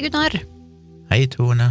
Hei, 0.00 0.08
Gunnar. 0.08 0.32
Hei, 1.10 1.24
Tone. 1.28 1.66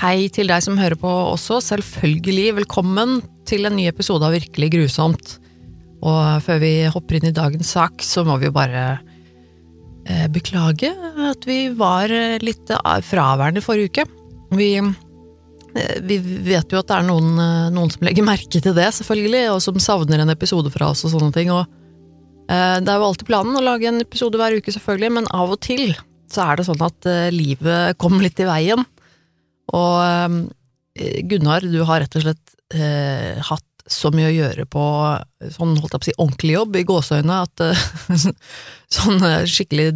Hei 0.00 0.30
til 0.32 0.48
deg 0.48 0.62
som 0.64 0.78
hører 0.80 0.96
på 0.96 1.10
også. 1.34 1.58
Selvfølgelig 1.60 2.54
velkommen 2.62 3.18
til 3.44 3.68
en 3.68 3.76
ny 3.76 3.84
episode 3.90 4.24
av 4.24 4.32
Virkelig 4.32 4.70
grusomt. 4.72 5.34
Og 6.00 6.40
før 6.46 6.62
vi 6.62 6.70
hopper 6.88 7.18
inn 7.18 7.28
i 7.28 7.34
dagens 7.36 7.74
sak, 7.76 8.00
så 8.00 8.24
må 8.24 8.38
vi 8.40 8.48
jo 8.48 8.54
bare 8.56 8.86
eh, 10.08 10.24
beklage 10.32 10.94
at 11.28 11.44
vi 11.44 11.58
var 11.76 12.08
eh, 12.08 12.38
litt 12.40 12.72
fraværende 13.10 13.60
forrige 13.60 13.92
uke. 13.92 14.08
Vi, 14.56 14.72
eh, 14.80 15.94
vi 16.00 16.20
vet 16.48 16.72
jo 16.72 16.80
at 16.80 16.88
det 16.88 16.96
er 16.96 17.08
noen, 17.12 17.36
eh, 17.36 17.70
noen 17.76 17.92
som 17.92 18.08
legger 18.08 18.24
merke 18.24 18.56
til 18.56 18.72
det, 18.72 18.88
selvfølgelig, 19.02 19.46
og 19.52 19.64
som 19.68 19.84
savner 19.84 20.24
en 20.24 20.32
episode 20.32 20.72
fra 20.72 20.94
oss 20.96 21.04
og 21.04 21.18
sånne 21.18 21.32
ting. 21.36 21.52
Og 21.52 21.66
eh, 22.48 22.80
det 22.80 22.88
er 22.88 22.96
jo 22.96 23.12
alltid 23.12 23.28
planen 23.28 23.60
å 23.60 23.68
lage 23.68 23.92
en 23.92 24.00
episode 24.08 24.40
hver 24.40 24.62
uke, 24.62 24.72
selvfølgelig, 24.80 25.18
men 25.20 25.34
av 25.36 25.58
og 25.58 25.66
til 25.68 25.90
så 26.32 26.46
er 26.46 26.58
det 26.58 26.66
sånn 26.68 26.84
at 26.84 27.08
eh, 27.10 27.30
livet 27.34 27.98
kom 28.02 28.18
litt 28.22 28.40
i 28.42 28.48
veien. 28.48 28.82
Og 29.74 29.96
eh, 30.98 31.22
Gunnar, 31.28 31.64
du 31.66 31.80
har 31.86 32.02
rett 32.02 32.18
og 32.18 32.26
slett 32.26 32.54
eh, 32.74 33.38
hatt 33.44 33.64
så 33.86 34.10
mye 34.10 34.32
å 34.32 34.34
gjøre 34.34 34.64
på 34.66 34.84
sånn 35.54 35.76
holdt 35.78 35.92
jeg 35.94 36.00
på 36.00 36.02
å 36.02 36.06
si 36.08 36.14
ordentlig 36.16 36.54
jobb, 36.56 36.78
i 36.78 36.86
gåseøyne, 36.88 37.36
at 37.46 37.62
eh, 37.62 37.84
sånn 38.96 39.22
skikkelig 39.46 39.88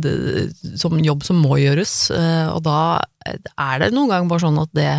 sånn 0.79 1.03
jobb 1.07 1.27
som 1.27 1.41
må 1.43 1.59
gjøres, 1.59 1.95
og 2.55 2.63
da 2.67 2.79
er 3.27 3.83
det 3.83 3.91
noen 3.95 4.13
ganger 4.13 4.31
bare 4.31 4.45
sånn 4.47 4.63
at 4.63 4.73
det, 4.79 4.93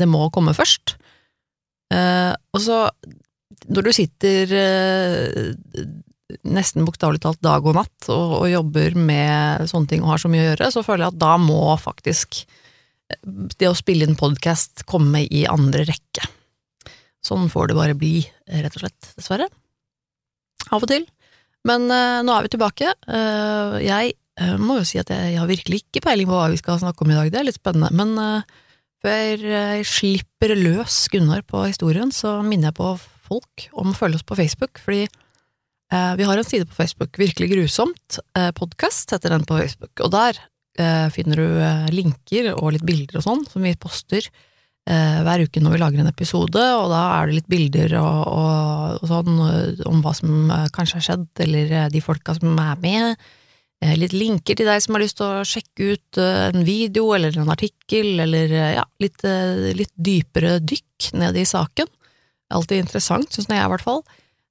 det 0.00 0.08
må 0.08 0.30
komme 0.32 0.56
først. 0.56 0.96
Og 1.92 2.58
så, 2.60 2.80
når 3.68 3.86
du 3.86 3.92
sitter 3.96 4.52
nesten 6.44 6.84
bokstavelig 6.84 7.22
talt 7.24 7.40
dag 7.44 7.64
og 7.64 7.76
natt 7.78 8.08
og, 8.12 8.34
og 8.42 8.48
jobber 8.50 8.96
med 8.98 9.68
sånne 9.70 9.92
ting 9.92 10.04
og 10.04 10.12
har 10.12 10.22
så 10.22 10.30
mye 10.32 10.44
å 10.44 10.48
gjøre, 10.50 10.70
så 10.74 10.84
føler 10.86 11.06
jeg 11.06 11.14
at 11.14 11.22
da 11.22 11.34
må 11.40 11.60
faktisk 11.80 12.42
det 13.58 13.68
å 13.68 13.76
spille 13.76 14.04
inn 14.04 14.18
podkast 14.20 14.84
komme 14.88 15.24
i 15.24 15.46
andre 15.48 15.86
rekke. 15.88 16.26
Sånn 17.24 17.48
får 17.52 17.70
det 17.70 17.78
bare 17.78 17.96
bli, 17.98 18.20
rett 18.46 18.74
og 18.76 18.84
slett, 18.84 19.12
dessverre. 19.16 19.48
Av 20.68 20.82
og 20.82 20.90
til. 20.90 21.06
Men 21.68 21.88
uh, 21.88 22.20
nå 22.24 22.34
er 22.34 22.44
vi 22.44 22.52
tilbake. 22.52 22.92
Uh, 23.08 23.78
jeg 23.82 24.12
uh, 24.40 24.56
må 24.60 24.78
jo 24.78 24.86
si 24.88 25.00
at 25.00 25.10
jeg, 25.12 25.32
jeg 25.32 25.40
har 25.40 25.50
virkelig 25.50 25.82
ikke 25.82 26.04
peiling 26.04 26.28
på 26.28 26.36
hva 26.36 26.50
vi 26.52 26.60
skal 26.60 26.80
snakke 26.82 27.04
om 27.04 27.12
i 27.12 27.16
dag, 27.16 27.32
det 27.32 27.40
er 27.40 27.48
litt 27.48 27.60
spennende. 27.60 27.90
Men 27.96 28.14
eh, 28.22 28.58
før 29.04 29.46
jeg 29.46 29.88
slipper 29.88 30.54
løs 30.58 31.00
Gunnar 31.12 31.44
på 31.48 31.64
historien, 31.66 32.12
så 32.14 32.38
minner 32.44 32.70
jeg 32.70 32.78
på 32.78 32.92
folk 33.28 33.68
om 33.78 33.92
å 33.92 33.96
følge 33.98 34.20
oss 34.20 34.26
på 34.26 34.38
Facebook, 34.38 34.80
fordi 34.82 35.04
eh, 35.06 35.26
vi 35.88 36.26
har 36.28 36.36
en 36.36 36.44
side 36.44 36.66
på 36.68 36.74
Facebook, 36.76 37.16
Virkelig 37.18 37.48
grusomt, 37.52 38.18
eh, 38.36 38.50
podkast 38.52 39.14
heter 39.14 39.32
den 39.32 39.46
på 39.48 39.56
Facebook, 39.56 39.94
og 40.04 40.10
der 40.12 40.36
eh, 40.78 41.08
finner 41.14 41.40
du 41.40 41.46
eh, 41.64 41.88
linker 41.94 42.50
og 42.54 42.74
litt 42.74 42.84
bilder 42.86 43.20
og 43.20 43.24
sånn, 43.24 43.46
som 43.48 43.64
vi 43.64 43.72
poster 43.80 44.28
eh, 44.88 45.18
hver 45.24 45.46
uke 45.46 45.62
når 45.62 45.74
vi 45.76 45.80
lager 45.82 46.02
en 46.02 46.10
episode, 46.10 46.60
og 46.60 46.92
da 46.92 47.02
er 47.16 47.28
det 47.30 47.38
litt 47.38 47.50
bilder 47.50 47.96
og, 48.02 48.20
og, 48.34 49.00
og 49.02 49.10
sånn 49.14 49.42
eh, 49.48 49.82
om 49.88 50.04
hva 50.04 50.14
som 50.16 50.52
eh, 50.54 50.68
kanskje 50.76 51.00
har 51.00 51.06
skjedd, 51.08 51.26
eller 51.46 51.74
eh, 51.82 51.90
de 51.94 52.04
folka 52.04 52.36
som 52.38 52.52
er 52.62 52.80
med. 52.84 53.28
Eh, 53.82 53.96
Litt 53.98 54.16
linker 54.16 54.58
til 54.58 54.68
deg 54.68 54.84
som 54.84 54.96
har 54.96 55.04
lyst 55.04 55.20
til 55.20 55.28
å 55.28 55.44
sjekke 55.46 55.92
ut 55.94 56.20
eh, 56.20 56.44
en 56.52 56.68
video 56.68 57.12
eller 57.16 57.36
en 57.40 57.52
artikkel, 57.54 58.14
eller 58.26 58.52
eh, 58.52 58.72
ja, 58.76 58.86
litt, 59.02 59.24
eh, 59.24 59.70
litt 59.78 59.94
dypere 59.96 60.58
dykk 60.60 61.12
ned 61.20 61.38
i 61.38 61.48
saken. 61.48 61.90
Alltid 62.52 62.80
interessant, 62.84 63.32
syns 63.32 63.50
jeg 63.50 63.60
i 63.60 63.72
hvert 63.72 63.84
fall. 63.84 64.02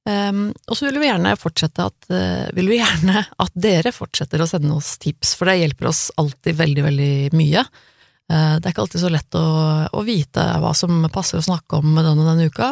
Um, 0.07 0.53
og 0.71 0.77
så 0.77 0.87
vil 0.87 1.01
vi 1.01 1.09
gjerne 1.09 1.33
fortsette 1.35 1.83
at, 1.89 2.05
uh, 2.13 2.47
vil 2.55 2.69
vi 2.71 2.77
gjerne 2.79 3.25
at 3.43 3.55
dere 3.59 3.91
fortsetter 3.91 4.39
å 4.39 4.47
sende 4.47 4.71
oss 4.77 4.93
tips, 5.03 5.33
for 5.35 5.49
det 5.49 5.57
hjelper 5.59 5.89
oss 5.89 6.05
alltid 6.21 6.55
veldig, 6.55 6.83
veldig 6.85 7.15
mye. 7.35 7.63
Uh, 8.31 8.55
det 8.55 8.69
er 8.69 8.71
ikke 8.71 8.85
alltid 8.85 9.03
så 9.03 9.11
lett 9.11 9.39
å, 9.39 9.47
å 9.91 10.03
vite 10.07 10.45
hva 10.63 10.71
som 10.77 11.09
passer 11.11 11.41
å 11.41 11.47
snakke 11.49 11.81
om 11.81 11.97
denne, 11.97 12.23
denne 12.23 12.47
uka. 12.47 12.71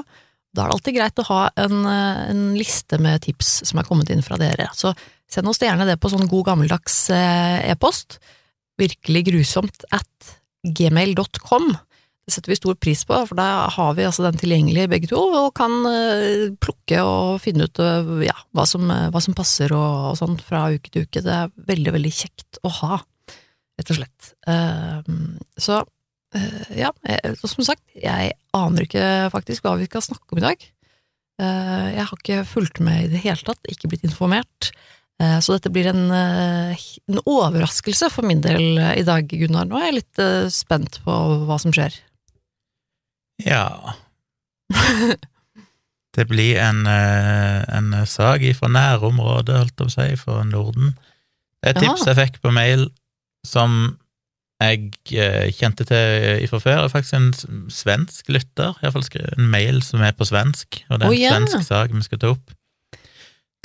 Da 0.56 0.64
er 0.64 0.72
det 0.72 0.78
alltid 0.78 0.96
greit 0.96 1.20
å 1.20 1.28
ha 1.28 1.42
en, 1.60 1.82
eh, 1.92 2.20
en 2.32 2.44
liste 2.56 2.96
med 3.04 3.26
tips 3.26 3.50
som 3.68 3.82
er 3.82 3.88
kommet 3.90 4.08
inn 4.14 4.22
fra 4.24 4.38
dere. 4.40 4.70
Så 4.72 4.94
send 5.28 5.52
oss 5.52 5.60
gjerne 5.60 5.84
det 5.84 5.98
på 6.00 6.08
sånn 6.14 6.30
god 6.32 6.46
gammeldags 6.48 6.96
e-post. 7.12 8.22
Virkelig 8.80 9.26
grusomt 9.28 9.84
at 9.92 10.38
gmail.com. 10.64 11.74
Det 12.26 12.34
setter 12.34 12.50
vi 12.50 12.58
stor 12.58 12.78
pris 12.82 13.04
på, 13.06 13.18
for 13.30 13.38
da 13.38 13.68
har 13.70 13.92
vi 13.98 14.06
altså 14.08 14.24
den 14.26 14.40
tilgjengelig 14.42 14.88
begge 14.90 15.10
to, 15.12 15.20
og 15.22 15.52
kan 15.60 15.74
eh, 15.86 16.48
plukke 16.58 17.04
og 17.06 17.36
finne 17.44 17.68
ut 17.68 17.82
eh, 17.84 18.08
ja, 18.26 18.34
hva, 18.58 18.66
som, 18.66 18.88
eh, 18.90 19.12
hva 19.14 19.22
som 19.22 19.36
passer 19.38 19.74
og, 19.78 20.08
og 20.10 20.16
sånn 20.18 20.40
fra 20.42 20.64
uke 20.74 20.90
til 20.90 21.06
uke. 21.06 21.22
Det 21.22 21.36
er 21.36 21.54
veldig, 21.70 21.94
veldig 22.00 22.14
kjekt 22.18 22.58
å 22.66 22.72
ha, 22.80 22.98
rett 23.78 23.92
og 23.94 24.00
slett. 24.00 24.32
Så 25.62 25.84
ja, 26.76 26.90
som 27.40 27.64
sagt, 27.64 27.84
jeg 27.96 28.34
aner 28.58 28.84
ikke 28.84 29.06
faktisk 29.32 29.64
hva 29.64 29.76
vi 29.80 29.88
skal 29.88 30.04
snakke 30.04 30.34
om 30.34 30.42
i 30.42 30.44
dag. 30.44 30.66
Jeg 31.40 32.08
har 32.10 32.18
ikke 32.18 32.42
fulgt 32.50 32.82
med 32.84 33.06
i 33.06 33.12
det 33.14 33.22
hele 33.24 33.40
tatt, 33.46 33.62
ikke 33.72 33.92
blitt 33.92 34.04
informert. 34.08 34.72
Så 35.16 35.56
dette 35.56 35.72
blir 35.72 35.88
en, 35.92 36.10
en 36.12 37.22
overraskelse 37.22 38.10
for 38.12 38.28
min 38.28 38.44
del 38.44 38.80
i 38.96 39.06
dag, 39.08 39.28
Gunnar. 39.32 39.70
Nå 39.70 39.80
er 39.80 39.90
jeg 39.90 39.98
litt 40.02 40.26
spent 40.56 41.00
på 41.06 41.20
hva 41.48 41.60
som 41.62 41.76
skjer. 41.76 41.96
Ja 43.44 43.96
Det 46.16 46.30
blir 46.30 46.56
en, 46.64 46.86
eh, 46.88 47.64
en 47.76 47.92
sak 48.08 48.40
fra 48.56 48.70
nærområdet, 48.72 49.58
holdt 49.58 49.74
jeg 49.74 49.76
på 49.82 49.88
å 49.90 49.92
si, 49.92 50.16
for 50.16 50.46
Norden. 50.48 50.94
Det 51.60 51.74
er 51.74 51.76
et 51.76 51.82
tips 51.84 52.06
jeg 52.08 52.16
fikk 52.16 52.38
på 52.40 52.54
mail 52.56 52.86
som 53.44 53.98
jeg 54.64 54.94
eh, 55.12 55.52
kjente 55.52 55.84
til 55.84 56.46
fra 56.48 56.62
før. 56.64 56.78
Det 56.78 56.88
er 56.88 56.94
faktisk 56.94 57.18
en 57.18 57.68
svensk 57.68 58.32
lytter, 58.32 58.78
iallfall 58.80 59.04
en 59.36 59.50
mail 59.52 59.82
som 59.84 60.04
er 60.08 60.16
på 60.16 60.28
svensk, 60.30 60.86
og 60.88 61.02
det 61.02 61.10
er 61.10 61.12
en 61.12 61.18
en 61.18 61.20
ja. 61.20 61.34
svensk 61.36 61.68
sak 61.68 61.92
vi 61.92 62.06
skal 62.08 62.22
ta 62.24 62.32
opp. 62.32 62.56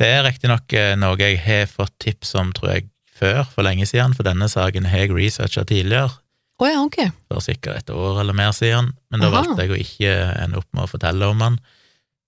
Det 0.01 0.09
er 0.09 0.25
riktignok 0.27 0.73
eh, 0.73 0.97
noe 0.99 1.21
jeg 1.21 1.39
har 1.45 1.71
fått 1.71 1.95
tips 2.03 2.35
om, 2.35 2.51
tror 2.57 2.75
jeg, 2.75 2.89
før, 3.15 3.45
for 3.45 3.63
lenge 3.63 3.87
siden, 3.87 4.17
for 4.17 4.27
denne 4.27 4.49
saken 4.49 4.91
har 4.91 5.05
jeg 5.05 5.15
researcha 5.15 5.63
tidligere 5.69 6.11
Å 6.61 6.69
ja, 6.69 6.81
ok. 6.85 6.99
for 7.31 7.41
sikkert 7.41 7.77
et 7.81 7.91
år 7.95 8.21
eller 8.21 8.37
mer 8.37 8.53
siden, 8.53 8.93
men 9.11 9.21
da 9.23 9.29
Aha. 9.31 9.37
valgte 9.41 9.65
jeg 9.65 9.71
å 9.73 9.79
ikke 9.81 10.15
ende 10.45 10.59
opp 10.61 10.69
med 10.77 10.85
å 10.85 10.91
fortelle 10.91 11.29
om 11.33 11.41
han. 11.41 11.57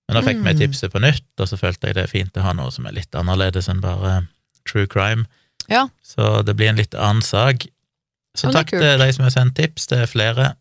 Men 0.07 0.17
da 0.17 0.21
fikk 0.25 0.41
vi 0.43 0.53
Mm. 0.53 0.59
tipset 0.59 0.91
på 0.91 0.99
nytt, 0.99 1.25
og 1.39 1.47
så 1.47 1.57
følte 1.57 1.87
jeg 1.87 1.95
det 1.95 2.03
er 2.03 2.11
fint 2.11 2.33
å 2.37 2.41
ha 2.41 2.53
noe 2.53 2.71
som 2.71 2.85
er 2.87 2.91
litt 2.97 3.11
annerledes 3.15 3.69
enn 3.69 3.79
bare 3.81 4.27
true 4.65 4.87
crime. 4.87 5.25
Ja. 5.69 5.87
Så 6.03 6.43
det 6.43 6.55
blir 6.57 6.69
en 6.69 6.75
litt 6.81 6.93
annen 6.95 7.21
sak. 7.21 7.67
Så 8.35 8.51
takk 8.51 8.69
til 8.73 8.97
de 8.97 9.13
som 9.13 9.23
har 9.23 9.31
sendt 9.31 9.55
tips, 9.55 9.85
det 9.87 9.99
er 9.99 10.07
flere. 10.07 10.55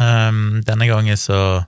Um, 0.00 0.62
denne 0.64 0.86
gangen 0.88 1.16
så 1.16 1.66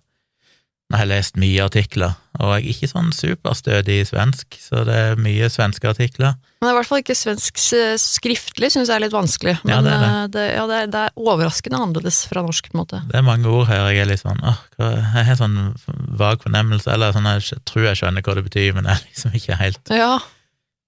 nå 0.92 0.98
har 1.00 1.06
jeg 1.06 1.10
lest 1.14 1.38
mye 1.40 1.62
artikler, 1.64 2.14
og 2.36 2.50
jeg 2.52 2.62
er 2.62 2.70
ikke 2.74 2.88
sånn 2.90 3.06
superstødig 3.16 3.94
i 4.02 4.04
svensk, 4.04 4.58
så 4.60 4.82
det 4.84 4.96
er 5.06 5.20
mye 5.24 5.48
svenske 5.48 5.88
artikler. 5.88 6.34
Men 6.60 6.66
det 6.66 6.68
er 6.68 6.74
i 6.74 6.78
hvert 6.78 6.88
fall 6.90 7.00
ikke 7.02 7.16
svensk 7.16 7.56
skriftlig, 8.02 8.68
syns 8.74 8.90
jeg 8.92 8.98
er 8.98 9.02
litt 9.06 9.14
vanskelig. 9.16 9.54
Ja, 9.64 9.80
Men 9.80 9.88
det 9.88 9.94
er 9.94 10.02
det. 10.02 10.10
eh, 10.10 10.26
det, 10.36 10.44
ja, 10.52 10.66
det, 10.68 10.76
er, 10.82 10.90
det 10.92 11.00
er 11.08 11.16
overraskende 11.24 11.80
annerledes 11.80 12.18
fra 12.28 12.44
norsk, 12.44 12.68
på 12.68 12.76
en 12.76 12.82
måte. 12.82 13.00
Det 13.08 13.16
er 13.18 13.24
mange 13.26 13.48
ord 13.50 13.66
her 13.70 13.80
jeg 13.88 14.02
er 14.04 14.10
litt 14.12 14.20
sånn 14.22 14.44
åh, 14.44 14.60
Jeg 14.78 15.24
har 15.30 15.40
sånn 15.40 15.56
vag 16.20 16.44
fornemmelse, 16.44 16.92
eller 16.92 17.16
sånn 17.16 17.30
jeg 17.32 17.58
tror 17.72 17.88
jeg 17.88 18.02
skjønner 18.02 18.22
hva 18.28 18.36
det 18.38 18.46
betyr, 18.50 18.70
men 18.76 18.86
jeg 18.92 19.00
er 19.00 19.08
liksom 19.08 19.34
ikke 19.40 19.58
helt 19.64 19.92
Ja, 19.96 20.12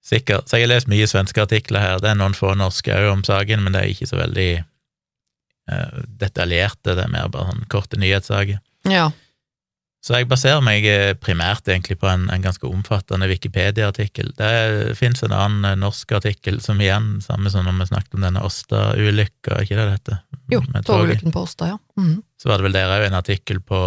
sikker. 0.05 0.45
Så 0.45 0.61
jeg 0.61 0.69
har 0.69 0.75
lest 0.77 0.93
mye 0.93 1.09
svenske 1.09 1.41
artikler 1.49 1.81
her. 1.81 1.99
Det 2.05 2.13
er 2.13 2.21
noen 2.21 2.37
få 2.37 2.53
norske 2.61 2.93
òg 2.93 3.09
om 3.17 3.25
saken, 3.25 3.65
men 3.65 3.73
det 3.73 3.81
er 3.83 3.93
ikke 3.97 4.11
så 4.13 4.21
veldig 4.21 4.49
uh, 5.73 6.01
detaljerte. 6.21 6.93
Det 6.95 7.07
er 7.07 7.13
mer 7.13 7.31
bare 7.33 7.51
sånn 7.55 7.65
korte 7.73 7.97
nyhetssaker. 8.01 8.61
ja. 8.91 9.11
Så 10.05 10.19
jeg 10.19 10.27
baserer 10.29 10.61
meg 10.61 10.85
eh, 10.85 11.15
primært 11.17 11.65
egentlig 11.73 11.97
på 11.97 12.09
en, 12.11 12.27
en 12.29 12.43
ganske 12.45 12.67
omfattende 12.69 13.25
Wikipedia-artikkel. 13.31 14.35
Det 14.37 14.97
fins 14.99 15.23
en 15.25 15.33
annen 15.33 15.65
eh, 15.65 15.79
norsk 15.81 16.13
artikkel 16.19 16.59
som 16.61 16.81
igjen, 16.85 17.23
samme 17.25 17.49
som 17.49 17.65
når 17.65 17.79
vi 17.79 17.87
snakket 17.89 18.19
om 18.19 18.27
denne 18.27 18.43
Åsta-ulykka, 18.45 19.63
ikke 19.65 19.79
det 19.79 19.87
det 19.89 19.95
heter? 19.95 20.19
Jo, 20.53 20.61
togulykken 20.85 21.33
på 21.33 21.47
Åsta, 21.47 21.71
ja. 21.73 21.79
Mhm. 21.97 22.19
Så 22.37 22.51
var 22.51 22.61
det 22.61 22.67
vel 22.69 22.77
der 22.77 22.93
òg 22.99 23.07
en 23.07 23.17
artikkel 23.17 23.63
på 23.65 23.81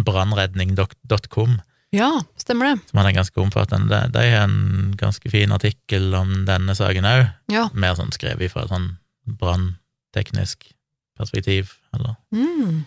brannredning.com 0.00 1.58
Ja, 1.92 2.08
stemmer 2.40 2.70
det. 2.70 2.88
som 2.88 2.98
hadde 3.02 3.10
en 3.12 3.18
ganske 3.20 3.40
omfattende 3.42 3.88
De, 3.92 4.12
de 4.14 4.22
har 4.32 4.46
en 4.48 4.94
ganske 4.96 5.28
fin 5.30 5.52
artikkel 5.52 6.14
om 6.16 6.46
denne 6.48 6.72
saken 6.78 7.04
òg, 7.04 7.26
Ja. 7.52 7.66
mer 7.74 7.92
sånn 7.98 8.12
skrevet 8.16 8.50
fra 8.54 8.64
et 8.64 8.72
sånn 8.72 8.94
brannteknisk 9.28 10.70
perspektiv, 11.18 11.76
eller 11.94 12.16
Mm. 12.32 12.86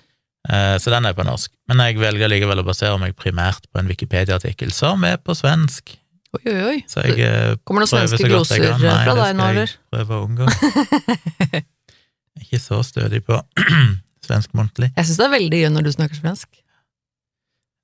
Eh, 0.49 0.77
Så 0.81 0.91
den 0.93 1.05
er 1.09 1.13
på 1.17 1.25
norsk. 1.25 1.51
Men 1.69 1.81
jeg 1.81 1.97
velger 2.01 2.29
likevel 2.29 2.61
å 2.61 2.65
basere 2.67 2.97
meg 3.01 3.15
primært 3.17 3.65
på 3.71 3.79
en 3.81 3.87
Wikipedia-artikkel 3.89 4.71
som 4.75 5.03
er 5.07 5.17
på 5.17 5.33
svensk. 5.37 5.95
Oi, 6.35 6.41
oi, 6.51 6.61
oi. 6.67 6.79
Så 6.91 7.01
jeg 7.05 7.19
eh, 7.23 7.55
Kommer 7.63 7.85
det 7.85 7.89
noen 7.93 8.07
svenske 8.09 8.27
gloser 8.29 8.65
fra 8.75 9.15
deg 9.15 9.37
nå, 9.39 9.47
eller? 9.49 9.53
Nei, 9.53 9.53
det 9.55 9.69
skal 9.69 9.71
jeg? 9.71 9.77
Prøve 9.95 10.17
å 10.17 10.25
unngå. 10.27 11.63
Ikke 12.43 12.59
så 12.59 12.81
stødig 12.85 13.23
på 13.25 13.39
svensk 14.27 14.53
muntlig. 14.57 14.91
Jeg 14.97 15.07
syns 15.07 15.21
det 15.21 15.27
er 15.29 15.35
veldig 15.37 15.61
gøy 15.63 15.71
når 15.73 15.87
du 15.87 15.91
snakker 15.95 16.19
svensk. 16.19 16.49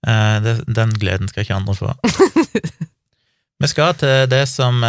Eh, 0.07 0.37
det, 0.45 0.55
den 0.67 0.93
gleden 1.01 1.31
skal 1.31 1.45
ikke 1.45 1.57
andre 1.61 1.77
få. 1.77 1.93
Vi 3.61 3.69
skal 3.69 3.93
til 3.93 4.23
det 4.25 4.47
som 4.49 4.79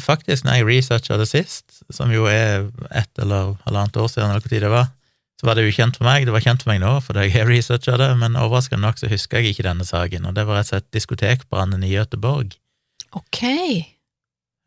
faktisk, 0.00 0.46
når 0.46 0.54
jeg 0.56 0.64
researcha 0.64 1.18
det 1.20 1.26
sist, 1.28 1.82
som 1.92 2.08
jo 2.14 2.24
er 2.30 2.62
ett 2.96 3.20
eller 3.20 3.50
halvannet 3.66 3.98
år 4.00 4.08
siden, 4.08 4.30
eller 4.32 4.40
hvor 4.40 4.48
tid 4.54 4.64
det 4.64 4.70
var, 4.72 4.86
så 5.42 5.48
var 5.48 5.58
det 5.58 5.64
ukjent 5.66 5.96
for 5.98 6.06
meg. 6.06 6.22
Det 6.22 6.30
var 6.30 6.44
kjent 6.44 6.62
for 6.62 6.70
meg 6.70 6.78
nå, 6.78 6.92
fordi 7.02 7.24
jeg 7.26 7.34
har 7.40 7.48
researcha 7.50 7.96
det, 7.98 8.12
men 8.20 8.38
overraskende 8.38 8.86
nok 8.86 9.00
så 9.00 9.10
husker 9.10 9.42
jeg 9.42 9.56
ikke 9.56 9.66
denne 9.66 9.86
saken, 9.86 10.28
og 10.30 10.36
det 10.36 10.44
var 10.46 10.60
rett 10.60 10.68
og 10.70 10.76
slett 10.76 10.92
diskotekbrannen 10.94 11.82
i 11.82 11.90
Göteborg. 11.96 12.54
Ok. 13.18 13.42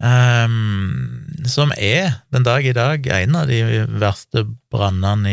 Um, 0.03 1.23
som 1.47 1.71
er 1.79 2.17
den 2.35 2.43
dag 2.43 2.65
i 2.67 2.73
dag 2.75 3.05
en 3.07 3.37
av 3.39 3.47
de 3.47 3.61
verste 3.95 4.43
brannene 4.67 5.31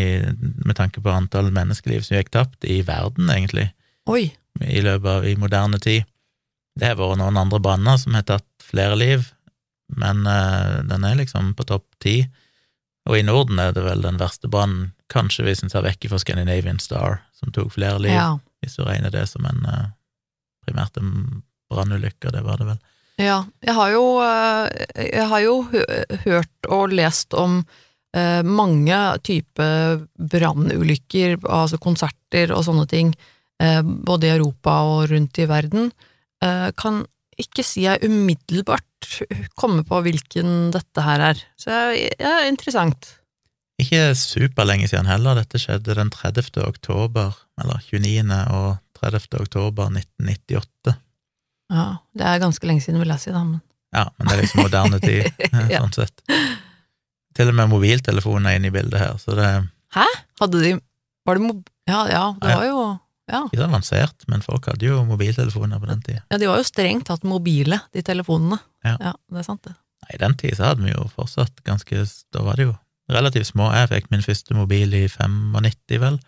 med 0.62 0.76
tanke 0.78 1.02
på 1.02 1.10
antall 1.10 1.50
menneskeliv 1.50 2.04
som 2.06 2.14
gikk 2.20 2.30
tapt 2.30 2.62
i 2.62 2.78
verden, 2.86 3.26
egentlig, 3.34 3.72
Oi. 4.06 4.28
i 4.62 4.84
løpet 4.86 5.10
av 5.10 5.26
i 5.26 5.34
moderne 5.34 5.82
tid. 5.82 6.06
Det 6.78 6.92
har 6.92 7.00
vært 7.00 7.18
noen 7.18 7.42
andre 7.42 7.58
branner 7.60 7.98
som 7.98 8.14
har 8.14 8.28
tatt 8.30 8.46
flere 8.62 8.94
liv, 8.94 9.26
men 9.98 10.22
uh, 10.22 10.86
den 10.86 11.10
er 11.10 11.18
liksom 11.18 11.50
på 11.58 11.66
topp 11.66 11.88
ti. 11.98 12.20
Og 13.08 13.18
i 13.18 13.22
Norden 13.26 13.58
er 13.58 13.72
det 13.74 13.82
vel 13.82 14.02
den 14.04 14.18
verste 14.20 14.48
brannen, 14.48 14.92
kanskje 15.10 15.44
hvis 15.44 15.62
en 15.64 15.72
ser 15.72 15.82
vekk 15.82 16.06
fra 16.08 16.18
Scandinavian 16.22 16.78
Star, 16.80 17.20
som 17.34 17.50
tok 17.52 17.72
flere 17.74 17.98
liv, 18.00 18.12
Ja. 18.14 18.38
hvis 18.62 18.76
du 18.78 18.84
regner 18.86 19.10
det 19.10 19.26
som 19.28 19.44
en 19.46 19.64
eh, 19.66 19.88
primært 20.66 20.96
en 21.00 21.42
brannulykke, 21.72 22.30
det 22.32 22.44
var 22.46 22.56
det 22.58 22.66
vel. 22.66 22.78
Ja, 23.18 23.44
jeg 23.60 23.74
har 23.74 23.90
jo, 23.92 24.04
eh, 24.22 24.86
jeg 25.10 25.26
har 25.28 25.40
jo 25.40 25.56
hørt 26.24 26.68
og 26.70 26.90
lest 26.94 27.34
om 27.34 27.64
eh, 28.14 28.42
mange 28.44 28.96
typer 29.24 30.06
brannulykker, 30.18 31.38
altså 31.48 31.78
konserter 31.80 32.52
og 32.54 32.64
sånne 32.66 32.86
ting, 32.90 33.14
eh, 33.60 33.82
både 33.82 34.28
i 34.28 34.34
Europa 34.36 34.78
og 34.84 35.10
rundt 35.10 35.38
i 35.42 35.46
verden. 35.48 35.90
Eh, 36.42 36.70
Kan 36.76 37.04
ikke 37.40 37.64
si 37.64 37.82
jeg 37.86 38.02
umiddelbart 38.04 38.84
kommer 39.58 39.84
på 39.88 40.00
hvilken 40.04 40.70
dette 40.74 41.02
her 41.04 41.20
er. 41.32 41.42
Så 41.60 41.70
det 41.94 42.20
er 42.20 42.48
interessant. 42.48 43.18
Ikke 43.82 44.12
superlenge 44.18 44.86
siden 44.90 45.08
heller, 45.10 45.34
dette 45.40 45.58
skjedde 45.58 45.96
den 45.98 46.10
30. 46.12 46.60
oktober, 46.68 47.32
eller 47.60 47.80
29. 47.88 48.30
og 48.52 48.76
30. 49.00 49.40
oktober 49.42 49.88
1998. 49.90 50.94
Ja, 51.72 51.86
det 52.14 52.26
er 52.28 52.42
ganske 52.42 52.68
lenge 52.68 52.84
siden, 52.84 53.00
vil 53.00 53.08
jeg 53.14 53.22
si, 53.24 53.32
da. 53.34 53.42
Men. 53.48 53.62
Ja, 53.96 54.06
men 54.18 54.28
det 54.28 54.34
er 54.36 54.42
liksom 54.44 54.62
moderne 54.66 55.00
tid, 55.02 55.26
Ja. 55.72 55.80
sånn 55.82 55.94
sett. 55.96 56.22
Til 57.36 57.48
og 57.48 57.56
med 57.56 57.70
mobiltelefonen 57.72 58.46
er 58.50 58.58
inne 58.60 58.68
i 58.68 58.74
bildet 58.74 59.00
her, 59.00 59.16
så 59.20 59.34
det 59.38 59.48
Hæ? 59.96 60.04
Hadde 60.40 60.60
de 60.62 60.74
Var 61.28 61.38
det 61.38 61.42
mob... 61.48 61.62
Ja, 61.88 62.04
ja, 62.10 62.22
det 62.40 62.50
Ja. 62.52 62.56
var 62.60 62.66
jo 62.68 62.82
Ja. 63.30 63.44
ikke 63.46 63.60
så 63.60 63.68
avansert, 63.68 64.24
men 64.28 64.42
folk 64.42 64.66
hadde 64.66 64.88
jo 64.88 65.02
mobiltelefoner 65.06 65.78
på 65.80 65.88
den 65.92 66.02
tida. 66.02 66.24
ja, 66.30 66.38
de 66.38 66.48
var 66.50 66.58
jo 66.58 66.66
strengt 66.66 67.06
tatt 67.06 67.22
mobile, 67.28 67.78
de 67.94 68.02
telefonene. 68.02 68.58
Ja. 68.82 69.14
det 69.30 69.42
er 69.44 69.46
sant, 69.46 69.62
det. 69.68 69.76
I 70.10 70.18
den 70.18 70.34
tid 70.36 70.56
så 70.58 70.72
hadde 70.72 70.82
vi 70.82 70.90
jo 70.90 71.04
fortsatt 71.14 71.62
ganske 71.62 72.02
Da 72.34 72.42
var 72.42 72.58
det 72.58 72.66
jo 72.66 72.72
relativt 73.12 73.52
små. 73.52 73.68
Jeg 73.70 73.90
fikk 73.92 74.10
min 74.10 74.24
første 74.24 74.54
mobil 74.56 74.94
i 74.98 75.06
95, 75.08 76.00
vel. 76.02 76.18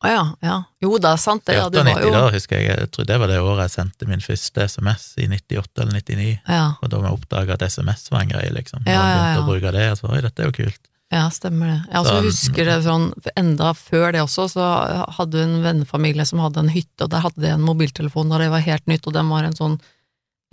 Å 0.00 0.08
ja, 0.08 0.20
ja. 0.40 0.56
Jo, 0.80 0.94
det 0.96 1.10
er 1.10 1.18
sant, 1.20 1.44
det. 1.44 1.58
Ja, 1.58 1.66
det 1.68 1.82
98, 1.84 1.92
var 1.92 2.06
jo 2.06 2.12
da 2.14 2.34
husker 2.34 2.56
jeg, 2.56 2.68
jeg 2.72 2.90
tror 2.94 3.08
det 3.10 3.18
var 3.20 3.28
det 3.28 3.40
året 3.44 3.66
jeg 3.66 3.74
sendte 3.74 4.08
min 4.08 4.22
første 4.24 4.64
SMS, 4.72 5.02
i 5.20 5.26
98 5.28 5.82
eller 5.84 5.98
99. 5.98 6.30
Ja, 6.48 6.62
Og 6.80 6.92
da 6.92 7.02
vi 7.02 7.10
oppdaga 7.10 7.58
at 7.58 7.64
SMS 7.68 8.06
var 8.10 8.24
en 8.24 8.32
greie, 8.32 8.52
liksom. 8.56 8.86
Ja, 8.88 8.94
ja, 8.96 9.10
ja, 9.10 9.26
ja. 9.34 9.42
å 9.42 9.48
bruke 9.48 9.74
det, 9.76 9.84
og 9.92 10.00
så 10.00 10.08
oi, 10.08 10.22
dette 10.24 10.42
er 10.42 10.48
jo 10.48 10.56
kult. 10.56 10.80
Ja 11.10 11.24
stemmer 11.34 11.72
det. 11.72 11.78
Jeg 11.90 12.02
også 12.04 12.20
husker 12.26 12.68
det 12.68 12.76
sånn 12.84 13.08
Enda 13.38 13.72
før 13.74 14.12
det 14.14 14.22
også, 14.22 14.46
så 14.52 14.68
hadde 15.16 15.42
en 15.42 15.56
vennefamilie 15.64 16.26
som 16.28 16.42
hadde 16.44 16.62
en 16.62 16.70
hytte, 16.70 17.06
og 17.06 17.10
der 17.14 17.24
hadde 17.24 17.42
de 17.42 17.50
en 17.54 17.66
mobiltelefon 17.66 18.30
da 18.30 18.38
det 18.42 18.52
var 18.52 18.62
helt 18.66 18.86
nytt, 18.90 19.08
og 19.10 19.16
den 19.16 19.32
var 19.32 19.48
en 19.48 19.56
sånn, 19.58 19.76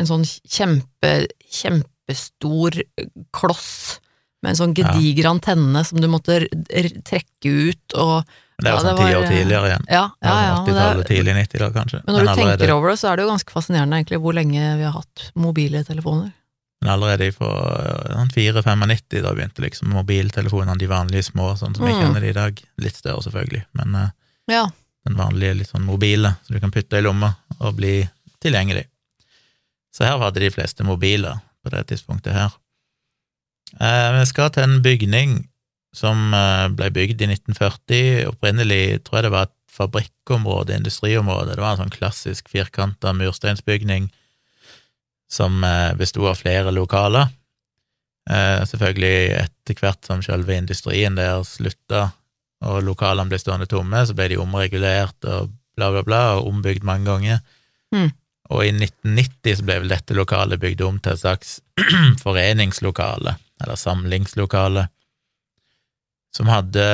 en 0.01 0.09
sånn 0.09 0.25
kjempe, 0.25 1.13
kjempestor 1.59 2.81
kloss 3.38 4.00
med 4.44 4.54
en 4.54 4.59
sånn 4.59 4.75
gediger 4.77 5.30
antenne 5.31 5.81
som 5.86 6.01
du 6.01 6.09
måtte 6.12 6.44
trekke 6.50 7.54
ut, 7.69 7.98
og 7.98 8.27
det 8.57 8.71
er 8.71 8.74
jo 8.74 8.77
Ja, 8.77 8.81
sånn 8.81 8.98
ti 8.98 9.13
år 9.13 9.27
tidligere 9.30 9.68
igjen. 9.69 9.83
Ja, 9.86 10.04
ja, 10.25 10.36
ja. 10.42 10.54
men 10.65 10.65
det 10.65 10.74
80-tallet, 10.74 11.09
tidlig 11.12 11.33
90-tallet, 11.38 11.75
kanskje. 11.75 12.00
Men 12.01 12.15
når 12.15 12.24
du 12.24 12.30
allerede, 12.31 12.57
tenker 12.57 12.74
over 12.74 12.89
det, 12.89 12.98
så 12.98 13.12
er 13.12 13.19
det 13.19 13.25
jo 13.25 13.30
ganske 13.30 13.54
fascinerende 13.54 14.00
egentlig 14.00 14.19
hvor 14.24 14.33
lenge 14.33 14.71
vi 14.80 14.86
har 14.88 14.95
hatt 14.95 15.25
mobile 15.38 15.83
telefoner. 15.86 16.31
Men 16.81 16.91
allerede 16.94 17.31
fra 17.33 17.50
sånn 18.13 18.29
4-95, 18.33 19.21
da 19.24 19.31
begynte 19.33 19.63
liksom 19.63 19.89
mobiltelefonene, 19.95 20.77
de 20.77 20.88
vanlige 20.91 21.24
små, 21.31 21.53
sånn 21.57 21.75
som 21.75 21.85
vi 21.85 21.94
Mm. 21.94 22.01
kjenner 22.01 22.21
det 22.21 22.29
i 22.29 22.33
dag. 22.38 22.62
Litt 22.77 22.95
større, 22.95 23.21
selvfølgelig, 23.24 23.63
men 23.74 23.95
eh, 23.95 24.09
Ja. 24.47 24.68
den 25.06 25.15
vanlige 25.18 25.57
litt 25.57 25.69
sånn 25.71 25.85
mobile, 25.85 26.35
som 26.45 26.53
du 26.53 26.59
kan 26.59 26.71
putte 26.71 26.97
i 26.97 27.01
lomma 27.01 27.35
og 27.59 27.75
bli 27.77 28.07
tilgjengelig. 28.44 28.85
Så 29.94 30.06
her 30.06 30.18
hadde 30.19 30.39
de 30.39 30.50
fleste 30.51 30.83
mobiler 30.83 31.39
på 31.63 31.71
det 31.71 31.88
tidspunktet 31.88 32.33
her. 32.33 32.51
Eh, 33.81 34.19
Vi 34.19 34.25
skal 34.25 34.50
til 34.50 34.63
en 34.63 34.81
bygning 34.83 35.47
som 35.94 36.33
eh, 36.33 36.68
ble 36.69 36.89
bygd 36.91 37.21
i 37.21 37.27
1940. 37.27 38.27
Opprinnelig 38.30 39.03
tror 39.03 39.18
jeg 39.18 39.23
det 39.23 39.31
var 39.31 39.41
et 39.47 39.53
fabrikkområde, 39.71 40.75
industriområde. 40.77 41.56
Det 41.56 41.63
var 41.63 41.71
en 41.75 41.85
sånn 41.89 41.94
klassisk 41.97 42.50
firkanta 42.50 43.13
mursteinsbygning 43.13 44.12
som 45.31 45.63
eh, 45.63 45.94
besto 46.00 46.27
av 46.29 46.39
flere 46.39 46.71
lokaler. 46.75 47.29
Eh, 48.29 48.62
Selvfølgelig 48.68 49.18
etter 49.44 49.81
hvert 49.81 50.07
som 50.07 50.24
selve 50.25 50.56
industrien 50.57 51.18
der 51.19 51.44
slutta 51.47 52.09
og 52.65 52.81
lokalene 52.81 53.29
ble 53.29 53.38
stående 53.38 53.68
tomme, 53.69 54.01
så 54.06 54.15
ble 54.18 54.31
de 54.31 54.39
omregulert 54.41 55.27
og 55.29 55.51
bla, 55.77 55.91
bla, 55.94 56.01
bla, 56.01 56.21
og 56.38 56.47
ombygd 56.50 56.88
mange 56.88 57.06
ganger. 57.06 57.44
Mm. 57.94 58.09
Og 58.50 58.63
i 58.63 58.71
1990 58.71 59.59
så 59.59 59.65
ble 59.68 59.81
vel 59.83 59.91
dette 59.91 60.15
lokalet 60.18 60.62
bygd 60.62 60.81
om 60.88 60.97
til 61.03 61.13
et 61.13 61.21
slags 61.21 61.57
foreningslokale, 62.25 63.35
eller 63.62 63.77
samlingslokale, 63.80 64.88
som 66.33 66.50
hadde 66.50 66.88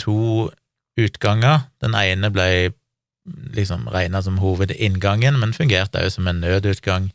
to 0.00 0.48
utganger. 0.96 1.66
Den 1.84 1.96
ene 1.98 2.32
ble 2.32 2.48
liksom 3.56 3.88
regna 3.92 4.22
som 4.22 4.38
hovedinngangen, 4.42 5.38
men 5.40 5.54
fungerte 5.56 6.04
òg 6.04 6.12
som 6.14 6.28
en 6.30 6.42
nødutgang. 6.42 7.10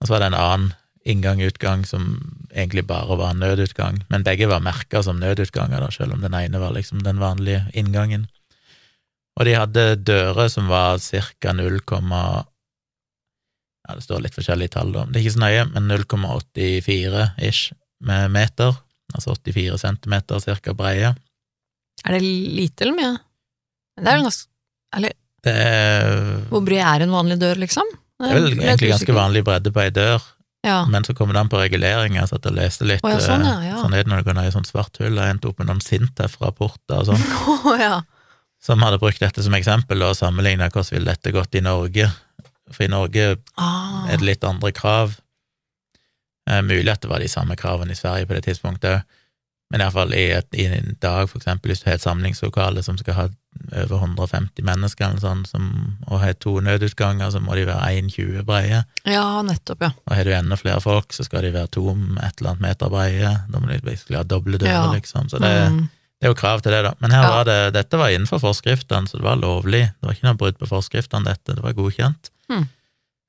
Og 0.00 0.06
så 0.06 0.14
var 0.14 0.22
det 0.22 0.30
en 0.30 0.40
annen 0.40 0.70
inngang-utgang 1.08 1.86
som 1.88 2.18
egentlig 2.52 2.84
bare 2.88 3.16
var 3.16 3.32
en 3.32 3.40
nødutgang, 3.40 4.02
men 4.10 4.24
begge 4.26 4.48
var 4.50 4.60
merka 4.64 5.02
som 5.02 5.20
nødutganger, 5.20 5.80
da, 5.80 5.88
selv 5.92 6.12
om 6.16 6.20
den 6.24 6.36
ene 6.36 6.60
var 6.60 6.74
liksom 6.76 7.02
den 7.04 7.20
vanlige 7.22 7.64
inngangen. 7.72 8.26
Og 9.38 9.46
de 9.48 9.56
hadde 9.56 9.84
dører 10.04 10.50
som 10.52 10.68
var 10.68 10.98
ca. 11.00 11.52
0, 11.56 11.80
ja, 13.88 13.94
det 13.94 14.04
står 14.04 14.20
litt 14.26 14.36
forskjellige 14.36 14.74
tall, 14.76 14.92
da, 14.92 15.06
det 15.08 15.20
er 15.20 15.24
ikke 15.24 15.38
så 15.38 15.44
nøye, 15.46 15.64
men 15.72 15.88
0,84-ish 15.94 17.72
med 18.04 18.30
meter, 18.36 18.76
altså 19.14 19.34
84 19.38 19.80
centimeter 19.80 20.44
cirka 20.44 20.76
breie. 20.76 21.14
Er 22.04 22.16
det 22.16 22.22
lite 22.24 22.84
eller 22.84 22.96
mye? 22.96 23.16
Det 24.00 24.08
er 24.08 24.20
jo 24.20 24.28
ganske 24.28 24.48
Eller 24.96 25.12
er, 25.48 26.44
hvor 26.50 26.60
bred 26.66 26.82
er 26.84 27.02
en 27.06 27.10
vanlig 27.14 27.38
dør, 27.40 27.56
liksom? 27.56 27.88
det 28.20 28.28
er 28.28 28.34
vel 28.36 28.52
egentlig 28.60 28.90
ganske 28.92 29.14
vanlig 29.16 29.42
bredde 29.46 29.72
på 29.72 29.80
ei 29.80 29.90
dør, 29.90 30.20
Ja. 30.66 30.84
men 30.84 31.02
så 31.04 31.14
kommer 31.16 31.32
det 31.32 31.40
an 31.40 31.48
på 31.48 31.56
reguleringer, 31.62 32.26
så 32.28 32.36
at 32.36 32.44
jeg 32.44 32.52
leste 32.52 32.84
litt. 32.84 33.00
Oh, 33.02 33.08
ja, 33.10 33.16
sånn, 33.24 33.40
ja, 33.46 33.54
eh, 33.72 33.78
sånn 33.80 33.94
er 33.96 34.02
det 34.04 34.10
når 34.12 34.20
du 34.20 34.24
går 34.28 34.34
ned 34.36 34.48
i 34.50 34.52
sånn 34.52 34.66
svart 34.68 34.98
hull. 35.00 35.16
Jeg 35.16 35.30
endte 35.36 35.48
opp 35.48 35.58
med 35.58 35.66
noen 35.70 35.80
Sintef-rapporter 35.80 36.98
og 37.00 37.06
sånn, 37.08 37.24
Oh, 37.48 37.72
ja. 37.80 38.02
som 38.60 38.82
hadde 38.84 38.98
brukt 39.00 39.20
dette 39.24 39.42
som 39.42 39.54
eksempel, 39.56 40.02
og 40.04 40.12
sammenligna 40.18 40.68
hvordan 40.68 40.92
ville 40.98 41.14
dette 41.14 41.32
gått 41.32 41.54
i 41.56 41.64
Norge. 41.64 42.10
For 42.70 42.84
i 42.84 42.88
Norge 42.92 43.36
Ah. 43.56 44.04
er 44.12 44.18
det 44.18 44.26
litt 44.26 44.44
andre 44.44 44.70
krav. 44.72 45.16
Eh, 46.48 46.60
mulig 46.62 46.90
at 46.92 47.00
det 47.00 47.08
var 47.10 47.20
de 47.24 47.28
samme 47.28 47.56
kravene 47.56 47.92
i 47.92 47.98
Sverige 47.98 48.26
på 48.28 48.34
det 48.36 48.44
tidspunktet 48.44 49.00
òg, 49.00 49.02
men 49.70 49.80
iallfall 49.84 50.12
i, 50.14 50.30
et- 50.34 50.54
i 50.58 50.64
en 50.66 50.96
dag, 51.00 51.28
for 51.30 51.38
eksempel, 51.38 51.70
hvis 51.70 51.82
du 51.84 51.88
har 51.90 51.94
et 51.94 52.02
samlingslokale 52.02 52.82
som 52.82 52.96
skal 52.98 53.14
ha 53.14 53.28
over 53.72 53.96
150 54.00 54.62
mennesker, 54.66 55.04
eller 55.10 55.20
sånn, 55.22 55.44
som, 55.46 55.96
og 56.08 56.20
har 56.20 56.32
to 56.34 56.56
nødutganger, 56.60 57.30
så 57.30 57.40
må 57.42 57.54
de 57.54 57.64
være 57.66 58.00
1,20 58.00 58.42
breie. 58.46 58.84
Ja, 59.06 59.42
nettopp, 59.42 59.80
ja. 59.82 59.90
Og 60.06 60.16
har 60.16 60.24
du 60.24 60.32
enda 60.34 60.56
flere 60.56 60.80
folk, 60.82 61.12
så 61.12 61.24
skal 61.26 61.42
de 61.42 61.52
være 61.52 61.70
to 61.70 61.88
et 61.90 62.40
eller 62.40 62.50
annet 62.50 62.60
meter 62.66 62.90
breie. 62.90 63.32
Da 63.50 63.58
må 63.62 63.68
de 63.70 63.80
basically 63.80 64.16
ha 64.16 64.22
doble 64.24 64.58
dører, 64.58 64.70
Ja. 64.72 64.92
liksom. 64.92 65.28
Så 65.30 65.38
det, 65.40 65.50
Mm. 65.70 65.88
det 66.20 66.26
er 66.26 66.34
jo 66.34 66.34
krav 66.34 66.62
til 66.62 66.72
det, 66.72 66.82
da. 66.84 66.94
Men 67.00 67.10
Ja. 67.10 67.28
var 67.30 67.44
det, 67.44 67.72
dette 67.74 67.96
var 67.98 68.08
innenfor 68.10 68.38
forskriftene, 68.40 69.06
så 69.08 69.18
det 69.18 69.22
var 69.22 69.36
lovlig. 69.36 69.92
Det 70.00 70.02
var 70.02 70.14
ikke 70.14 70.24
noe 70.30 70.34
brudd 70.38 70.58
på 70.58 70.66
forskriftene, 70.68 71.24
dette. 71.24 71.54
Det 71.54 71.62
var 71.62 71.72
godkjent. 71.74 72.30
Mm. 72.50 72.68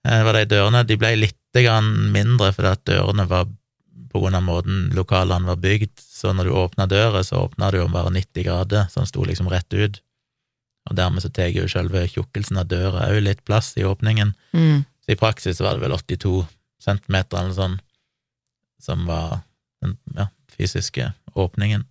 Eh, 0.05 0.23
var 0.23 0.33
de 0.33 0.45
dørene, 0.45 0.85
de 0.87 0.95
ble 0.97 1.15
litt 1.15 1.35
grann 1.53 2.11
mindre 2.11 2.51
fordi 2.53 2.71
at 2.71 2.85
dørene 2.85 3.27
var 3.27 3.45
på 4.13 4.19
grunn 4.21 4.35
av 4.35 4.43
måten 4.43 4.91
lokalene 4.93 5.45
var 5.45 5.55
bygd, 5.57 5.89
så 6.21 6.31
når 6.37 6.47
du 6.47 6.55
åpna 6.61 6.85
døra, 6.89 7.23
så 7.25 7.47
åpna 7.47 7.71
du 7.73 7.79
om 7.81 7.93
bare 7.95 8.13
90 8.13 8.45
grader, 8.45 8.87
så 8.89 9.01
den 9.01 9.09
sto 9.09 9.25
liksom 9.25 9.49
rett 9.49 9.73
ut. 9.73 10.01
Og 10.89 10.97
dermed 10.97 11.23
så 11.23 11.29
tar 11.33 11.53
jo 11.53 11.69
selve 11.69 12.03
tjukkelsen 12.09 12.59
av 12.61 12.69
døra 12.69 13.07
òg 13.09 13.21
litt 13.25 13.41
plass 13.45 13.73
i 13.77 13.85
åpningen. 13.85 14.33
Mm. 14.53 14.83
Så 15.05 15.13
i 15.13 15.17
praksis 15.19 15.61
var 15.61 15.77
det 15.77 15.85
vel 15.85 15.95
82 15.97 16.43
centimeter 16.81 17.41
eller 17.41 17.57
sånn 17.57 17.79
som 18.81 19.05
var 19.05 19.41
den 19.81 19.97
ja, 20.17 20.27
fysiske 20.53 21.11
åpningen. 21.37 21.85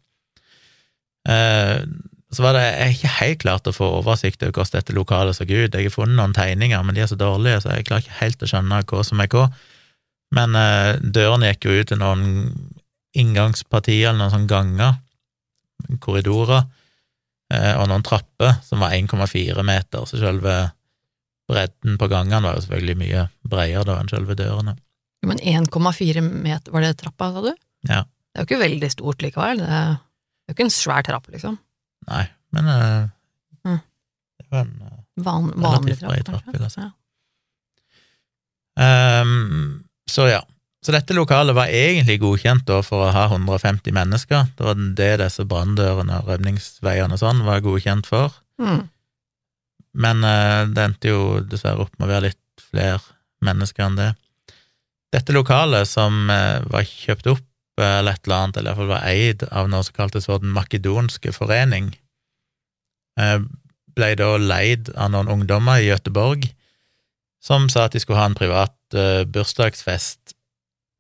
Eh, 1.28 1.82
så 2.30 2.44
var 2.44 2.54
det 2.54 2.64
jeg 2.64 2.96
ikke 2.96 3.14
helt 3.16 3.40
klart 3.42 3.66
å 3.66 3.74
få 3.74 3.88
oversikt 3.98 4.42
over 4.42 4.54
hvordan 4.54 4.76
dette 4.76 4.94
lokalet 4.94 5.38
så 5.38 5.46
ut. 5.46 5.74
Jeg 5.74 5.86
har 5.86 5.94
funnet 5.94 6.18
noen 6.18 6.34
tegninger, 6.34 6.82
men 6.86 6.94
de 6.94 7.02
er 7.02 7.10
så 7.10 7.18
dårlige, 7.18 7.62
så 7.62 7.74
jeg 7.74 7.86
klarer 7.88 8.06
ikke 8.06 8.20
helt 8.20 8.42
å 8.42 8.50
skjønne 8.50 8.82
hva 8.90 9.06
som 9.06 9.22
er 9.22 9.30
hva. 9.34 9.46
Men 10.34 10.54
eh, 10.58 10.98
dørene 11.02 11.50
gikk 11.50 11.66
jo 11.66 11.78
ut 11.80 11.90
til 11.90 11.98
noen 12.02 12.26
inngangspartier, 13.18 14.10
eller 14.10 14.20
noen 14.22 14.34
sånne 14.34 14.50
ganger, 14.50 14.98
korridorer, 16.04 16.66
eh, 17.52 17.72
og 17.80 17.88
noen 17.90 18.04
trapper 18.06 18.60
som 18.66 18.82
var 18.84 18.94
1,4 18.94 19.64
meter, 19.66 20.04
så 20.06 20.20
selve 20.20 20.58
bredden 21.50 21.96
på 21.98 22.06
gangene 22.12 22.44
var 22.44 22.54
jo 22.58 22.62
selvfølgelig 22.66 22.98
mye 23.00 23.24
bredere 23.50 23.86
da 23.88 23.96
enn 23.98 24.10
selve 24.12 24.36
dørene. 24.38 24.76
Men 25.26 25.40
1,4 25.42 26.22
meter, 26.22 26.72
var 26.72 26.84
det 26.86 26.94
trappa, 27.00 27.32
sa 27.34 27.42
du? 27.44 27.50
Ja. 27.88 28.04
Det 28.30 28.38
er 28.38 28.44
jo 28.44 28.48
ikke 28.48 28.62
veldig 28.62 28.90
stort 28.92 29.24
likevel. 29.24 29.58
Det 29.64 29.68
er 29.80 29.90
jo 30.48 30.54
ikke 30.54 30.66
en 30.68 30.72
svær 30.74 31.02
trapp, 31.04 31.26
liksom. 31.32 31.58
Nei, 32.10 32.26
men 32.54 32.70
uh, 32.70 33.08
Mm. 33.60 33.76
det 34.40 34.46
var 34.48 34.62
en 34.64 34.70
uh, 34.80 34.94
Van, 35.20 35.50
vanlig 35.60 35.98
trapp, 36.00 36.22
trapp, 36.24 36.46
vil 36.48 36.62
jeg 36.64 36.72
si. 36.72 36.80
Ja. 36.80 36.92
Um, 39.20 39.82
så 40.08 40.28
ja. 40.30 40.40
Så 40.80 40.94
dette 40.94 41.12
lokalet 41.12 41.52
var 41.56 41.68
egentlig 41.68 42.22
godkjent 42.22 42.64
da 42.68 42.78
for 42.84 43.04
å 43.04 43.12
ha 43.12 43.26
150 43.28 43.92
mennesker. 43.92 44.46
Det 44.56 44.64
var 44.64 44.78
det 44.96 45.10
disse 45.20 45.44
branndørene 45.48 46.22
og 46.22 46.30
rømningsveiene 46.30 47.16
og 47.16 47.20
sånn 47.20 47.42
var 47.44 47.60
godkjent 47.64 48.08
for. 48.08 48.32
Mm. 48.60 48.86
Men 50.00 50.24
uh, 50.24 50.64
det 50.70 50.86
endte 50.86 51.12
jo 51.12 51.22
dessverre 51.44 51.84
opp 51.84 51.92
med 51.98 52.08
å 52.08 52.12
være 52.14 52.30
litt 52.30 52.64
flere 52.70 53.02
mennesker 53.44 53.86
enn 53.86 53.98
det. 53.98 54.10
Dette 55.10 55.34
lokalet, 55.34 55.88
som 55.90 56.30
uh, 56.30 56.62
var 56.70 56.86
kjøpt 56.86 57.28
opp 57.32 57.44
uh, 57.82 57.98
eller 57.98 58.14
et 58.14 58.24
eller 58.24 58.38
annet, 58.38 58.60
eller 58.60 58.72
iallfall 58.72 58.92
var 58.94 59.08
eid 59.10 59.44
av 59.50 59.68
noe 59.72 59.84
som 59.86 59.96
kaltes 59.96 60.30
for 60.30 60.42
Den 60.42 60.54
makedonske 60.56 61.34
forening, 61.36 61.92
ble 63.20 64.06
da 64.16 64.28
leid 64.40 64.86
av 64.94 65.10
noen 65.12 65.28
ungdommer 65.28 65.82
i 65.82 65.90
Gøteborg 65.90 66.46
som 67.44 67.66
sa 67.68 67.82
at 67.84 67.92
de 67.92 68.00
skulle 68.00 68.20
ha 68.20 68.28
en 68.30 68.36
privat 68.38 68.94
bursdagsfest, 69.34 70.19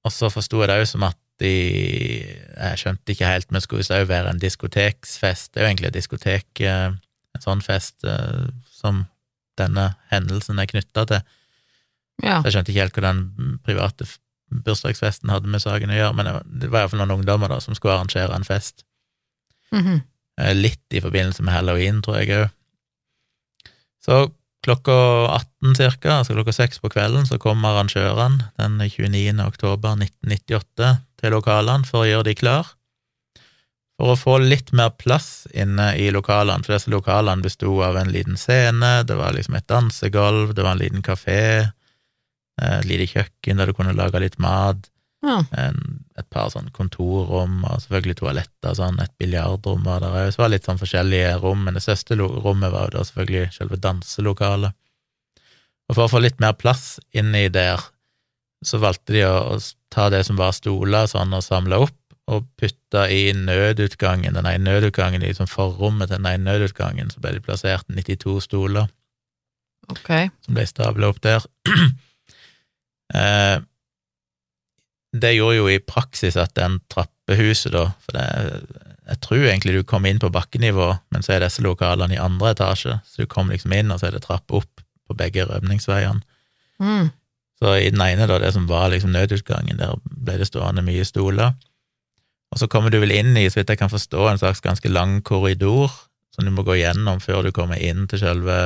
og 0.04 0.14
så 0.14 0.30
forsto 0.32 0.62
jeg 0.62 0.70
det 0.70 0.78
òg 0.80 0.86
som 0.88 1.04
at 1.08 1.18
de 1.40 1.50
Jeg 1.50 2.76
skjønte 2.76 3.14
ikke 3.14 3.28
helt, 3.28 3.48
men 3.48 3.62
skulle 3.64 3.80
visst 3.80 3.94
òg 3.96 4.10
være 4.10 4.28
en 4.28 4.40
diskoteksfest. 4.42 5.54
Det 5.54 5.62
er 5.62 5.64
jo 5.64 5.70
egentlig 5.70 5.88
et 5.88 5.96
diskotek, 5.96 6.60
eh, 6.60 6.92
en 6.92 7.44
sånn 7.44 7.62
fest 7.64 8.04
eh, 8.04 8.50
som 8.68 9.06
denne 9.56 9.86
hendelsen 10.10 10.60
er 10.60 10.68
knytta 10.68 11.06
til. 11.08 11.22
Ja. 12.20 12.42
Så 12.42 12.50
jeg 12.50 12.56
skjønte 12.58 12.74
ikke 12.74 12.84
helt 12.84 12.98
hva 12.98 13.06
den 13.06 13.56
private 13.64 14.08
bursdagsfesten 14.66 15.32
hadde 15.32 15.48
med 15.48 15.62
saken 15.64 15.94
å 15.94 15.96
gjøre, 15.96 16.16
men 16.18 16.28
det 16.28 16.34
var, 16.34 16.46
det 16.60 16.70
var 16.74 16.84
iallfall 16.84 17.00
noen 17.00 17.16
ungdommer 17.16 17.52
da 17.52 17.60
som 17.64 17.76
skulle 17.78 17.96
arrangere 17.96 18.36
en 18.36 18.44
fest. 18.44 18.84
Mm 19.72 19.84
-hmm. 19.86 20.00
Litt 20.60 20.84
i 20.92 21.00
forbindelse 21.00 21.42
med 21.42 21.54
halloween, 21.54 22.02
tror 22.02 22.18
jeg 22.18 22.36
òg. 22.36 22.50
Så 24.04 24.30
klokka 24.64 24.96
18 25.32 25.76
cirka, 25.76 26.18
altså 26.18 26.34
klokka 26.36 26.52
6 26.52 26.82
på 26.82 26.90
kvelden, 26.92 27.26
så 27.28 27.38
kom 27.40 27.64
arrangørene 27.64 28.50
den 28.60 28.76
29. 28.80 29.40
oktober 29.46 29.96
1998 29.96 30.92
til 31.20 31.34
lokalene 31.34 31.88
for 31.88 32.04
å 32.04 32.10
gjøre 32.10 32.28
de 32.30 32.36
klar. 32.36 32.74
For 34.00 34.14
å 34.14 34.20
få 34.20 34.38
litt 34.40 34.72
mer 34.76 34.94
plass 34.96 35.44
inne 35.52 35.90
i 36.00 36.08
lokalene, 36.12 36.64
for 36.64 36.76
disse 36.76 36.92
lokalene 36.92 37.44
besto 37.44 37.74
av 37.84 37.98
en 38.00 38.12
liten 38.12 38.38
scene, 38.40 39.02
det 39.04 39.16
var 39.18 39.36
liksom 39.36 39.58
et 39.58 39.68
dansegulv, 39.68 40.54
det 40.56 40.64
var 40.64 40.76
en 40.76 40.82
liten 40.84 41.04
kafé, 41.04 41.42
et 42.60 42.88
lite 42.88 43.10
kjøkken 43.12 43.60
der 43.60 43.68
du 43.68 43.76
kunne 43.76 43.96
lage 43.96 44.20
litt 44.22 44.38
mat, 44.40 44.88
ja. 45.26 45.36
en, 45.62 45.78
et 46.18 46.26
par 46.32 46.50
sånn 46.52 46.70
kontorrom, 46.76 47.60
og 47.68 47.82
selvfølgelig 47.84 48.18
toaletter, 48.20 48.74
sånn, 48.76 49.00
et 49.02 49.12
biljardrom 49.20 49.84
var 49.86 50.04
der 50.04 50.16
òg. 50.24 50.32
Så 50.34 50.42
var 50.42 50.50
det 50.50 50.58
litt 50.58 50.68
sånn 50.68 50.80
forskjellige 50.80 51.36
rom, 51.42 51.64
men 51.66 51.78
det 51.78 51.84
største 51.84 52.18
rommet 52.20 52.72
var 52.74 52.88
jo 52.88 52.98
da 52.98 53.06
selvfølgelig 53.08 53.54
selve 53.56 53.80
danselokalet. 53.80 54.76
Og 55.90 55.96
for 55.96 56.06
å 56.06 56.12
få 56.12 56.22
litt 56.22 56.38
mer 56.42 56.54
plass 56.58 57.00
inni 57.16 57.48
der, 57.52 57.82
så 58.64 58.78
valgte 58.82 59.16
de 59.16 59.24
å, 59.26 59.56
å 59.56 59.58
ta 59.90 60.10
det 60.12 60.22
som 60.28 60.38
var 60.38 60.54
stoler 60.54 61.08
sånn, 61.10 61.34
og 61.34 61.44
samle 61.44 61.80
opp, 61.86 61.96
og 62.30 62.46
putte 62.60 63.06
i 63.10 63.32
nødutgangen, 63.34 64.36
den 64.36 64.46
ene 64.46 64.62
nødutgangen, 64.62 65.24
i 65.24 65.32
liksom 65.32 65.48
forrommet 65.50 66.12
til 66.12 66.20
den 66.20 66.28
ene 66.30 66.46
nødutgangen, 66.52 67.10
så 67.10 67.22
ble 67.22 67.34
det 67.36 67.44
plassert 67.46 67.88
92 67.90 68.36
stoler 68.44 68.86
okay. 69.90 70.30
som 70.44 70.54
ble 70.54 70.66
stabla 70.68 71.10
opp 71.10 71.18
der. 71.24 71.46
eh, 73.18 73.56
det 75.12 75.34
gjorde 75.34 75.58
jo 75.58 75.68
i 75.70 75.80
praksis 75.82 76.36
at 76.38 76.54
den 76.58 76.78
trappehuset, 76.92 77.72
da 77.74 77.88
For 78.04 78.16
det, 78.16 78.26
jeg 79.10 79.20
tror 79.24 79.46
egentlig 79.46 79.74
du 79.74 79.86
kom 79.86 80.06
inn 80.06 80.20
på 80.22 80.30
bakkenivå, 80.30 80.90
men 81.10 81.24
så 81.26 81.34
er 81.34 81.44
disse 81.44 81.64
lokalene 81.64 82.14
i 82.14 82.22
andre 82.22 82.52
etasje, 82.54 83.00
så 83.04 83.22
du 83.24 83.30
kom 83.30 83.50
liksom 83.50 83.74
inn, 83.74 83.90
og 83.90 83.98
så 83.98 84.10
er 84.10 84.14
det 84.14 84.22
trapp 84.26 84.52
opp 84.54 84.84
på 85.10 85.16
begge 85.18 85.48
rømningsveiene. 85.48 86.22
Mm. 86.80 87.10
Så 87.60 87.72
i 87.76 87.90
den 87.92 88.00
ene, 88.00 88.28
da, 88.30 88.38
det 88.40 88.52
som 88.54 88.68
var 88.70 88.88
liksom 88.92 89.10
nødutgangen, 89.12 89.80
der 89.82 89.98
ble 90.04 90.38
det 90.40 90.46
stående 90.48 90.84
mye 90.86 91.04
stoler. 91.04 91.58
Og 92.50 92.62
så 92.62 92.70
kommer 92.70 92.90
du 92.90 93.00
vel 93.02 93.12
inn 93.14 93.34
i, 93.36 93.48
så 93.50 93.60
vidt 93.60 93.74
jeg 93.74 93.82
kan 93.82 93.92
forstå, 93.92 94.22
en 94.30 94.40
slags 94.40 94.62
ganske 94.64 94.88
lang 94.88 95.18
korridor 95.26 95.90
som 96.34 96.46
du 96.46 96.54
må 96.54 96.64
gå 96.66 96.78
gjennom 96.78 97.20
før 97.22 97.44
du 97.44 97.52
kommer 97.54 97.82
inn 97.82 98.06
til 98.08 98.22
selve 98.22 98.56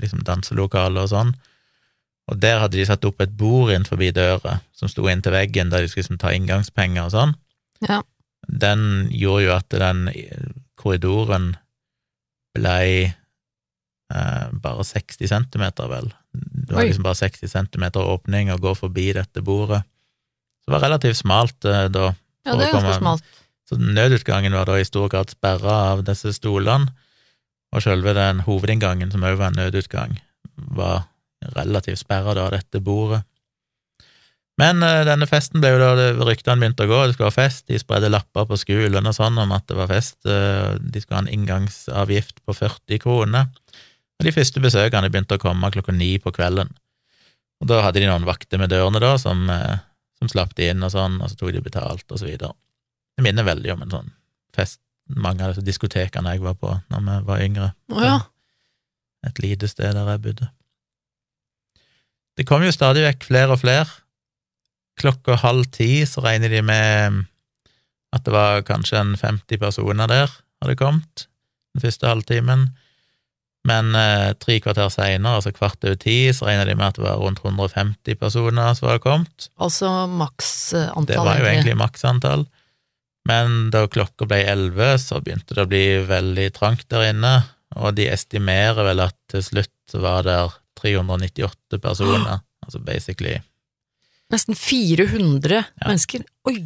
liksom, 0.00 0.24
danselokalet 0.26 1.04
og 1.04 1.12
sånn. 1.12 1.34
Og 2.32 2.40
der 2.40 2.62
hadde 2.62 2.78
de 2.78 2.86
satt 2.88 3.04
opp 3.04 3.20
et 3.20 3.34
bord 3.36 3.72
inn 3.74 3.84
forbi 3.84 4.08
døra, 4.16 4.58
som 4.72 4.88
sto 4.88 5.04
inntil 5.10 5.34
veggen, 5.34 5.72
der 5.72 5.84
de 5.84 5.90
skulle 5.90 6.06
liksom, 6.06 6.20
ta 6.22 6.32
inngangspenger 6.32 7.04
og 7.06 7.12
sånn. 7.12 7.34
Ja. 7.84 8.00
Den 8.48 9.10
gjorde 9.12 9.44
jo 9.44 9.52
at 9.56 9.76
den 9.76 10.06
korridoren 10.80 11.52
blei 12.56 13.12
eh, 14.14 14.46
bare 14.64 14.86
60 14.86 15.28
centimeter, 15.28 15.88
vel. 15.90 16.10
Det 16.32 16.72
var 16.72 16.84
Oi. 16.84 16.88
liksom 16.88 17.06
bare 17.06 17.20
60 17.20 17.50
centimeter 17.50 18.04
åpning 18.14 18.52
å 18.52 18.60
gå 18.62 18.74
forbi 18.78 19.10
dette 19.16 19.44
bordet. 19.44 19.82
Så 20.62 20.70
det 20.70 20.76
var 20.78 20.86
relativt 20.86 21.20
smalt 21.20 21.68
eh, 21.68 21.86
da. 21.92 22.12
ja, 22.46 22.56
det 22.56 22.68
er 22.68 22.76
ganske 22.78 22.98
smalt. 23.00 23.40
Så 23.68 23.80
nødutgangen 23.80 24.56
var 24.56 24.68
da 24.68 24.76
i 24.80 24.84
stor 24.84 25.08
grad 25.12 25.32
sperra 25.32 25.76
av 25.92 26.04
disse 26.08 26.34
stolene, 26.36 26.92
og 27.74 27.82
selve 27.82 28.12
den 28.14 28.44
hovedinngangen, 28.46 29.10
som 29.10 29.24
òg 29.26 29.38
var 29.40 29.50
en 29.50 29.58
nødutgang, 29.58 30.18
var 30.76 31.08
relativt 31.56 32.02
sperra 32.02 32.46
av 32.46 32.52
dette 32.54 32.80
bordet. 32.84 33.22
Men 34.60 34.82
eh, 34.86 35.02
denne 35.06 35.26
festen 35.26 35.62
ble 35.62 35.72
jo 35.72 35.80
da 35.82 36.12
ryktene 36.28 36.62
begynte 36.62 36.86
å 36.86 36.90
gå, 36.90 37.00
det 37.04 37.16
skulle 37.16 37.30
være 37.30 37.40
fest, 37.40 37.66
de 37.70 37.80
spredde 37.80 38.10
lapper 38.12 38.46
på 38.46 38.58
skolen 38.60 39.10
og 39.10 39.16
sånn 39.16 39.40
om 39.42 39.54
at 39.56 39.66
det 39.70 39.78
var 39.78 39.90
fest, 39.90 40.20
eh, 40.30 40.76
de 40.78 41.02
skulle 41.02 41.18
ha 41.18 41.24
en 41.24 41.32
inngangsavgift 41.32 42.38
på 42.46 42.54
40 42.54 43.02
kroner, 43.02 43.50
og 44.14 44.28
de 44.28 44.34
første 44.34 44.62
besøkene 44.62 45.10
begynte 45.10 45.40
å 45.40 45.42
komme 45.42 45.72
klokka 45.74 45.94
ni 45.96 46.12
på 46.22 46.30
kvelden. 46.36 46.70
Og 47.62 47.70
da 47.70 47.80
hadde 47.82 48.02
de 48.02 48.06
noen 48.06 48.26
vakter 48.28 48.60
med 48.62 48.70
dørene 48.70 49.02
da, 49.02 49.16
som, 49.18 49.42
eh, 49.50 49.82
som 50.22 50.30
slapp 50.30 50.54
de 50.54 50.70
inn 50.70 50.86
og 50.86 50.94
sånn, 50.94 51.18
og 51.18 51.32
så 51.32 51.40
tok 51.40 51.54
de 51.56 51.64
betalt 51.64 52.06
og 52.06 52.22
så 52.22 52.28
videre. 52.28 52.54
Det 53.18 53.26
minner 53.26 53.46
veldig 53.46 53.74
om 53.74 53.82
en 53.82 53.94
sånn 53.98 54.14
fest 54.54 54.80
mange 55.10 55.44
av 55.44 55.52
disse 55.52 55.64
diskotekene 55.66 56.34
jeg 56.34 56.44
var 56.44 56.56
på 56.58 56.70
når 56.92 57.04
vi 57.04 57.16
var 57.28 57.42
yngre. 57.44 57.70
Oh, 57.92 58.02
ja. 58.02 58.18
Et 59.26 59.40
lite 59.42 59.68
sted 59.68 59.96
der 59.96 60.08
jeg 60.14 60.22
bodde. 60.24 60.48
Det 62.34 62.46
kom 62.48 62.64
jo 62.66 62.72
stadig 62.74 63.04
vekk 63.04 63.28
flere 63.28 63.54
og 63.54 63.62
flere. 63.62 63.86
Klokka 65.00 65.38
halv 65.42 65.68
ti 65.74 66.04
så 66.06 66.22
regner 66.24 66.50
de 66.50 66.62
med 66.66 67.24
at 68.14 68.24
det 68.26 68.34
var 68.34 68.64
kanskje 68.66 69.00
en 69.00 69.14
50 69.18 69.58
personer 69.62 70.10
der 70.10 70.30
hadde 70.62 70.78
kommet 70.78 71.26
den 71.74 71.82
første 71.82 72.10
halvtimen. 72.10 72.68
Men 73.64 73.94
eh, 73.96 74.34
tre 74.36 74.58
kvarter 74.60 74.90
seinere, 74.92 75.38
altså 75.38 75.54
kvart 75.56 75.86
over 75.86 75.96
ti, 76.00 76.18
så 76.36 76.50
regner 76.50 76.68
de 76.68 76.76
med 76.76 76.90
at 76.90 76.98
det 76.98 77.06
var 77.06 77.22
rundt 77.22 77.40
150 77.40 78.18
personer 78.20 78.76
som 78.76 78.90
hadde 78.90 79.02
kommet. 79.04 79.48
Altså 79.56 79.90
maks 80.10 80.50
eh. 80.76 80.90
Det 81.08 81.16
var 81.16 81.40
jo 81.40 81.48
egentlig 81.48 81.78
maksantall. 81.80 82.44
Men 83.24 83.70
da 83.72 83.86
klokka 83.88 84.28
ble 84.28 84.42
elleve, 84.52 84.90
så 85.00 85.22
begynte 85.24 85.56
det 85.56 85.64
å 85.64 85.70
bli 85.70 85.86
veldig 86.04 86.50
trangt 86.56 86.84
der 86.92 87.08
inne, 87.08 87.32
og 87.80 87.96
de 87.96 88.10
estimerer 88.12 88.84
vel 88.84 89.00
at 89.06 89.16
til 89.32 89.42
slutt 89.42 89.96
var 89.96 90.28
det 90.28 90.36
398 90.84 91.80
personer, 91.82 92.44
altså 92.64 92.80
basically 92.84 93.40
Nesten 94.32 94.56
400 94.56 95.60
mennesker. 95.84 96.22
Oi! 96.48 96.56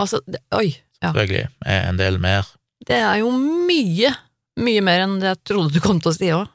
Altså, 0.00 0.20
det, 0.26 0.40
oi. 0.56 0.72
Ja. 1.00 1.12
selvfølgelig 1.12 1.48
er 1.66 1.88
en 1.88 1.98
del 1.98 2.18
mer. 2.20 2.48
Det 2.88 2.96
er 2.96 3.20
jo 3.20 3.30
mye, 3.32 4.12
mye 4.60 4.82
mer 4.84 5.04
enn 5.04 5.18
det 5.20 5.30
jeg 5.30 5.40
trodde 5.50 5.76
du 5.76 5.80
kom 5.84 6.00
til 6.00 6.12
å 6.12 6.16
si 6.16 6.30
òg. 6.34 6.48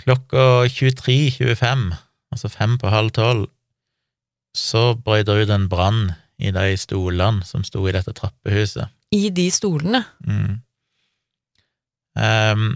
Klokka 0.00 0.64
23.25, 0.72 1.86
altså 2.32 2.50
fem 2.52 2.76
på 2.80 2.92
halv 2.92 3.12
tolv, 3.16 3.46
så 4.56 4.94
brøt 4.96 5.28
det 5.28 5.44
ut 5.44 5.54
en 5.54 5.68
brann 5.70 6.02
i 6.40 6.52
de 6.56 6.76
stolene 6.80 7.44
som 7.46 7.64
sto 7.64 7.84
i 7.86 7.94
dette 7.94 8.14
trappehuset. 8.16 8.88
I 9.12 9.28
de 9.34 9.46
stolene. 9.52 10.02
Mm. 10.24 10.60
Um, 12.16 12.68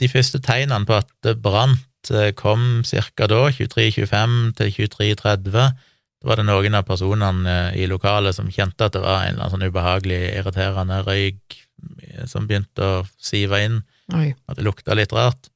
de 0.00 0.08
første 0.08 0.40
tegnene 0.44 0.86
på 0.88 0.98
at 1.02 1.10
det 1.26 1.36
brant, 1.42 1.82
eh, 2.10 2.32
kom 2.36 2.82
cirka 2.86 3.28
da, 3.30 3.46
23.25 3.52 4.36
til 4.58 4.72
23.30. 4.76 5.50
Da 5.52 6.28
var 6.28 6.40
det 6.40 6.46
noen 6.48 6.76
av 6.76 6.86
personene 6.88 7.56
eh, 7.70 7.82
i 7.82 7.88
lokalet 7.90 8.36
som 8.36 8.50
kjente 8.52 8.88
at 8.88 8.96
det 8.96 9.04
var 9.04 9.24
en 9.24 9.34
eller 9.34 9.44
annen 9.44 9.54
sånn 9.56 9.68
ubehagelig, 9.68 10.20
irriterende 10.40 11.02
røyk 11.06 11.58
eh, 12.06 12.26
som 12.30 12.48
begynte 12.48 12.86
å 12.86 13.04
sive 13.20 13.62
inn, 13.66 13.80
Oi. 14.16 14.32
at 14.48 14.58
det 14.58 14.66
lukta 14.66 14.96
litt 14.96 15.14
rart. 15.16 15.52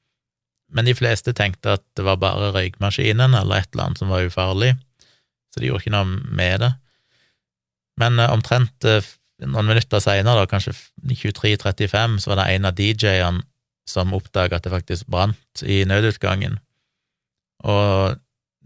Men 0.75 0.89
de 0.89 0.97
fleste 0.97 1.35
tenkte 1.37 1.79
at 1.79 1.85
det 1.97 2.05
var 2.07 2.21
bare 2.23 2.53
røykmaskinen 2.55 3.37
eller 3.39 3.63
et 3.63 3.71
eller 3.73 3.89
annet 3.89 4.01
som 4.03 4.13
var 4.13 4.27
ufarlig. 4.27 4.75
så 5.55 5.61
de 5.63 5.69
gjorde 5.69 5.85
ikke 5.85 5.95
noe 5.95 6.35
med 6.35 6.65
det. 6.65 6.73
Men 8.01 8.19
omtrent 8.19 8.83
noen 8.83 9.69
minutter 9.69 10.03
seinere, 10.03 10.49
kanskje 10.51 10.73
23.35, 11.07 12.19
så 12.19 12.33
var 12.33 12.41
det 12.41 12.47
en 12.57 12.67
av 12.67 12.81
DJ-ene 12.81 13.45
som 13.89 14.15
oppdaga 14.17 14.57
at 14.57 14.65
det 14.67 14.73
faktisk 14.73 15.07
brant 15.13 15.63
i 15.63 15.83
nødutgangen. 15.89 16.59
Og 17.65 18.21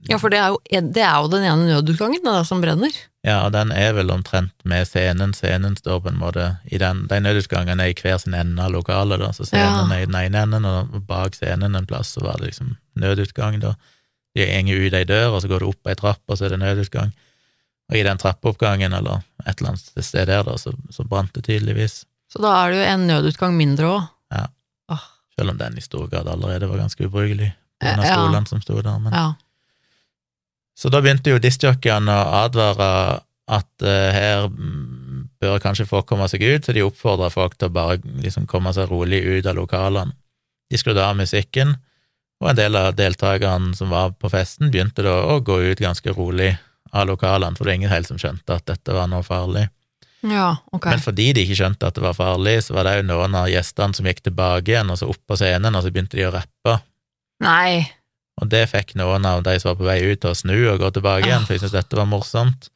Ja, 0.09 0.15
for 0.23 0.31
det 0.31 0.39
er 0.39 0.53
jo, 0.55 0.59
det 0.95 1.03
er 1.03 1.17
jo 1.19 1.29
den 1.33 1.43
ene 1.43 1.65
nødutgangen 1.67 2.23
da, 2.23 2.45
som 2.47 2.61
brenner. 2.63 2.93
ja, 3.27 3.41
og 3.45 3.53
den 3.53 3.73
er 3.75 3.93
vel 3.97 4.11
omtrent 4.15 4.53
med 4.65 4.87
scenen. 4.87 5.33
Scenen 5.35 5.75
står 5.77 6.01
på 6.05 6.09
en 6.13 6.21
måte 6.21 6.45
i 6.71 6.79
den 6.79 7.07
De 7.11 7.19
nødutgangene 7.21 7.83
er 7.83 7.91
i 7.91 7.97
hver 7.99 8.19
sin 8.23 8.35
ende 8.35 8.63
av 8.63 8.71
lokalet, 8.73 9.19
da, 9.19 9.33
så 9.35 9.45
scenen 9.45 9.91
Ja. 9.91 9.97
er 9.97 10.03
i 10.03 10.07
den 10.07 10.15
ene 10.15 10.43
enden, 10.47 10.65
og 10.65 11.07
bak 11.07 11.35
scenen 11.35 11.75
en 11.77 11.87
plass 11.87 12.15
så 12.15 12.23
var 12.23 12.39
det 12.39 12.53
liksom 12.53 12.77
nødutgang, 12.97 13.59
da. 13.61 13.75
De 14.37 14.47
går 14.47 14.87
ut 14.87 14.95
ei 14.95 15.05
dør, 15.05 15.35
og 15.35 15.43
så 15.43 15.49
går 15.49 15.59
du 15.61 15.67
opp 15.67 15.87
ei 15.91 15.95
trapp, 15.99 16.23
og 16.29 16.39
så 16.39 16.45
er 16.47 16.51
det 16.51 16.61
nødutgang. 16.61 17.13
Og 17.91 17.97
i 17.97 18.03
den 18.05 18.19
trappeoppgangen, 18.19 18.93
eller 18.93 19.23
et 19.47 19.59
eller 19.59 19.71
annet 19.75 20.05
sted 20.05 20.27
der, 20.29 20.45
da, 20.45 20.55
så, 20.57 20.73
så 20.91 21.03
brant 21.09 21.33
det 21.35 21.43
tydeligvis. 21.45 22.05
Så 22.31 22.39
da 22.41 22.53
er 22.67 22.71
det 22.71 22.79
jo 22.79 22.85
en 22.93 23.07
nødutgang 23.09 23.57
mindre 23.57 23.85
òg. 23.87 24.09
Selv 25.39 25.53
om 25.55 25.59
den 25.61 25.79
i 25.79 25.85
stor 25.85 26.09
grad 26.11 26.27
allerede 26.29 26.67
var 26.67 26.81
ganske 26.83 27.07
ubrukelig, 27.07 27.53
under 27.85 28.05
Ja. 28.05 28.15
stolene 28.17 28.47
som 28.51 28.61
sto 28.65 28.81
der. 28.83 28.99
Men. 28.99 29.13
ja. 29.15 29.35
Så 30.79 30.91
da 30.91 31.01
begynte 31.03 31.31
jo 31.31 31.39
diskjockeyene 31.43 32.11
å 32.11 32.45
advare 32.45 32.91
at 33.49 33.83
uh, 33.83 34.11
her 34.15 34.49
bør 35.41 35.59
kanskje 35.63 35.87
folk 35.89 36.07
komme 36.11 36.27
seg 36.31 36.43
ut, 36.43 36.67
så 36.67 36.75
de 36.75 36.85
oppfordra 36.85 37.31
folk 37.33 37.57
til 37.59 37.71
å 37.71 37.75
bare 37.75 37.99
liksom 38.23 38.47
komme 38.51 38.73
seg 38.77 38.91
rolig 38.91 39.23
ut 39.25 39.47
av 39.47 39.57
lokalene. 39.59 40.13
De 40.71 40.79
skrudde 40.79 41.03
av 41.03 41.17
musikken, 41.17 41.77
og 42.43 42.51
en 42.53 42.59
del 42.59 42.77
av 42.79 42.93
deltakerne 42.99 43.75
som 43.75 43.91
var 43.91 44.13
på 44.19 44.31
festen, 44.31 44.71
begynte 44.71 45.03
da 45.07 45.17
å 45.33 45.39
gå 45.43 45.57
ut 45.71 45.81
ganske 45.83 46.13
rolig 46.15 46.53
av 46.93 47.09
lokalene, 47.09 47.57
for 47.57 47.65
det 47.65 47.71
var 47.73 47.79
ingen 47.81 47.91
helt 47.95 48.11
som 48.11 48.21
skjønte 48.21 48.59
at 48.61 48.67
dette 48.69 48.95
var 48.95 49.09
noe 49.11 49.25
farlig. 49.27 49.67
Ja, 50.27 50.49
ok. 50.75 50.89
Men 50.91 51.03
fordi 51.03 51.29
de 51.37 51.45
ikke 51.47 51.59
skjønte 51.61 51.91
at 51.91 51.99
det 51.99 52.03
var 52.03 52.17
farlig, 52.19 52.57
så 52.67 52.75
var 52.75 52.89
det 52.89 52.97
jo 52.99 53.07
noen 53.11 53.37
av 53.39 53.51
gjestene 53.53 53.95
som 53.95 54.09
gikk 54.09 54.25
tilbake 54.27 54.73
igjen, 54.73 54.91
og 54.91 54.99
så 55.01 55.11
opp 55.11 55.21
på 55.29 55.39
scenen, 55.39 55.77
og 55.79 55.85
så 55.85 55.93
begynte 55.95 56.19
de 56.19 56.27
å 56.27 56.33
rappe. 56.35 56.75
Nei. 57.45 57.85
Og 58.39 58.51
det 58.51 58.65
fikk 58.71 58.97
noen 58.99 59.27
av 59.27 59.45
de 59.47 59.55
som 59.59 59.73
var 59.73 59.79
på 59.79 59.87
vei 59.87 60.01
ut 60.07 60.23
til 60.23 60.33
å 60.33 60.39
snu 60.39 60.57
og 60.73 60.83
gå 60.83 60.91
tilbake 60.97 61.27
igjen, 61.27 61.47
for 61.47 61.55
de 61.55 61.63
syntes 61.63 61.77
dette 61.77 61.99
var 61.99 62.11
morsomt. 62.11 62.71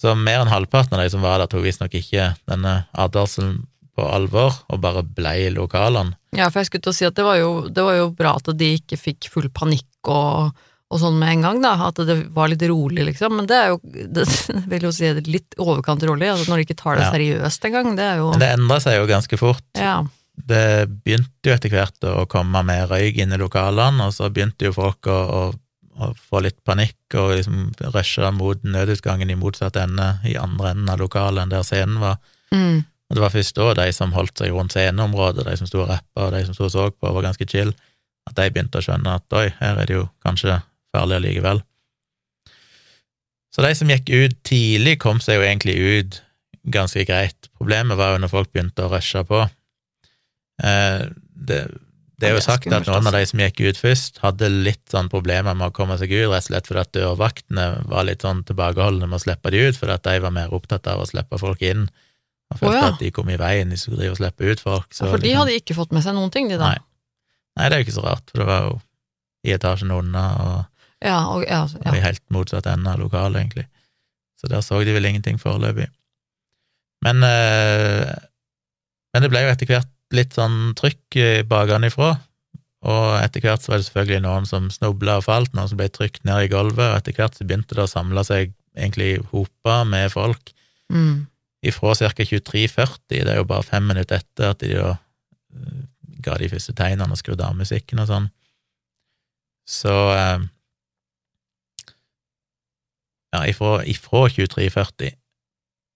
Så 0.00 0.16
mer 0.18 0.42
enn 0.42 0.50
halvparten 0.50 0.98
av 0.98 1.04
de 1.04 1.12
som 1.12 1.22
var 1.22 1.38
der, 1.38 1.50
tok 1.50 1.64
visstnok 1.64 1.94
ikke 1.98 2.32
denne 2.50 2.80
advarselen 2.98 3.62
på 3.94 4.06
alvor, 4.10 4.56
og 4.74 4.80
bare 4.82 5.04
ble 5.06 5.34
i 5.44 5.50
lokalene. 5.54 6.16
Ja, 6.34 6.48
for 6.50 6.60
jeg 6.60 6.70
skulle 6.72 6.86
til 6.88 6.94
å 6.94 6.98
si 6.98 7.06
at 7.06 7.14
det 7.14 7.26
var 7.26 7.38
jo, 7.38 7.50
det 7.70 7.82
var 7.86 7.98
jo 8.00 8.08
bra 8.18 8.34
at 8.40 8.50
de 8.58 8.72
ikke 8.80 8.98
fikk 8.98 9.30
full 9.30 9.46
panikk 9.54 10.10
og, 10.10 10.64
og 10.94 11.00
sånn 11.02 11.16
med 11.18 11.32
en 11.32 11.42
gang, 11.48 11.60
da. 11.64 11.72
At 11.88 11.98
det 12.06 12.14
var 12.34 12.48
litt 12.52 12.62
rolig, 12.70 13.02
liksom. 13.10 13.34
Men 13.40 13.48
det 13.50 13.56
er 13.58 13.72
jo, 13.72 13.80
det 14.14 14.24
vil 14.72 14.86
jo 14.86 14.92
si 14.94 15.10
litt 15.26 15.56
overkant 15.58 16.04
rolig. 16.06 16.28
Altså 16.30 16.46
når 16.52 16.62
de 16.62 16.66
ikke 16.68 16.78
tar 16.78 17.00
det 17.00 17.08
Ja. 17.08 17.12
seriøst 17.16 17.66
engang, 17.68 17.96
det 17.98 18.04
er 18.12 18.22
jo 18.22 18.30
Men 18.34 18.44
det 18.44 18.52
endra 18.54 18.78
seg 18.84 19.00
jo 19.00 19.08
ganske 19.10 19.38
fort. 19.40 19.64
Ja. 19.74 19.96
Det 20.34 20.62
begynte 21.04 21.46
jo 21.50 21.52
etter 21.54 21.70
hvert 21.70 22.06
å 22.10 22.24
komme 22.30 22.62
mer 22.66 22.88
røyk 22.90 23.18
inn 23.22 23.34
i 23.34 23.38
lokalene, 23.38 24.08
og 24.08 24.14
så 24.16 24.30
begynte 24.34 24.66
jo 24.66 24.72
folk 24.74 25.06
å, 25.10 25.18
å, 25.38 25.42
å 26.02 26.08
få 26.30 26.40
litt 26.42 26.58
panikk 26.66 27.14
og 27.20 27.36
liksom 27.38 27.68
rushe 27.94 28.30
mot 28.34 28.62
nødutgangen 28.66 29.30
i 29.30 29.36
motsatt 29.38 29.76
ende, 29.78 30.08
i 30.26 30.34
andre 30.40 30.72
enden 30.74 30.90
av 30.90 30.98
lokalet 31.02 31.44
enn 31.44 31.52
der 31.54 31.62
scenen 31.66 32.00
var. 32.02 32.18
Mm. 32.50 32.82
Og 33.10 33.14
det 33.18 33.22
var 33.22 33.34
først 33.34 33.54
da 33.60 33.74
de 33.78 33.86
som 33.94 34.14
holdt 34.16 34.40
seg 34.42 34.50
rundt 34.56 34.74
sceneområdet, 34.74 35.44
de 35.46 35.56
som 35.60 35.68
sto 35.70 35.84
og 35.84 35.90
rappa, 35.92 36.26
og 36.26 36.32
de 36.34 36.42
som 36.48 36.54
sto 36.56 36.66
og 36.66 36.72
så 36.74 36.88
på, 36.90 37.12
var 37.14 37.26
ganske 37.28 37.46
chill, 37.50 37.70
at 38.26 38.34
de 38.38 38.46
begynte 38.50 38.80
å 38.80 38.84
skjønne 38.86 39.14
at 39.20 39.36
oi, 39.38 39.50
her 39.60 39.78
er 39.82 39.86
det 39.86 39.98
jo 39.98 40.06
kanskje 40.24 40.56
farlig 40.94 41.20
allikevel. 41.20 41.62
Så 43.54 43.62
de 43.62 43.74
som 43.78 43.90
gikk 43.90 44.10
ut 44.10 44.38
tidlig, 44.46 44.96
kom 45.02 45.20
seg 45.22 45.38
jo 45.38 45.46
egentlig 45.46 45.76
ut 45.78 46.20
ganske 46.74 47.04
greit. 47.06 47.50
Problemet 47.54 47.98
var 48.00 48.14
jo 48.14 48.22
når 48.24 48.32
folk 48.32 48.50
begynte 48.50 48.86
å 48.86 48.90
rushe 48.90 49.20
på. 49.28 49.44
Eh, 50.64 51.04
det, 51.34 51.60
det 52.18 52.30
er 52.30 52.36
jo 52.36 52.42
sagt 52.44 52.66
at 52.70 52.86
noen 52.86 53.04
av 53.04 53.10
altså. 53.10 53.18
de 53.18 53.28
som 53.30 53.42
gikk 53.44 53.60
ut 53.64 53.80
først, 53.80 54.18
hadde 54.24 54.50
litt 54.52 54.82
sånn 54.90 55.10
problemer 55.12 55.56
med 55.58 55.70
å 55.70 55.74
komme 55.76 55.98
seg 56.00 56.12
ut, 56.14 56.30
rett 56.32 56.46
og 56.46 56.48
slett 56.48 56.70
fordi 56.70 56.82
at 56.82 56.96
dørvaktene 56.96 57.66
var 57.90 58.08
litt 58.08 58.24
sånn 58.26 58.44
tilbakeholdne 58.48 59.08
med 59.10 59.18
å 59.18 59.24
slippe 59.24 59.52
de 59.54 59.64
ut, 59.68 59.78
fordi 59.78 59.96
at 59.96 60.06
de 60.06 60.16
var 60.24 60.34
mer 60.34 60.54
opptatt 60.54 60.88
av 60.90 61.02
å 61.02 61.08
slippe 61.10 61.40
folk 61.42 61.62
inn, 61.66 61.88
og 62.52 62.60
følte 62.60 62.80
ja. 62.80 62.90
at 62.92 63.02
de 63.02 63.10
kom 63.14 63.30
i 63.32 63.38
veien 63.40 63.70
de 63.72 63.78
skulle 63.80 64.00
drive 64.00 64.16
og 64.16 64.20
slippe 64.22 64.50
ut 64.50 64.62
folk. 64.62 64.90
Så 64.94 65.08
For 65.08 65.18
de 65.18 65.28
liksom- 65.28 65.42
hadde 65.42 65.58
ikke 65.58 65.78
fått 65.78 65.94
med 65.96 66.06
seg 66.06 66.14
noen 66.18 66.34
ting, 66.34 66.50
de 66.50 66.58
da. 66.60 66.74
Nei. 66.74 66.82
Nei, 67.54 67.68
det 67.68 67.76
er 67.76 67.82
jo 67.82 67.86
ikke 67.86 67.98
så 68.00 68.06
rart, 68.06 68.30
for 68.30 68.42
det 68.42 68.50
var 68.50 68.68
jo 68.68 68.78
i 69.44 69.54
etasjen 69.54 69.94
unna, 69.94 70.24
og, 70.42 70.73
Ja, 71.04 71.18
og, 71.28 71.44
ja, 71.44 71.62
og 71.68 71.84
ja. 71.84 71.94
i 71.98 72.02
helt 72.04 72.22
motsatt 72.32 72.66
ende 72.70 72.94
av 72.94 73.00
lokalet, 73.02 73.42
egentlig. 73.42 73.66
Så 74.40 74.48
der 74.50 74.64
så 74.64 74.80
de 74.84 74.94
vel 74.96 75.04
ingenting 75.08 75.36
foreløpig. 75.40 75.90
Men, 77.04 77.20
eh, 77.28 78.14
men 79.12 79.22
det 79.24 79.28
ble 79.32 79.44
jo 79.44 79.50
etter 79.52 79.68
hvert 79.68 79.90
litt 80.16 80.36
sånn 80.36 80.72
trykk 80.78 81.18
bakenfra, 81.50 82.14
og 82.84 83.04
etter 83.22 83.40
hvert 83.44 83.64
så 83.64 83.72
var 83.72 83.80
det 83.80 83.86
selvfølgelig 83.88 84.22
noen 84.24 84.46
som 84.48 84.66
snubla 84.72 85.18
og 85.20 85.24
falt, 85.26 85.54
noen 85.56 85.70
som 85.70 85.78
ble 85.80 85.88
trykt 85.92 86.24
ned 86.28 86.46
i 86.46 86.50
gulvet, 86.52 86.84
og 86.84 86.98
etter 86.98 87.16
hvert 87.16 87.36
så 87.36 87.46
begynte 87.46 87.76
det 87.76 87.86
å 87.86 87.90
samle 87.90 88.24
seg 88.26 88.52
egentlig 88.76 89.18
hoper 89.32 89.84
med 89.88 90.12
folk 90.12 90.52
Mm. 90.92 91.26
ifra 91.64 91.94
ca. 91.96 92.10
23.40, 92.12 92.98
det 93.24 93.30
er 93.32 93.38
jo 93.38 93.46
bare 93.48 93.64
fem 93.64 93.86
minutter 93.88 94.20
etter 94.20 94.50
at 94.50 94.58
de 94.60 94.74
da 94.76 94.90
eh, 95.56 95.78
ga 96.20 96.36
de 96.36 96.48
første 96.52 96.74
tegnene 96.76 97.08
og 97.08 97.16
skrudde 97.16 97.46
av 97.46 97.56
musikken 97.56 98.02
og 98.02 98.10
sånn. 98.10 98.26
Så 99.64 99.94
eh, 100.12 100.44
Ja, 103.34 103.42
ifra, 103.50 103.80
ifra 103.90 104.28
23.40 104.30 105.16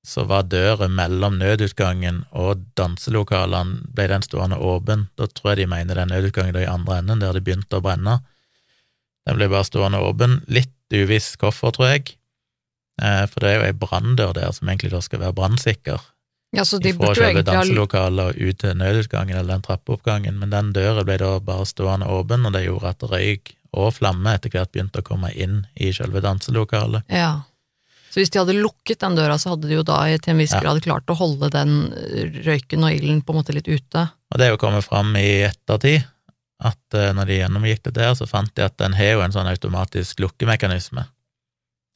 så 0.08 0.24
var 0.24 0.46
døra 0.48 0.88
mellom 0.88 1.36
nødutgangen 1.38 2.22
og 2.32 2.62
danselokalene 2.78 3.82
ble 3.94 4.06
den 4.08 4.24
stående 4.24 4.56
åpen. 4.56 5.08
Da 5.18 5.26
tror 5.28 5.52
jeg 5.52 5.62
de 5.62 5.66
mener 5.74 5.98
den 5.98 6.12
nødutgangen 6.14 6.56
i 6.56 6.68
andre 6.70 7.00
enden, 7.02 7.20
der 7.20 7.36
det 7.36 7.44
begynte 7.44 7.80
å 7.80 7.84
brenne. 7.84 8.20
Den 9.28 9.36
ble 9.36 9.50
bare 9.52 9.66
stående 9.68 10.00
åpen. 10.00 10.40
Litt 10.48 10.72
uviss 10.94 11.34
hvorfor, 11.36 11.74
tror 11.76 11.90
jeg. 11.92 12.14
Eh, 13.02 13.26
For 13.28 13.44
det 13.44 13.50
er 13.50 13.58
jo 13.58 13.66
ei 13.66 13.76
branndør 13.76 14.32
der 14.38 14.54
som 14.56 14.70
egentlig 14.70 14.94
da 14.94 15.02
skal 15.04 15.20
være 15.26 15.36
brannsikker. 15.36 16.00
ja, 16.56 16.64
så 16.64 16.78
de 16.80 16.94
Fra 16.96 17.12
selve 17.14 17.42
danselokalet 17.44 18.32
og 18.32 18.40
ut 18.40 18.58
til 18.58 18.76
nødutgangen 18.80 19.36
eller 19.36 19.58
den 19.58 19.66
trappeoppgangen, 19.66 20.38
men 20.38 20.50
den 20.50 20.72
døra 20.72 21.04
ble 21.04 21.18
da 21.20 21.38
bare 21.38 21.66
stående 21.68 22.08
åpen, 22.08 22.46
og 22.46 22.52
det 22.56 22.64
gjorde 22.64 22.94
at 22.94 23.02
røyk 23.04 23.52
og 23.72 23.92
flamme 23.94 24.34
etter 24.34 24.50
hvert 24.50 24.72
begynte 24.72 25.00
å 25.02 25.06
komme 25.06 25.32
inn 25.34 25.66
i 25.76 25.92
selve 25.92 26.20
danselokalet. 26.24 27.02
Ja. 27.12 27.42
Så 28.10 28.22
hvis 28.22 28.30
de 28.32 28.38
hadde 28.40 28.54
lukket 28.56 29.00
den 29.00 29.14
døra, 29.18 29.36
så 29.38 29.50
hadde 29.52 29.68
de 29.68 29.74
jo 29.76 29.82
da 29.84 30.00
til 30.16 30.32
en 30.32 30.38
viss 30.40 30.52
Ja. 30.54 30.60
grad 30.64 30.80
klart 30.82 31.06
å 31.12 31.16
holde 31.18 31.50
den 31.52 31.92
røyken 32.46 32.82
og 32.84 32.92
ilden 32.96 33.20
på 33.22 33.34
en 33.34 33.42
måte 33.42 33.52
litt 33.52 33.68
ute. 33.68 34.10
Og 34.32 34.38
det 34.38 34.46
er 34.46 34.50
jo 34.54 34.56
kommet 34.56 34.84
fram 34.84 35.14
i 35.16 35.44
ettertid, 35.44 36.06
at 36.60 36.94
eh, 36.94 37.12
når 37.12 37.26
de 37.26 37.36
gjennomgikk 37.38 37.82
det 37.84 37.94
der, 37.94 38.14
så 38.18 38.26
fant 38.26 38.52
de 38.56 38.64
at 38.64 38.76
den 38.78 38.94
har 38.94 39.12
jo 39.12 39.20
en 39.22 39.30
sånn 39.36 39.46
automatisk 39.46 40.18
lukkemekanisme. 40.24 41.04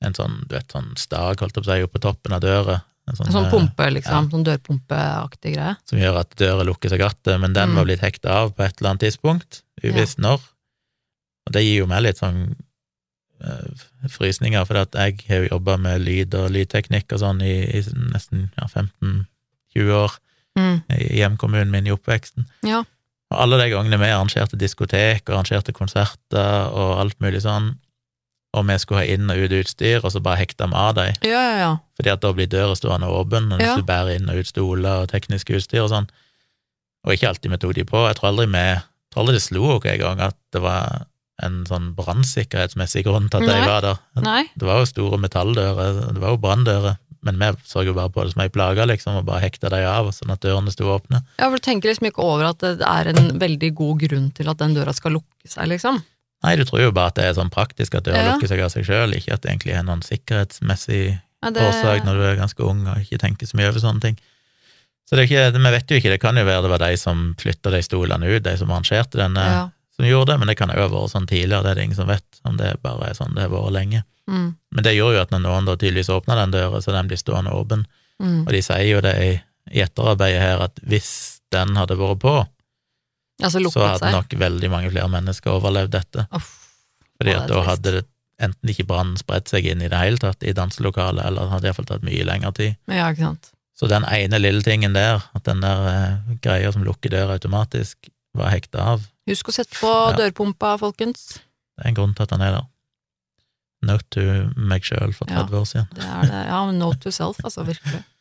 En 0.04 0.14
sånn, 0.14 0.46
du 0.48 0.54
vet, 0.54 0.68
sånn 0.70 0.92
stag, 0.98 1.40
holdt 1.40 1.56
jeg 1.56 1.64
på 1.64 1.70
å 1.70 1.74
si, 1.74 1.82
oppe 1.82 1.98
på 1.98 2.02
toppen 2.06 2.32
av 2.36 2.40
døra. 2.44 2.82
En 3.08 3.16
En 3.18 3.32
sånn 3.32 3.44
eh, 3.46 3.50
pumpe, 3.50 3.88
liksom. 3.90 4.30
Sånn 4.30 4.44
dørpumpeaktig 4.46 5.54
greie. 5.56 5.76
som 5.88 5.98
gjør 5.98 6.20
at 6.20 6.36
døra 6.36 6.62
lukker 6.64 6.88
seg 6.92 7.00
igjen, 7.00 7.40
men 7.40 7.52
den 7.52 7.70
Mm. 7.70 7.74
var 7.74 7.84
blitt 7.84 8.00
hekta 8.00 8.30
av 8.30 8.54
på 8.54 8.62
et 8.64 8.74
eller 8.80 8.90
annet 8.90 9.00
tidspunkt, 9.08 9.62
uvisst 9.82 10.18
når. 10.18 10.38
Og 11.46 11.52
det 11.56 11.62
gir 11.64 11.80
jo 11.82 11.86
meg 11.90 12.02
litt 12.06 12.20
sånn 12.22 12.54
eh, 13.42 13.86
frysninger, 14.12 14.64
for 14.68 14.82
at 14.82 14.94
jeg 14.94 15.18
har 15.28 15.42
jo 15.44 15.50
jobba 15.56 15.76
med 15.82 16.04
lyd 16.06 16.34
og 16.38 16.50
lydteknikk 16.54 17.12
og 17.16 17.22
sånn 17.24 17.42
i, 17.42 17.54
i 17.78 17.82
nesten 18.12 18.50
ja, 18.58 18.68
15-20 18.70 19.96
år 20.02 20.18
Mm. 20.52 20.82
i 20.92 21.16
hjemkommunen 21.16 21.70
min 21.72 21.86
i 21.88 21.92
oppveksten. 21.94 22.44
Ja. 22.68 22.82
Og 23.32 23.38
alle 23.40 23.56
de 23.56 23.70
gangene 23.72 23.96
vi 23.96 24.10
arrangerte 24.12 24.58
diskotek 24.60 25.22
og 25.30 25.38
arrangerte 25.38 25.72
konserter 25.72 26.66
og 26.76 26.98
alt 27.00 27.16
mulig 27.24 27.40
sånn, 27.40 27.70
og 28.52 28.66
vi 28.68 28.76
skulle 28.82 29.00
ha 29.00 29.14
inn 29.14 29.32
og 29.32 29.40
ut 29.46 29.54
utstyr, 29.62 30.04
og 30.04 30.12
så 30.12 30.20
bare 30.20 30.42
hekta 30.42 30.66
vi 30.68 30.76
av 30.76 30.92
dem, 30.98 31.14
Ja, 31.24 31.30
ja, 31.40 31.54
ja. 31.62 31.70
fordi 31.96 32.12
at 32.12 32.20
da 32.20 32.34
blir 32.36 32.50
døra 32.52 32.76
stående 32.76 33.08
åpen, 33.08 33.48
og 33.48 33.62
hvis 33.64 33.80
du 33.80 33.86
bærer 33.88 34.18
inn 34.18 34.28
og 34.28 34.42
ut 34.42 34.50
stoler 34.50 35.06
og 35.06 35.08
teknisk 35.08 35.54
utstyr 35.56 35.86
og 35.86 35.88
sånn, 35.94 36.10
og 37.06 37.14
ikke 37.16 37.30
alltid 37.32 37.50
vi 37.50 37.56
tok 37.64 37.72
de 37.80 37.84
på. 37.88 38.04
Jeg 38.10 38.20
tror 38.20 38.28
aldri 38.34 38.46
vi 38.52 38.66
tror 39.08 39.22
aldri 39.24 39.38
det 39.40 39.46
slo 39.48 39.64
oss 39.78 39.88
en 39.88 39.98
gang 40.04 40.20
at 40.20 40.36
det 40.52 40.60
var 40.60 41.06
en 41.42 41.62
sånn 41.68 41.92
brannsikkerhetsmessig 41.98 43.04
grunn 43.06 43.28
til 43.32 43.42
at 43.42 43.48
de 43.50 43.62
var 43.66 43.82
der. 43.84 43.98
Nei. 44.24 44.42
Det 44.56 44.66
var 44.68 44.82
jo 44.82 44.88
store 44.90 45.18
metalldører, 45.22 46.12
det 46.14 46.22
var 46.22 46.34
jo 46.36 46.40
branndører, 46.42 46.96
men 47.22 47.38
vi 47.38 47.50
så 47.68 47.84
jo 47.86 47.94
bare 47.94 48.10
på 48.10 48.24
det 48.24 48.32
som 48.34 48.42
ei 48.42 48.48
plage, 48.50 48.86
liksom, 48.90 49.18
og 49.20 49.26
bare 49.28 49.44
hekta 49.44 49.70
de 49.70 49.82
av, 49.86 50.08
sånn 50.14 50.32
at 50.34 50.40
dørene 50.42 50.72
sto 50.74 50.88
åpne. 50.90 51.20
Ja, 51.38 51.46
for 51.48 51.58
du 51.58 51.64
tenker 51.66 51.90
liksom 51.92 52.08
ikke 52.10 52.24
over 52.26 52.48
at 52.50 52.62
det 52.64 52.80
er 52.86 53.12
en 53.12 53.38
veldig 53.42 53.72
god 53.78 54.00
grunn 54.06 54.30
til 54.34 54.48
at 54.50 54.58
den 54.62 54.74
døra 54.74 54.94
skal 54.96 55.14
lukke 55.18 55.46
seg, 55.50 55.68
liksom. 55.70 56.00
Nei, 56.42 56.56
du 56.58 56.64
tror 56.66 56.80
jo 56.82 56.90
bare 56.94 57.12
at 57.12 57.18
det 57.20 57.28
er 57.28 57.36
sånn 57.38 57.52
praktisk 57.54 57.94
at 57.94 58.08
døra 58.08 58.18
Ja. 58.24 58.32
lukker 58.34 58.50
seg 58.50 58.60
av 58.64 58.72
seg 58.74 58.84
sjøl, 58.88 59.14
ikke 59.14 59.34
at 59.36 59.42
det 59.44 59.52
egentlig 59.52 59.76
er 59.78 59.84
noen 59.86 60.02
sikkerhetsmessig 60.02 61.20
Ja, 61.42 61.50
det, 61.50 61.62
årsak 61.62 62.04
når 62.06 62.14
du 62.18 62.22
er 62.26 62.36
ganske 62.40 62.62
ung 62.66 62.86
og 62.86 62.98
ikke 63.02 63.18
tenker 63.22 63.46
så 63.46 63.56
mye 63.58 63.68
over 63.70 63.78
sånne 63.82 64.00
ting. 64.02 64.16
Så 65.06 65.14
det 65.18 65.24
er 65.24 65.28
ikke, 65.28 65.58
vi 65.58 65.70
vet 65.74 65.90
jo 65.90 65.96
ikke, 66.00 66.10
det 66.14 66.20
kan 66.22 66.36
jo 66.38 66.44
være 66.46 66.62
det 66.62 66.70
var 66.72 66.82
de 66.82 66.96
som 66.96 67.34
flytta 67.38 67.70
de 67.74 67.80
stolene 67.82 68.26
ut, 68.30 68.42
de 68.42 68.56
som 68.58 68.70
arrangerte 68.70 69.18
denne. 69.18 69.46
ja. 69.46 69.62
Som 70.02 70.08
gjorde 70.10 70.32
det, 70.32 70.38
men 70.42 70.50
det 70.50 70.56
kan 70.58 70.72
jo 70.74 70.80
ha 70.82 70.88
vært 70.90 71.12
sånn 71.12 71.28
tidligere, 71.30 71.62
det 71.62 71.70
er 71.70 71.78
det 71.78 71.84
ingen 71.86 71.98
som 72.00 72.08
vet, 72.10 72.40
om 72.48 72.56
det 72.58 72.72
bare 72.82 73.12
er 73.12 73.14
sånn 73.14 73.36
det 73.36 73.44
har 73.46 73.52
vært 73.52 73.74
lenge. 73.76 74.00
Mm. 74.26 74.48
Men 74.74 74.84
det 74.86 74.96
gjorde 74.96 75.14
jo 75.20 75.22
at 75.22 75.30
når 75.34 75.42
noen 75.44 75.68
da 75.68 75.76
tydeligvis 75.78 76.10
åpna 76.10 76.34
den 76.40 76.54
døra, 76.56 76.80
så 76.82 76.94
den 76.94 77.10
blir 77.10 77.20
stående 77.20 77.54
åpen. 77.54 77.84
Mm. 78.18 78.40
Og 78.42 78.50
de 78.54 78.62
sier 78.66 78.88
jo 78.88 79.02
det 79.04 79.12
i, 79.22 79.30
i 79.78 79.84
etterarbeidet 79.84 80.42
her, 80.42 80.64
at 80.66 80.82
hvis 80.82 81.12
den 81.54 81.76
hadde 81.78 81.94
vært 82.00 82.18
på, 82.24 82.34
Altså 83.42 83.62
så 83.72 83.82
hadde 83.82 84.04
seg. 84.06 84.12
nok 84.14 84.34
veldig 84.38 84.68
mange 84.70 84.90
flere 84.92 85.08
mennesker 85.10 85.54
overlevd 85.56 85.94
dette. 85.94 86.26
Uff, 86.36 86.50
Fordi 87.18 87.32
at 87.34 87.46
da 87.48 87.56
trist. 87.56 87.68
hadde 87.70 87.94
det 87.96 88.02
enten 88.42 88.70
ikke 88.74 88.86
brannen 88.90 89.16
spredt 89.18 89.50
seg 89.50 89.66
inn 89.70 89.82
i 89.82 89.88
det 89.90 89.98
hele 89.98 90.18
tatt 90.18 90.42
i 90.46 90.54
danselokalet, 90.54 91.24
eller 91.26 91.50
hadde 91.50 91.70
iallfall 91.70 91.86
tatt 91.88 92.02
mye 92.06 92.26
lengre 92.26 92.52
tid. 92.58 92.76
ja, 92.90 93.08
ikke 93.10 93.28
sant. 93.30 93.52
Så 93.78 93.88
den 93.90 94.04
ene 94.06 94.38
lille 94.38 94.62
tingen 94.62 94.94
der, 94.94 95.22
at 95.34 95.44
den 95.48 95.62
der 95.62 95.86
eh, 95.90 96.34
greia 96.44 96.70
som 96.74 96.84
lukker 96.86 97.10
døra 97.10 97.38
automatisk, 97.38 98.10
var 98.34 98.50
hekta 98.54 98.84
av, 98.94 99.06
Husk 99.30 99.48
å 99.48 99.54
sette 99.54 99.78
på 99.78 99.90
Ja. 99.90 100.16
dørpumpa, 100.18 100.78
folkens. 100.80 101.38
det 101.78 101.84
er 101.84 101.88
en 101.88 101.94
grunn 101.94 102.14
til 102.14 102.22
at 102.24 102.30
den 102.30 102.40
er 102.42 102.52
der. 102.58 102.66
Note 103.82 104.04
to 104.10 104.20
meg 104.56 104.82
sjøl 104.82 105.12
for 105.14 105.26
Ja. 105.30 105.42
30 105.44 105.58
år 105.58 105.66
siden. 105.66 105.88
Det 105.94 106.04
er 106.04 106.22
det. 106.22 106.46
Ja, 106.46 106.70
note 106.70 107.00
to 107.00 107.10
self, 107.10 107.38
altså, 107.44 107.64
virkelig. 107.66 108.04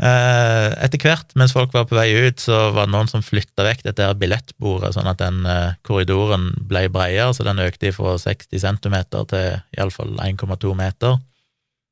Eh, 0.00 0.68
etter 0.80 0.96
hvert, 1.02 1.34
mens 1.36 1.52
folk 1.52 1.74
var 1.76 1.84
på 1.84 1.92
vei 1.98 2.08
ut, 2.24 2.40
så 2.40 2.70
var 2.72 2.86
det 2.86 2.92
noen 2.94 3.08
som 3.10 3.20
flytta 3.20 3.66
vekk 3.66 3.82
dette 3.84 4.06
her 4.06 4.14
billettbordet, 4.16 4.94
sånn 4.96 5.10
at 5.10 5.18
den 5.20 5.42
eh, 5.44 5.74
korridoren 5.84 6.54
ble 6.70 6.86
bredere, 6.88 7.34
så 7.36 7.44
den 7.44 7.60
økte 7.60 7.92
fra 7.92 8.14
60 8.16 8.62
cm 8.64 8.96
til 9.28 9.60
iallfall 9.76 10.14
1,2 10.24 10.72
meter. 10.78 11.18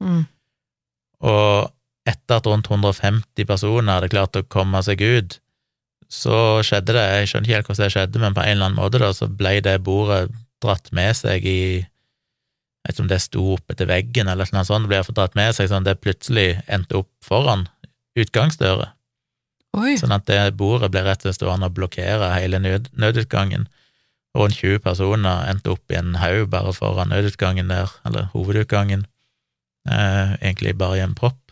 Mm. 0.00 0.22
Og 1.20 1.68
etter 2.08 2.38
at 2.40 2.48
rundt 2.48 2.70
150 2.72 3.44
personer 3.44 3.98
hadde 3.98 4.08
klart 4.14 4.40
å 4.40 4.46
komme 4.48 4.80
seg 4.86 5.04
ut, 5.04 5.36
så 6.08 6.64
skjedde 6.64 6.94
det, 6.96 7.04
jeg 7.04 7.30
skjønner 7.30 7.48
ikke 7.48 7.56
helt 7.58 7.68
hvordan 7.68 7.84
det 7.84 7.94
skjedde, 7.94 8.20
men 8.22 8.36
på 8.36 8.42
en 8.42 8.54
eller 8.54 8.70
annen 8.70 8.80
måte 8.80 9.00
da, 9.02 9.10
så 9.12 9.28
ble 9.28 9.58
det 9.64 9.76
bordet 9.84 10.30
dratt 10.64 10.90
med 10.96 11.16
seg 11.16 11.46
i 11.46 11.60
Jeg 11.78 12.94
vet 12.94 12.94
ikke 12.94 13.04
om 13.04 13.10
det 13.10 13.18
sto 13.20 13.42
oppe 13.52 13.74
til 13.76 13.88
veggen 13.90 14.30
eller 14.32 14.48
noe 14.54 14.64
sånt, 14.64 14.86
det 14.86 14.94
ble 14.94 15.16
dratt 15.18 15.34
med 15.36 15.56
seg 15.56 15.68
sånn 15.68 15.84
at 15.84 15.90
det 15.90 16.00
plutselig 16.00 16.46
endte 16.72 17.02
opp 17.02 17.10
foran 17.26 17.66
utgangsdøra, 18.18 18.92
sånn 20.00 20.14
at 20.16 20.24
det 20.30 20.56
bordet 20.56 20.88
ble 20.94 21.02
rett 21.04 21.20
og 21.20 21.28
slett 21.28 21.42
stående 21.42 21.68
og 21.68 21.76
blokkere 21.76 22.30
hele 22.38 22.62
nød, 22.62 22.88
nødutgangen. 22.96 23.68
Rundt 24.38 24.56
20 24.56 24.80
personer 24.84 25.44
endte 25.50 25.74
opp 25.74 25.92
i 25.92 25.98
en 25.98 26.16
haug 26.22 26.48
bare 26.52 26.72
foran 26.72 27.12
nødutgangen 27.12 27.68
der, 27.68 27.92
eller 28.08 28.30
hovedutgangen, 28.32 29.04
eh, 29.90 30.34
egentlig 30.40 30.78
bare 30.78 30.98
i 30.98 31.04
en 31.04 31.14
propp. 31.18 31.47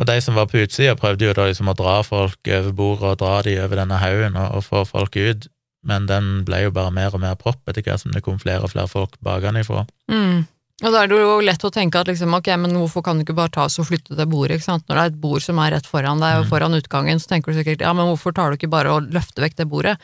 Og 0.00 0.06
de 0.08 0.16
som 0.24 0.34
var 0.34 0.48
på 0.50 0.58
utsida, 0.64 0.96
prøvde 0.98 1.28
jo 1.28 1.34
da 1.36 1.44
liksom 1.46 1.68
å 1.70 1.76
dra 1.78 2.00
folk 2.02 2.48
over 2.50 2.72
bordet 2.74 3.10
og 3.12 3.18
dra 3.20 3.34
de 3.46 3.58
over 3.62 3.78
denne 3.78 4.00
haugen 4.02 4.34
og, 4.40 4.56
og 4.58 4.64
få 4.66 4.82
folk 4.88 5.14
ut, 5.14 5.46
men 5.86 6.08
den 6.08 6.32
ble 6.48 6.64
jo 6.64 6.72
bare 6.74 6.90
mer 6.90 7.14
og 7.14 7.22
mer 7.22 7.36
propp 7.38 7.68
etter 7.70 7.84
hvert 7.84 8.02
som 8.02 8.10
det 8.14 8.24
kom 8.24 8.40
flere 8.42 8.64
og 8.64 8.72
flere 8.72 8.90
folk 8.90 9.14
bakenfra. 9.22 9.84
Mm. 10.10 10.46
Og 10.82 10.90
da 10.90 11.04
er 11.04 11.06
det 11.12 11.20
jo 11.20 11.36
lett 11.46 11.62
å 11.62 11.70
tenke 11.70 12.00
at 12.00 12.08
liksom, 12.10 12.34
ok, 12.34 12.48
men 12.58 12.74
hvorfor 12.74 13.04
kan 13.06 13.16
du 13.16 13.22
ikke 13.22 13.36
bare 13.38 13.52
ta 13.54 13.68
oss 13.68 13.78
og 13.78 13.86
flytte 13.86 14.16
det 14.18 14.26
bordet, 14.26 14.58
ikke 14.58 14.66
sant? 14.72 14.88
Når 14.88 14.96
det 14.98 15.04
er 15.04 15.12
et 15.12 15.20
bord 15.22 15.44
som 15.44 15.60
er 15.62 15.76
rett 15.76 15.86
foran 15.86 16.18
deg 16.24 16.40
og 16.40 16.44
Mm. 16.46 16.50
foran 16.50 16.74
utgangen, 16.74 17.20
så 17.22 17.30
tenker 17.30 17.52
du 17.52 17.60
sikkert, 17.60 17.84
ja, 17.86 17.92
men 17.94 18.10
hvorfor 18.10 18.34
tar 18.34 18.50
du 18.50 18.56
ikke 18.58 18.72
bare 18.72 18.90
og 18.90 19.12
løfter 19.14 19.46
vekk 19.46 19.56
det 19.62 19.68
bordet? 19.70 19.94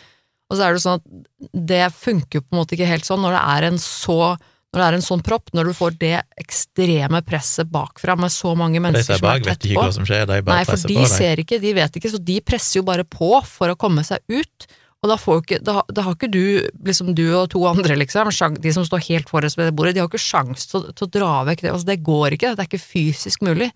Og 0.50 0.56
så 0.56 0.68
er 0.68 0.72
det 0.72 0.82
sånn 0.84 1.00
at 1.00 1.58
det 1.66 1.92
funker 1.92 2.38
jo 2.38 2.42
på 2.46 2.54
en 2.54 2.60
måte 2.62 2.78
ikke 2.78 2.86
helt 2.86 3.04
sånn 3.04 3.22
når 3.22 3.34
det 3.34 3.42
er 3.56 3.66
en 3.72 3.78
så 3.82 4.36
når 4.70 4.80
det 4.80 4.86
er 4.86 4.96
en 5.00 5.02
sånn 5.04 5.22
propp, 5.26 5.50
når 5.56 5.70
du 5.70 5.74
får 5.74 5.96
det 5.98 6.16
ekstreme 6.38 7.20
presset 7.26 7.70
bakfra 7.72 8.14
med 8.20 8.30
så 8.30 8.52
mange 8.58 8.78
mennesker 8.82 9.18
som 9.18 9.30
er 9.32 9.42
tett 9.42 9.66
på. 9.66 9.86
skjer, 10.06 10.30
Nei, 10.46 10.60
for 10.68 10.90
de 10.92 11.06
ser 11.10 11.42
ikke, 11.42 11.58
de 11.62 11.72
vet 11.74 11.98
ikke, 11.98 12.12
så 12.12 12.20
de 12.22 12.36
presser 12.46 12.78
jo 12.78 12.84
bare 12.86 13.02
på 13.02 13.32
for 13.48 13.72
å 13.72 13.78
komme 13.78 14.06
seg 14.06 14.22
ut. 14.30 14.68
Og 15.00 15.08
da, 15.08 15.16
får 15.16 15.38
ikke, 15.40 15.58
da, 15.64 15.80
da 15.88 16.04
har 16.04 16.14
ikke 16.14 16.28
du, 16.28 16.68
liksom 16.84 17.14
du 17.16 17.24
og 17.32 17.48
to 17.54 17.62
andre, 17.66 17.96
liksom, 17.96 18.28
de 18.60 18.72
som 18.76 18.84
står 18.84 19.00
helt 19.06 19.32
forrest 19.32 19.56
ved 19.56 19.70
det 19.70 19.74
bordet, 19.78 19.94
de 19.96 20.02
har 20.04 20.10
ikke 20.10 20.20
sjans 20.20 20.68
til, 20.68 20.90
til 20.92 21.06
å 21.06 21.12
dra 21.14 21.30
vekk 21.48 21.64
det. 21.64 21.72
Altså, 21.72 21.88
det 21.88 22.02
går 22.04 22.36
ikke, 22.36 22.52
det 22.52 22.66
er 22.66 22.68
ikke 22.68 22.82
fysisk 22.84 23.42
mulig. 23.46 23.70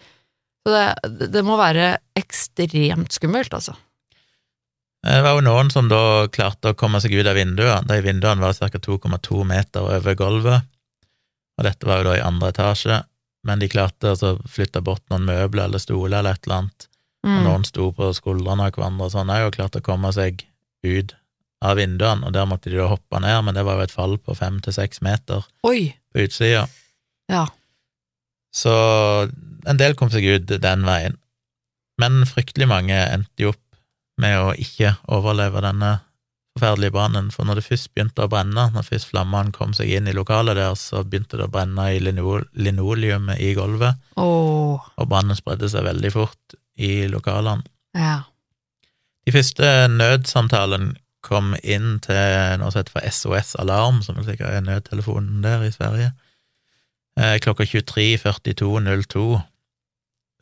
Så 0.64 0.72
det, 0.72 1.28
det 1.33 1.42
må 1.44 1.57
være 1.61 1.94
ekstremt 2.20 3.16
skummelt, 3.16 3.57
altså. 3.57 3.74
Det 5.04 5.16
var 5.24 5.37
jo 5.37 5.44
noen 5.44 5.72
som 5.72 5.88
da 5.88 6.28
klarte 6.33 6.72
å 6.72 6.76
komme 6.80 7.00
seg 7.02 7.12
ut 7.16 7.28
av 7.28 7.37
vinduene. 7.37 7.85
De 7.88 7.98
vinduene 8.04 8.40
var 8.40 8.57
ca. 8.57 8.68
2,2 8.72 9.42
meter 9.48 9.85
over 9.85 10.16
gulvet, 10.16 10.68
og 11.59 11.64
dette 11.67 11.87
var 11.87 12.01
jo 12.03 12.09
da 12.11 12.17
i 12.19 12.25
andre 12.25 12.49
etasje, 12.55 13.03
men 13.45 13.61
de 13.61 13.69
klarte 13.69 14.11
altså 14.14 14.35
flytte 14.49 14.81
bort 14.83 15.03
noen 15.12 15.27
møbler 15.29 15.67
eller 15.69 15.79
stoler 15.83 16.19
eller 16.23 16.35
et 16.38 16.47
eller 16.49 16.62
annet, 16.64 16.87
og 17.25 17.31
Mm. 17.31 17.43
noen 17.47 17.62
sto 17.64 17.87
på 17.97 18.11
skuldrene 18.12 18.67
av 18.67 18.73
hverandre 18.77 19.07
og 19.07 19.12
sånn, 19.14 19.31
òg, 19.33 19.47
og 19.47 19.55
klarte 19.57 19.81
å 19.81 19.85
komme 19.85 20.11
seg 20.12 20.43
ut 20.85 21.14
av 21.64 21.77
vinduene, 21.79 22.27
og 22.27 22.33
der 22.37 22.45
måtte 22.45 22.69
de 22.71 22.77
da 22.77 22.88
hoppe 22.90 23.21
ned, 23.21 23.45
men 23.45 23.55
det 23.57 23.64
var 23.64 23.79
jo 23.79 23.87
et 23.87 23.90
fall 23.95 24.19
på 24.19 24.35
fem 24.37 24.59
til 24.61 24.73
seks 24.77 25.01
meter 25.01 25.45
Oi! 25.64 25.95
på 26.12 26.21
utsida. 26.27 26.67
Ja. 27.33 27.47
Så 28.55 28.75
en 29.67 29.77
del 29.81 29.95
kom 29.97 30.11
seg 30.12 30.25
ut 30.29 30.47
den 30.61 30.85
veien, 30.85 31.17
men 31.99 32.25
fryktelig 32.29 32.69
mange 32.69 32.93
endte 32.95 33.47
jo 33.47 33.55
opp 33.55 33.79
med 34.21 34.37
å 34.38 34.53
ikke 34.55 34.97
overleve 35.09 35.62
denne 35.64 36.01
forferdelige 36.55 36.95
brannen, 36.95 37.31
for 37.35 37.47
når 37.47 37.59
det 37.59 37.67
først 37.67 37.90
begynte 37.95 38.25
å 38.25 38.31
brenne, 38.31 38.69
når 38.75 38.87
først 38.87 39.11
flammene 39.11 39.55
kom 39.55 39.73
seg 39.75 39.90
inn 39.90 40.07
i 40.11 40.14
lokalet 40.14 40.59
der, 40.59 40.77
så 40.79 41.03
begynte 41.03 41.38
det 41.40 41.49
å 41.49 41.53
brenne 41.53 41.88
i 41.90 42.03
lino 42.03 42.38
linoleumet 42.55 43.43
i 43.43 43.55
gulvet, 43.59 43.99
oh. 44.21 44.79
og 44.79 45.11
brannen 45.11 45.38
spredde 45.38 45.71
seg 45.71 45.87
veldig 45.88 46.12
fort 46.14 46.59
i 46.79 47.09
lokalene. 47.11 47.67
ja. 47.99 48.23
De 49.25 49.33
første 49.33 49.69
nødsamtalene 49.88 50.99
kom 51.25 51.55
inn 51.64 51.95
til 52.05 52.59
noe 52.61 52.69
som 52.69 52.83
heter 52.83 52.93
for 52.93 53.07
SOS 53.09 53.55
Alarm, 53.62 54.03
som 54.05 54.19
vel 54.19 54.27
sikkert 54.27 54.53
er 54.53 54.67
nødtelefonen 54.67 55.40
der 55.45 55.64
i 55.64 55.73
Sverige, 55.73 56.11
eh, 57.17 57.38
klokka 57.40 57.64
23.42.02. 57.64 59.40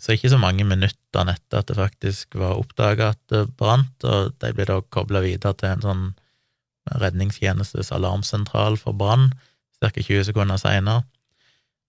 Så 0.02 0.16
ikke 0.16 0.32
så 0.32 0.40
mange 0.42 0.64
minutter 0.66 1.28
etter 1.30 1.60
at 1.60 1.68
det 1.70 1.78
faktisk 1.78 2.34
var 2.40 2.58
oppdaga 2.58 3.12
at 3.12 3.20
det 3.30 3.44
brant, 3.58 3.94
og 4.02 4.34
de 4.42 4.50
ble 4.56 4.66
da 4.66 4.80
kobla 4.90 5.22
videre 5.22 5.54
til 5.54 5.70
en 5.70 5.84
sånn 5.84 6.04
redningstjenestes 6.98 7.92
alarmsentral 7.94 8.78
for 8.80 8.96
brann, 8.98 9.30
ca. 9.78 9.92
20 9.94 10.26
sekunder 10.26 10.58
seinere. 10.58 11.04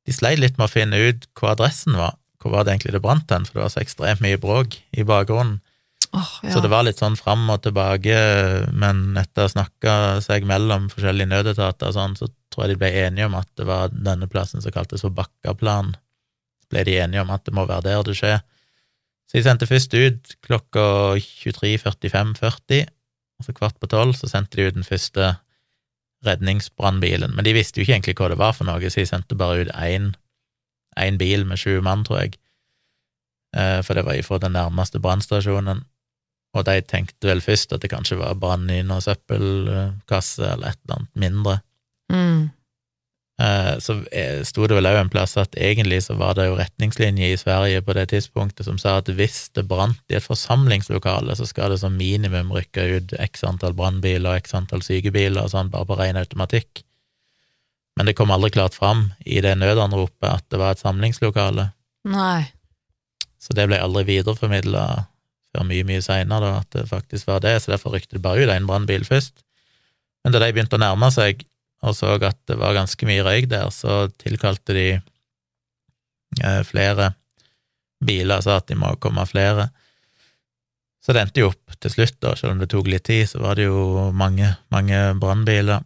De 0.06 0.14
sleit 0.14 0.42
litt 0.42 0.60
med 0.60 0.68
å 0.68 0.74
finne 0.74 1.00
ut 1.10 1.26
hvor 1.34 1.54
adressen 1.54 1.98
var, 1.98 2.20
hvor 2.42 2.54
var 2.54 2.66
det 2.66 2.76
egentlig 2.76 2.94
det 2.98 3.04
brant 3.06 3.32
hen, 3.34 3.48
for 3.48 3.58
det 3.58 3.66
var 3.66 3.74
så 3.74 3.82
ekstremt 3.82 4.22
mye 4.22 4.42
bråk 4.42 4.78
i 4.94 5.06
bakgrunnen. 5.08 5.62
Oh, 6.14 6.34
ja. 6.46 6.52
Så 6.54 6.62
det 6.62 6.70
var 6.70 6.86
litt 6.86 7.00
sånn 7.02 7.18
fram 7.18 7.48
og 7.50 7.64
tilbake, 7.66 8.18
men 8.78 9.18
etter 9.18 9.42
å 9.42 9.48
ha 9.48 9.54
snakka 9.56 9.94
seg 10.22 10.46
mellom 10.46 10.86
forskjellige 10.92 11.32
nødetater 11.32 11.90
og 11.90 11.96
sånn, 11.96 12.14
så 12.20 12.30
tror 12.54 12.68
jeg 12.68 12.76
de 12.76 12.82
ble 12.84 12.92
enige 13.08 13.26
om 13.32 13.40
at 13.40 13.50
det 13.58 13.66
var 13.66 13.90
denne 13.96 14.30
plassen 14.30 14.62
som 14.62 14.76
kaltes 14.76 15.02
for 15.02 15.16
Bakkaplan. 15.16 15.96
Ble 16.74 16.84
de 16.88 16.98
enige 17.04 17.22
om 17.22 17.32
at 17.34 17.46
det 17.46 17.54
må 17.54 17.68
være 17.70 17.86
der 17.86 18.04
det 18.08 18.18
skjer. 18.18 18.42
Så 19.30 19.38
de 19.38 19.46
sendte 19.46 19.70
først 19.70 19.94
ut 19.94 20.36
klokka 20.46 20.84
23.45.40, 21.22 22.84
altså 23.40 23.56
kvart 23.56 23.80
på 23.82 23.90
tolv, 23.90 24.18
så 24.18 24.30
sendte 24.30 24.60
de 24.60 24.68
ut 24.68 24.78
den 24.78 24.88
første 24.88 25.36
redningsbrannbilen. 26.26 27.34
Men 27.36 27.46
de 27.46 27.56
visste 27.56 27.80
jo 27.80 27.86
ikke 27.86 27.98
egentlig 27.98 28.18
hva 28.20 28.30
det 28.34 28.40
var 28.42 28.54
for 28.58 28.68
noe, 28.68 28.92
så 28.92 29.02
de 29.02 29.10
sendte 29.10 29.38
bare 29.40 29.66
ut 29.66 29.74
én 29.74 31.18
bil 31.20 31.48
med 31.50 31.60
sju 31.60 31.80
mann, 31.86 32.06
tror 32.08 32.24
jeg. 32.24 32.38
Eh, 33.56 33.82
For 33.86 33.94
det 33.98 34.06
var 34.06 34.18
ifra 34.18 34.40
den 34.42 34.56
nærmeste 34.58 35.02
brannstasjonen. 35.02 35.84
Og 36.54 36.66
de 36.66 36.82
tenkte 36.86 37.28
vel 37.28 37.42
først 37.42 37.74
at 37.74 37.82
det 37.82 37.90
kanskje 37.90 38.20
var 38.20 38.38
brann 38.38 38.70
i 38.70 38.84
noen 38.86 39.02
søppelkasse 39.02 40.46
eller 40.54 40.70
et 40.70 40.80
eller 40.86 41.00
annet 41.00 41.16
mindre. 41.24 41.56
Mm. 42.14 42.52
Eh, 43.44 43.80
Så 43.80 43.98
eh, 44.12 44.44
sto 44.48 44.68
det 44.68 44.78
vel 44.78 44.88
òg 44.88 45.00
en 45.02 45.12
plass 45.12 45.36
at 45.42 45.56
egentlig 45.60 46.04
så 46.06 46.16
var 46.20 46.38
det 46.38 46.46
jo 46.48 46.56
retningslinjer 46.60 47.34
i 47.34 47.40
Sverige 47.40 47.82
på 47.84 47.96
det 47.98 48.06
tidspunktet 48.14 48.68
som 48.68 48.78
sa 48.80 49.00
at 49.02 49.10
hvis 49.10 49.50
det 49.58 49.66
brant 49.68 50.00
i 50.10 50.18
et 50.20 50.24
forsamlingslokale, 50.24 51.36
så 51.36 51.48
skal 51.50 51.74
det 51.74 51.82
som 51.82 51.98
minimum 51.98 52.54
rykke 52.56 52.88
ut 52.98 53.16
x 53.20 53.44
antall 53.48 53.76
brannbiler 53.76 54.32
og 54.32 54.46
x 54.46 54.56
antall 54.56 54.86
sykebiler 54.86 55.44
og 55.44 55.52
sånn, 55.52 55.72
bare 55.74 55.90
på 55.90 56.00
ren 56.00 56.20
automatikk. 56.22 56.86
Men 57.98 58.08
det 58.10 58.16
kom 58.18 58.32
aldri 58.34 58.54
klart 58.56 58.78
fram 58.78 59.10
i 59.26 59.42
det 59.44 59.58
nødanropet 59.60 60.30
at 60.30 60.46
det 60.50 60.62
var 60.62 60.74
et 60.74 60.82
samlingslokale. 60.82 61.72
Nei. 62.10 62.46
Så 63.42 63.54
det 63.58 63.68
ble 63.68 63.82
aldri 63.82 64.06
videreformidla 64.08 64.86
før 65.54 65.68
mye, 65.70 65.86
mye 65.86 66.02
seinere, 66.02 66.56
at 66.64 66.70
det 66.74 66.88
faktisk 66.90 67.28
var 67.30 67.44
det, 67.44 67.60
så 67.62 67.74
derfor 67.74 67.94
rykte 67.94 68.18
det 68.18 68.24
bare 68.24 68.46
ut 68.46 68.54
en 68.54 68.70
brannbil 68.70 69.04
først. 69.06 69.44
Men 70.24 70.34
da 70.34 70.40
de 70.42 70.54
begynte 70.56 70.80
å 70.80 70.82
nærme 70.82 71.12
seg, 71.14 71.44
og 71.84 71.96
så 71.98 72.16
at 72.16 72.40
det 72.48 72.58
var 72.60 72.76
ganske 72.78 73.08
mye 73.08 73.24
røyk 73.26 73.50
der, 73.52 73.68
så 73.74 74.08
tilkalte 74.22 74.76
de 74.76 74.88
eh, 74.96 76.62
flere 76.68 77.12
biler, 78.04 78.44
sa 78.44 78.60
at 78.60 78.70
de 78.72 78.78
må 78.80 78.94
komme 79.04 79.26
flere. 79.28 79.70
Så 81.04 81.16
det 81.16 81.26
endte 81.26 81.44
jo 81.44 81.50
opp 81.52 81.76
til 81.84 81.92
slutt, 81.92 82.20
da, 82.24 82.36
selv 82.40 82.56
om 82.56 82.62
det 82.62 82.70
tok 82.72 82.88
litt 82.88 83.06
tid, 83.10 83.28
så 83.28 83.42
var 83.44 83.60
det 83.60 83.68
jo 83.68 84.12
mange, 84.16 84.54
mange 84.72 85.00
brannbiler. 85.20 85.84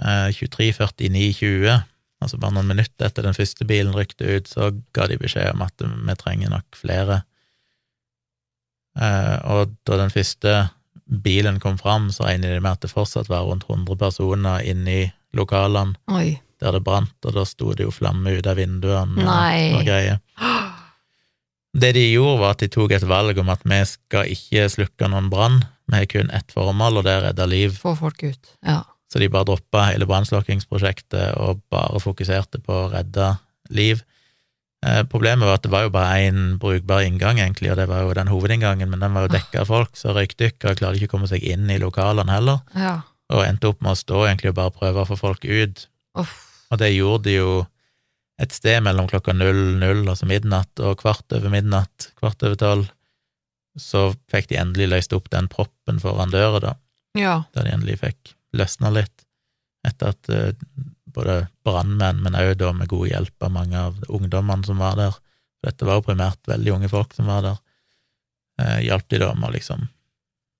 Eh, 0.00 0.30
23.49,20, 0.32 1.84
altså 2.24 2.40
bare 2.40 2.56
noen 2.56 2.72
minutter 2.72 3.10
etter 3.10 3.26
den 3.26 3.36
første 3.36 3.68
bilen 3.68 3.92
rykte 3.96 4.38
ut, 4.38 4.48
så 4.48 4.72
ga 4.96 5.08
de 5.10 5.20
beskjed 5.20 5.52
om 5.52 5.66
at 5.66 5.84
vi 5.84 6.16
trenger 6.20 6.54
nok 6.54 6.80
flere. 6.80 7.20
Eh, 8.96 9.36
og 9.52 9.76
da 9.84 10.00
den 10.00 10.14
første 10.14 10.56
bilen 11.04 11.60
kom 11.60 11.76
fram, 11.78 12.10
så 12.12 12.26
regner 12.28 12.54
de 12.54 12.62
med 12.62 12.72
at 12.72 12.84
det 12.84 12.92
fortsatt 12.92 13.28
var 13.28 13.44
rundt 13.48 13.66
100 13.68 13.98
personer 14.00 14.64
inne 14.64 14.94
i 14.94 15.04
lokalene 15.36 15.98
Oi. 16.14 16.38
der 16.62 16.76
det 16.76 16.84
brant, 16.86 17.16
og 17.26 17.36
da 17.36 17.44
sto 17.48 17.74
det 17.76 17.86
jo 17.86 17.92
flamme 17.94 18.36
ut 18.38 18.46
av 18.48 18.58
vinduene 18.60 19.26
Nei. 19.26 19.74
og 19.76 19.84
greier. 19.86 20.22
Det 21.74 21.90
de 21.96 22.04
gjorde, 22.12 22.38
var 22.38 22.54
at 22.54 22.62
de 22.62 22.70
tok 22.70 22.94
et 22.94 23.06
valg 23.10 23.38
om 23.42 23.48
at 23.50 23.64
vi 23.66 23.80
skal 23.90 24.30
ikke 24.30 24.68
slukke 24.70 25.08
noen 25.10 25.30
brann, 25.32 25.64
vi 25.90 26.00
har 26.00 26.08
kun 26.08 26.30
ett 26.32 26.52
formål, 26.54 27.00
og 27.00 27.06
det 27.06 27.12
er 27.12 27.20
å 27.20 27.24
redde 27.26 27.46
liv. 27.50 27.74
Få 27.76 27.96
folk 27.98 28.22
ut. 28.22 28.52
Ja. 28.64 28.84
Så 29.12 29.20
de 29.20 29.28
bare 29.30 29.48
droppa 29.50 29.88
hele 29.90 30.06
brannslukkingsprosjektet 30.08 31.36
og 31.42 31.60
bare 31.70 32.00
fokuserte 32.02 32.62
på 32.64 32.78
å 32.78 32.88
redde 32.94 33.34
liv. 33.74 34.00
Eh, 34.84 35.00
problemet 35.08 35.48
var 35.48 35.56
at 35.56 35.64
det 35.64 35.72
var 35.72 35.86
jo 35.86 35.92
bare 35.94 36.16
én 36.26 36.40
brukbar 36.60 37.06
inngang, 37.06 37.38
egentlig, 37.40 37.70
og 37.72 37.78
det 37.80 37.86
var 37.88 38.02
jo 38.04 38.14
den 38.16 38.28
hovedinngangen, 38.28 38.90
men 38.92 39.00
den 39.00 39.14
var 39.16 39.24
jo 39.24 39.32
dekka 39.32 39.62
av 39.62 39.70
folk, 39.70 39.94
så 39.96 40.12
røykdykkere 40.12 40.76
klarte 40.76 40.98
ikke 41.00 41.08
å 41.08 41.14
komme 41.14 41.30
seg 41.30 41.44
inn 41.46 41.70
i 41.72 41.78
lokalene 41.80 42.34
heller, 42.34 42.60
ja. 42.76 42.98
og 43.32 43.46
endte 43.46 43.70
opp 43.70 43.80
med 43.80 43.94
å 43.94 44.00
stå 44.02 44.26
egentlig 44.26 44.52
og 44.52 44.58
bare 44.58 44.74
prøve 44.76 45.04
å 45.04 45.08
få 45.08 45.16
folk 45.20 45.46
ut. 45.48 45.86
Uff. 46.20 46.34
Og 46.74 46.82
det 46.82 46.90
gjorde 46.92 47.30
de 47.30 47.38
jo 47.38 47.54
et 48.42 48.52
sted 48.52 48.82
mellom 48.84 49.08
klokka 49.08 49.32
00, 49.32 50.04
altså 50.10 50.28
midnatt, 50.28 50.72
og 50.82 50.98
kvart 51.00 51.32
over 51.36 51.52
midnatt, 51.54 52.10
kvart 52.18 52.42
over 52.44 52.58
tolv. 52.60 52.90
Så 53.80 54.08
fikk 54.30 54.50
de 54.50 54.58
endelig 54.60 54.90
løst 54.90 55.14
opp 55.16 55.30
den 55.32 55.48
proppen 55.50 56.00
foran 56.02 56.34
døra, 56.34 56.60
da, 56.60 56.74
Ja. 57.18 57.44
da 57.54 57.62
de 57.62 57.72
endelig 57.72 58.00
fikk 58.02 58.34
løsna 58.52 58.90
litt, 58.92 59.24
etter 59.86 60.12
at 60.12 60.28
eh, 60.28 60.52
både 61.14 61.36
brannmenn, 61.66 62.22
men 62.24 62.36
òg 62.38 62.56
da 62.60 62.72
med 62.76 62.90
god 62.90 63.08
hjelp 63.08 63.46
av 63.46 63.52
mange 63.54 63.78
av 63.78 64.00
ungdommene 64.08 64.66
som 64.66 64.80
var 64.82 64.96
der, 64.98 65.16
dette 65.64 65.86
var 65.88 66.00
jo 66.00 66.06
primært 66.10 66.40
veldig 66.50 66.74
unge 66.76 66.90
folk 66.92 67.14
som 67.16 67.30
var 67.30 67.42
der, 67.46 67.58
eh, 68.60 68.80
hjalp 68.88 69.08
de 69.08 69.20
da 69.22 69.32
med 69.34 69.54
liksom 69.56 69.88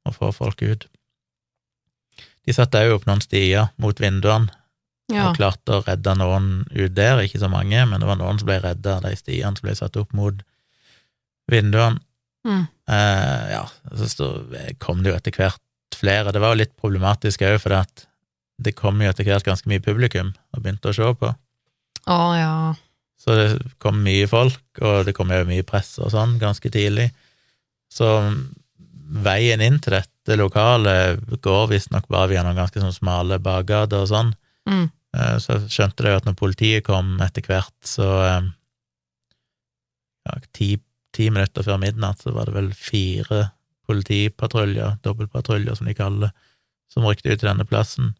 å 0.09 0.12
få 0.14 0.33
folk 0.35 0.62
ut. 0.62 0.87
De 2.45 2.53
satte 2.53 2.81
òg 2.85 2.99
opp 2.99 3.07
noen 3.09 3.23
stier 3.25 3.71
mot 3.81 4.01
vinduene, 4.01 4.51
Ja. 5.12 5.29
og 5.29 5.37
klarte 5.37 5.69
å 5.77 5.85
redde 5.85 6.14
noen 6.17 6.64
ut 6.73 6.95
der, 6.95 7.19
ikke 7.21 7.38
så 7.40 7.51
mange, 7.51 7.77
men 7.87 8.01
det 8.01 8.07
var 8.09 8.17
noen 8.17 8.38
som 8.40 8.47
ble 8.49 8.61
redda 8.61 8.97
av 8.97 9.03
de 9.03 9.14
stiene 9.17 9.53
som 9.57 9.67
ble 9.69 9.75
satt 9.77 9.97
opp 10.01 10.12
mot 10.17 10.35
vinduene. 11.51 12.01
Mm. 12.47 12.67
Eh, 12.88 13.53
ja, 13.53 13.67
så 13.97 14.29
kom 14.79 15.03
det 15.03 15.11
jo 15.12 15.17
etter 15.17 15.33
hvert 15.37 15.61
flere. 15.97 16.33
Det 16.33 16.40
var 16.40 16.55
jo 16.55 16.62
litt 16.62 16.75
problematisk 16.81 17.45
òg, 17.45 17.61
for 17.61 17.73
at 17.73 18.07
det 18.62 18.75
kom 18.79 19.01
jo 19.03 19.11
etter 19.11 19.27
hvert 19.27 19.47
ganske 19.47 19.69
mye 19.71 19.83
publikum 19.83 20.33
og 20.55 20.62
begynte 20.62 20.93
å 20.93 20.97
se 20.97 21.11
på. 21.21 21.31
Å 22.11 22.19
ja. 22.37 22.57
Så 23.19 23.35
det 23.38 23.47
kom 23.81 24.03
mye 24.05 24.27
folk, 24.29 24.61
og 24.85 25.07
det 25.07 25.14
kom 25.17 25.33
jo 25.33 25.47
mye 25.49 25.64
press 25.67 25.95
og 26.03 26.12
sånn 26.12 26.37
ganske 26.43 26.71
tidlig. 26.71 27.09
Så 27.93 28.09
veien 29.25 29.62
inn 29.64 29.79
til 29.83 29.97
dette 29.97 30.37
lokalet 30.38 31.23
går 31.45 31.71
visstnok 31.73 32.09
bare 32.12 32.33
via 32.33 32.43
noen 32.45 32.59
ganske 32.59 32.81
sånn 32.83 32.95
smale 32.97 33.40
bakgater 33.43 34.05
og 34.05 34.11
sånn. 34.11 34.35
Mm. 34.69 34.87
Eh, 35.17 35.37
Så 35.40 35.57
jeg 35.59 35.73
skjønte 35.73 36.05
det 36.05 36.12
jo 36.12 36.21
at 36.21 36.29
når 36.29 36.38
politiet 36.40 36.87
kom 36.87 37.14
etter 37.25 37.45
hvert, 37.49 37.75
så 37.87 38.09
eh, 38.29 38.51
ja, 40.29 40.38
ti, 40.57 40.71
ti 41.14 41.31
minutter 41.31 41.67
før 41.67 41.81
midnatt 41.83 42.25
så 42.25 42.33
var 42.37 42.49
det 42.49 42.57
vel 42.57 42.73
fire 42.77 43.49
politipatruljer, 43.88 44.99
dobbeltpatruljer 45.05 45.77
som 45.77 45.88
de 45.88 45.97
kaller 45.97 46.29
det, 46.29 46.33
som 46.93 47.05
rykte 47.09 47.33
ut 47.33 47.40
til 47.40 47.49
denne 47.51 47.67
plassen. 47.69 48.14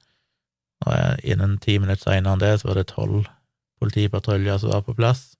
Og 0.85 1.25
innen 1.25 1.59
ti 1.59 1.79
minutter 1.79 2.11
senere 2.13 2.35
enn 2.37 2.43
det 2.45 2.53
så 2.61 2.69
var 2.69 2.75
det 2.81 2.89
tolv 2.93 3.25
politipatruljer 3.81 4.59
som 4.61 4.71
var 4.75 4.85
på 4.87 4.95
plass. 4.97 5.35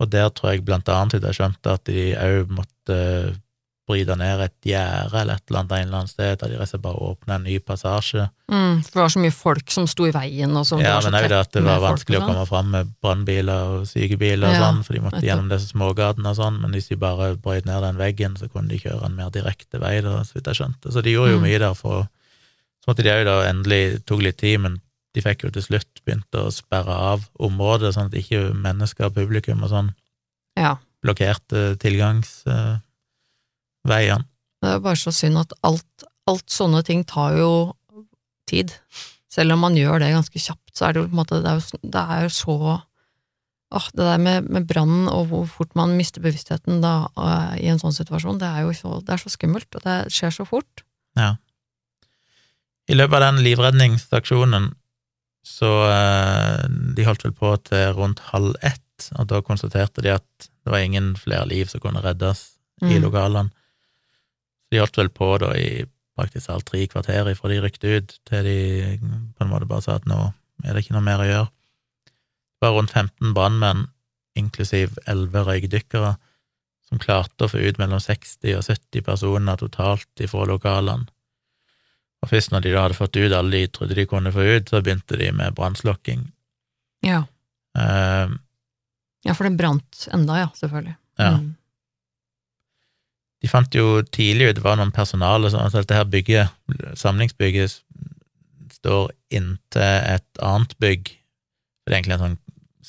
Og 0.00 0.08
der 0.12 0.30
tror 0.32 0.54
jeg 0.54 0.64
blant 0.64 0.88
annet 0.88 1.18
at 1.20 1.28
jeg 1.28 1.36
skjønte 1.36 1.76
at 1.76 1.84
de 1.88 2.10
òg 2.16 2.52
måtte 2.56 2.96
bryte 3.90 4.14
ned 4.14 4.38
et 4.44 4.54
gjerde 4.70 5.18
eller 5.18 5.34
et 5.34 5.48
eller 5.50 5.58
annet 5.64 5.72
en 5.74 5.88
eller 5.88 5.98
annet 5.98 6.12
sted, 6.12 6.36
der 6.38 6.52
de 6.52 6.58
rett 6.60 6.62
og 6.62 6.70
slett 6.70 6.82
bare 6.84 7.00
åpna 7.10 7.34
en 7.40 7.42
ny 7.48 7.56
passasje. 7.58 8.28
Mm. 8.46 8.76
For 8.86 8.92
det 8.94 9.00
var 9.02 9.10
så 9.16 9.22
mye 9.24 9.34
folk 9.34 9.72
som 9.74 9.88
sto 9.90 10.06
i 10.06 10.12
veien, 10.14 10.52
og 10.56 10.64
som 10.68 10.78
Ja, 10.80 10.92
var 10.94 11.02
så 11.02 11.10
men 11.10 11.18
òg 11.18 11.26
det 11.32 11.40
at 11.40 11.50
det 11.56 11.62
var 11.66 11.82
vanskelig 11.82 12.20
å 12.20 12.22
sånn. 12.22 12.28
komme 12.30 12.46
fram 12.46 12.70
med 12.76 12.92
brannbiler 13.02 13.72
og 13.80 13.88
sykebiler 13.90 14.46
og 14.46 14.54
Ja, 14.54 14.60
sånn, 14.62 14.84
for 14.86 14.94
de 14.94 15.02
måtte 15.08 15.24
gjennom 15.26 15.50
disse 15.50 15.72
smågatene 15.74 16.30
og 16.30 16.38
sånn, 16.38 16.60
men 16.62 16.70
hvis 16.76 16.88
de 16.92 17.00
bare 17.02 17.32
brøt 17.36 17.66
ned 17.66 17.82
den 17.82 17.98
veggen, 17.98 18.38
så 18.38 18.46
kunne 18.48 18.68
de 18.70 18.78
kjøre 18.78 19.04
en 19.10 19.16
mer 19.18 19.34
direkte 19.34 19.82
vei, 19.82 19.96
da, 20.06 20.20
så 20.22 20.38
vidt 20.38 20.46
jeg 20.52 20.60
skjønte. 20.62 20.94
Så 20.94 21.02
de 21.02 21.16
gjorde 21.16 21.32
jo 21.34 21.40
Mm. 21.42 21.48
mye 21.50 21.58
der 21.58 21.74
for 21.74 22.08
Så 22.80 22.90
måtte 22.90 23.04
de 23.04 23.12
òg 23.12 23.24
da 23.28 23.34
endelig 23.50 24.00
tok 24.08 24.22
litt 24.24 24.38
tid, 24.40 24.60
men 24.64 24.78
de 25.14 25.22
fikk 25.24 25.44
jo 25.44 25.50
til 25.54 25.64
slutt 25.66 26.02
begynt 26.06 26.38
å 26.38 26.46
sperre 26.54 26.94
av 27.12 27.26
området, 27.42 27.94
sånn 27.96 28.08
at 28.10 28.16
ikke 28.18 28.54
mennesker, 28.54 29.10
publikum 29.14 29.64
og 29.66 29.72
sånn, 29.72 29.90
Ja. 30.56 30.76
blokkerte 31.04 31.76
tilgangsveiene. 31.80 32.84
Det 34.60 34.68
er 34.68 34.80
bare 34.84 34.96
så 35.00 35.12
synd 35.12 35.40
at 35.40 35.52
alt, 35.64 36.04
alt 36.28 36.46
sånne 36.52 36.84
ting 36.84 37.04
tar 37.04 37.36
jo 37.38 37.74
tid. 38.46 38.74
Selv 39.30 39.54
om 39.54 39.62
man 39.64 39.74
gjør 39.78 40.02
det 40.02 40.12
ganske 40.12 40.38
kjapt, 40.42 40.72
så 40.74 40.88
er 40.88 40.92
det 40.92 41.02
jo 41.02 41.08
på 41.08 41.14
en 41.14 41.20
måte 41.22 41.38
Det 41.40 41.50
er 41.50 41.58
jo, 41.60 41.78
det 41.82 42.04
er 42.16 42.22
jo 42.26 42.30
så 42.34 42.82
Åh, 43.72 43.86
det 43.94 44.02
der 44.02 44.18
med, 44.18 44.48
med 44.50 44.66
brannen 44.66 45.06
og 45.06 45.28
hvor 45.30 45.44
fort 45.46 45.76
man 45.78 45.92
mister 45.94 46.18
bevisstheten 46.20 46.80
da, 46.82 47.06
eh, 47.14 47.52
i 47.62 47.68
en 47.70 47.78
sånn 47.78 47.94
situasjon, 47.94 48.40
det 48.40 48.48
er 48.48 48.64
jo 48.66 48.72
så, 48.74 48.96
det 49.06 49.14
er 49.14 49.20
så 49.22 49.30
skummelt, 49.30 49.70
og 49.78 49.84
det 49.84 50.10
skjer 50.10 50.34
så 50.34 50.42
fort. 50.48 50.82
Ja. 51.14 51.36
I 52.90 52.96
løpet 52.98 53.16
av 53.20 53.22
den 53.28 53.42
livredningsaksjonen 53.44 54.72
så 55.46 55.68
eh, 55.88 56.64
De 56.96 57.04
holdt 57.06 57.22
vel 57.24 57.32
på 57.36 57.52
til 57.64 57.94
rundt 57.96 58.18
halv 58.32 58.56
ett, 58.66 59.06
og 59.16 59.28
da 59.30 59.40
konstaterte 59.46 60.02
de 60.04 60.12
at 60.18 60.48
det 60.64 60.72
var 60.74 60.82
ingen 60.84 61.14
flere 61.16 61.46
liv 61.48 61.70
som 61.70 61.80
kunne 61.80 62.02
reddes 62.04 62.56
i 62.82 62.96
Mm. 62.96 63.02
lokalene. 63.02 63.50
Så 64.64 64.72
de 64.72 64.78
holdt 64.80 64.96
vel 64.96 65.08
på 65.12 65.26
da 65.40 65.50
i 65.56 65.84
praktisk 66.16 66.48
alt 66.50 66.66
tre 66.68 66.86
kvarter 66.86 67.28
fra 67.36 67.48
de 67.48 67.60
rykte 67.60 67.88
ut, 67.96 68.14
til 68.28 68.44
de 68.44 68.98
på 69.36 69.44
en 69.44 69.50
måte 69.50 69.68
bare 69.68 69.82
sa 69.84 69.96
at 69.96 70.06
nå 70.08 70.32
er 70.64 70.74
det 70.74 70.84
ikke 70.84 70.94
noe 70.96 71.04
mer 71.04 71.20
å 71.20 71.28
gjøre. 71.28 71.48
Det 72.60 72.64
var 72.66 72.74
rundt 72.76 72.92
15 72.92 73.34
brannmenn, 73.36 73.86
inklusiv 74.36 74.98
11 75.06 75.44
røykdykkere, 75.48 76.16
som 76.88 76.98
klarte 76.98 77.44
å 77.46 77.50
få 77.52 77.60
ut 77.60 77.78
mellom 77.80 78.00
60 78.00 78.56
og 78.58 78.64
70 78.64 79.04
personer 79.06 79.56
totalt 79.56 80.20
ifra 80.20 80.44
lokalene. 80.48 81.08
Og 82.20 82.28
først 82.28 82.52
når 82.52 82.64
de 82.64 82.74
da 82.74 82.84
hadde 82.84 82.98
fått 82.98 83.16
ut 83.16 83.32
alle 83.32 83.62
de 83.62 83.70
trodde 83.72 83.96
de 83.96 84.06
kunne 84.08 84.32
få 84.34 84.44
ut, 84.44 84.68
så 84.68 84.82
begynte 84.84 85.16
de 85.16 85.30
med 85.32 85.56
brannslukking. 85.56 86.26
Ja. 87.06 87.22
Uh, 87.78 88.36
ja, 89.24 89.32
for 89.36 89.46
det 89.46 89.56
brant 89.56 90.04
enda, 90.12 90.42
ja, 90.42 90.50
selvfølgelig. 90.58 90.96
Ja. 91.20 91.32
Mm. 91.36 91.56
de 93.40 93.48
fant 93.48 93.74
jo 93.76 94.00
tidlig 94.12 94.50
ut 94.50 94.56
det 94.56 94.64
var 94.64 94.78
noen 94.80 94.92
personale 94.92 95.50
sånn 95.52 95.66
at 95.66 95.74
dette 95.76 95.96
her 95.96 96.06
bygget, 96.08 96.52
samlingsbygget, 97.00 97.78
står 98.80 99.10
inntil 99.32 99.84
et 99.84 100.40
annet 100.44 100.72
bygg. 100.80 101.10
Det 101.10 101.92
er 101.92 101.98
egentlig 101.98 102.16
en 102.18 102.24
sånn 102.24 102.38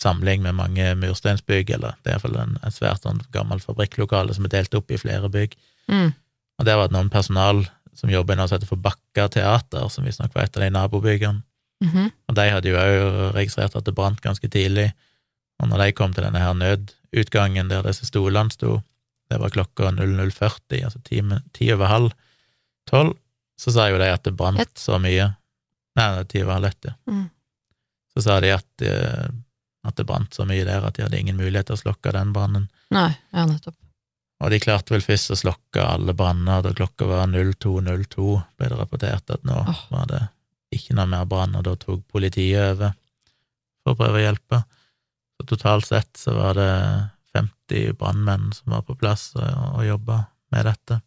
samling 0.01 0.43
med 0.43 0.57
mange 0.57 0.93
mursteinsbygg, 0.99 1.73
eller 1.75 1.95
det 2.01 2.11
er 2.11 2.17
iallfall 2.17 2.39
en, 2.41 2.57
en 2.63 2.73
svært 2.73 3.05
sånn 3.05 3.21
gammel 3.35 3.61
fabrikklokale 3.63 4.33
som 4.35 4.47
er 4.47 4.55
delt 4.55 4.75
opp 4.77 4.91
i 4.91 4.99
flere 4.99 5.29
bygg. 5.31 5.55
Mm. 5.91 6.11
Og 6.59 6.67
der 6.67 6.79
var 6.79 6.89
det 6.89 6.95
noen 6.97 7.11
personal 7.13 7.63
som 7.97 8.11
jobber 8.11 8.35
i 8.35 8.39
noe 8.39 8.49
som 8.49 8.57
heter 8.57 8.69
for 8.69 8.81
Bakka 8.81 9.27
teater, 9.33 9.87
som 9.91 10.05
visstnok 10.07 10.33
var 10.35 10.47
et 10.47 10.57
av 10.57 10.63
de 10.63 10.69
nabobyggene. 10.73 11.43
Mhm. 11.81 12.11
Og 12.29 12.35
de 12.37 12.49
hadde 12.49 12.69
jo 12.69 12.77
òg 12.77 13.33
registrert 13.35 13.75
at 13.75 13.85
det 13.85 13.95
brant 13.97 14.21
ganske 14.21 14.47
tidlig. 14.47 14.91
Og 15.61 15.69
når 15.69 15.85
de 15.85 15.91
kom 15.97 16.13
til 16.13 16.23
denne 16.23 16.41
her 16.41 16.53
nødutgangen 16.53 17.69
der 17.69 17.83
disse 17.85 18.05
stolene 18.05 18.53
sto, 18.53 18.81
det 19.29 19.39
var 19.39 19.53
klokka 19.53 19.91
00.40, 19.95 20.83
altså 20.83 20.99
ti, 21.07 21.21
ti 21.53 21.71
over 21.73 21.87
halv 21.87 22.13
tolv, 22.89 23.15
så 23.59 23.71
sa 23.71 23.87
jo 23.91 23.99
de 24.01 24.09
at 24.11 24.25
det 24.25 24.33
brant 24.37 24.59
Et. 24.59 24.73
så 24.77 24.97
mye. 24.99 25.29
Nei, 25.95 26.07
det 26.17 26.31
ti 26.33 26.41
over 26.43 26.57
halv 26.57 26.71
ett, 26.71 26.89
ja. 26.89 26.93
Mm. 27.07 27.29
Så 28.13 28.25
sa 28.25 28.39
de 28.43 28.51
at, 28.51 28.83
eh, 28.83 29.27
at 29.87 29.95
det 29.95 30.07
brant 30.09 30.33
så 30.33 30.45
mye 30.49 30.65
der 30.67 30.83
at 30.83 30.97
de 30.97 31.05
hadde 31.05 31.19
ingen 31.19 31.39
mulighet 31.39 31.69
til 31.69 31.77
å 31.77 31.83
slokke 31.83 32.13
den 32.15 32.33
brannen. 32.35 32.67
Nei, 32.91 33.11
ja, 33.31 33.45
nettopp. 33.47 33.77
Og 34.41 34.49
de 34.49 34.59
klarte 34.61 34.95
vel 34.95 35.03
først 35.05 35.33
å 35.35 35.37
slokke 35.37 35.83
alle 35.85 36.15
branner 36.17 36.63
da 36.65 36.73
klokka 36.73 37.05
var 37.09 37.29
02.02, 37.29 38.27
ble 38.57 38.69
det 38.71 38.79
rapportert 38.79 39.33
at 39.33 39.43
nå 39.45 39.59
oh. 39.61 39.81
var 39.93 40.07
det 40.09 40.21
ikke 40.73 40.95
noe 40.97 41.09
mer 41.11 41.27
brann, 41.29 41.53
og 41.59 41.65
da 41.67 41.75
tok 41.77 42.01
politiet 42.09 42.73
over 42.73 42.95
for 43.83 43.93
å 43.93 43.99
prøve 43.99 44.21
å 44.21 44.23
hjelpe. 44.23 44.61
Så 45.37 45.47
totalt 45.51 45.87
sett 45.89 46.09
så 46.17 46.33
var 46.37 46.57
det 46.57 46.71
50 47.35 47.95
brannmenn 47.99 48.49
som 48.55 48.73
var 48.73 48.85
på 48.87 48.97
plass 48.97 49.31
og, 49.37 49.45
og 49.77 49.85
jobba 49.85 50.23
med 50.55 50.67
dette. 50.69 50.99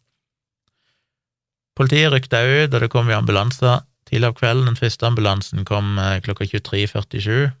Politiet 1.75 2.13
rykta 2.13 2.39
ut, 2.39 2.71
og 2.71 2.79
det 2.79 2.91
kom 2.93 3.11
jo 3.11 3.19
ambulanser 3.19 3.83
tidlig 4.07 4.31
av 4.31 4.39
kvelden. 4.39 4.69
Den 4.69 4.79
første 4.79 5.07
ambulansen 5.09 5.65
kom 5.67 5.97
eh, 5.99 6.21
klokka 6.23 6.47
23.47. 6.47 7.51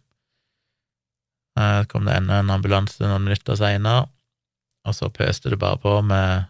Så 1.55 1.67
kom 1.91 2.07
det 2.07 2.15
enda 2.19 2.41
en 2.41 2.51
ambulanse 2.51 2.99
noen 3.03 3.27
minutter 3.27 3.55
seinere, 3.59 4.09
og 4.85 4.95
så 4.95 5.09
pøste 5.13 5.51
det 5.51 5.59
bare 5.61 5.79
på 5.81 5.97
med, 6.05 6.45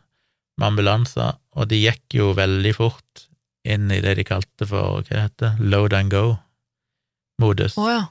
med 0.59 0.67
ambulanser, 0.67 1.37
og 1.55 1.69
de 1.71 1.79
gikk 1.81 2.17
jo 2.19 2.33
veldig 2.37 2.73
fort 2.75 3.27
inn 3.65 3.89
i 3.91 4.01
det 4.03 4.17
de 4.19 4.25
kalte 4.27 4.67
for 4.69 4.99
hva 4.99 5.05
det 5.07 5.21
heter, 5.23 5.55
load 5.59 5.95
and 5.97 6.13
go-modus. 6.13 7.77
oh, 7.81 7.89
ja. 7.89 8.03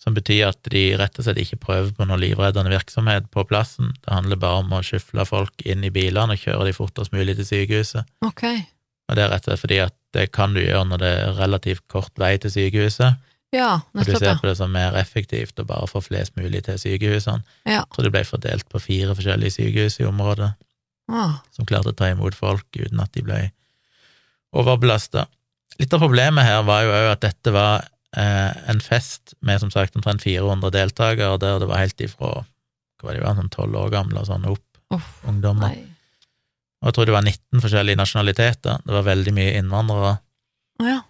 som 0.00 0.16
betyr 0.16 0.48
at 0.48 0.70
de 0.72 0.86
rett 1.00 1.18
og 1.18 1.26
slett 1.26 1.42
ikke 1.42 1.60
prøver 1.60 1.92
på 1.96 2.06
noe 2.08 2.20
livreddende 2.20 2.72
virksomhet 2.72 3.28
på 3.34 3.44
plassen. 3.48 3.92
Det 4.04 4.12
handler 4.12 4.40
bare 4.40 4.62
om 4.62 4.72
å 4.72 4.82
skyfle 4.84 5.26
folk 5.28 5.66
inn 5.66 5.84
i 5.84 5.92
bilene 5.92 6.36
og 6.36 6.40
kjøre 6.40 6.70
de 6.70 6.76
fortest 6.76 7.12
mulig 7.12 7.36
til 7.38 7.50
sykehuset. 7.50 8.08
Ok. 8.24 8.46
Og 9.08 9.18
det 9.18 9.24
er 9.24 9.32
rett 9.34 9.44
og 9.44 9.52
slett 9.52 9.64
fordi 9.66 9.80
at 9.84 9.96
det 10.16 10.30
kan 10.32 10.54
du 10.56 10.62
gjøre 10.62 10.88
når 10.88 11.02
det 11.02 11.12
er 11.20 11.38
relativt 11.40 11.84
kort 11.92 12.12
vei 12.20 12.36
til 12.40 12.52
sykehuset, 12.54 13.20
Ja, 13.54 13.70
og 13.94 14.04
du 14.04 14.12
ser 14.18 14.34
på 14.40 14.48
det 14.48 14.56
som 14.58 14.72
mer 14.74 14.96
effektivt 14.98 15.60
å 15.62 15.64
bare 15.68 15.86
få 15.86 16.00
flest 16.02 16.34
mulig 16.36 16.64
til 16.66 16.78
sykehusene. 16.80 17.44
ja. 17.70 17.84
Så 17.94 18.02
det 18.02 18.10
ble 18.14 18.24
fordelt 18.26 18.66
på 18.72 18.80
fire 18.82 19.14
forskjellige 19.14 19.54
sykehus 19.60 20.00
i 20.02 20.08
området, 20.10 20.54
Ah, 21.12 21.34
som 21.52 21.66
klarte 21.68 21.92
å 21.92 21.96
ta 21.96 22.08
imot 22.08 22.32
folk 22.34 22.64
uten 22.80 23.00
at 23.02 23.12
de 23.12 23.20
ble 23.22 23.38
overbelasta. 24.56 25.26
Litt 25.78 25.92
av 25.92 26.00
problemet 26.00 26.46
her 26.46 26.62
var 26.66 26.84
jo 26.86 26.92
òg 26.94 27.08
at 27.12 27.24
dette 27.26 27.52
var 27.54 27.84
eh, 28.16 28.52
en 28.70 28.80
fest 28.80 29.34
med 29.44 29.60
som 29.60 29.72
sagt 29.74 29.96
omtrent 29.98 30.22
400 30.24 30.70
deltakere, 30.74 31.36
der 31.42 31.58
det 31.62 31.68
var 31.70 31.82
helt 31.82 32.00
ifra 32.04 32.30
hva 32.40 33.08
var 33.10 33.12
det, 33.12 33.20
de 33.20 33.26
var 33.26 33.36
sånn 33.36 33.52
tolv 33.52 33.76
år 33.76 33.90
gamle 33.92 34.22
og 34.22 34.28
sånn 34.30 34.46
opp, 34.48 34.64
oh, 34.96 35.08
ungdommer. 35.28 35.74
nei. 35.74 35.90
Og 36.80 36.88
jeg 36.88 36.96
tror 36.96 37.08
det 37.08 37.14
var 37.16 37.24
19 37.24 37.60
forskjellige 37.64 37.96
nasjonaliteter. 38.00 38.80
Det 38.84 38.92
var 38.92 39.04
veldig 39.06 39.32
mye 39.36 39.52
innvandrere. 39.60 40.14
Oh, 40.82 40.88
ja, 40.88 41.00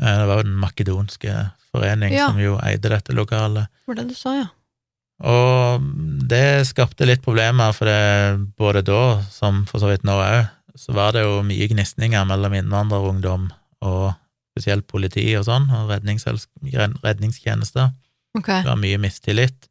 Eh, 0.00 0.16
Det 0.16 0.26
var 0.30 0.38
jo 0.40 0.44
den 0.48 0.56
makedonske 0.56 1.32
forening 1.74 2.12
Ja. 2.14 2.28
som 2.28 2.38
jo 2.40 2.56
eide 2.62 2.88
dette 2.92 3.12
lokalet. 3.16 3.68
var 3.86 3.94
det 4.00 4.08
du 4.08 4.14
sa, 4.14 4.34
ja. 4.36 4.46
Og 5.20 5.82
det 6.30 6.66
skapte 6.66 7.04
litt 7.06 7.22
problemer, 7.22 7.72
for 7.76 7.84
det, 7.90 8.54
både 8.56 8.82
da, 8.86 9.22
som 9.30 9.66
for 9.68 9.78
så 9.82 9.90
vidt 9.90 10.02
nå 10.08 10.14
òg, 10.16 10.48
så 10.80 10.94
var 10.96 11.12
det 11.12 11.22
jo 11.26 11.42
mye 11.44 11.66
gnisninger 11.68 12.24
mellom 12.24 12.54
innvandrerungdom 12.56 13.50
og 13.84 14.14
spesielt 14.54 14.86
politi 14.88 15.26
og 15.36 15.44
sånn, 15.44 15.68
og 15.70 15.90
redningstjenester. 15.92 17.90
Okay. 18.38 18.62
Det 18.62 18.70
var 18.70 18.80
mye 18.80 18.98
mistillit. 19.02 19.68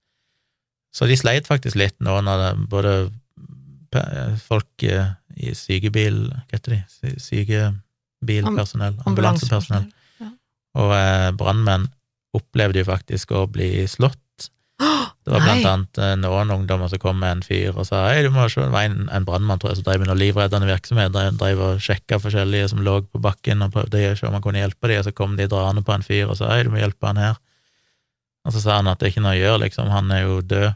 Så 0.93 1.07
de 1.07 1.15
sleit 1.17 1.47
faktisk 1.47 1.75
litt 1.79 1.95
nå 1.99 2.19
når 2.21 2.37
det 2.43 2.69
både 2.69 2.93
folk 4.45 4.83
eh, 4.85 5.11
i 5.39 5.53
sykebil 5.57 6.27
Hva 6.29 6.43
heter 6.51 6.75
de? 6.75 6.79
Sykebilpersonell, 7.23 8.97
ambulansepersonell. 9.07 9.87
Og 10.77 10.91
eh, 10.95 11.29
brannmenn 11.37 11.87
opplevde 12.37 12.83
jo 12.83 12.85
faktisk 12.91 13.31
å 13.33 13.47
bli 13.49 13.87
slått. 13.89 14.17
Det 15.25 15.33
var 15.35 15.43
blant 15.43 15.65
annet 15.67 15.97
eh, 16.01 16.13
noen 16.21 16.51
ungdommer 16.53 16.89
som 16.89 17.01
kom 17.01 17.19
med 17.21 17.31
en 17.37 17.41
fyr 17.45 17.75
og 17.75 17.85
sa 17.85 18.05
hei, 18.07 18.21
du 18.25 18.29
må 18.33 18.45
se, 18.49 18.61
det 18.63 18.71
var 18.73 18.87
en, 18.87 19.09
en 19.13 19.25
brannmann 19.27 19.59
som 19.61 19.83
drev 19.85 19.99
med 20.01 20.09
noe 20.09 20.17
livreddende 20.17 20.69
virksomhet, 20.69 21.11
drev, 21.13 21.35
drev 21.37 21.59
og 21.65 21.81
sjekka 21.83 22.17
forskjellige 22.23 22.69
som 22.71 22.81
lå 22.85 22.95
på 23.05 23.21
bakken 23.21 23.61
og 23.65 23.73
prøvde 23.75 24.01
å 24.13 24.15
se 24.17 24.25
om 24.29 24.37
han 24.37 24.45
kunne 24.45 24.61
hjelpe 24.63 24.89
dem, 24.89 25.01
og 25.01 25.05
så 25.09 25.13
kom 25.13 25.35
de 25.37 25.45
draende 25.51 25.83
på 25.85 25.93
en 25.93 26.05
fyr 26.05 26.31
og 26.31 26.39
sa 26.39 26.49
hei, 26.53 26.63
du 26.65 26.71
må 26.73 26.79
hjelpe 26.81 27.09
han 27.11 27.19
her. 27.21 27.37
Og 28.47 28.55
så 28.55 28.63
sa 28.63 28.77
han 28.79 28.87
at 28.89 29.01
det 29.01 29.09
er 29.09 29.13
ikke 29.13 29.25
noe 29.25 29.35
å 29.35 29.41
gjøre, 29.41 29.61
liksom, 29.67 29.91
han 29.93 30.09
er 30.15 30.23
jo 30.23 30.39
død. 30.41 30.69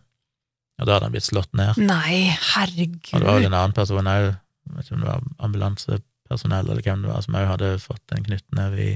Og 0.81 0.85
da 0.89 0.95
hadde 0.97 1.07
han 1.07 1.13
blitt 1.15 1.29
slått 1.29 1.53
ned. 1.57 1.77
Nei, 1.79 2.33
Og 3.13 3.21
det 3.21 3.23
var 3.23 3.23
herregud. 3.23 3.25
vel 3.39 3.47
en 3.47 3.57
annen 3.57 3.75
person 3.77 4.09
òg, 4.11 4.29
vet 4.75 4.85
ikke 4.89 4.97
om 4.97 5.03
det 5.05 5.09
var 5.09 5.25
ambulansepersonell 5.47 6.69
eller 6.69 6.83
hvem 6.85 7.05
det 7.05 7.11
var, 7.13 7.21
som 7.25 7.37
òg 7.39 7.47
hadde 7.49 7.71
fått 7.81 8.15
en 8.15 8.25
knyttneve 8.25 8.81
i, 8.83 8.93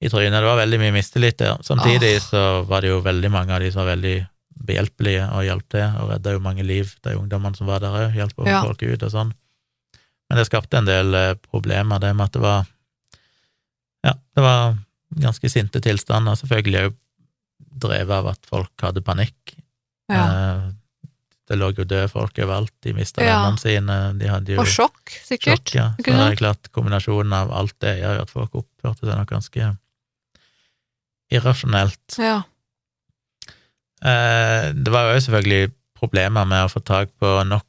i 0.00 0.08
trynet. 0.10 0.38
Det 0.38 0.46
var 0.46 0.60
veldig 0.60 0.78
mye 0.80 0.94
mistillit 0.94 1.38
der. 1.40 1.56
Samtidig 1.66 2.16
ah. 2.16 2.22
så 2.22 2.42
var 2.68 2.84
det 2.84 2.92
jo 2.92 3.00
veldig 3.02 3.30
mange 3.34 3.54
av 3.54 3.60
de 3.64 3.70
som 3.74 3.82
var 3.82 3.96
veldig 3.96 4.16
behjelpelige 4.68 5.26
og 5.32 5.44
hjalp 5.46 5.68
til, 5.70 5.86
og 6.02 6.10
redda 6.12 6.32
jo 6.34 6.40
mange 6.44 6.64
liv, 6.66 6.90
de 7.06 7.14
ungdommene 7.18 7.56
som 7.58 7.68
var 7.70 7.82
der 7.82 7.94
òg, 7.94 8.16
hjalp 8.18 8.42
Ja. 8.46 8.62
folk 8.62 8.82
ut 8.82 9.02
og 9.06 9.10
sånn. 9.14 9.32
Men 10.28 10.38
det 10.38 10.46
skapte 10.46 10.76
en 10.78 10.84
del 10.88 11.14
eh, 11.14 11.34
problemer, 11.50 12.00
det 12.02 12.14
med 12.16 12.24
at 12.28 12.32
det 12.32 12.42
var 12.42 12.66
Ja, 14.04 14.12
det 14.36 14.42
var 14.42 14.76
ganske 15.18 15.50
sinte 15.50 15.80
tilstander, 15.82 16.36
selvfølgelig 16.38 16.88
òg 16.88 16.96
drevet 17.82 18.10
av 18.14 18.26
at 18.30 18.46
folk 18.46 18.70
hadde 18.82 19.02
panikk. 19.02 19.56
Ja. 20.10 20.26
Eh, 20.26 20.68
Det 21.48 21.56
lå 21.56 21.70
jo 21.72 21.84
døde 21.88 22.10
folk 22.12 22.36
overalt, 22.38 22.74
de 22.84 22.92
mista 22.92 23.22
Ja. 23.24 23.38
vennene 23.40 23.58
sine, 23.58 24.18
de 24.18 24.26
hadde 24.28 24.52
jo 24.52 24.60
Og 24.60 24.66
sjokk, 24.66 25.08
sikkert. 25.24 25.64
sjokk, 25.64 25.74
ja. 25.74 25.94
Så 25.96 26.04
det 26.04 26.32
er 26.32 26.36
klart, 26.36 26.68
kombinasjonen 26.72 27.32
av 27.32 27.50
alt 27.50 27.72
det 27.80 28.02
gjør 28.02 28.20
at 28.20 28.28
folk 28.30 28.52
oppførte 28.52 29.06
seg 29.06 29.16
nok 29.16 29.30
ganske 29.30 29.78
irrasjonelt. 31.30 32.18
Ja. 32.18 32.42
Eh, 34.04 34.72
Det 34.74 34.90
var 34.92 35.12
jo 35.12 35.20
selvfølgelig 35.20 35.72
problemer 35.98 36.44
med 36.46 36.64
å 36.66 36.70
få 36.72 36.80
tak 36.84 37.10
på 37.20 37.42
nok 37.48 37.64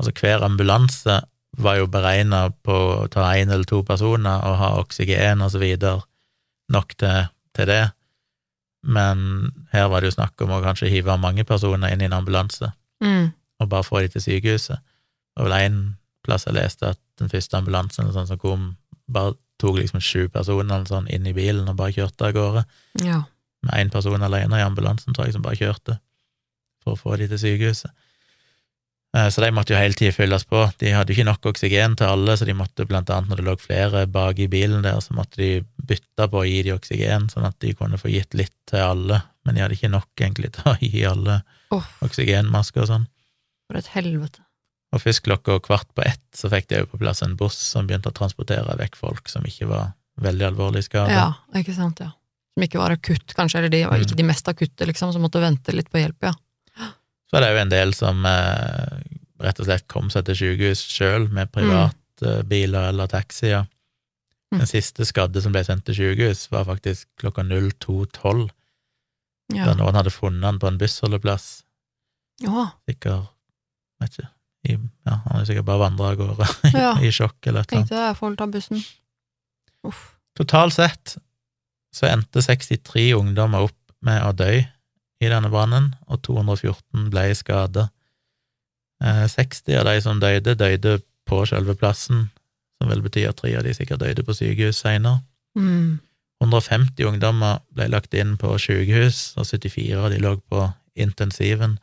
Altså, 0.00 0.14
hver 0.16 0.40
ambulanse 0.46 1.18
var 1.60 1.76
jo 1.76 1.84
beregna 1.86 2.46
på 2.64 2.72
å 2.72 3.08
ta 3.12 3.26
én 3.36 3.50
eller 3.52 3.66
to 3.68 3.82
personer 3.84 4.40
og 4.48 4.54
ha 4.56 4.70
oksygen 4.80 5.42
og 5.44 5.50
så 5.52 5.58
videre 5.60 6.00
nok 6.72 6.94
til, 6.96 7.26
til 7.52 7.66
det, 7.68 7.90
men 8.82 9.50
her 9.74 9.90
var 9.92 10.00
det 10.00 10.08
jo 10.08 10.14
snakk 10.16 10.40
om 10.40 10.54
å 10.56 10.62
kanskje 10.64 10.88
hive 10.88 11.18
mange 11.20 11.44
personer 11.44 11.92
inn 11.92 12.00
i 12.00 12.08
en 12.08 12.16
ambulanse 12.16 12.72
Mm. 13.04 13.32
og 13.60 13.68
bare 13.68 13.84
få 13.84 14.00
de 14.00 14.08
til 14.08 14.20
sykehuset. 14.24 14.78
Det 14.80 15.36
var 15.36 15.44
vel 15.50 15.58
én 15.68 15.76
plass 16.24 16.44
jeg 16.48 16.54
leste 16.56 16.88
at 16.94 16.98
den 17.18 17.28
første 17.28 17.56
ambulansen 17.60 18.08
sånn 18.12 18.26
som 18.28 18.38
kom, 18.38 18.76
bare 19.08 19.34
tok 19.60 19.80
liksom 19.80 20.02
sju 20.04 20.28
personer 20.32 20.84
sånn 20.88 21.08
inn 21.12 21.26
i 21.28 21.36
bilen 21.36 21.68
og 21.70 21.78
bare 21.78 21.94
kjørte 21.96 22.28
av 22.28 22.36
gårde, 22.36 22.66
ja. 23.04 23.22
med 23.66 23.76
én 23.76 23.92
person 23.92 24.22
alene 24.26 24.60
i 24.60 24.64
ambulansen, 24.64 25.14
tror 25.14 25.28
jeg, 25.28 25.36
som 25.36 25.44
bare 25.46 25.60
kjørte 25.60 25.98
for 26.80 26.96
å 26.96 27.00
få 27.00 27.18
de 27.20 27.28
til 27.30 27.42
sykehuset. 27.42 27.92
Eh, 29.16 29.28
Så 29.28 29.42
de 29.42 29.50
måtte 29.50 29.74
jo 29.74 29.80
hele 29.80 29.96
tida 29.98 30.14
fylles 30.14 30.44
på. 30.46 30.62
De 30.78 30.92
hadde 30.94 31.12
jo 31.12 31.18
ikke 31.18 31.30
nok 31.30 31.48
oksygen 31.52 31.96
til 31.98 32.06
alle, 32.06 32.36
så 32.38 32.46
de 32.46 32.54
måtte 32.56 32.86
blant 32.86 33.10
annet 33.10 33.30
når 33.30 33.40
det 33.40 33.46
lå 33.48 33.56
flere 33.60 34.04
bak 34.06 34.38
i 34.38 34.48
bilen 34.50 34.84
der, 34.86 35.00
så 35.02 35.16
måtte 35.18 35.42
de 35.42 35.50
bytte 35.76 36.28
på 36.30 36.42
å 36.42 36.46
gi 36.46 36.60
de 36.66 36.76
oksygen, 36.76 37.28
sånn 37.32 37.48
at 37.48 37.58
de 37.62 37.74
kunne 37.74 37.98
få 38.00 38.12
gitt 38.12 38.36
litt 38.38 38.54
til 38.70 38.84
alle, 38.84 39.22
men 39.44 39.56
de 39.56 39.64
hadde 39.64 39.78
ikke 39.78 39.90
nok 39.90 40.10
egentlig 40.22 40.52
til 40.56 40.70
å 40.70 40.76
gi 40.80 41.02
alle 41.08 41.40
oh. 41.74 41.90
oksygenmasker 42.06 42.86
og 42.86 42.92
sånn. 42.92 43.08
for 43.66 43.78
et 43.78 43.90
helvete. 43.96 44.42
Og 44.92 45.00
først 45.04 45.22
klokka 45.22 45.58
kvart 45.62 45.86
på 45.94 46.02
ett 46.02 46.22
så 46.34 46.48
fikk 46.50 46.66
de 46.68 46.80
jo 46.80 46.86
på 46.90 46.98
plass 46.98 47.22
en 47.22 47.36
buss 47.38 47.54
som 47.58 47.86
begynte 47.86 48.10
å 48.10 48.16
transportere 48.16 48.74
vekk 48.80 48.96
folk 48.98 49.28
som 49.30 49.44
ikke 49.46 49.68
var 49.70 49.92
veldig 50.20 50.48
alvorlig 50.48 50.82
skada. 50.84 51.10
Ja, 51.14 51.60
ikke 51.60 51.74
sant, 51.76 52.00
ja. 52.02 52.10
Som 52.56 52.64
ikke 52.66 52.80
var 52.82 52.90
akutt, 52.96 53.32
kanskje, 53.38 53.58
eller 53.60 53.70
de 53.70 53.84
var 53.86 53.98
Mm. 53.98 54.02
ikke 54.06 54.16
de 54.18 54.26
mest 54.26 54.48
akutte, 54.50 54.86
liksom, 54.86 55.12
som 55.14 55.22
måtte 55.22 55.40
vente 55.40 55.72
litt 55.72 55.88
på 55.90 55.98
hjelp, 56.02 56.18
ja. 56.26 56.32
Så 57.30 57.36
er 57.38 57.40
det 57.44 57.50
jo 57.54 57.60
en 57.62 57.68
del 57.70 57.94
som 57.94 58.24
eh, 58.26 58.98
rett 59.40 59.60
og 59.62 59.66
slett 59.68 59.86
kom 59.86 60.10
seg 60.10 60.24
til 60.26 60.34
sykehus 60.34 60.82
sjøl, 60.90 61.28
med 61.30 61.52
privatbiler 61.54 62.88
eller 62.90 63.06
taxier. 63.06 63.68
Mm. 64.50 64.58
Den 64.58 64.66
siste 64.66 65.06
skadde 65.06 65.40
som 65.40 65.52
ble 65.54 65.62
sendt 65.64 65.84
til 65.86 65.94
sykehus, 65.94 66.48
var 66.50 66.64
faktisk 66.66 67.06
klokka 67.22 67.42
02.12, 67.46 68.50
Ja. 69.54 69.64
da 69.66 69.74
noen 69.74 69.94
hadde 69.94 70.10
funnet 70.10 70.44
han 70.44 70.58
på 70.58 70.66
en 70.66 70.78
bussholdeplass. 70.78 71.62
Ja. 72.42 72.72
Sikkert, 72.88 73.30
vet 74.00 74.18
ikke, 74.18 74.28
i, 74.68 74.74
ja, 74.76 75.14
han 75.24 75.32
hadde 75.32 75.46
sikkert 75.48 75.64
bare 75.70 75.80
vandra 75.86 76.10
av 76.12 76.18
gårde 76.20 76.48
Ja. 76.76 76.92
i 77.00 77.08
sjokk 77.14 77.38
eller 77.46 77.62
et 77.64 77.70
eller 77.72 77.78
annet. 77.80 77.88
tenkte 77.88 78.00
jeg 78.02 78.16
får 78.18 78.36
ta 78.36 78.46
bussen. 78.52 78.82
Uff. 79.88 80.02
Totalt 80.36 80.76
sett 80.76 81.16
så 81.96 82.06
endte 82.10 82.42
63 82.44 83.06
ungdommer 83.16 83.66
opp 83.70 83.78
med 84.04 84.20
å 84.22 84.34
dø 84.36 84.50
i 85.20 85.28
denne 85.28 85.50
brannen, 85.52 85.90
og 86.08 86.22
214 86.24 87.08
ble 87.12 87.26
i 87.32 87.34
Eh, 89.00 89.24
60 89.28 89.78
av 89.80 89.86
de 89.88 90.00
som 90.04 90.20
døde, 90.20 90.54
døde 90.54 90.98
på 91.28 91.40
selve 91.48 91.74
plassen, 91.74 92.26
som 92.76 92.90
vel 92.90 93.00
betyr 93.04 93.30
at 93.30 93.38
tre 93.40 93.54
av 93.56 93.64
de 93.64 93.72
sikkert 93.76 94.02
døde 94.02 94.24
på 94.24 94.34
sykehus 94.36 94.82
seinere. 94.84 95.22
Mm. 95.56 96.00
150 96.40 97.04
ungdommer 97.08 97.60
ble 97.76 97.88
lagt 97.92 98.14
inn 98.16 98.36
på 98.40 98.54
sykehus, 98.60 99.34
og 99.36 99.44
74 99.48 99.96
av 100.04 100.10
de 100.12 100.20
lå 100.20 100.34
på 100.48 100.66
intensiven. 101.00 101.78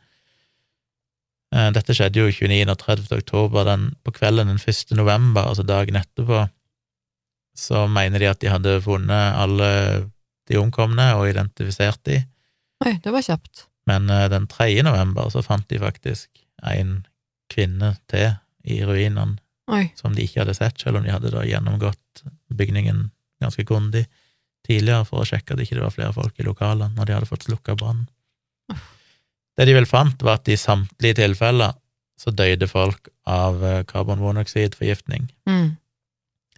Eh, 1.54 1.70
Dette 1.72 1.94
skjedde 1.96 2.20
jo 2.20 2.28
29. 2.30 2.68
og 2.68 2.78
30. 2.82 3.08
oktober. 3.22 3.64
Den, 3.68 3.88
på 4.04 4.12
kvelden 4.16 4.50
den 4.52 4.60
1. 4.60 4.92
november, 4.98 5.48
altså 5.48 5.64
dagen 5.66 5.96
etterpå, 6.00 6.44
så 7.58 7.86
mener 7.90 8.22
de 8.22 8.28
at 8.30 8.40
de 8.42 8.50
hadde 8.52 8.76
funnet 8.84 9.34
alle 9.42 9.70
de 10.48 10.58
omkomne 10.60 11.08
og 11.18 11.26
identifisert 11.30 12.00
de, 12.08 12.20
Oi, 12.86 12.92
det 13.02 13.10
var 13.10 13.24
kjapt. 13.26 13.64
men 13.90 14.06
eh, 14.14 14.28
den 14.30 14.46
3. 14.46 14.68
november 14.86 15.28
så 15.34 15.42
fant 15.42 15.66
de 15.68 15.80
faktisk 15.82 16.28
en 16.62 17.00
kvinne 17.50 17.96
til 18.06 18.30
i 18.68 18.78
ruinene 18.86 19.40
Oi. 19.72 19.88
som 19.98 20.14
de 20.14 20.22
ikke 20.22 20.44
hadde 20.44 20.54
sett, 20.54 20.78
selv 20.80 21.00
om 21.00 21.04
de 21.04 21.10
hadde 21.12 21.32
da 21.34 21.42
gjennomgått 21.44 22.22
bygningen 22.54 23.08
ganske 23.42 23.64
grundig 23.66 24.04
tidligere 24.66 25.04
for 25.08 25.22
å 25.22 25.26
sjekke 25.28 25.52
at 25.54 25.58
det 25.60 25.66
ikke 25.66 25.82
var 25.82 25.92
flere 25.96 26.14
folk 26.14 26.38
i 26.38 26.46
lokalene 26.46 26.94
når 26.94 27.08
de 27.10 27.16
hadde 27.18 27.28
fått 27.30 27.48
slukka 27.48 27.74
brannen. 27.78 28.06
Det 29.58 29.66
de 29.66 29.74
vel 29.74 29.86
fant, 29.90 30.20
var 30.22 30.38
at 30.38 30.48
i 30.48 30.56
samtlige 30.56 31.18
tilfeller 31.18 31.72
så 32.18 32.30
døde 32.34 32.66
folk 32.70 33.08
av 33.26 33.58
eh, 33.64 33.80
karbonmonoksidforgiftning, 33.90 35.28
Mm. 35.46 35.76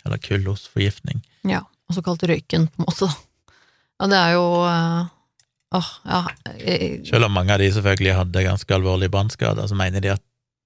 eller 0.04 0.18
kullosforgiftning. 0.24 1.22
Ja, 1.48 1.62
og 1.88 1.96
såkalt 1.96 2.22
røyken, 2.28 2.68
på 2.68 2.82
en 2.82 2.86
måte. 2.90 3.08
Ja, 4.00 4.06
det 4.12 4.20
er 4.20 4.32
jo 4.36 4.44
eh, 4.68 5.08
Åh, 5.72 5.88
ja 6.04 6.20
jeg- 6.58 7.06
Selv 7.06 7.24
om 7.28 7.32
mange 7.32 7.52
av 7.54 7.58
de 7.62 7.68
selvfølgelig 7.70 8.14
hadde 8.16 8.42
ganske 8.42 8.74
alvorlige 8.74 9.10
brannskader, 9.12 9.68
så 9.70 9.76
mener 9.78 10.00
de 10.02 10.08
at 10.16 10.22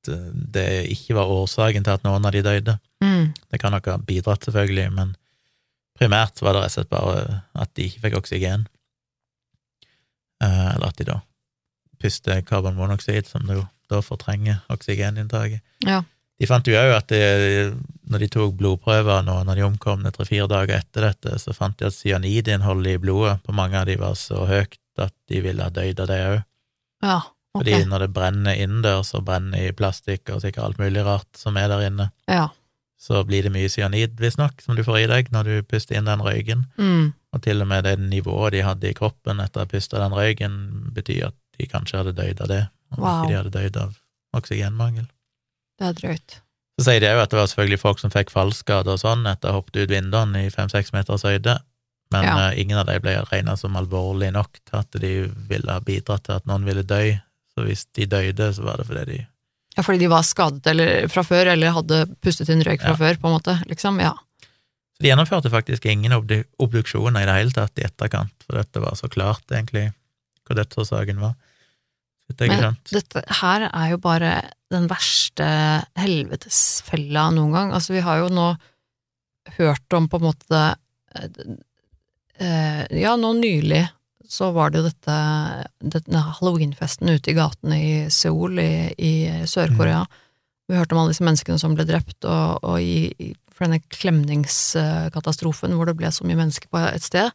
eh, 0.09 0.31
det 0.55 0.69
ikke 0.91 1.15
var 1.19 1.29
årsaken 1.29 1.85
til 1.85 1.93
at 1.93 2.03
noen 2.07 2.25
av 2.25 2.33
de 2.33 2.43
døde. 2.43 2.79
mm. 3.03 3.35
Det 3.53 3.61
kan 3.61 3.73
nok 3.73 3.87
ha 3.87 3.97
bidratt, 3.99 4.41
selvfølgelig, 4.47 4.91
men 4.93 5.15
primært 5.99 6.41
var 6.43 6.55
det 6.55 6.63
rett 6.63 6.73
og 6.73 6.75
slett 6.79 6.91
bare 6.91 7.43
at 7.55 7.75
de 7.75 7.85
ikke 7.89 8.01
fikk 8.07 8.17
oksygen. 8.19 8.67
Eller 10.43 10.89
at 10.89 10.97
de 10.99 11.05
da 11.05 11.21
puster 12.05 12.43
karbonmonoksid, 12.47 13.27
som 13.33 13.49
jo 13.49 13.65
da 13.93 14.01
fortrenger 14.05 14.63
oksygeninntaket. 14.73 15.61
Ja. 15.85 16.03
De 16.41 16.49
fant 16.51 16.67
jo 16.67 16.75
òg 16.75 16.91
at 16.97 17.13
de, 17.13 17.19
når 18.11 18.25
de 18.25 18.29
tok 18.33 18.57
blodprøver 18.59 19.23
nå, 19.27 19.37
når 19.47 19.59
de 19.61 19.67
omkom 19.69 20.03
tre-fire 20.13 20.49
dager 20.51 20.81
etter 20.81 21.07
dette, 21.09 21.37
så 21.39 21.55
fant 21.55 21.77
de 21.79 21.87
at 21.89 21.95
cyanidinnholdet 21.95 22.97
i 22.97 23.03
blodet 23.03 23.37
på 23.47 23.55
mange 23.55 23.79
av 23.79 23.87
de 23.87 23.95
var 24.01 24.17
så 24.19 24.43
høyt 24.49 24.77
at 25.01 25.15
de 25.31 25.41
ville 25.45 25.63
ha 25.63 25.71
dødd 25.75 26.03
av 26.05 26.11
det 26.11 26.19
òg. 26.33 26.43
Ja, 27.05 27.21
okay. 27.21 27.61
Fordi 27.61 27.79
når 27.91 28.05
det 28.07 28.11
brenner 28.17 28.59
innendørs, 28.65 29.13
og 29.15 29.25
brenner 29.29 29.69
i 29.69 29.73
plastikk 29.77 30.33
og 30.35 30.43
sikkert 30.43 30.65
alt 30.69 30.83
mulig 30.83 31.05
rart 31.07 31.31
som 31.39 31.57
er 31.61 31.71
der 31.71 31.87
inne, 31.87 32.11
Ja. 32.31 32.49
så 32.99 33.23
blir 33.29 33.47
det 33.47 33.53
mye 33.55 33.69
cyanid, 33.71 34.19
visstnok, 34.19 34.63
som 34.65 34.75
du 34.79 34.83
får 34.87 35.05
i 35.05 35.07
deg 35.11 35.31
når 35.35 35.45
du 35.51 35.55
puster 35.71 35.99
inn 35.99 36.09
den 36.11 36.25
røyken. 36.25 36.67
Mm. 36.79 37.13
Og 37.35 37.43
til 37.47 37.63
og 37.63 37.69
med 37.71 37.85
det 37.87 37.99
nivået 38.01 38.55
de 38.57 38.63
hadde 38.67 38.91
i 38.91 38.95
kroppen 38.97 39.43
etter 39.43 39.61
å 39.63 39.67
ha 39.67 39.71
pusta 39.71 40.03
den 40.03 40.15
røyken, 40.19 40.59
betyr 40.97 41.29
at 41.31 41.39
de 41.59 41.67
kanskje 41.71 41.99
hadde 42.01 42.15
døyd 42.19 42.41
av 42.41 42.49
det, 42.49 42.63
om 42.97 43.03
Wow. 43.03 43.23
ikke 43.25 43.29
de 43.31 43.37
hadde 43.37 43.51
døyd 43.59 43.77
av 43.77 43.95
oksygenmangel. 44.35 45.07
Det 45.79 45.87
er 45.89 45.93
drøyt. 46.01 46.41
Så 46.79 46.85
sier 46.89 47.01
de 47.01 47.07
òg 47.13 47.23
at 47.23 47.31
det 47.31 47.39
var 47.39 47.47
selvfølgelig 47.51 47.79
folk 47.81 48.01
som 48.03 48.11
fikk 48.11 48.31
fallskader 48.35 48.95
og 48.97 48.99
sånn 49.03 49.27
etter 49.31 49.49
å 49.49 49.53
ha 49.53 49.59
hoppet 49.61 49.77
ut 49.85 49.91
vinduene 49.95 50.47
i 50.47 50.51
fem-seks 50.51 50.93
meters 50.93 51.23
høyde, 51.23 51.59
men 52.11 52.25
Ja. 52.25 52.51
eh, 52.51 52.61
ingen 52.61 52.79
av 52.79 52.87
dem 52.87 53.01
ble 53.03 53.15
regna 53.31 53.57
som 53.57 53.75
alvorlig 53.77 54.33
nok 54.33 54.59
til 54.65 54.79
at 54.79 54.91
de 54.91 55.27
ville 55.49 55.71
ha 55.73 55.81
bidratt 55.81 56.25
til 56.25 56.35
at 56.37 56.47
noen 56.47 56.65
ville 56.65 56.83
dø. 56.83 57.19
Så 57.55 57.65
hvis 57.65 57.87
de 57.95 58.07
døde, 58.07 58.53
så 58.55 58.63
var 58.65 58.77
det 58.79 58.87
fordi 58.87 59.05
de 59.07 59.27
Ja, 59.77 59.83
fordi 59.83 59.99
de 59.99 60.07
var 60.09 60.23
skadet 60.23 60.67
eller, 60.71 61.09
fra 61.09 61.23
før, 61.23 61.47
eller 61.51 61.71
hadde 61.73 62.07
pustet 62.23 62.49
inn 62.49 62.63
røyk 62.63 62.81
fra 62.81 62.91
Ja. 62.91 62.95
før, 62.97 63.17
på 63.19 63.27
en 63.27 63.35
måte, 63.41 63.67
liksom. 63.67 63.99
Ja. 64.01 64.13
Så 64.95 65.01
de 65.03 65.09
gjennomførte 65.09 65.51
faktisk 65.51 65.87
ingen 65.87 66.13
obduksjoner 66.13 67.23
i 67.23 67.27
det 67.27 67.35
hele 67.35 67.51
tatt 67.51 67.79
i 67.79 67.83
etterkant, 67.83 68.31
for 68.47 68.55
dette 68.57 68.81
var 68.81 68.93
så 68.95 69.09
klart, 69.11 69.43
egentlig, 69.51 69.93
hva 70.45 70.59
dødsårsaken 70.61 71.21
var. 71.23 71.35
Det 72.33 72.49
Men 72.49 72.79
dette 72.89 73.21
her 73.43 73.67
er 73.69 73.91
jo 73.93 73.99
bare 74.01 74.31
den 74.73 74.87
verste 74.89 75.47
helvetesfella 76.01 77.29
noen 77.37 77.53
gang. 77.53 77.75
Altså, 77.77 77.93
vi 77.93 78.05
har 78.05 78.23
jo 78.23 78.31
nå 78.33 78.47
hørt 79.59 79.97
om 79.97 80.09
på 80.09 80.21
en 80.21 80.25
måte 80.31 80.63
eh, 82.41 82.83
Ja, 82.97 83.13
nå 83.21 83.35
nylig 83.37 83.85
så 84.25 84.51
var 84.57 84.73
det 84.73 84.81
jo 84.81 84.89
dette 84.89 85.17
denne 85.95 86.23
halloweenfesten 86.39 87.13
ute 87.13 87.31
i 87.31 87.37
gatene 87.37 87.77
i 87.79 87.95
Seoul 88.11 88.59
i, 88.59 88.89
i 88.97 89.13
Sør-Korea. 89.47 90.05
Vi 90.69 90.79
hørte 90.79 90.97
om 90.97 91.03
alle 91.03 91.13
disse 91.13 91.27
menneskene 91.27 91.61
som 91.61 91.77
ble 91.77 91.85
drept, 91.89 92.25
og, 92.25 92.65
og 92.65 92.81
i, 92.81 93.13
i, 93.21 93.35
for 93.53 93.67
denne 93.67 93.85
klemningskatastrofen 93.93 95.77
hvor 95.77 95.91
det 95.91 95.97
ble 96.01 96.11
så 96.15 96.25
mye 96.27 96.41
mennesker 96.41 96.73
på 96.73 96.81
et 96.89 97.05
sted. 97.05 97.31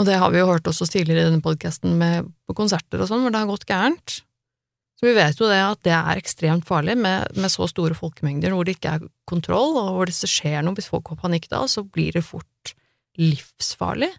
Og 0.00 0.08
det 0.08 0.18
har 0.18 0.32
vi 0.34 0.40
jo 0.40 0.50
hørt 0.50 0.66
også 0.66 0.88
tidligere 0.90 1.22
i 1.22 1.28
denne 1.28 1.44
podkasten 1.44 2.00
på 2.48 2.56
konserter 2.58 3.02
og 3.02 3.10
sånn, 3.10 3.22
hvor 3.22 3.34
det 3.34 3.42
har 3.42 3.50
gått 3.50 3.68
gærent. 3.68 4.16
Så 4.98 5.06
vi 5.08 5.14
vet 5.16 5.38
jo 5.40 5.50
det 5.50 5.60
at 5.60 5.80
det 5.86 5.94
er 5.94 6.20
ekstremt 6.20 6.66
farlig 6.66 6.94
med, 6.98 7.34
med 7.36 7.52
så 7.52 7.66
store 7.70 7.96
folkemengder 7.98 8.54
hvor 8.54 8.66
det 8.66 8.76
ikke 8.76 8.96
er 8.96 9.06
kontroll, 9.28 9.76
og 9.80 9.90
hvor 9.96 10.10
det 10.10 10.14
skjer 10.16 10.62
noe, 10.62 10.76
hvis 10.78 10.90
folk 10.90 11.10
får 11.10 11.20
panikk 11.22 11.48
da, 11.50 11.64
så 11.70 11.84
blir 11.84 12.14
det 12.14 12.24
fort 12.26 12.74
livsfarlig. 13.20 14.10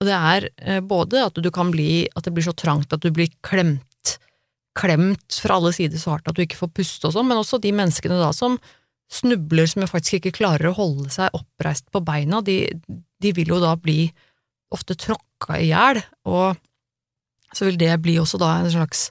Og 0.00 0.08
det 0.08 0.16
er 0.16 0.48
eh, 0.64 0.80
både 0.80 1.26
at 1.28 1.38
du 1.38 1.50
kan 1.54 1.70
bli, 1.74 2.06
at 2.16 2.26
det 2.26 2.32
blir 2.34 2.46
så 2.46 2.56
trangt 2.56 2.94
at 2.94 3.02
du 3.04 3.10
blir 3.14 3.30
klemt, 3.46 4.14
klemt 4.78 5.40
fra 5.42 5.58
alle 5.58 5.74
sider 5.76 6.00
så 6.00 6.14
hardt 6.14 6.30
at 6.30 6.38
du 6.38 6.44
ikke 6.46 6.62
får 6.62 6.72
puste 6.78 7.10
og 7.10 7.14
sånn, 7.18 7.28
men 7.28 7.42
også 7.42 7.60
de 7.62 7.74
menneskene 7.76 8.18
da 8.22 8.30
som 8.34 8.56
snubler, 9.10 9.66
som 9.66 9.82
jo 9.82 9.90
faktisk 9.90 10.20
ikke 10.20 10.38
klarer 10.38 10.70
å 10.70 10.76
holde 10.78 11.10
seg 11.12 11.34
oppreist 11.36 11.88
på 11.90 12.02
beina, 12.06 12.38
de, 12.46 12.62
de 13.20 13.32
vil 13.34 13.50
jo 13.50 13.58
da 13.62 13.74
bli 13.76 14.04
ofte 14.74 14.96
tråkka 14.98 15.58
i 15.58 15.70
hjel, 15.70 16.02
og 16.30 16.58
så 17.56 17.66
vil 17.66 17.80
det 17.80 17.96
bli 18.04 18.14
også 18.20 18.38
da 18.38 18.52
en 18.60 18.70
slags 18.70 19.08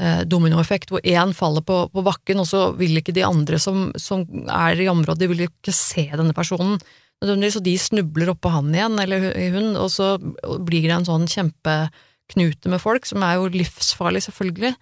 eh, 0.00 0.22
dominoeffekt, 0.28 0.92
hvor 0.92 1.04
én 1.04 1.32
faller 1.36 1.64
på, 1.64 1.82
på 1.92 2.04
bakken, 2.04 2.42
og 2.42 2.48
så 2.50 2.66
vil 2.76 3.00
ikke 3.00 3.16
de 3.16 3.24
andre 3.24 3.60
som, 3.62 3.88
som 3.96 4.26
er 4.44 4.80
i 4.80 4.90
området, 4.92 5.22
de 5.22 5.30
vil 5.32 5.46
ikke 5.48 5.74
se 5.76 6.10
denne 6.12 6.36
personen 6.36 6.76
og 7.20 7.64
de 7.64 7.74
snubler 7.76 8.32
oppå 8.32 8.48
han 8.48 8.70
igjen, 8.72 8.96
eller 9.02 9.26
hun, 9.52 9.74
og 9.76 9.90
så 9.92 10.14
blir 10.16 10.86
det 10.86 10.94
en 10.94 11.08
sånn 11.08 11.26
kjempeknute 11.28 12.72
med 12.72 12.80
folk, 12.80 13.04
som 13.04 13.20
er 13.26 13.36
jo 13.36 13.50
livsfarlig, 13.52 14.22
selvfølgelig. 14.24 14.72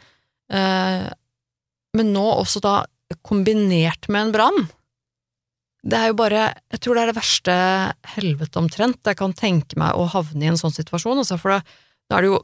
Eh, 0.54 1.08
men 1.98 2.12
nå 2.14 2.26
også 2.36 2.62
da 2.62 2.76
kombinert 3.26 4.06
med 4.12 4.28
en 4.28 4.34
brann. 4.36 4.68
Det 5.86 5.98
er 5.98 6.10
jo 6.10 6.16
bare 6.18 6.48
Jeg 6.72 6.80
tror 6.82 6.96
det 6.98 7.02
er 7.02 7.10
det 7.12 7.18
verste 7.20 7.56
helvete 8.16 8.58
omtrent 8.58 9.06
jeg 9.06 9.18
kan 9.18 9.34
tenke 9.36 9.78
meg 9.78 9.94
å 9.94 10.08
havne 10.10 10.44
i 10.44 10.50
en 10.50 10.58
sånn 10.58 10.74
situasjon, 10.74 11.20
altså, 11.22 11.38
for 11.38 11.54
da, 11.54 11.60
da 12.10 12.18
er 12.18 12.24
det 12.24 12.32
jo 12.32 12.40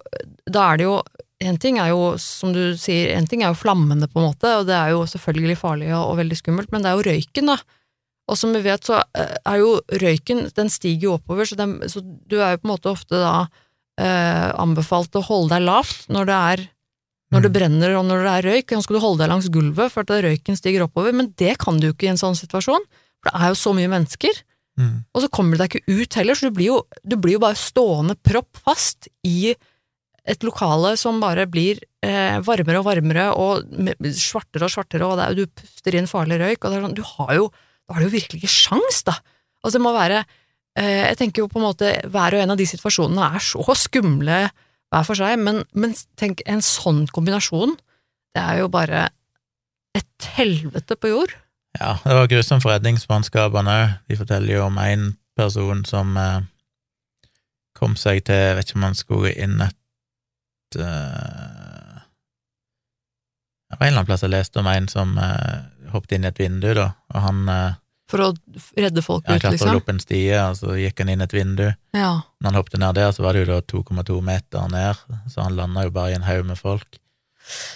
Da 0.55 0.67
er 0.71 0.79
det 0.79 0.87
jo 0.87 0.99
En 1.45 1.59
ting 1.61 1.81
er 1.83 1.91
jo, 1.91 2.15
som 2.23 2.55
du 2.55 2.77
sier, 2.79 3.11
en 3.19 3.27
ting 3.29 3.43
er 3.43 3.51
jo 3.51 3.59
flammene, 3.59 4.07
på 4.09 4.21
en 4.21 4.29
måte, 4.31 4.49
og 4.61 4.69
det 4.69 4.77
er 4.79 4.95
jo 4.95 5.03
selvfølgelig 5.11 5.59
farlig 5.61 5.91
og, 5.93 6.13
og 6.13 6.21
veldig 6.23 6.39
skummelt, 6.39 6.71
men 6.73 6.81
det 6.81 6.89
er 6.89 6.95
jo 6.97 7.05
røyken, 7.05 7.51
da. 7.51 7.57
Og 8.31 8.39
som 8.41 8.55
vi 8.55 8.63
vet, 8.65 8.87
så 8.87 9.03
eh, 9.19 9.35
er 9.51 9.59
jo 9.61 9.75
røyken 10.01 10.47
Den 10.57 10.71
stiger 10.73 11.11
jo 11.11 11.17
oppover, 11.19 11.45
så, 11.45 11.59
den, 11.59 11.75
så 11.91 12.01
du 12.01 12.39
er 12.39 12.55
jo 12.55 12.63
på 12.63 12.69
en 12.71 12.73
måte 12.73 12.93
ofte 12.95 13.21
da 13.21 13.35
eh, 14.01 14.55
anbefalt 14.63 15.19
å 15.19 15.25
holde 15.27 15.59
deg 15.59 15.67
lavt 15.67 16.07
når 16.09 16.31
det 16.31 16.39
er 16.55 16.65
når 17.35 17.43
det 17.43 17.51
Mm. 17.51 17.55
brenner 17.57 17.95
og 17.99 18.05
når 18.07 18.21
det 18.23 18.33
er 18.33 18.47
røyk, 18.47 18.73
så 18.77 18.85
skal 18.85 18.97
du 18.97 19.03
holde 19.03 19.25
deg 19.25 19.31
langs 19.33 19.49
gulvet 19.51 19.91
for 19.91 20.07
at 20.07 20.23
røyken 20.23 20.57
stiger 20.57 20.85
oppover, 20.87 21.13
men 21.13 21.33
det 21.41 21.57
kan 21.59 21.81
du 21.81 21.89
jo 21.89 21.95
ikke 21.97 22.07
i 22.07 22.13
en 22.13 22.21
sånn 22.21 22.37
situasjon, 22.39 22.85
for 23.25 23.31
det 23.33 23.41
er 23.41 23.55
jo 23.55 23.63
så 23.67 23.73
mye 23.77 23.93
mennesker, 23.97 24.43
Mm. 24.75 25.05
og 25.15 25.23
så 25.23 25.29
kommer 25.31 25.55
du 25.55 25.61
deg 25.63 25.71
ikke 25.71 26.01
ut 26.03 26.17
heller, 26.19 26.35
så 26.35 26.49
du 26.49 26.55
blir 26.57 26.67
jo, 26.67 26.81
du 27.07 27.15
blir 27.15 27.37
jo 27.37 27.43
bare 27.45 27.55
stående 27.55 28.17
propp 28.27 28.59
fast 28.59 29.07
i 29.23 29.53
et 30.27 30.43
lokale 30.43 30.97
som 30.99 31.21
bare 31.23 31.45
blir 31.47 31.79
eh, 32.03 32.41
varmere 32.43 32.81
og 32.81 32.89
varmere 32.89 33.29
og 33.39 33.63
svartere 34.19 34.67
og 34.67 34.73
svartere, 34.75 35.07
og 35.07 35.23
er, 35.23 35.37
du 35.39 35.47
puster 35.47 35.95
inn 35.95 36.11
farlig 36.11 36.41
røyk, 36.43 36.67
og 36.67 36.75
sånn, 36.75 36.97
du 36.99 37.05
har 37.07 37.31
jo, 37.39 37.47
da 37.87 37.95
har 37.95 38.03
du 38.03 38.09
jo 38.09 38.17
virkelig 38.17 38.41
ikke 38.43 38.51
sjans, 38.51 39.05
da. 39.07 39.15
Altså, 39.63 39.77
det 39.79 39.85
må 39.87 39.95
være 39.95 40.25
eh, 40.25 41.05
Jeg 41.13 41.21
tenker 41.23 41.45
jo 41.45 41.51
på 41.53 41.63
en 41.63 41.69
måte 41.69 41.93
hver 42.11 42.35
og 42.35 42.43
en 42.43 42.57
av 42.57 42.59
de 42.59 42.67
situasjonene 42.67 43.31
er 43.37 43.47
så 43.47 43.79
skumle 43.79 44.41
hver 44.51 45.07
for 45.07 45.15
seg, 45.23 45.39
men, 45.39 45.63
men 45.71 45.95
tenk, 46.19 46.43
en 46.51 46.67
sånn 46.67 47.05
kombinasjon, 47.15 47.79
det 48.35 48.43
er 48.43 48.65
jo 48.65 48.69
bare 48.75 49.07
et 49.95 50.31
helvete 50.35 50.99
på 50.99 51.15
jord. 51.15 51.39
Ja, 51.81 51.99
det 52.05 52.15
var 52.15 52.31
grusomt 52.31 52.63
for 52.63 52.71
redningsmannskapene 52.75 53.75
òg. 53.75 53.95
De 54.11 54.19
forteller 54.19 54.55
jo 54.57 54.67
om 54.69 54.79
en 54.79 55.09
person 55.35 55.83
som 55.89 56.17
eh, 56.21 56.43
kom 57.75 57.97
seg 57.99 58.23
til 58.29 58.39
Jeg 58.39 58.59
vet 58.59 58.69
ikke 58.69 58.79
om 58.79 58.87
han 58.87 58.99
skulle 58.99 59.33
inn 59.35 59.57
et 59.65 60.79
eh, 60.79 62.03
Det 63.71 63.79
var 63.79 63.87
en 63.87 63.89
eller 63.89 63.99
annen 63.99 64.11
plass 64.11 64.23
jeg 64.23 64.35
leste 64.37 64.63
om 64.63 64.71
en 64.71 64.87
som 64.91 65.17
eh, 65.19 65.65
hoppet 65.95 66.17
inn 66.17 66.27
i 66.27 66.31
et 66.31 66.39
vindu, 66.39 66.71
da, 66.79 66.93
og 67.15 67.27
han 67.27 67.43
eh, 67.51 67.81
For 68.11 68.23
å 68.23 68.33
redde 68.79 69.03
folk 69.03 69.25
ut, 69.27 69.33
liksom? 69.33 69.43
klatra 69.43 69.59
liksom. 69.59 69.83
opp 69.83 69.91
en 69.91 70.03
stie, 70.03 70.41
og 70.45 70.59
så 70.61 70.79
gikk 70.79 71.03
han 71.03 71.11
inn 71.15 71.27
et 71.27 71.35
vindu. 71.35 71.67
Ja. 71.97 72.11
Når 72.39 72.51
han 72.51 72.59
hoppet 72.61 72.83
ned 72.83 72.99
der, 72.99 73.11
så 73.17 73.27
var 73.27 73.35
det 73.35 73.45
jo 73.45 73.51
da 73.51 73.63
2,2 73.75 74.21
meter 74.23 74.71
ned, 74.71 75.07
så 75.33 75.47
han 75.47 75.59
landa 75.59 75.89
jo 75.89 75.95
bare 75.95 76.15
i 76.15 76.19
en 76.21 76.27
haug 76.29 76.47
med 76.47 76.61
folk. 76.61 77.01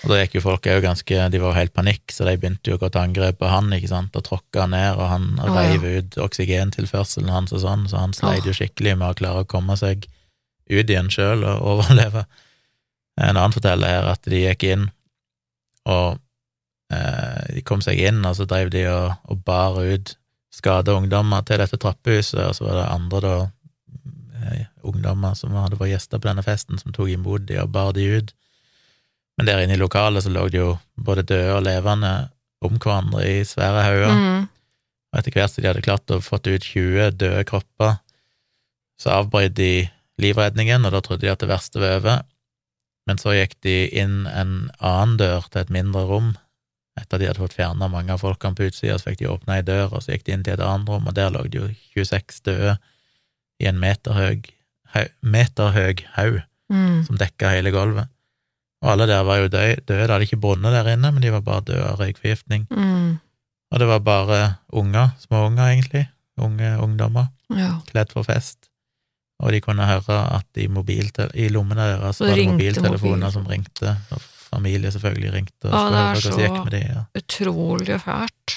Og 0.02 0.12
da 0.12 0.18
gikk 0.22 0.38
jo 0.38 0.44
folk 0.46 0.66
òg 0.70 0.80
ganske 0.80 1.24
De 1.32 1.40
var 1.42 1.52
jo 1.52 1.58
helt 1.58 1.74
panikk, 1.76 2.12
så 2.14 2.24
de 2.24 2.36
begynte 2.40 2.70
jo 2.70 2.78
å 2.78 2.80
gå 2.80 2.88
til 2.92 3.02
angrep 3.02 3.40
på 3.40 3.50
han, 3.50 3.68
ikke 3.76 3.90
sant, 3.90 4.16
og 4.16 4.24
tråkka 4.24 4.64
han 4.64 4.72
ned, 4.72 4.96
og 4.96 5.10
han 5.10 5.26
Å, 5.44 5.48
ja. 5.52 5.98
ut 5.98 6.20
oksygentilførselen 6.24 7.32
hans 7.32 7.52
og 7.52 7.64
sånn, 7.64 7.88
så 7.90 8.00
han 8.00 8.16
sleit 8.16 8.48
jo 8.48 8.56
skikkelig 8.56 8.96
med 8.96 9.10
å 9.10 9.18
klare 9.18 9.44
å 9.44 9.48
komme 9.48 9.76
seg 9.80 10.08
ut 10.68 10.88
igjen 10.88 11.12
sjøl 11.12 11.44
og 11.44 11.66
overleve. 11.74 12.24
En 13.18 13.34
annen 13.34 13.54
forteller 13.54 13.98
her 13.98 14.08
at 14.14 14.24
de 14.30 14.44
gikk 14.46 14.64
inn, 14.70 14.88
og 15.88 16.18
eh, 16.94 17.44
de 17.58 17.66
kom 17.66 17.84
seg 17.84 18.00
inn, 18.00 18.22
og 18.24 18.38
så 18.38 18.48
drev 18.48 18.72
de 18.72 18.86
og, 18.92 19.18
og 19.28 19.44
bar 19.44 19.80
ut 19.82 20.14
skada 20.54 20.96
ungdommer 20.96 21.44
til 21.46 21.60
dette 21.60 21.78
trappehuset, 21.80 22.40
og 22.46 22.56
så 22.56 22.66
var 22.66 22.80
det 22.80 22.90
andre 22.94 23.22
da 23.24 23.36
eh, 24.40 24.66
ungdommer 24.88 25.36
som 25.36 25.56
hadde 25.58 25.78
vært 25.78 25.96
gjester 25.96 26.20
på 26.20 26.30
denne 26.30 26.44
festen, 26.46 26.80
som 26.80 26.94
tok 26.94 27.12
imot 27.12 27.44
de 27.48 27.60
og 27.62 27.72
bar 27.74 27.92
de 27.96 28.06
ut. 28.16 28.32
Men 29.38 29.46
der 29.46 29.62
inne 29.62 29.76
i 29.76 29.80
lokalet 29.80 30.24
så 30.24 30.32
lå 30.34 30.48
det 30.50 30.58
jo 30.58 30.72
både 30.98 31.22
døde 31.22 31.54
og 31.54 31.62
levende 31.66 32.12
om 32.64 32.78
hverandre 32.82 33.22
i 33.22 33.44
svære 33.46 33.84
hauger. 33.86 34.14
Mm. 34.14 34.48
Og 35.12 35.20
etter 35.20 35.36
hvert 35.36 35.52
som 35.52 35.62
de 35.62 35.70
hadde 35.70 35.84
klart 35.86 36.10
å 36.10 36.18
fått 36.24 36.50
ut 36.50 36.64
20 36.66 37.12
døde 37.20 37.44
kropper, 37.48 38.00
så 38.98 39.20
avbrøt 39.20 39.54
de 39.54 39.86
livredningen, 40.18 40.82
og 40.84 40.92
da 40.92 41.00
trodde 41.04 41.22
de 41.22 41.30
at 41.30 41.38
det 41.38 41.48
verste 41.52 41.78
var 41.78 42.00
over. 42.00 42.24
Men 43.06 43.20
så 43.22 43.36
gikk 43.36 43.54
de 43.64 43.76
inn 44.02 44.26
en 44.26 44.52
annen 44.84 45.14
dør 45.20 45.46
til 45.46 45.62
et 45.62 45.70
mindre 45.72 46.02
rom. 46.10 46.34
Etter 46.98 47.14
at 47.14 47.22
de 47.22 47.28
hadde 47.30 47.44
fått 47.44 47.54
fjerna 47.54 47.86
mange 47.88 48.10
av 48.12 48.24
folkene 48.24 48.58
på 48.58 48.66
utsida, 48.66 48.98
så 48.98 49.12
fikk 49.12 49.22
de 49.22 49.30
åpna 49.30 49.60
ei 49.60 49.64
dør, 49.64 49.94
og 49.94 50.02
så 50.02 50.16
gikk 50.16 50.26
de 50.26 50.34
inn 50.34 50.42
til 50.44 50.58
et 50.58 50.66
annet 50.66 50.90
rom, 50.90 51.06
og 51.06 51.14
der 51.14 51.30
lå 51.30 51.46
det 51.46 51.62
jo 51.62 51.68
26 51.94 52.42
døde 52.50 52.74
i 53.62 53.70
en 53.70 53.78
meterhøg 53.78 54.50
haug, 54.96 55.14
meterhøg 55.22 56.04
haug 56.18 56.42
Mm. 56.68 57.04
som 57.06 57.16
dekka 57.16 57.48
hele 57.48 57.70
gulvet. 57.72 58.10
Og 58.82 58.90
alle 58.92 59.06
der 59.10 59.24
var 59.26 59.40
jo 59.42 59.48
døde, 59.50 59.80
det 59.88 59.96
hadde 60.10 60.22
ikke 60.22 60.38
brunnet 60.40 60.72
der 60.72 60.92
inne, 60.92 61.10
men 61.12 61.22
de 61.22 61.32
var 61.34 61.40
bare 61.42 61.64
døde 61.66 61.82
av 61.88 61.98
røykforgiftning. 61.98 62.68
Mm. 62.70 63.18
Og 63.72 63.78
det 63.82 63.88
var 63.90 63.98
bare 64.06 64.38
unger, 64.72 65.10
små 65.18 65.46
unger 65.48 65.64
egentlig, 65.72 66.04
unge 66.38 66.76
ungdommer, 66.78 67.26
Ja. 67.50 67.80
kledd 67.90 68.12
for 68.12 68.22
fest. 68.22 68.68
og 69.40 69.52
de 69.52 69.60
kunne 69.60 69.84
høre 69.86 70.16
at 70.34 70.46
i, 70.58 70.64
i 70.64 71.48
lommene 71.48 71.76
deres 71.86 72.16
Så 72.16 72.26
var 72.26 72.34
det 72.34 72.48
mobiltelefoner 72.48 73.16
mobil. 73.18 73.32
som 73.32 73.44
ringte, 73.46 73.96
og 74.10 74.20
familie 74.50 74.90
selvfølgelig 74.90 75.32
ringte 75.32 75.68
og 75.70 75.74
er 75.74 75.90
hva 75.92 76.20
som 76.20 76.32
så- 76.32 76.40
gikk 76.40 76.64
med 76.64 76.72
de. 76.72 76.80
Ja. 76.88 77.04
Utrolig 77.14 78.00
fælt. 78.02 78.56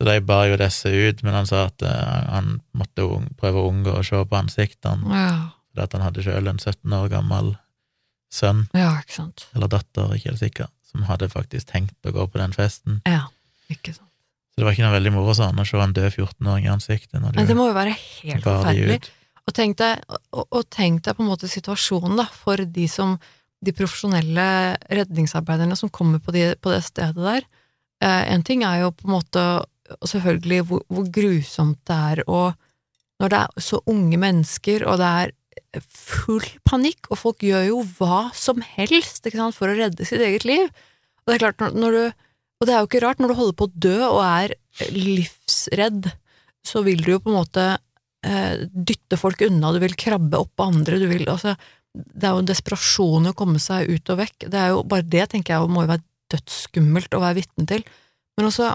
Så 0.00 0.06
de 0.06 0.20
bar 0.20 0.46
jo 0.46 0.56
disse 0.56 0.86
ut, 1.08 1.22
men 1.24 1.34
han 1.34 1.46
sa 1.46 1.64
at 1.66 1.82
eh, 1.82 2.30
han 2.30 2.60
måtte 2.74 3.02
prøve 3.36 3.54
å 3.62 3.70
unngå 3.72 3.98
å 3.98 4.04
se 4.04 4.24
på 4.24 4.38
ansiktene, 4.38 5.10
Ja, 5.10 5.48
fordi 5.74 5.82
at 5.82 5.92
han 5.92 6.02
hadde 6.02 6.22
sjøl 6.22 6.48
en 6.48 6.58
17 6.58 6.92
år 6.92 7.08
gammel 7.10 7.56
sønn, 8.32 8.64
ja 8.76 8.94
eller 9.52 9.68
datter, 9.70 10.14
ikke 10.16 10.32
helt 10.32 10.42
sikker, 10.42 10.70
som 10.88 11.04
hadde 11.08 11.28
faktisk 11.32 11.68
tenkt 11.72 12.08
å 12.08 12.14
gå 12.14 12.26
på 12.32 12.40
den 12.40 12.54
festen. 12.56 13.02
Ja, 13.08 13.26
ikke 13.72 13.94
sant. 13.94 14.08
Så 14.52 14.60
det 14.60 14.66
var 14.66 14.74
ikke 14.76 14.84
noe 14.84 14.96
veldig 14.98 15.12
moro 15.14 15.32
sånn 15.36 15.60
å 15.60 15.64
se 15.64 15.80
en 15.80 15.94
død 15.96 16.10
14-åring 16.10 16.66
i 16.66 16.72
ansiktet 16.72 17.20
når 17.20 17.38
Men 17.38 17.48
det 17.48 17.56
må 17.56 17.70
jo 17.70 17.76
være 17.76 17.94
helt 17.96 18.44
forferdelig. 18.44 18.98
Og 19.48 19.54
tenk 19.56 19.78
deg, 19.80 20.02
og, 20.30 20.44
og 20.44 20.66
tenk 20.70 21.00
deg 21.06 21.16
på 21.16 21.24
en 21.24 21.30
måte 21.32 21.48
situasjonen 21.50 22.20
da, 22.20 22.26
for 22.44 22.60
de 22.60 22.84
som 22.90 23.16
de 23.62 23.74
profesjonelle 23.74 24.46
redningsarbeiderne 24.90 25.76
som 25.78 25.90
kommer 25.94 26.22
på, 26.22 26.34
de, 26.34 26.52
på 26.58 26.72
det 26.72 26.82
stedet 26.84 27.18
der. 27.22 27.46
Eh, 28.02 28.24
en 28.34 28.42
ting 28.46 28.64
er 28.66 28.82
jo 28.82 28.92
på 28.96 29.06
en 29.06 29.14
måte 29.14 29.44
selvfølgelig 30.08 30.60
hvor, 30.68 30.82
hvor 30.90 31.06
grusomt 31.14 31.78
det 31.88 31.98
er, 32.12 32.22
og 32.26 32.58
når 33.22 33.32
det 33.32 33.40
er 33.40 33.64
så 33.68 33.78
unge 33.90 34.18
mennesker, 34.18 34.86
og 34.88 34.98
det 34.98 35.10
er 35.22 35.34
full 35.88 36.44
panikk, 36.68 37.08
og 37.10 37.18
folk 37.20 37.44
gjør 37.44 37.66
jo 37.68 37.82
hva 37.98 38.24
som 38.36 38.62
helst 38.76 39.28
sant, 39.32 39.56
for 39.56 39.68
å 39.72 39.76
redde 39.78 40.06
sitt 40.08 40.20
eget 40.24 40.46
liv. 40.48 40.68
Og 41.22 41.30
det 41.32 41.38
er 41.38 41.44
klart, 41.44 41.74
når, 41.74 41.92
du 41.96 42.04
Og 42.62 42.66
det 42.68 42.74
er 42.74 42.82
jo 42.82 42.86
ikke 42.86 43.02
rart, 43.02 43.18
når 43.18 43.32
du 43.32 43.38
holder 43.40 43.56
på 43.58 43.66
å 43.66 43.72
dø 43.74 43.96
og 44.06 44.20
er 44.22 44.52
livsredd, 44.94 46.10
så 46.62 46.82
vil 46.86 47.00
du 47.02 47.12
jo 47.16 47.20
på 47.22 47.32
en 47.32 47.40
måte 47.40 47.64
eh, 48.26 48.66
dytte 48.70 49.18
folk 49.18 49.42
unna, 49.48 49.72
du 49.74 49.80
vil 49.82 49.96
krabbe 49.98 50.38
opp 50.38 50.62
andre, 50.62 51.00
du 51.02 51.08
vil 51.10 51.26
altså 51.26 51.56
Det 51.92 52.24
er 52.24 52.36
jo 52.38 52.44
desperasjon 52.48 53.26
å 53.28 53.34
komme 53.36 53.58
seg 53.60 53.90
ut 53.90 54.12
og 54.14 54.20
vekk. 54.22 54.46
Det 54.48 54.56
er 54.60 54.70
jo 54.72 54.84
bare 54.88 55.04
det, 55.04 55.26
tenker 55.34 55.56
jeg, 55.56 55.68
må 55.68 55.82
jo 55.84 55.90
være 55.90 56.06
dødsskummelt 56.32 57.12
å 57.18 57.20
være 57.20 57.40
vitne 57.42 57.66
til. 57.68 57.82
Men 58.38 58.48
også 58.48 58.70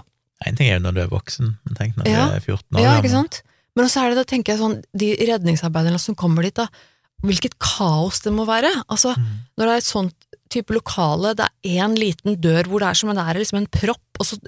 En 0.46 0.54
ting 0.54 0.68
er 0.68 0.76
jo 0.76 0.84
når 0.84 0.94
du 0.94 1.00
er 1.02 1.10
voksen, 1.10 1.56
men 1.66 1.74
tenk 1.80 1.96
når 1.98 2.06
Ja. 2.12 2.26
du 2.28 2.36
er 2.36 2.44
14 2.44 2.76
år 2.78 2.84
Ja, 2.84 2.92
ikke 3.00 3.10
sant? 3.10 3.40
Men 3.78 3.86
også 3.86 4.02
er 4.02 4.10
det, 4.10 4.18
da 4.18 4.26
tenker 4.26 4.52
jeg 4.56 4.60
sånn, 4.60 4.78
de 4.98 5.12
redningsarbeiderne 5.28 6.00
som 6.02 6.16
kommer 6.18 6.42
dit, 6.42 6.56
da, 6.58 6.66
hvilket 7.22 7.54
kaos 7.62 8.18
det 8.24 8.32
må 8.34 8.44
være. 8.48 8.72
Altså, 8.90 9.14
Mm. 9.14 9.28
når 9.58 9.64
det 9.70 9.72
er 9.76 9.82
et 9.84 9.86
sånt 9.92 10.14
type 10.50 10.74
lokale, 10.74 11.34
det 11.38 11.46
er 11.46 11.84
én 11.84 11.94
liten 11.98 12.38
dør 12.40 12.66
hvor 12.70 12.80
det 12.82 12.88
er 12.88 12.98
som 12.98 13.10
det 13.14 13.22
er 13.22 13.38
liksom 13.38 13.58
en 13.60 13.70
propp, 13.70 14.18
og 14.18 14.26
så 14.26 14.38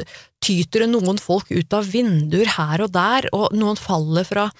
tyter 0.40 0.80
det 0.84 0.90
noen 0.90 1.18
folk 1.20 1.50
ut 1.52 1.74
av 1.76 1.84
vinduer 1.92 2.48
her 2.56 2.82
og 2.82 2.90
der, 2.94 3.28
og 3.36 3.52
noen 3.54 3.76
faller 3.78 4.24
fra 4.24 4.50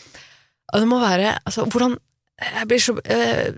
Det 0.70 0.86
må 0.86 1.00
være 1.02 1.40
Altså, 1.46 1.64
hvordan 1.66 1.96
Jeg 2.38 2.68
blir 2.68 2.78
så 2.78 2.94
eh, 3.04 3.52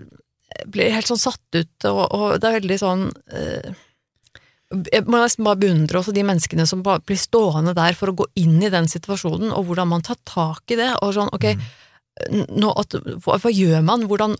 jeg 0.53 0.69
blir 0.69 0.91
helt 0.93 1.07
sånn 1.09 1.17
satt 1.21 1.55
ut, 1.57 1.85
og, 1.89 2.01
og 2.13 2.39
det 2.39 2.47
er 2.49 2.59
veldig 2.59 2.77
sånn 2.79 3.03
eh, 3.33 3.73
jeg 4.91 5.05
må 5.05 5.21
nesten 5.21 5.45
bare 5.45 5.61
beundre 5.61 6.01
også 6.01 6.15
de 6.15 6.25
menneskene 6.25 6.65
som 6.69 6.83
blir 6.83 7.19
stående 7.19 7.75
der 7.77 7.95
for 7.99 8.11
å 8.11 8.17
gå 8.23 8.29
inn 8.41 8.59
i 8.63 8.73
den 8.73 8.89
situasjonen, 8.91 9.53
og 9.53 9.69
hvordan 9.69 9.91
man 9.93 10.05
tar 10.05 10.19
tak 10.25 10.73
i 10.73 10.79
det. 10.79 10.91
og 11.01 11.13
sånn, 11.15 11.33
ok, 11.33 11.53
Mm. 11.53 12.45
nå 12.61 12.69
at, 12.77 12.93
hva, 13.25 13.39
hva 13.41 13.49
gjør 13.49 13.81
man, 13.81 14.03
hvordan 14.05 14.35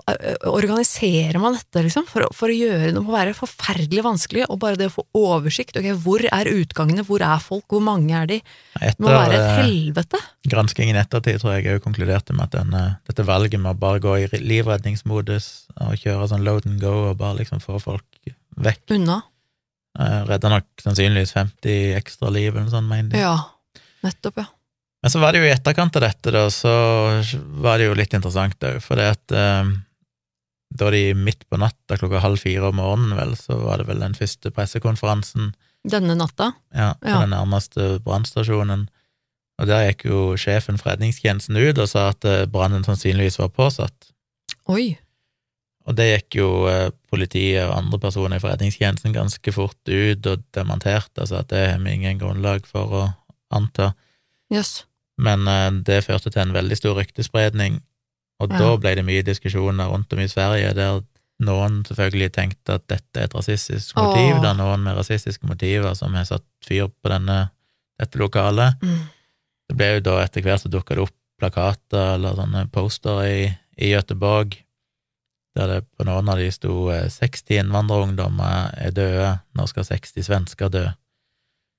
organiserer 0.46 1.40
man 1.42 1.56
dette, 1.58 1.82
liksom, 1.82 2.06
for, 2.06 2.28
for 2.38 2.54
å 2.54 2.54
gjøre 2.54 2.92
det 2.94 3.02
må 3.02 3.16
være 3.16 3.34
forferdelig 3.34 4.04
vanskelig, 4.06 4.44
og 4.46 4.60
bare 4.62 4.78
det 4.78 4.92
å 4.92 4.94
få 4.94 5.06
oversikt, 5.18 5.80
ok, 5.82 5.88
hvor 6.04 6.22
er 6.22 6.52
utgangene, 6.52 7.06
hvor 7.08 7.26
er 7.26 7.42
folk, 7.42 7.66
hvor 7.74 7.82
mange 7.82 8.14
er 8.14 8.30
de, 8.30 8.40
det 8.78 8.94
må 9.02 9.10
være 9.10 9.40
et 9.40 9.64
helvete. 9.64 10.22
granskingen 10.54 11.00
i 11.00 11.02
ettertid 11.02 11.42
tror 11.42 11.56
jeg 11.58 11.80
òg 11.80 11.84
konkluderte 11.88 12.38
med 12.38 12.46
at 12.46 12.60
denne, 12.60 12.84
dette 13.10 13.26
valget 13.26 13.60
med 13.60 13.74
å 13.74 13.82
bare 13.82 14.04
gå 14.06 14.20
i 14.22 14.30
livredningsmodus 14.38 15.50
og 15.82 15.98
kjøre 15.98 16.30
sånn 16.30 16.46
load 16.46 16.70
and 16.70 16.82
go 16.84 17.10
og 17.10 17.18
bare 17.26 17.42
liksom 17.42 17.64
få 17.64 17.82
folk 17.82 18.06
vekk, 18.54 18.86
Unna. 19.00 19.24
Eh, 20.00 20.20
redda 20.30 20.50
nok 20.50 20.66
sannsynligvis 20.84 21.34
50 21.36 21.96
ekstra 22.00 22.30
liv 22.34 22.52
eller 22.54 22.66
noe 22.68 22.74
sånt, 22.74 22.90
mener 22.90 23.10
de. 23.14 23.22
Ja, 23.24 23.38
nettopp, 24.04 24.38
ja. 24.44 24.46
Men 25.04 25.12
så 25.12 25.20
var 25.20 25.34
det 25.36 25.42
jo 25.44 25.48
i 25.50 25.52
etterkant 25.54 25.96
av 26.00 26.06
dette, 26.06 26.32
da, 26.32 26.46
så 26.50 26.72
var 27.60 27.78
det 27.82 27.90
jo 27.90 27.96
litt 28.00 28.14
interessant 28.16 28.64
òg, 28.64 28.78
for 28.86 28.96
det 28.96 29.10
at 29.18 29.34
eh, 29.36 29.74
da 30.74 30.90
de 30.96 31.02
midt 31.14 31.44
på 31.52 31.60
natta 31.60 31.98
klokka 32.00 32.22
halv 32.24 32.40
fire 32.42 32.70
om 32.72 32.80
morgenen, 32.80 33.18
vel, 33.20 33.36
så 33.38 33.58
var 33.62 33.78
det 33.84 33.90
vel 33.92 34.00
den 34.02 34.16
første 34.18 34.50
pressekonferansen 34.56 35.52
Denne 35.84 36.16
natta. 36.16 36.54
ja, 36.74 36.94
på 37.02 37.10
Ja. 37.12 37.20
den 37.26 37.34
nærmeste 37.36 38.00
brannstasjonen. 38.06 38.88
Og 39.62 39.68
der 39.68 39.84
gikk 39.92 40.06
jo 40.08 40.22
sjefen 40.40 40.80
for 40.80 40.90
redningstjenesten 40.94 41.60
ut 41.60 41.78
og 41.78 41.90
sa 41.92 42.08
at 42.14 42.26
eh, 42.26 42.46
brannen 42.50 42.84
sannsynligvis 42.88 43.38
var 43.44 43.52
påsatt. 43.54 44.08
Oi. 44.72 44.98
Og 45.84 45.96
det 45.98 46.06
gikk 46.08 46.38
jo 46.40 46.50
eh, 46.72 46.90
politiet 47.12 47.66
og 47.66 47.76
andre 47.76 48.00
personer 48.00 48.40
i 48.40 48.44
forretningstjenesten 48.44 49.16
ganske 49.16 49.52
fort 49.56 49.80
ut 49.90 50.28
og 50.32 50.44
demonterte, 50.56 51.24
altså 51.26 51.42
at 51.42 51.50
det 51.52 51.64
har 51.74 51.82
vi 51.84 51.96
ingen 51.98 52.22
grunnlag 52.22 52.68
for 52.70 52.94
å 52.96 53.02
anta. 53.54 53.90
Yes. 54.54 54.86
Men 55.20 55.48
eh, 55.48 55.72
det 55.84 56.06
førte 56.08 56.32
til 56.32 56.42
en 56.46 56.56
veldig 56.56 56.78
stor 56.80 56.96
ryktespredning, 57.02 57.82
og 58.42 58.52
Ja. 58.52 58.60
da 58.60 58.78
ble 58.78 58.96
det 58.96 59.06
mye 59.08 59.24
diskusjoner 59.28 59.92
rundt 59.92 60.14
om 60.14 60.20
i 60.24 60.28
Sverige, 60.32 60.72
der 60.76 61.02
noen 61.44 61.82
selvfølgelig 61.86 62.32
tenkte 62.36 62.78
at 62.80 62.88
dette 62.88 63.20
er 63.20 63.28
et 63.28 63.36
rasistisk 63.36 63.96
motiv, 63.98 64.38
Åh. 64.38 64.42
det 64.42 64.50
er 64.50 64.58
noen 64.60 64.84
med 64.86 64.96
rasistiske 64.98 65.48
motiver 65.50 65.96
som 66.00 66.14
har 66.16 66.26
satt 66.30 66.46
fyr 66.66 66.88
på 66.88 67.12
denne, 67.12 67.50
dette 68.00 68.20
lokalet. 68.22 68.80
Mm. 68.82 69.02
Det 69.70 69.78
ble 69.80 69.90
jo 69.96 70.04
da 70.08 70.18
etter 70.24 70.46
hvert 70.46 70.64
så 70.64 70.72
dukka 70.72 70.96
det 70.96 71.04
opp 71.08 71.16
plakater 71.42 72.14
eller 72.16 72.36
sånne 72.38 72.68
poster 72.72 73.24
i, 73.28 73.40
i 73.78 73.92
Göteborg, 73.92 74.56
der 75.58 75.70
det 75.70 75.80
på 75.98 76.06
noen 76.08 76.30
av 76.34 76.40
de 76.42 76.50
sto 76.54 76.88
eh, 76.94 77.10
60 77.12 77.62
innvandrerungdommer 77.62 78.74
er 78.82 78.94
døde, 78.96 79.32
nå 79.54 79.66
skal 79.70 79.86
60 79.88 80.26
svensker 80.26 80.72
dø. 80.74 80.86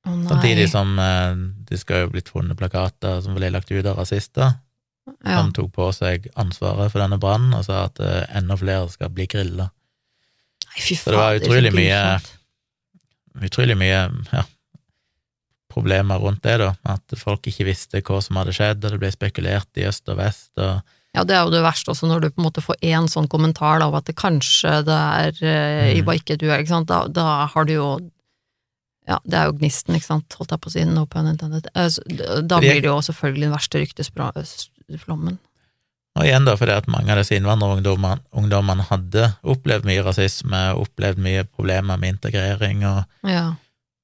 Oh. 0.05 0.21
Samtidig 0.29 0.69
som 0.71 0.95
eh, 1.01 1.35
det 1.71 1.81
skal 1.83 2.05
jo 2.05 2.13
blitt 2.15 2.31
funnet 2.31 2.59
plakater 2.61 3.23
som 3.25 3.37
ble 3.39 3.51
lagt 3.51 3.73
ut 3.73 3.87
av 3.87 3.99
rasister, 3.99 4.57
ja. 5.11 5.39
som 5.41 5.53
tok 5.57 5.73
på 5.75 5.91
seg 5.97 6.29
ansvaret 6.41 6.93
for 6.93 7.03
denne 7.03 7.19
brannen 7.21 7.57
og 7.57 7.67
sa 7.67 7.87
at 7.89 8.01
eh, 8.05 8.23
enda 8.39 8.59
flere 8.61 8.87
skal 8.93 9.13
bli 9.15 9.27
grilla. 9.31 9.71
Så 10.75 11.11
det 11.11 11.21
var 11.21 11.39
utrolig 11.39 11.71
det 11.71 11.79
mye- 11.79 12.41
Utrolig 13.35 13.75
mye 13.75 14.01
ja, 14.31 14.45
problemer 15.75 16.21
rundt 16.23 16.45
det, 16.47 16.53
da, 16.63 16.69
at 16.87 17.15
folk 17.19 17.49
ikke 17.51 17.67
visste 17.67 17.99
hva 18.07 18.21
som 18.23 18.39
hadde 18.39 18.55
skjedd, 18.55 18.85
og 18.85 18.95
det 18.95 19.01
ble 19.03 19.11
spekulert 19.11 19.81
i 19.81 19.89
øst 19.89 20.07
og 20.13 20.21
vest, 20.21 20.53
og 20.63 20.85
Ja, 21.15 21.23
det 21.23 21.37
er 21.37 21.45
jo 21.47 21.51
det 21.55 21.63
verste 21.63 21.93
også, 21.93 22.09
når 22.11 22.21
du 22.25 22.31
på 22.31 22.41
en 22.43 22.49
måte 22.49 22.63
får 22.65 22.77
én 22.83 23.07
sånn 23.09 23.29
kommentar 23.31 23.79
da, 23.79 23.87
av 23.87 23.95
at 24.01 24.07
det 24.09 24.17
kanskje 24.19 24.81
det 24.85 24.97
er 24.99 25.39
eh, 25.47 26.03
Mm. 26.03 26.09
ikke 26.19 26.37
du, 26.41 26.49
ikke 26.51 26.69
sant, 26.73 26.89
da, 26.91 27.07
da 27.07 27.47
har 27.47 27.65
du 27.65 27.73
jo 27.77 27.89
Ja, 29.07 29.19
det 29.29 29.35
er 29.37 29.45
jo 29.51 29.53
gnisten, 29.59 29.95
ikke 29.95 30.07
sant, 30.09 30.33
holdt 30.39 30.51
jeg 30.55 30.61
på 30.65 30.71
å 30.71 30.73
si, 30.73 30.85
no 30.89 31.05
pun 31.07 31.27
intended. 31.29 31.67
Eh, 31.77 32.41
Da 32.43 32.59
blir 32.59 32.81
det 32.81 32.89
jo 32.89 33.01
selvfølgelig 33.05 33.45
den 33.45 33.53
verste 33.53 33.83
ryktesflommen. 33.83 35.37
Og 36.17 36.25
igjen 36.25 36.47
da, 36.47 36.55
fordi 36.57 36.73
at 36.73 36.87
mange 36.89 37.11
av 37.13 37.19
disse 37.19 37.35
innvandrerungdommene 37.37 38.23
ungdommene 38.33 38.87
hadde 38.89 39.27
opplevd 39.45 39.85
mye 39.85 40.05
rasisme, 40.07 40.61
opplevd 40.79 41.19
mye 41.19 41.45
problemer 41.45 41.99
med 41.99 42.15
integrering 42.17 42.85
og, 42.87 43.05
Ja. 43.29 43.57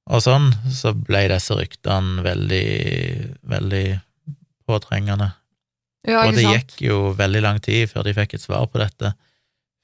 og 0.07 0.21
sånn, 0.21 0.51
så 0.69 0.93
ble 0.93 1.27
disse 1.29 1.55
ryktene 1.55 2.21
veldig, 2.21 3.37
veldig 3.47 4.01
påtrengende. 4.69 5.33
Ja, 6.07 6.23
og 6.27 6.33
det 6.35 6.43
gikk 6.47 6.81
jo 6.87 6.95
veldig 7.17 7.41
lang 7.45 7.59
tid 7.61 7.89
før 7.91 8.03
de 8.07 8.13
fikk 8.17 8.33
et 8.37 8.41
svar 8.43 8.65
på 8.71 8.79
dette. 8.81 9.13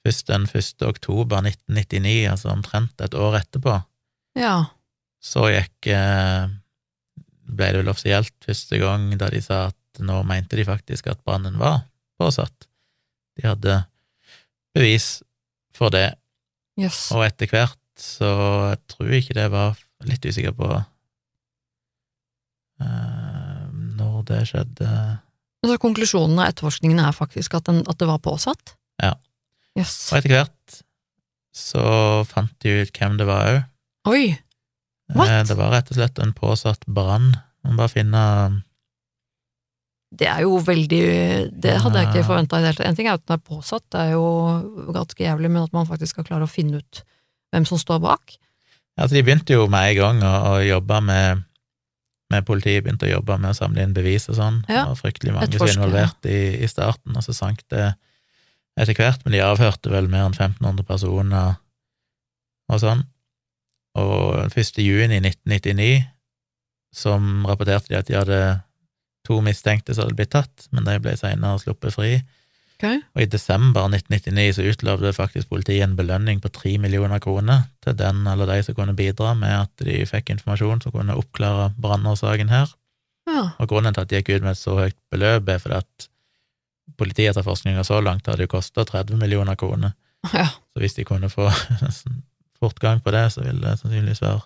Først 0.05 0.27
den 0.31 0.45
1. 0.47 0.85
oktober 0.87 1.41
1999, 1.43 2.27
altså 2.31 2.49
omtrent 2.53 3.01
et 3.03 3.13
år 3.17 3.39
etterpå, 3.41 3.83
Ja. 4.37 4.65
så 5.21 5.47
gikk 5.51 5.87
eh, 5.93 6.47
ble 7.47 7.69
det 7.73 7.81
vel 7.81 7.89
offisielt 7.91 8.33
første 8.45 8.77
gang 8.79 9.09
da 9.17 9.29
de 9.33 9.41
sa 9.41 9.67
at 9.67 10.01
nå 10.03 10.21
mente 10.27 10.55
de 10.59 10.65
faktisk 10.67 11.07
at 11.11 11.21
brannen 11.25 11.57
var 11.59 11.81
påsatt. 12.19 12.67
De 13.37 13.47
hadde 13.47 13.79
bevis 14.75 15.21
for 15.73 15.89
det, 15.93 16.15
Yes. 16.77 17.11
og 17.11 17.23
etter 17.25 17.47
hvert 17.49 17.77
så 17.97 18.27
jeg 18.69 18.79
tror 18.93 19.13
ikke 19.17 19.33
det 19.33 19.47
var 19.51 19.77
litt 20.05 20.25
usikker 20.25 20.53
på 20.53 20.67
eh, 22.81 23.63
når 23.97 24.23
det 24.29 24.41
skjedde. 24.51 24.91
Så 25.67 25.77
konklusjonen 25.81 26.39
av 26.39 26.51
etterforskningen 26.51 27.01
er 27.03 27.15
faktisk 27.15 27.57
at, 27.59 27.67
den, 27.69 27.83
at 27.89 27.99
det 27.99 28.07
var 28.09 28.21
påsatt? 28.23 28.75
Ja. 29.03 29.15
Yes. 29.77 29.95
Og 30.11 30.21
etter 30.21 30.33
hvert 30.33 30.77
så 31.57 31.87
fant 32.29 32.53
de 32.63 32.83
ut 32.83 32.93
hvem 32.93 33.17
det 33.19 33.27
var 33.27 33.49
òg. 33.51 33.59
Oi! 34.11 34.23
What? 35.15 35.49
Det 35.49 35.57
var 35.57 35.71
rett 35.73 35.91
og 35.91 35.97
slett 35.97 36.19
en 36.21 36.33
påsatt 36.35 36.85
brann. 36.91 37.31
Man 37.65 37.79
bare 37.79 37.91
finne 37.91 38.23
Det 40.11 40.27
er 40.27 40.43
jo 40.45 40.57
veldig 40.63 41.03
Det 41.51 41.77
hadde 41.83 42.01
jeg 42.01 42.11
ikke 42.11 42.27
forventa 42.27 42.59
i 42.59 42.63
det 42.63 42.71
hele 42.71 42.79
tatt. 42.79 42.89
En 42.89 42.97
ting 42.99 43.09
er 43.09 43.17
at 43.17 43.25
den 43.25 43.37
er 43.37 43.43
påsatt, 43.43 43.85
det 43.91 44.03
er 44.03 44.15
jo 44.15 44.27
ganske 44.95 45.23
jævlig, 45.23 45.51
men 45.51 45.63
at 45.63 45.75
man 45.75 45.87
faktisk 45.89 46.15
skal 46.15 46.27
klare 46.27 46.47
å 46.47 46.51
finne 46.51 46.83
ut 46.83 47.03
hvem 47.55 47.67
som 47.67 47.79
står 47.79 48.03
bak. 48.03 48.37
Altså, 48.97 49.15
de 49.15 49.23
begynte 49.23 49.55
jo 49.55 49.67
med 49.71 49.93
en 49.93 49.97
gang 49.99 50.23
å, 50.25 50.33
å 50.51 50.55
jobbe 50.65 51.01
med 51.05 51.46
med 52.33 52.45
politiet 52.47 52.83
begynte 52.83 53.07
å 53.07 53.13
jobbe 53.17 53.37
med 53.39 53.53
å 53.53 53.57
samle 53.57 53.83
inn 53.83 53.95
bevis 53.95 54.27
og 54.31 54.37
sånn. 54.39 54.59
Ja, 54.67 54.83
Det 54.83 54.93
var 54.93 54.99
fryktelig 54.99 55.35
mange 55.35 55.51
som 55.53 55.63
var 55.63 55.73
involvert 55.75 56.27
i, 56.27 56.39
i 56.63 56.67
starten, 56.67 57.15
og 57.15 57.23
så 57.23 57.35
sank 57.35 57.63
det 57.71 57.93
etter 58.77 58.97
hvert, 58.97 59.23
men 59.25 59.33
de 59.33 59.41
avhørte 59.45 59.89
vel 59.93 60.09
mer 60.11 60.27
enn 60.27 60.35
1500 60.35 60.85
personer 60.87 61.55
og 62.67 62.81
sånn. 62.83 63.05
Og 63.97 64.53
1. 64.53 64.81
juni 64.83 65.21
1999 65.23 66.05
som 66.93 67.45
rapporterte 67.47 67.91
de 67.91 67.97
at 67.99 68.09
de 68.09 68.17
hadde 68.17 68.41
to 69.27 69.39
mistenkte 69.43 69.95
som 69.95 70.05
hadde 70.05 70.17
blitt 70.19 70.33
tatt, 70.35 70.67
men 70.71 70.85
de 70.87 70.97
ble 71.03 71.15
senere 71.19 71.59
sluppet 71.61 71.95
fri. 71.95 72.11
Okay. 72.77 72.99
Og 73.17 73.23
i 73.23 73.29
desember 73.33 73.87
1999 73.89 74.59
så 74.59 74.65
utlovde 74.69 75.13
faktisk 75.15 75.49
politiet 75.49 75.81
en 75.81 75.95
belønning 75.97 76.37
på 76.43 76.51
tre 76.53 76.75
millioner 76.77 77.17
kroner 77.19 77.63
til 77.81 77.95
den 77.97 78.19
eller 78.29 78.45
de 78.45 78.59
som 78.67 78.77
kunne 78.77 78.93
bidra 78.97 79.31
med 79.33 79.63
at 79.63 79.85
de 79.85 80.03
fikk 80.05 80.29
informasjon 80.35 80.83
som 80.83 80.93
kunne 80.93 81.15
oppklare 81.17 81.71
brannårsaken 81.81 82.53
her. 82.53 82.69
Ja. 83.27 83.47
Og 83.57 83.71
grunnen 83.71 83.97
til 83.97 84.05
at 84.05 84.11
de 84.11 84.21
gikk 84.21 84.29
ut 84.35 84.45
med 84.45 84.53
et 84.53 84.61
så 84.61 84.75
høyt 84.77 84.97
beløp, 85.09 85.49
er 85.49 85.63
fordi 85.63 85.79
at 85.81 86.07
politiet 87.01 87.31
etter 87.31 87.45
forskninga 87.45 87.81
så 87.87 87.97
langt 88.01 88.29
hadde 88.29 88.45
jo 88.45 88.53
kosta 88.53 88.85
30 88.85 89.17
millioner 89.17 89.57
kroner. 89.57 89.97
ja. 90.33 90.45
Så 90.45 90.83
hvis 90.83 90.93
de 90.93 91.07
kunne 91.07 91.29
få 91.33 91.49
fortgang 92.61 93.01
på 93.01 93.11
det, 93.11 93.25
så 93.33 93.41
ville 93.41 93.63
det 93.63 93.79
sannsynligvis 93.79 94.21
være 94.21 94.45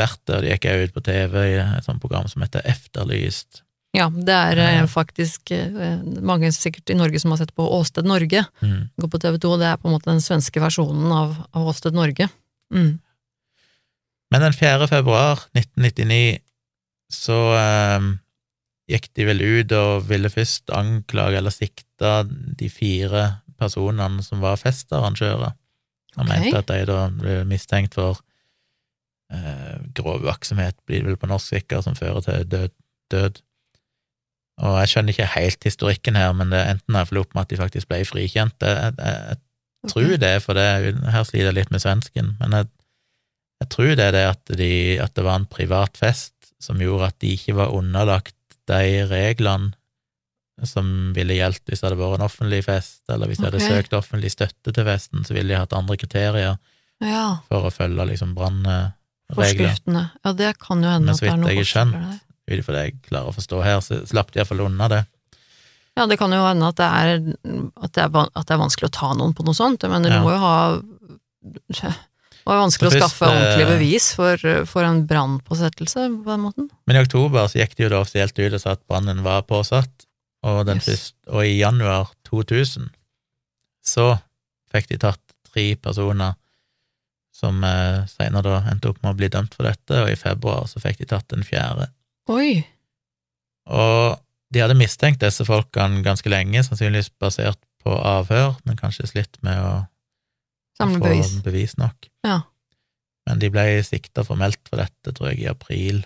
verdt 0.00 0.24
det. 0.26 0.36
Og 0.36 0.42
de 0.42 0.54
gikk 0.54 0.70
også 0.70 0.88
ut 0.88 0.96
på 0.96 1.04
TV 1.10 1.38
i 1.44 1.60
et 1.60 1.84
sånt 1.86 2.00
program 2.00 2.28
som 2.28 2.42
heter 2.44 2.64
Efterlyst. 2.64 3.63
Ja, 3.94 4.08
det 4.10 4.34
er 4.34 4.58
eh, 4.58 4.86
faktisk 4.90 5.52
eh, 5.54 6.00
mange 6.02 6.50
sikkert 6.54 6.90
i 6.90 6.96
Norge 6.98 7.20
som 7.22 7.30
har 7.30 7.38
sett 7.38 7.54
på 7.54 7.66
Åsted 7.76 8.08
Norge, 8.08 8.44
Mm. 8.60 8.88
går 8.98 9.10
på 9.10 9.20
TV 9.22 9.38
2, 9.38 9.52
og 9.54 9.60
det 9.62 9.68
er 9.70 9.78
på 9.78 9.88
en 9.88 9.94
måte 9.94 10.10
den 10.10 10.24
svenske 10.24 10.60
versjonen 10.60 11.12
av, 11.12 11.36
av 11.54 11.68
Åsted 11.70 11.94
Norge. 11.94 12.28
Mm. 12.74 12.98
Men 14.34 14.40
den 14.48 14.52
4. 14.52 14.88
februar 14.90 15.46
1999 15.54 16.40
så 17.12 17.38
eh, 17.54 18.10
gikk 18.90 19.08
de 19.14 19.28
vel 19.28 19.42
ut 19.44 19.72
og 19.78 20.08
ville 20.10 20.32
først 20.32 20.74
anklage 20.74 21.38
eller 21.38 21.54
sikte 21.54 22.16
de 22.58 22.68
fire 22.68 23.28
personene 23.60 24.24
som 24.26 24.42
var 24.42 24.58
festarrangører. 24.58 25.54
Han 26.18 26.26
okay. 26.26 26.50
mente 26.50 26.58
at 26.58 26.70
de 26.72 26.82
da 26.90 27.00
ble 27.14 27.40
mistenkt 27.46 27.94
for 27.94 28.18
eh, 29.30 29.78
grov 29.94 30.26
uaktsomhet, 30.26 30.76
blir 30.86 31.02
det 31.02 31.12
vel 31.12 31.20
på 31.20 31.30
norsk 31.30 31.54
sikkert, 31.54 31.86
som 31.86 31.94
fører 31.98 32.26
til 32.26 32.48
død. 32.50 32.74
død. 33.14 33.42
Og 34.62 34.76
jeg 34.78 34.92
skjønner 34.92 35.14
ikke 35.14 35.32
helt 35.34 35.66
historikken 35.66 36.18
her, 36.18 36.30
men 36.36 36.52
det 36.54 36.60
enten 36.70 36.98
jeg 36.98 37.18
opp 37.18 37.34
med 37.34 37.42
at 37.42 37.50
de 37.50 37.58
faktisk 37.58 37.90
ble 37.90 38.04
frikjent. 38.06 38.54
Jeg, 38.62 38.94
jeg, 38.98 39.38
jeg 39.82 39.90
tror 39.90 40.12
det, 40.22 40.34
for 40.44 40.58
det, 40.58 40.66
her 41.10 41.26
sliter 41.26 41.50
jeg 41.50 41.58
litt 41.58 41.72
med 41.74 41.82
svensken, 41.82 42.34
men 42.38 42.58
jeg, 42.60 42.70
jeg 43.64 43.70
tror 43.74 43.90
det 43.98 44.06
er 44.06 44.14
det 44.14 44.26
at, 44.30 44.54
de, 44.60 44.72
at 45.02 45.14
det 45.18 45.24
var 45.26 45.40
en 45.40 45.48
privat 45.50 45.98
fest 45.98 46.32
som 46.62 46.80
gjorde 46.80 47.10
at 47.10 47.18
de 47.20 47.34
ikke 47.34 47.56
var 47.58 47.74
underlagt 47.74 48.36
de 48.70 49.04
reglene 49.10 49.74
som 50.62 50.86
ville 51.16 51.34
gjeldt 51.34 51.64
hvis 51.66 51.80
det 51.82 51.88
hadde 51.88 51.98
vært 51.98 52.20
en 52.20 52.28
offentlig 52.28 52.60
fest, 52.64 53.02
eller 53.10 53.26
hvis 53.28 53.40
de 53.40 53.48
hadde 53.48 53.62
søkt 53.62 53.96
offentlig 53.98 54.30
støtte 54.32 54.70
til 54.70 54.86
festen, 54.86 55.24
så 55.26 55.34
ville 55.34 55.50
de 55.50 55.58
hatt 55.58 55.74
andre 55.76 55.98
kriterier 55.98 56.54
Ja, 57.02 57.24
for 57.50 57.66
å 57.66 57.72
følge 57.74 58.06
liksom 58.12 58.36
brannregler. 58.38 58.94
forskriftene. 59.34 60.04
Ja, 60.22 60.32
det 60.38 60.52
kan 60.62 60.84
jo 60.84 60.92
hende 60.94 61.16
at 61.16 61.24
det 61.24 61.32
er 61.32 61.40
noe 61.42 61.56
har 61.58 61.68
skjønt, 61.68 61.98
der. 61.98 62.20
Ut 62.50 62.58
ifra 62.58 62.74
det 62.76 62.82
jeg 62.84 62.96
klarer 63.08 63.30
å 63.30 63.36
forstå 63.36 63.60
her, 63.64 63.78
så 63.80 64.02
slapp 64.06 64.32
de 64.34 64.40
iallfall 64.42 64.60
unna 64.66 64.88
det. 64.92 65.02
Ja, 65.96 66.04
det 66.10 66.18
kan 66.18 66.32
jo 66.34 66.42
hende 66.42 66.66
at 66.72 66.76
det 66.80 66.86
er, 66.90 67.12
at 67.80 67.92
det 67.94 68.02
er, 68.02 68.10
at 68.34 68.46
det 68.48 68.54
er 68.56 68.60
vanskelig 68.60 68.88
å 68.90 68.94
ta 68.96 69.12
noen 69.14 69.32
på 69.36 69.44
noe 69.46 69.54
sånt. 69.54 69.80
Jeg 69.86 69.92
mener, 69.92 70.10
Ja. 70.10 70.18
du 70.18 70.24
må 70.26 70.32
jo 70.34 70.40
ha 70.42 70.82
Det 71.80 72.50
var 72.50 72.58
vanskelig 72.60 72.90
først, 72.90 72.96
å 72.98 73.08
skaffe 73.08 73.28
ordentlig 73.30 73.64
eh, 73.64 73.70
bevis 73.72 74.06
for, 74.18 74.42
for 74.68 74.84
en 74.84 75.06
brannpåsettelse, 75.08 76.02
på 76.24 76.28
den 76.34 76.42
måten. 76.44 76.66
Men 76.86 76.98
i 76.98 77.00
oktober 77.04 77.46
så 77.48 77.62
gikk 77.62 77.76
de 77.78 77.86
jo 77.86 77.92
da 77.94 78.00
offisielt 78.02 78.36
ut 78.42 78.52
og 78.58 78.60
sa 78.60 78.74
at 78.76 78.82
brannen 78.90 79.22
var 79.24 79.46
påsatt, 79.48 80.04
og, 80.44 80.66
den 80.68 80.76
Yes. 80.82 80.84
første, 80.90 81.16
og 81.32 81.40
i 81.46 81.54
januar 81.56 82.10
2000 82.28 82.90
så 83.84 84.10
fikk 84.74 84.90
de 84.92 84.98
tatt 85.06 85.20
tre 85.54 85.70
personer 85.80 86.34
som 87.34 87.64
eh, 87.64 88.04
senere 88.12 88.42
da 88.44 88.58
endte 88.70 88.90
opp 88.92 89.00
med 89.02 89.14
å 89.14 89.18
bli 89.22 89.30
dømt 89.32 89.54
for 89.56 89.64
dette, 89.70 90.02
og 90.04 90.10
i 90.12 90.18
februar 90.20 90.68
så 90.68 90.82
fikk 90.84 91.00
de 91.00 91.08
tatt 91.14 91.28
den 91.32 91.46
fjerde. 91.46 91.88
Oi! 92.32 92.62
Og 93.68 94.20
de 94.54 94.62
hadde 94.62 94.76
mistenkt 94.78 95.22
disse 95.24 95.44
folkene 95.46 96.02
ganske 96.04 96.30
lenge, 96.30 96.62
sannsynligvis 96.64 97.10
basert 97.20 97.60
på 97.84 97.92
avhør, 97.92 98.54
men 98.64 98.78
kanskje 98.80 99.08
slitt 99.10 99.36
med 99.44 99.58
å 99.60 99.72
Samle 100.78 101.00
få 101.00 101.08
bevis. 101.08 101.32
bevis 101.44 101.76
nok. 101.80 102.08
Ja. 102.26 102.40
Men 103.28 103.40
de 103.40 103.50
ble 103.52 103.66
sikta 103.86 104.24
formelt 104.26 104.60
for 104.68 104.80
dette, 104.80 105.12
tror 105.12 105.32
jeg, 105.32 105.44
i 105.44 105.50
april 105.50 106.02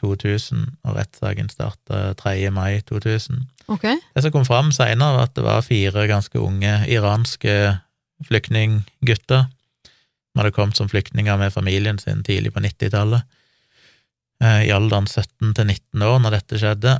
2000, 0.00 0.64
og 0.84 0.96
rettssaken 0.98 1.48
starta 1.50 2.12
3. 2.20 2.50
mai 2.54 2.82
2000. 2.86 3.46
Okay. 3.72 3.96
Det 4.14 4.22
som 4.22 4.34
kom 4.34 4.46
fram 4.46 4.70
seinere, 4.74 5.16
var 5.16 5.30
at 5.30 5.34
det 5.38 5.44
var 5.46 5.64
fire 5.66 6.06
ganske 6.10 6.38
unge 6.38 6.74
iranske 6.92 7.56
flyktninggutter 8.26 9.46
som 9.46 10.42
hadde 10.42 10.52
kommet 10.52 10.76
som 10.76 10.88
flyktninger 10.88 11.38
med 11.40 11.54
familien 11.54 11.98
sin 11.98 12.22
tidlig 12.26 12.52
på 12.52 12.60
90-tallet, 12.60 13.24
eh, 13.24 13.35
i 14.44 14.70
alderen 14.74 15.06
17 15.08 15.54
til 15.56 15.68
19 15.70 16.02
år 16.04 16.18
når 16.20 16.34
dette 16.36 16.58
skjedde, 16.60 16.96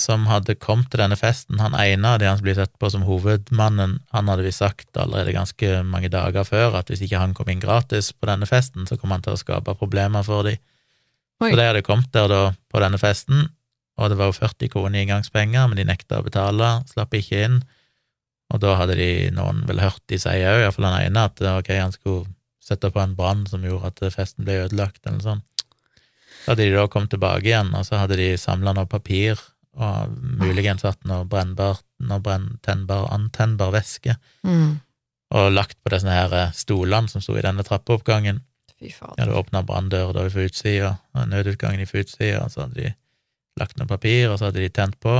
som 0.00 0.24
hadde 0.30 0.56
kommet 0.56 0.88
til 0.92 1.02
denne 1.02 1.18
festen. 1.20 1.60
Han 1.60 1.76
ene 1.76 2.14
av 2.14 2.20
de 2.22 2.28
han 2.28 2.40
blir 2.42 2.56
sett 2.56 2.72
på 2.80 2.88
som 2.90 3.04
hovedmannen, 3.06 3.98
han 4.14 4.30
hadde 4.30 4.46
visst 4.46 4.62
sagt 4.62 4.96
allerede 4.96 5.34
ganske 5.36 5.82
mange 5.84 6.08
dager 6.12 6.46
før 6.48 6.78
at 6.80 6.90
hvis 6.90 7.04
ikke 7.04 7.20
han 7.20 7.34
kom 7.36 7.50
inn 7.52 7.62
gratis 7.62 8.12
på 8.16 8.30
denne 8.30 8.48
festen, 8.48 8.88
så 8.88 8.96
kom 8.96 9.12
han 9.12 9.24
til 9.24 9.36
å 9.36 9.40
skape 9.40 9.76
problemer 9.78 10.24
for 10.26 10.48
dem. 10.48 10.60
Så 11.42 11.52
de 11.58 11.66
hadde 11.66 11.84
kommet 11.84 12.12
der 12.14 12.28
da 12.30 12.42
på 12.70 12.80
denne 12.80 13.00
festen, 13.02 13.48
og 14.00 14.08
det 14.08 14.16
var 14.18 14.30
jo 14.30 14.38
40 14.38 14.70
kroner 14.72 14.98
i 14.98 15.04
inngangspenger, 15.04 15.66
men 15.68 15.78
de 15.78 15.86
nekta 15.86 16.20
å 16.22 16.26
betale, 16.26 16.68
slapp 16.88 17.12
ikke 17.18 17.42
inn. 17.48 17.58
Og 18.52 18.60
da 18.62 18.76
hadde 18.78 18.96
de 18.96 19.10
noen 19.34 19.64
vel 19.68 19.82
hørt 19.82 20.00
de 20.08 20.18
si 20.20 20.32
òg, 20.32 20.62
iallfall 20.62 20.88
han 20.88 21.02
ene, 21.02 21.26
at 21.28 21.42
ok, 21.42 21.72
han 21.76 21.94
skulle 21.94 22.30
sette 22.62 22.92
på 22.94 23.02
en 23.02 23.16
brann 23.18 23.44
som 23.50 23.64
gjorde 23.66 23.90
at 23.90 24.14
festen 24.14 24.46
ble 24.46 24.62
ødelagt, 24.64 25.02
eller 25.04 25.18
noe 25.18 25.26
sånt. 25.26 25.61
Så 26.42 26.52
hadde 26.52 26.64
de 26.66 26.74
da 26.74 26.86
kommet 26.90 27.10
tilbake 27.14 27.46
igjen, 27.46 27.74
og 27.74 27.84
så 27.86 27.98
hadde 28.00 28.16
de 28.18 28.30
samla 28.40 28.72
noe 28.74 28.86
papir, 28.90 29.38
og 29.78 30.10
muligens 30.42 30.82
hatt 30.84 31.04
noe 31.08 31.24
brennbart, 31.24 31.84
noe 32.02 32.20
brenn, 32.20 32.58
antennbar 32.66 33.70
væske, 33.72 34.16
Mm. 34.44 34.80
og 35.32 35.52
lagt 35.52 35.78
på 35.82 35.90
disse 35.94 36.08
her 36.10 36.32
eh, 36.32 36.50
stolene 36.52 37.08
som 37.08 37.20
sto 37.22 37.36
i 37.38 37.42
denne 37.42 37.62
trappeoppgangen. 37.64 38.42
Fy 38.78 38.88
De 38.88 38.92
fader. 38.92 39.14
hadde 39.22 39.38
åpna 39.38 39.62
branndøra 39.64 40.12
da 40.12 40.28
på 40.28 40.44
utsida, 40.48 40.98
og 41.14 41.28
nødutgangen 41.28 41.86
på 41.86 42.02
utsida, 42.02 42.42
og 42.44 42.50
så 42.50 42.60
hadde 42.66 42.74
de 42.82 42.94
lagt 43.58 43.78
noe 43.78 43.86
papir, 43.86 44.28
og 44.30 44.38
så 44.38 44.46
hadde 44.50 44.60
de 44.60 44.68
tent 44.68 44.98
på. 45.00 45.14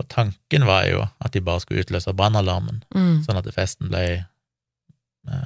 Og 0.00 0.08
tanken 0.08 0.66
var 0.66 0.84
jo 0.88 1.06
at 1.20 1.32
de 1.32 1.40
bare 1.40 1.60
skulle 1.60 1.84
utløse 1.84 2.12
brannalarmen, 2.12 2.82
Mm. 2.94 3.22
sånn 3.24 3.38
at 3.38 3.54
festen 3.54 3.88
ble 3.88 4.26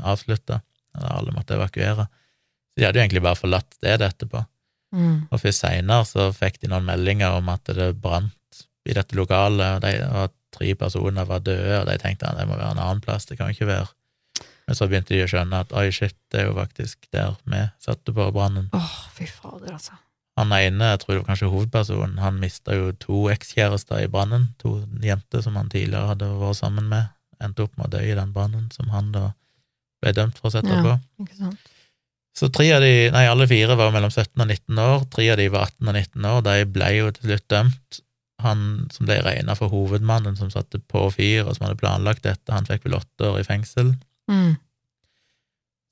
avslutta, 0.05 0.62
og 0.97 1.05
alle 1.11 1.32
måtte 1.32 1.55
evakuere. 1.55 2.07
Så 2.09 2.80
de 2.80 2.84
hadde 2.86 2.99
jo 2.99 3.05
egentlig 3.07 3.22
bare 3.22 3.36
forlatt 3.38 3.74
stedet 3.74 4.01
etterpå. 4.14 4.47
Mm. 4.95 5.26
Og 5.30 5.41
først 5.43 5.64
seinere 5.64 6.07
så 6.09 6.28
fikk 6.37 6.61
de 6.62 6.70
noen 6.70 6.87
meldinger 6.87 7.34
om 7.41 7.49
at 7.53 7.64
det 7.76 7.91
brant 8.01 8.32
i 8.87 8.95
dette 8.95 9.16
lokalet, 9.18 9.76
og, 9.76 9.82
de, 9.82 9.93
og 10.07 10.32
tre 10.55 10.72
personer 10.78 11.26
var 11.26 11.43
døde, 11.45 11.80
og 11.80 11.87
de 11.89 11.97
tenkte 11.99 12.28
at 12.28 12.39
det 12.39 12.47
må 12.49 12.55
være 12.57 12.76
en 12.76 12.82
annen 12.84 13.03
plass, 13.03 13.26
det 13.26 13.37
kan 13.41 13.51
ikke 13.51 13.66
være. 13.66 13.89
Men 14.66 14.78
så 14.78 14.87
begynte 14.91 15.14
de 15.14 15.24
å 15.24 15.28
skjønne 15.30 15.61
at 15.62 15.72
oi, 15.78 15.89
shit, 15.95 16.14
det 16.34 16.41
er 16.43 16.49
jo 16.49 16.55
faktisk 16.57 17.07
der 17.14 17.34
vi 17.47 17.61
satte 17.82 18.14
på 18.14 18.28
brannen. 18.34 18.68
Åh, 18.74 18.95
fy 19.14 19.26
fader, 19.30 19.72
altså. 19.76 19.99
Han 20.37 20.53
ene, 20.53 20.91
jeg 20.93 21.01
tror 21.01 21.14
det 21.14 21.20
var 21.22 21.28
kanskje 21.30 21.51
hovedpersonen, 21.53 22.18
han 22.20 22.41
mista 22.43 22.74
jo 22.76 22.91
to 23.01 23.22
ekskjærester 23.32 24.03
i 24.05 24.09
brannen, 24.12 24.51
to 24.61 24.74
jenter 25.03 25.41
som 25.45 25.57
han 25.57 25.70
tidligere 25.72 26.11
hadde 26.12 26.28
vært 26.43 26.59
sammen 26.61 26.91
med, 26.91 27.09
endte 27.43 27.64
opp 27.64 27.76
med 27.78 27.89
å 27.89 27.95
dø 27.97 28.03
i 28.05 28.16
den 28.18 28.34
brannen 28.34 28.66
som 28.74 28.91
han 28.93 29.09
da 29.14 29.30
ble 30.05 30.12
dømt 30.16 30.37
for 30.39 30.51
å 30.51 30.53
sette 30.59 30.68
Ja. 30.72 30.82
på. 30.84 30.99
Ikke 31.24 31.39
sant? 31.39 31.72
Så 32.37 32.51
tre 32.53 32.66
av 32.76 32.82
de, 32.84 33.09
nei, 33.14 33.24
alle 33.30 33.47
fire 33.49 33.78
var 33.78 33.95
mellom 33.95 34.12
17 34.12 34.43
og 34.43 34.51
19 34.51 34.80
år, 34.82 35.07
tre 35.12 35.30
av 35.32 35.39
de 35.41 35.47
var 35.53 35.70
18 35.70 35.89
og 35.89 35.95
19 35.97 36.26
år, 36.28 36.43
de 36.45 36.57
ble 36.68 36.91
jo 36.99 37.14
til 37.16 37.30
slutt 37.30 37.47
dømt. 37.53 38.03
Han 38.45 38.61
som 38.93 39.09
ble 39.09 39.16
regna 39.24 39.55
for 39.57 39.72
hovedmannen 39.72 40.37
som 40.37 40.51
satte 40.53 40.82
på 40.93 41.07
fyr, 41.14 41.47
og 41.47 41.57
som 41.57 41.64
hadde 41.64 41.80
planlagt 41.80 42.26
dette, 42.26 42.53
han 42.53 42.68
fikk 42.68 42.84
vel 42.84 42.99
åtte 42.99 43.30
år 43.30 43.41
i 43.41 43.47
fengsel. 43.47 43.95
Mm. 44.28 44.59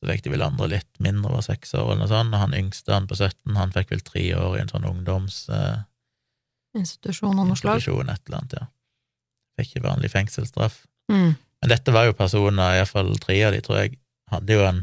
Så 0.05 0.11
fikk 0.11 0.27
de 0.27 0.35
vel 0.35 0.45
andre 0.45 0.69
litt 0.75 1.01
mindre, 1.01 1.33
var 1.33 1.47
seks 1.47 1.73
år 1.79 1.95
eller 1.95 2.03
noe 2.05 2.13
sånt, 2.13 2.37
og 2.37 2.45
han 2.45 2.57
yngste, 2.61 2.93
han 2.93 3.09
på 3.09 3.17
17, 3.17 3.57
han 3.57 3.73
fikk 3.73 3.95
vel 3.95 4.05
tre 4.05 4.29
år 4.37 4.59
i 4.59 4.63
en 4.67 4.73
sånn 4.75 4.89
ungdomsinstitusjon, 4.91 5.91
Institusjon 6.75 7.39
av 7.39 7.47
noe 7.47 7.57
slag. 7.57 7.81
et 7.81 7.89
eller 7.89 8.41
annet, 8.41 8.57
ja. 8.59 8.67
Fikk 9.57 9.77
ikke 9.77 9.87
vanlig 9.87 10.11
fengselsstraff. 10.11 10.81
Mm. 11.09 11.37
Men 11.39 11.71
dette 11.71 11.95
var 11.95 12.09
jo 12.09 12.17
personer, 12.19 12.81
iallfall 12.81 13.15
tre 13.23 13.39
av 13.47 13.55
de, 13.55 13.61
tror 13.65 13.79
jeg, 13.79 13.97
hadde 14.33 14.59
jo 14.59 14.65
en, 14.67 14.83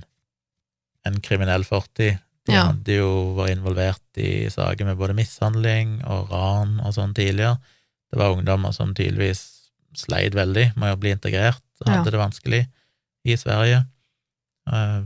en 1.05 1.19
kriminell 1.21 1.63
fortid. 1.67 2.19
De 2.45 2.53
Ja. 2.53 2.65
hadde 2.71 2.95
jo 2.97 3.35
vært 3.37 3.55
involvert 3.57 4.17
i 4.17 4.49
saker 4.49 4.85
med 4.85 4.97
både 4.97 5.13
mishandling 5.15 6.01
og 6.05 6.31
ran 6.31 6.79
og 6.81 6.93
sånn 6.93 7.13
tidligere. 7.13 7.59
Det 8.11 8.17
var 8.19 8.35
ungdommer 8.35 8.73
som 8.73 8.93
tydeligvis 8.93 9.69
sleit 9.95 10.33
veldig 10.33 10.75
med 10.77 10.93
å 10.95 10.99
bli 10.99 11.11
integrert, 11.11 11.61
hadde 11.85 12.05
Ja. 12.05 12.11
det 12.11 12.19
vanskelig 12.19 12.67
i 13.25 13.35
Sverige. 13.37 13.85
Eh, 14.71 15.03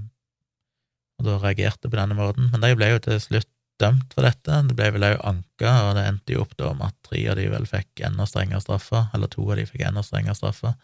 Og 1.18 1.24
da 1.26 1.38
reagerte 1.40 1.88
på 1.90 1.96
denne 1.96 2.14
måten. 2.14 2.52
Men 2.52 2.60
de 2.60 2.76
ble 2.76 2.90
jo 2.92 3.00
til 3.00 3.20
slutt 3.20 3.48
dømt 3.80 4.12
for 4.14 4.22
dette. 4.22 4.68
Det 4.68 4.76
ble 4.76 4.92
vel 4.92 5.02
òg 5.16 5.22
anka, 5.24 5.72
og 5.88 5.96
det 5.96 6.04
endte 6.10 6.34
jo 6.34 6.42
opp 6.42 6.58
da 6.58 6.74
med 6.74 6.88
at 6.88 6.96
tre 7.04 7.22
av 7.30 7.38
de 7.38 7.48
vel 7.48 7.64
fikk 7.66 8.04
enda 8.04 8.26
strengere 8.28 8.60
straffer, 8.62 9.10
eller 9.14 9.28
to 9.28 9.50
av 9.50 9.56
de 9.56 9.64
fikk 9.66 9.86
enda 9.88 10.04
strengere 10.04 10.36
straffer. 10.36 10.76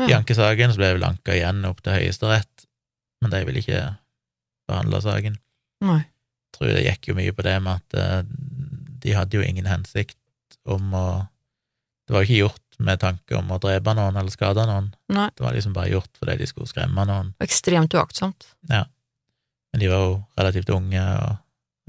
I 0.00 0.08
Ja. 0.08 0.18
ankesaken 0.20 0.72
så 0.72 0.76
ble 0.76 0.88
det 0.88 1.00
vel 1.00 1.10
anka 1.10 1.32
igjen 1.36 1.66
opp 1.68 1.82
til 1.82 1.92
Høyesterett, 1.92 2.64
men 3.20 3.30
de 3.30 3.44
ville 3.44 3.60
ikke 3.60 3.98
behandle 4.70 5.00
saken. 5.04 5.36
Nei. 5.82 6.00
Jeg 6.02 6.58
tror 6.58 6.72
det 6.76 6.84
gikk 6.86 7.08
jo 7.10 7.14
mye 7.18 7.32
på 7.34 7.44
det 7.46 7.54
med 7.64 7.80
at 7.80 7.96
eh, 7.98 8.22
de 9.02 9.14
hadde 9.16 9.38
jo 9.38 9.42
ingen 9.46 9.66
hensikt 9.66 10.18
om 10.68 10.92
å 10.94 11.06
Det 12.06 12.14
var 12.14 12.22
jo 12.24 12.28
ikke 12.28 12.42
gjort 12.42 12.78
med 12.82 12.98
tanke 13.00 13.36
om 13.38 13.50
å 13.54 13.58
drepe 13.62 13.92
noen 13.94 14.16
eller 14.18 14.32
skade 14.34 14.64
noen, 14.66 14.88
Nei. 15.14 15.28
det 15.36 15.44
var 15.44 15.54
liksom 15.54 15.72
bare 15.72 15.92
gjort 15.92 16.10
fordi 16.18 16.34
de 16.40 16.46
skulle 16.50 16.66
skremme 16.66 17.04
noen. 17.06 17.28
Ekstremt 17.40 17.94
uaktsomt. 17.94 18.46
Men 18.68 19.80
de 19.80 19.88
var 19.88 20.02
jo 20.02 20.16
relativt 20.36 20.72
unge, 20.74 21.02
og, 21.22 21.36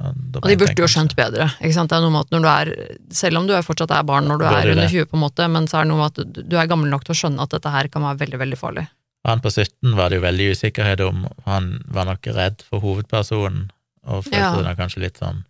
og, 0.06 0.46
de 0.48 0.56
burde 0.62 0.78
jo 0.86 0.88
skjønt 0.90 1.16
bedre. 1.18 1.50
Ikke 1.60 1.74
sant? 1.76 1.90
Det 1.92 1.98
er 1.98 2.06
noe 2.06 2.14
med 2.14 2.28
at 2.28 2.36
når 2.36 2.46
du 2.46 2.50
er, 2.52 2.72
selv 3.12 3.42
om 3.42 3.48
du 3.50 3.56
er 3.58 3.66
fortsatt 3.66 3.92
er 3.98 4.06
barn 4.08 4.30
når 4.30 4.40
du 4.44 4.46
er 4.48 4.72
under 4.76 4.88
20, 4.88 5.10
på 5.10 5.18
en 5.18 5.24
måte, 5.26 5.48
men 5.52 5.68
så 5.68 5.80
er 5.82 5.88
det 5.88 5.92
noe 5.92 6.04
med 6.04 6.12
at 6.14 6.22
du- 6.38 6.44
du 6.54 6.56
er 6.62 6.70
gammel 6.72 6.94
nok 6.94 7.04
til 7.10 7.16
å 7.16 7.20
skjønne 7.24 7.42
at 7.44 7.50
dette 7.58 7.74
her 7.74 7.90
kan 7.92 8.06
være 8.06 8.22
veldig, 8.24 8.40
veldig 8.46 8.60
farlig. 8.62 8.86
Han 9.26 9.40
på 9.40 9.50
17 9.52 9.96
var 9.96 10.10
det 10.12 10.18
jo 10.20 10.26
veldig 10.26 10.50
usikkerhet 10.52 11.00
om, 11.06 11.26
han 11.46 11.70
var 11.88 12.06
nok 12.10 12.28
redd 12.36 12.64
for 12.68 12.84
hovedpersonen, 12.84 13.70
og 14.04 14.26
følte 14.26 14.40
Ja. 14.40 14.56
seg 14.64 14.78
kanskje 14.82 15.04
litt 15.06 15.18
sånn 15.22 15.46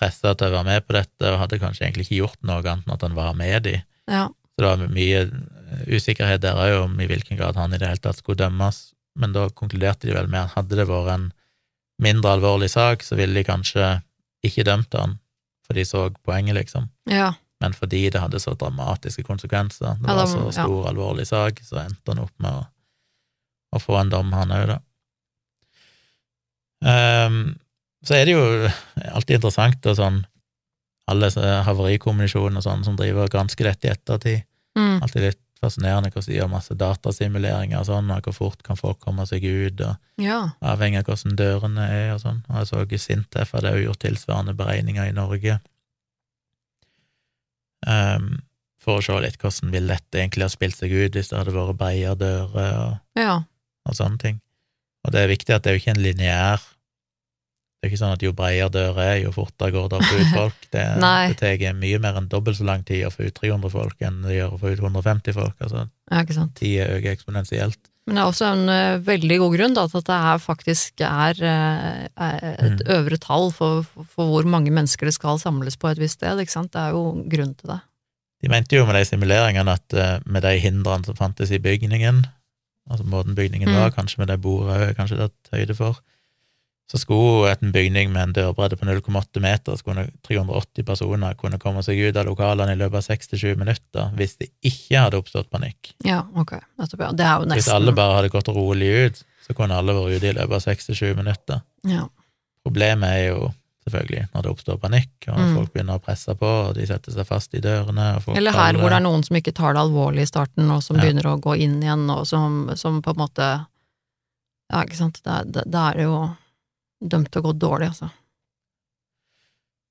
pressa 0.00 0.32
til 0.34 0.48
å 0.48 0.54
være 0.56 0.64
med 0.66 0.86
på 0.88 0.96
dette, 0.96 1.28
og 1.30 1.38
hadde 1.38 1.60
kanskje 1.62 1.84
egentlig 1.86 2.08
ikke 2.08 2.22
gjort 2.24 2.40
noe 2.42 2.58
annet 2.64 2.88
enn 2.88 2.94
at 2.96 3.02
han 3.06 3.14
var 3.14 3.34
med 3.38 3.62
de. 3.62 3.76
Ja. 4.10 4.24
Så 4.28 4.58
det 4.58 4.66
var 4.66 4.88
mye 4.90 5.20
usikkerhet 5.86 6.42
der 6.42 6.58
òg 6.58 6.84
om 6.84 6.98
i 7.00 7.06
hvilken 7.06 7.38
grad 7.38 7.56
han 7.58 7.72
i 7.74 7.78
det 7.78 7.86
hele 7.88 8.02
tatt 8.02 8.18
skulle 8.18 8.38
dømmes, 8.42 8.92
men 9.16 9.32
da 9.32 9.46
konkluderte 9.50 10.08
de 10.08 10.14
vel 10.16 10.26
med 10.26 10.40
at 10.48 10.56
hadde 10.58 10.74
det 10.80 10.88
vært 10.90 11.12
en 11.14 11.28
mindre 12.02 12.34
alvorlig 12.34 12.70
sak, 12.70 13.02
så 13.06 13.14
ville 13.18 13.34
de 13.38 13.46
kanskje 13.46 14.02
ikke 14.44 14.66
dømt 14.66 14.94
han, 14.98 15.18
for 15.64 15.78
de 15.78 15.84
så 15.86 16.08
poenget, 16.26 16.58
liksom. 16.58 16.90
ja. 17.10 17.32
Men 17.62 17.72
fordi 17.72 18.10
det 18.10 18.20
hadde 18.20 18.40
så 18.42 18.52
dramatiske 18.58 19.22
konsekvenser, 19.24 19.94
det 20.02 20.14
var 20.18 20.26
så 20.28 20.50
stor, 20.52 20.88
alvorlig 20.90 21.24
sak, 21.30 21.62
så 21.64 21.78
endte 21.80 22.10
han 22.12 22.18
opp 22.26 22.32
med 22.42 22.50
å, 22.50 22.64
å 23.74 23.82
få 23.82 23.98
en 24.00 24.12
dom, 24.12 24.32
han 24.36 24.54
òg, 24.54 24.74
da. 24.74 24.78
Um, 26.84 27.38
så 28.04 28.18
er 28.18 28.26
det 28.28 28.34
jo 28.34 28.44
alltid 29.14 29.38
interessant 29.38 29.86
og 29.88 29.96
sånn 29.96 30.18
alle 31.08 31.28
disse 31.28 31.54
havarikommisjonene 31.66 32.60
og 32.60 32.64
sånn 32.64 32.84
som 32.84 32.96
driver 32.98 33.26
og 33.26 33.32
gransker 33.32 33.68
dette 33.68 33.88
i 33.88 33.92
ettertid. 33.92 34.44
Mm. 34.76 35.02
Alltid 35.04 35.26
litt 35.26 35.40
fascinerende 35.64 36.10
hvordan 36.12 36.30
de 36.30 36.38
gjør 36.38 36.50
masse 36.52 36.76
datasimuleringer 36.80 37.80
og 37.80 37.88
sånn, 37.88 38.10
og 38.12 38.28
hvor 38.28 38.36
fort 38.36 38.64
kan 38.66 38.78
folk 38.78 39.00
komme 39.04 39.26
seg 39.28 39.44
ut, 39.44 39.84
og 39.84 40.24
ja. 40.24 40.40
avhengig 40.64 41.02
av 41.02 41.10
hvordan 41.10 41.36
dørene 41.40 41.86
er 41.92 42.14
og 42.16 42.24
sånn. 42.24 42.42
Og 42.48 42.58
jeg 42.60 42.70
så 42.70 42.82
ikke 42.84 43.00
Sintef 43.00 43.54
hadde 43.56 43.74
jo 43.76 43.86
gjort 43.86 44.02
tilsvarende 44.04 44.56
beregninger 44.58 45.08
i 45.08 45.16
Norge. 45.16 45.60
um, 47.86 48.34
for 48.84 49.00
å 49.00 49.04
se 49.04 49.16
litt 49.24 49.40
hvordan 49.40 49.72
ville 49.72 49.96
dette 49.96 50.20
egentlig 50.20 50.44
ha 50.44 50.52
spilt 50.52 50.76
seg 50.76 50.92
ut 50.92 51.16
hvis 51.16 51.30
det 51.30 51.38
hadde 51.38 51.52
vært 51.56 51.78
bredere 51.80 52.16
dører 52.20 52.78
og, 52.82 52.96
Ja. 53.16 53.42
Og 53.88 53.96
sånne 53.98 54.20
ting. 54.20 54.40
Og 55.04 55.12
det 55.12 55.20
er 55.20 55.32
viktig 55.32 55.52
at 55.54 55.64
det 55.64 55.70
er 55.70 55.76
jo 55.76 55.82
ikke 55.82 55.94
en 55.96 56.04
lineær 56.04 56.62
Det 56.64 57.88
er 57.88 57.92
ikke 57.92 58.00
sånn 58.00 58.14
at 58.16 58.22
jo 58.24 58.30
bredere 58.32 58.70
dører 58.72 59.00
er, 59.04 59.16
jo 59.26 59.30
fortere 59.36 59.74
går 59.74 59.88
det 59.92 59.98
å 59.98 60.04
få 60.08 60.20
ut 60.22 60.30
folk. 60.40 60.60
Det, 60.72 60.84
det 61.04 61.34
tar 61.36 61.74
mye 61.76 61.98
mer 62.00 62.16
enn 62.16 62.28
dobbelt 62.32 62.56
så 62.56 62.64
lang 62.64 62.84
tid 62.88 63.02
å 63.04 63.10
få 63.12 63.26
ut 63.26 63.34
300 63.36 63.68
folk 63.74 64.06
enn 64.08 64.22
det 64.24 64.38
gjør 64.38 64.54
å 64.56 64.60
få 64.62 64.70
ut 64.72 64.80
150 64.80 65.36
folk. 65.36 65.58
Altså, 65.60 65.82
ja, 66.08 66.22
ikke 66.24 66.36
sant. 66.38 66.54
tida 66.56 66.86
øker 66.94 67.12
eksponentielt. 67.12 67.80
Men 68.08 68.16
det 68.16 68.22
er 68.22 68.30
også 68.30 68.48
en 68.52 68.64
uh, 68.68 69.02
veldig 69.04 69.36
god 69.40 69.54
grunn 69.56 69.76
da, 69.76 69.84
til 69.88 70.00
at 70.00 70.08
det 70.08 70.16
her 70.26 70.40
faktisk 70.44 71.04
er, 71.08 71.38
er 71.44 72.42
et 72.52 72.80
Mm. 72.80 72.88
øvre 72.96 73.16
tall 73.20 73.50
for, 73.52 73.84
for 74.12 74.28
hvor 74.32 74.48
mange 74.48 74.72
mennesker 74.72 75.08
det 75.08 75.14
skal 75.16 75.38
samles 75.40 75.76
på 75.80 75.88
et 75.92 76.00
visst 76.00 76.18
sted. 76.20 76.40
Ikke 76.40 76.52
sant? 76.52 76.72
Det 76.72 76.80
er 76.80 76.96
jo 76.96 77.04
grunn 77.32 77.52
til 77.56 77.72
det. 77.72 77.78
De 78.44 78.50
mente 78.52 78.76
jo 78.76 78.84
med 78.88 78.96
de 78.98 79.04
simuleringene 79.08 79.72
at 79.76 79.96
uh, 79.96 80.18
med 80.24 80.44
de 80.44 80.52
hindrene 80.60 81.04
som 81.04 81.16
fantes 81.16 81.52
i 81.52 81.60
bygningen, 81.64 82.24
altså 82.90 83.04
måten 83.08 83.34
bygningen 83.34 83.68
Mm. 83.68 83.92
kanskje 83.94 84.18
med 84.18 84.28
det 84.28 84.40
bordet 84.40 84.74
òg, 84.76 84.96
kanskje 84.96 85.16
tatt 85.16 85.52
høyde 85.52 85.74
for, 85.74 86.00
så 86.90 86.98
skulle 87.00 87.50
en 87.62 87.72
bygning 87.72 88.12
med 88.12 88.22
en 88.22 88.32
dørbredde 88.36 88.76
på 88.76 88.84
0,8 88.84 89.40
meter, 89.40 89.76
så 89.76 89.84
kunne 89.86 90.10
380 90.22 90.84
personer 90.84 91.34
kunne 91.34 91.58
komme 91.58 91.82
seg 91.82 91.96
ut 91.98 92.16
av 92.16 92.26
lokalene 92.26 92.72
i 92.72 92.76
løpet 92.76 93.00
av 93.00 93.06
6-7 93.08 93.56
minutter 93.56 94.10
hvis 94.18 94.36
det 94.36 94.50
ikke 94.62 95.00
hadde 95.00 95.16
oppstått 95.16 95.48
panikk. 95.50 95.94
Ja, 96.04 96.26
ok. 96.36 96.52
Nettopp, 96.78 97.00
ja. 97.00 97.12
Det 97.12 97.24
er 97.24 97.40
jo 97.40 97.54
Hvis 97.56 97.72
alle 97.72 97.92
bare 97.96 98.18
hadde 98.20 98.28
gått 98.34 98.48
rolig 98.52 98.90
ut, 99.06 99.24
så 99.46 99.54
kunne 99.56 99.76
alle 99.76 99.96
vært 99.96 100.16
ute 100.18 100.28
i 100.28 100.36
løpet 100.36 100.52
av 100.60 100.62
6-7 100.68 101.16
minutter. 101.16 101.62
ja. 101.88 102.06
Problemet 102.64 103.08
er 103.12 103.26
jo 103.28 103.52
selvfølgelig 103.84 104.22
når 104.34 104.42
det 104.46 104.50
oppstår 104.50 104.78
panikk, 104.80 105.12
og 105.28 105.38
Mm. 105.38 105.54
folk 105.58 105.72
begynner 105.74 105.98
å 105.98 106.02
presse 106.02 106.34
på, 106.40 106.46
og 106.68 106.74
de 106.74 106.86
setter 106.88 107.12
seg 107.12 107.26
fast 107.28 107.54
i 107.54 107.60
dørene, 107.60 108.06
Eller 108.36 108.52
her 108.52 108.72
hvor 108.74 108.88
det 108.90 108.96
er 108.96 109.04
noen 109.04 109.22
som 109.24 109.36
ikke 109.36 109.52
tar 109.54 109.74
det 109.74 109.82
alvorlig 109.82 110.22
i 110.22 110.30
starten, 110.30 110.70
og 110.70 110.82
som 110.82 110.96
Ja. 110.96 111.02
begynner 111.02 111.26
å 111.34 111.40
gå 111.40 111.56
inn 111.60 111.80
igjen, 111.82 112.08
og 112.10 112.26
som, 112.26 112.70
som 112.76 113.02
på 113.02 113.10
en 113.10 113.16
måte 113.26 113.66
Ja, 114.72 114.80
ikke 114.82 114.96
sant. 114.96 115.20
Det, 115.22 115.52
det, 115.52 115.62
det 115.70 115.80
er 115.80 116.02
jo 116.02 116.36
dømt 117.06 117.30
til 117.30 117.42
å 117.42 117.52
gå 117.52 117.58
dårlig, 117.58 117.88
altså. 117.92 118.10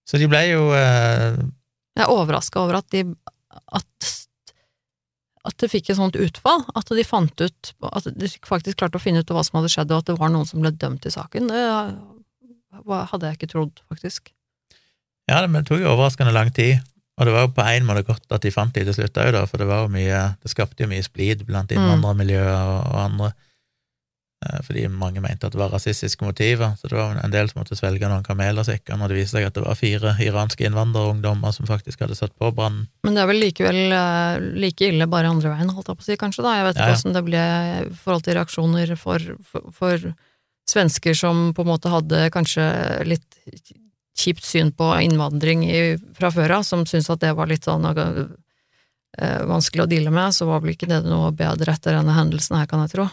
Så 0.10 0.18
de 0.20 0.28
ble 0.28 0.42
jo 0.50 0.64
eh, 0.74 1.38
Jeg 1.96 2.04
er 2.08 2.12
overraska 2.12 2.60
over 2.64 2.80
at 2.82 2.90
de 2.90 3.04
at, 3.72 4.10
at 5.46 5.58
det 5.62 5.70
fikk 5.70 5.92
et 5.92 5.98
sånt 6.00 6.16
utfall. 6.18 6.66
At 6.76 6.90
de 6.90 7.04
fant 7.06 7.42
ut 7.46 7.74
At 7.94 8.08
de 8.18 8.28
faktisk 8.44 8.78
klarte 8.82 8.98
å 8.98 9.04
finne 9.04 9.20
ut 9.22 9.30
hva 9.30 9.44
som 9.46 9.60
hadde 9.62 9.70
skjedd, 9.72 9.92
og 9.94 10.02
at 10.02 10.06
det 10.10 10.18
var 10.20 10.30
noen 10.34 10.48
som 10.50 10.60
ble 10.64 10.72
dømt 10.72 11.06
i 11.06 11.14
saken. 11.14 11.48
Det 11.54 11.64
hadde 12.82 13.30
jeg 13.30 13.38
ikke 13.40 13.52
trodd, 13.54 13.84
faktisk. 13.92 14.34
Ja, 15.30 15.42
men 15.48 15.62
det 15.62 15.70
tok 15.70 15.80
jo 15.84 15.94
overraskende 15.94 16.34
lang 16.36 16.52
tid. 16.56 16.82
Og 17.22 17.28
det 17.30 17.34
var 17.36 17.44
jo 17.46 17.54
på 17.54 17.62
en 17.70 17.86
måte 17.86 18.02
godt 18.08 18.32
at 18.34 18.42
de 18.42 18.50
fant 18.52 18.74
de 18.74 18.82
til 18.88 18.96
slutt 18.98 19.18
òg, 19.22 19.32
da, 19.36 19.44
for 19.46 19.62
det 19.62 19.68
var 19.70 19.84
jo 19.86 19.92
mye 19.94 20.22
Det 20.42 20.50
skapte 20.50 20.82
jo 20.82 20.90
mye 20.90 21.04
splid 21.06 21.44
blant 21.46 21.70
Mm. 21.70 21.78
innvandrermiljøer 21.78 22.64
og, 22.74 22.80
og 22.90 23.00
andre. 23.04 23.30
Eh, 24.44 24.60
Fordi 24.66 24.88
mange 24.90 25.22
mente 25.22 25.46
at 25.46 25.54
det 25.54 25.60
var 25.62 25.70
rasistiske 25.72 26.26
motiver, 26.26 26.74
så 26.76 26.90
det 26.90 26.98
var 26.98 27.22
en 27.22 27.32
del 27.32 27.48
som 27.48 27.62
måtte 27.62 27.78
svelge 27.78 28.10
noen 28.10 28.26
kameler 28.26 28.66
sikkert 28.68 28.98
når 29.00 29.14
det 29.14 29.20
viste 29.22 29.38
seg 29.38 29.46
at 29.48 29.54
det 29.56 29.64
var 29.64 29.78
fire 29.80 30.16
iranske 30.26 30.66
innvandrerungdommer 30.68 31.54
som 31.56 31.70
faktisk 31.70 32.02
hadde 32.04 32.18
satt 32.18 32.34
på 32.36 32.50
brannen. 32.52 32.90
Men 33.06 33.14
det 33.16 33.22
er 33.24 33.30
vel 33.30 33.40
likevel 33.46 33.82
eh, 33.94 34.50
like 34.66 34.90
ille 34.90 35.08
bare 35.08 35.30
andre 35.32 35.54
veien, 35.54 35.70
holdt 35.70 35.94
jeg 35.94 36.02
på 36.02 36.04
å 36.04 36.10
si, 36.10 36.18
kanskje, 36.20 36.44
da. 36.44 36.58
Jeg 36.58 36.68
vet 36.72 36.82
ikke 36.82 36.92
ja. 36.92 36.98
åssen 36.98 37.14
det 37.16 37.24
ble 37.30 37.46
i 37.86 37.90
forhold 38.04 38.26
til 38.26 38.40
reaksjoner 38.42 38.96
for, 39.00 39.32
for, 39.54 39.70
for 39.78 40.10
svensker 40.70 41.18
som 41.18 41.50
på 41.56 41.64
en 41.64 41.72
måte 41.74 41.92
hadde 41.92 42.30
kanskje 42.34 42.66
litt 43.08 43.40
kjipt 44.18 44.46
syn 44.46 44.72
på 44.76 44.92
innvandring 45.02 45.66
i, 45.68 45.98
fra 46.18 46.32
før 46.32 46.60
av, 46.60 46.68
som 46.68 46.86
syntes 46.86 47.10
at 47.12 47.24
det 47.24 47.34
var 47.38 47.50
litt 47.50 47.66
sånn 47.66 47.88
eh, 47.90 49.42
vanskelig 49.50 49.86
å 49.86 49.90
deale 49.90 50.14
med, 50.14 50.36
så 50.36 50.48
var 50.50 50.64
vel 50.64 50.76
ikke 50.76 50.90
det 50.92 51.02
noe 51.08 51.34
bedre 51.36 51.74
etter 51.74 51.98
denne 51.98 52.16
hendelsen 52.16 52.60
her, 52.60 52.70
kan 52.70 52.86
jeg 52.86 52.94
tro. 52.94 53.10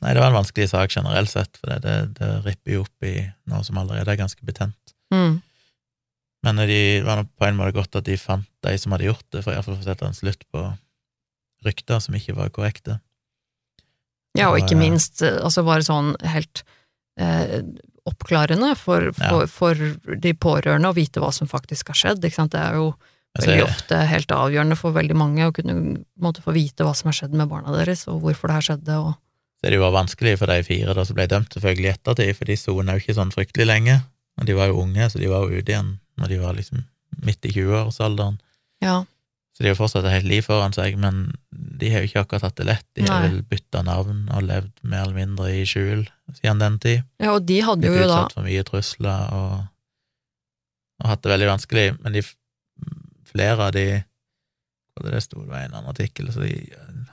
Nei, 0.00 0.14
det 0.16 0.22
var 0.22 0.30
en 0.30 0.38
vanskelig 0.38 0.70
sak 0.70 0.94
generelt 0.94 1.32
sett, 1.32 1.58
for 1.60 1.74
det, 1.74 1.82
det, 1.84 1.96
det 2.16 2.30
ripper 2.46 2.78
jo 2.78 2.84
opp 2.86 3.06
i 3.06 3.16
noe 3.50 3.60
som 3.66 3.80
allerede 3.82 4.14
er 4.14 4.20
ganske 4.22 4.46
betent. 4.46 4.94
Mm. 5.12 5.40
Men 6.46 6.62
de 6.70 6.80
var 7.04 7.26
på 7.26 7.44
en 7.44 7.58
måte 7.58 7.76
godt 7.76 7.98
at 8.00 8.06
de 8.06 8.16
fant 8.16 8.46
de 8.64 8.76
som 8.80 8.94
hadde 8.94 9.10
gjort 9.10 9.26
det, 9.34 9.42
for 9.44 9.52
iallfall 9.52 9.76
å 9.76 9.84
sette 9.84 10.08
en 10.08 10.16
slutt 10.16 10.46
på 10.52 10.62
rykter 11.66 12.00
som 12.00 12.16
ikke 12.16 12.36
var 12.38 12.52
korrekte. 12.54 12.96
Ja, 14.38 14.50
og 14.52 14.60
ikke 14.60 14.78
minst 14.78 15.22
eh, 15.26 15.38
altså 15.42 15.64
bare 15.66 15.84
sånn 15.86 16.12
helt 16.22 16.62
eh, 17.18 17.62
oppklarende 18.08 18.74
for, 18.78 19.10
for, 19.16 19.46
for 19.50 20.18
de 20.22 20.34
pårørende 20.38 20.90
å 20.90 20.96
vite 20.96 21.22
hva 21.22 21.32
som 21.34 21.50
faktisk 21.50 21.90
har 21.92 21.98
skjedd, 21.98 22.24
ikke 22.24 22.38
sant. 22.38 22.54
Det 22.54 22.62
er 22.62 22.78
jo 22.78 22.92
veldig 23.38 23.64
ofte 23.66 23.98
helt 24.10 24.32
avgjørende 24.34 24.78
for 24.78 24.94
veldig 24.96 25.16
mange 25.18 25.46
å 25.46 25.54
kunne 25.54 25.76
måtte, 26.22 26.44
få 26.44 26.54
vite 26.56 26.86
hva 26.86 26.94
som 26.96 27.10
har 27.10 27.18
skjedd 27.20 27.36
med 27.36 27.50
barna 27.50 27.74
deres, 27.76 28.06
og 28.10 28.22
hvorfor 28.24 28.50
det 28.50 28.58
her 28.58 28.68
skjedde, 28.70 29.00
og 29.02 29.18
Så 29.60 29.68
det 29.68 29.82
var 29.82 29.92
vanskelig 29.92 30.38
for 30.40 30.48
de 30.48 30.62
fire 30.64 30.94
da 30.96 31.02
som 31.04 31.18
ble 31.18 31.26
dømt, 31.28 31.52
selvfølgelig 31.52 31.90
ettertid, 31.92 32.36
for 32.38 32.48
de 32.48 32.56
sona 32.56 32.94
jo 32.96 33.02
ikke 33.02 33.16
sånn 33.18 33.34
fryktelig 33.34 33.66
lenge. 33.68 33.98
Og 34.40 34.46
de 34.48 34.54
var 34.56 34.70
jo 34.70 34.80
unge, 34.80 35.10
så 35.12 35.20
de 35.20 35.28
var 35.28 35.44
jo 35.44 35.58
ute 35.60 35.74
igjen 35.74 35.98
når 36.16 36.32
de 36.32 36.38
var 36.40 36.56
liksom 36.56 36.86
midt 37.26 37.44
i 37.44 37.52
20-årsalderen. 37.52 38.38
ja. 38.80 39.02
Så 39.60 39.64
de 39.66 39.68
har 39.68 39.76
fortsatt 39.76 40.06
et 40.08 40.14
helt 40.14 40.24
liv 40.30 40.40
foran 40.46 40.72
seg, 40.72 40.94
men 40.96 41.34
de 41.52 41.90
har 41.92 42.00
jo 42.00 42.08
ikke 42.08 42.20
akkurat 42.22 42.46
hatt 42.46 42.56
det 42.56 42.64
lett. 42.64 42.86
De 42.96 43.04
har 43.04 43.26
vel 43.26 43.42
bytta 43.44 43.82
navn 43.84 44.22
og 44.32 44.46
levd 44.48 44.70
mer 44.88 45.02
eller 45.02 45.18
mindre 45.18 45.50
i 45.52 45.66
skjul 45.68 46.06
siden 46.32 46.62
den 46.62 46.78
tid. 46.80 47.02
ja, 47.20 47.34
og 47.34 47.44
de 47.44 47.58
hadde 47.60 47.84
Blitt 47.84 48.00
jo 48.00 48.06
da 48.08 48.22
utsatt 48.22 48.32
for 48.38 48.46
mye 48.48 48.64
trusler 48.64 49.34
og, 49.36 49.66
og 51.02 51.10
hatt 51.12 51.22
det 51.26 51.32
veldig 51.34 51.50
vanskelig. 51.50 51.84
Men 52.00 52.16
de, 52.16 52.22
flere 53.28 53.66
av 53.68 53.74
de 53.76 53.84
det 55.00 55.12
det 55.14 55.20
sto, 55.24 55.40
det 55.44 55.48
var 55.52 55.62
en 55.64 55.76
annen 55.78 55.92
artikkel, 55.92 56.32
så 56.32 56.40
de 56.44 56.50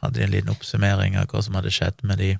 hadde 0.01 0.23
en 0.23 0.31
liten 0.33 0.49
oppsummering 0.51 1.13
av 1.19 1.27
hva 1.31 1.43
som 1.43 1.55
hadde 1.55 1.71
skjedd 1.71 2.01
med 2.07 2.19
de 2.19 2.33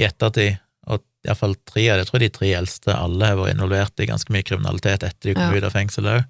i 0.00 0.04
ettertid. 0.04 0.58
Og 0.90 1.00
iallfall 1.24 1.54
tre 1.68 1.86
av 1.92 1.96
de, 1.96 2.02
jeg 2.04 2.08
tror 2.10 2.20
de 2.24 2.28
tre 2.40 2.50
eldste, 2.58 2.92
alle 2.96 3.30
har 3.30 3.38
vært 3.40 3.54
involvert 3.54 4.00
i 4.00 4.08
ganske 4.10 4.32
mye 4.32 4.44
kriminalitet 4.48 5.04
etter 5.06 5.30
de 5.30 5.34
kom 5.38 5.48
Ja. 5.52 5.56
ut 5.60 5.64
av 5.68 5.72
fengsel 5.76 6.08
òg. 6.12 6.24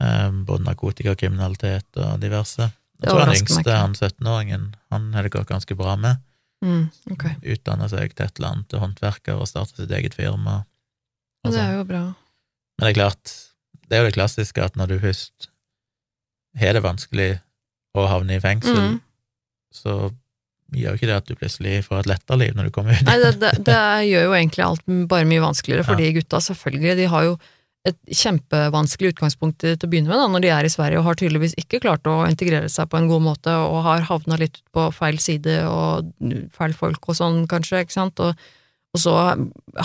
Både 0.00 0.64
narkotikakriminalitet 0.64 1.98
og 2.00 2.20
diverse. 2.22 2.70
Jeg 3.00 3.08
tror 3.10 3.20
han 3.24 3.34
yngste, 3.36 3.72
han 3.76 3.94
17-åringen, 3.96 4.64
han 4.92 5.10
har 5.16 5.24
det 5.26 5.32
gått 5.34 5.48
ganske 5.48 5.76
bra 5.76 5.96
med. 5.96 6.16
mm, 6.64 6.90
okay. 7.12 7.34
Utdanna 7.54 7.88
seg 7.88 8.12
til 8.14 8.26
et 8.26 8.38
eller 8.40 8.50
annet 8.54 8.72
håndverker 8.82 9.38
og 9.40 9.48
starta 9.48 9.76
sitt 9.80 9.90
eget 9.96 10.14
firma. 10.18 10.64
og 11.44 11.52
det 11.52 11.56
sånn. 11.60 11.68
er 11.70 11.76
jo 11.78 11.84
bra. 11.88 12.02
Men 12.78 12.84
det 12.84 12.90
er 12.90 12.98
klart, 13.00 13.32
det 13.88 13.96
er 13.96 14.02
jo 14.02 14.08
det 14.10 14.16
klassiske 14.18 14.64
at 14.64 14.76
når 14.76 14.86
du 14.92 14.98
først 15.00 15.48
har 16.60 16.72
det 16.76 16.82
vanskelig 16.84 17.30
å 17.96 18.06
havne 18.08 18.36
i 18.36 18.40
fengsel, 18.42 18.76
Mm. 18.76 19.00
så 19.72 20.10
gjør 20.74 20.94
ikke 20.94 21.06
det 21.08 21.16
at 21.16 21.26
du 21.26 21.34
plutselig 21.34 21.84
får 21.84 22.00
et 22.00 22.06
lettere 22.12 22.38
liv 22.38 22.54
når 22.54 22.64
du 22.68 22.70
kommer 22.70 22.92
ut. 22.94 23.02
Nei, 23.08 23.16
det, 23.18 23.32
det, 23.40 23.52
det 23.70 23.80
gjør 24.10 24.28
jo 24.28 24.34
egentlig 24.36 24.64
alt 24.66 24.84
bare 25.08 25.24
mye 25.26 25.40
vanskeligere 25.42 25.84
for 25.84 25.96
Ja. 25.98 26.04
de 26.04 26.12
gutta, 26.20 26.40
selvfølgelig. 26.40 26.96
De 26.96 27.06
har 27.10 27.24
jo 27.24 27.38
et 27.88 27.96
kjempevanskelig 28.12 29.14
utgangspunkt 29.14 29.62
til 29.62 29.76
å 29.86 29.88
begynne 29.88 30.10
med 30.10 30.20
da, 30.20 30.26
når 30.28 30.44
de 30.44 30.50
er 30.52 30.66
i 30.66 30.72
Sverige, 30.72 31.00
og 31.00 31.06
har 31.06 31.16
tydeligvis 31.16 31.54
ikke 31.60 31.80
klart 31.80 32.08
å 32.10 32.18
integrere 32.28 32.68
seg 32.68 32.90
på 32.92 32.98
en 32.98 33.08
god 33.08 33.24
måte, 33.24 33.54
og 33.56 33.80
har 33.86 34.04
havna 34.10 34.36
litt 34.40 34.60
på 34.74 34.90
feil 34.92 35.20
side 35.22 35.62
og 35.68 36.10
feil 36.56 36.76
folk 36.76 37.08
og 37.08 37.16
sånn, 37.16 37.46
kanskje, 37.48 37.86
ikke 37.86 37.96
sant, 37.96 38.20
og, 38.20 38.36
og 38.92 39.00
så 39.00 39.16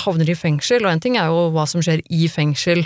havner 0.04 0.28
de 0.28 0.36
i 0.36 0.40
fengsel, 0.40 0.84
og 0.84 0.92
en 0.92 1.06
ting 1.06 1.16
er 1.22 1.32
jo 1.32 1.48
hva 1.56 1.64
som 1.72 1.84
skjer 1.86 2.04
i 2.12 2.28
fengsel, 2.32 2.84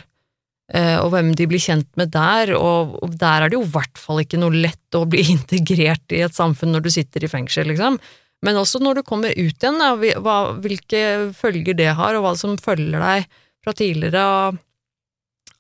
eh, 0.77 0.99
og 1.01 1.09
hvem 1.15 1.33
de 1.41 1.49
blir 1.49 1.65
kjent 1.65 1.89
med 1.97 2.13
der, 2.13 2.53
og, 2.59 2.99
og 3.01 3.17
der 3.17 3.47
er 3.47 3.49
det 3.49 3.57
jo 3.57 3.65
i 3.65 3.73
hvert 3.73 3.97
fall 3.97 4.21
ikke 4.21 4.43
noe 4.43 4.53
lett 4.53 4.99
å 4.99 5.07
bli 5.09 5.25
integrert 5.39 6.13
i 6.13 6.21
et 6.27 6.37
samfunn 6.37 6.75
når 6.75 6.85
du 6.85 6.93
sitter 6.99 7.25
i 7.25 7.33
fengsel, 7.33 7.71
liksom. 7.73 7.97
Men 8.45 8.55
også 8.61 8.79
når 8.79 9.01
du 9.01 9.07
kommer 9.09 9.33
ut 9.33 9.57
igjen, 9.57 9.81
da, 9.81 10.45
hvilke 10.61 11.03
følger 11.35 11.75
det 11.75 11.91
har, 11.97 12.15
og 12.15 12.23
hva 12.23 12.37
som 12.39 12.53
følger 12.61 13.01
deg 13.01 13.39
fra 13.65 13.73
tidligere 13.75 14.21
av, 14.23 14.65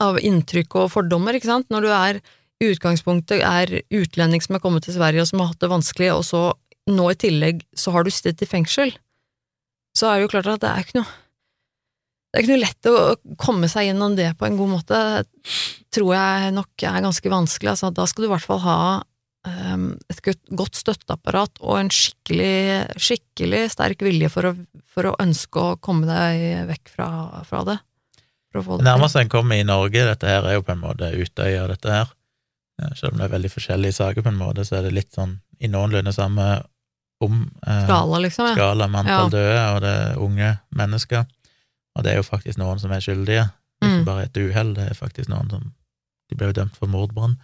av 0.03 0.19
inntrykk 0.23 0.77
og 0.81 0.91
fordommer, 0.93 1.35
ikke 1.35 1.51
sant. 1.51 1.69
Når 1.73 1.85
du 1.85 1.91
er 1.93 2.19
i 2.59 2.71
utgangspunktet 2.73 3.43
er 3.45 3.79
utlending 3.95 4.43
som 4.43 4.57
er 4.57 4.63
kommet 4.63 4.85
til 4.87 4.97
Sverige 4.97 5.23
og 5.23 5.29
som 5.31 5.43
har 5.43 5.53
hatt 5.53 5.63
det 5.63 5.71
vanskelig, 5.71 6.11
og 6.15 6.25
så 6.27 6.43
nå 6.89 7.09
i 7.11 7.17
tillegg 7.19 7.63
så 7.77 7.93
har 7.95 8.05
du 8.05 8.11
sittet 8.13 8.43
i 8.43 8.49
fengsel, 8.49 8.93
så 9.95 10.09
er 10.09 10.19
det 10.19 10.27
jo 10.27 10.31
klart 10.35 10.49
at 10.51 10.63
det 10.63 10.71
er 10.71 10.85
ikke 10.85 11.01
noe 11.01 11.17
det 12.29 12.37
er 12.37 12.43
ikke 12.43 12.53
noe 12.53 12.61
lett 12.61 12.87
å 12.91 12.97
komme 13.41 13.67
seg 13.71 13.87
gjennom 13.87 14.13
det 14.13 14.27
på 14.37 14.45
en 14.45 14.57
god 14.59 14.69
måte, 14.69 14.97
tror 15.89 16.11
jeg 16.13 16.51
nok 16.53 16.83
er 16.85 17.01
ganske 17.01 17.31
vanskelig. 17.33 17.71
Altså, 17.71 17.89
da 17.89 18.05
skal 18.05 18.21
du 18.21 18.27
i 18.27 18.31
hvert 18.35 18.45
fall 18.45 18.61
ha 18.61 18.81
um, 19.49 19.87
et 20.13 20.21
godt- 20.53 20.77
støtteapparat 20.77 21.57
og 21.63 21.79
en 21.79 21.89
skikkelig, 21.89 22.99
skikkelig 23.01 23.63
sterk 23.73 24.05
vilje 24.05 24.29
for 24.29 24.45
å, 24.45 24.53
for 24.85 25.09
å 25.09 25.15
ønske 25.25 25.63
å 25.71 25.79
komme 25.81 26.05
deg 26.05 26.69
vekk 26.69 26.93
fra, 26.93 27.09
fra 27.49 27.63
det. 27.65 27.79
Det 28.53 28.85
nærmeste 28.85 29.19
en 29.21 29.29
kommer 29.29 29.55
i 29.59 29.63
Norge, 29.63 30.05
dette 30.05 30.27
her 30.27 30.43
er 30.49 30.53
jo 30.57 30.61
på 30.65 30.71
en 30.73 30.81
måte 30.81 31.11
Utøya, 31.13 31.67
dette 31.67 31.89
her. 31.93 32.07
Ja, 32.81 32.87
Selv 32.95 33.13
om 33.13 33.19
det 33.19 33.25
er 33.29 33.33
veldig 33.37 33.51
forskjellige 33.51 33.93
saker, 33.93 34.21
på 34.23 34.29
en 34.31 34.37
måte, 34.39 34.63
så 34.65 34.77
er 34.79 34.83
det 34.87 34.93
litt 34.93 35.11
sånn 35.13 35.39
i 35.59 35.67
noenlunde 35.67 36.13
samme 36.15 36.63
om 37.21 37.51
eh, 37.67 37.83
Skala, 37.85 38.19
liksom. 38.23 38.47
Ja. 38.47 38.53
skala 38.55 38.87
med 38.87 38.99
antall 39.01 39.25
Ja. 39.25 39.29
døde, 39.29 39.75
og 39.75 39.81
det 39.81 39.93
er 39.99 40.17
unge 40.23 40.59
mennesker. 40.73 41.25
Og 41.95 42.03
det 42.03 42.13
er 42.13 42.15
jo 42.17 42.23
faktisk 42.23 42.57
noen 42.57 42.79
som 42.79 42.91
er 42.91 42.99
skyldige. 43.03 43.51
Er 43.81 43.87
Mm. 43.87 43.99
ikke 43.99 44.05
bare 44.05 44.23
et 44.23 44.37
uhell, 44.37 44.73
det 44.73 44.89
er 44.91 44.93
faktisk 44.95 45.29
noen 45.29 45.49
som 45.49 45.73
De 46.29 46.35
ble 46.35 46.47
jo 46.47 46.53
dømt 46.53 46.75
for 46.77 46.85
mordbrann. 46.87 47.37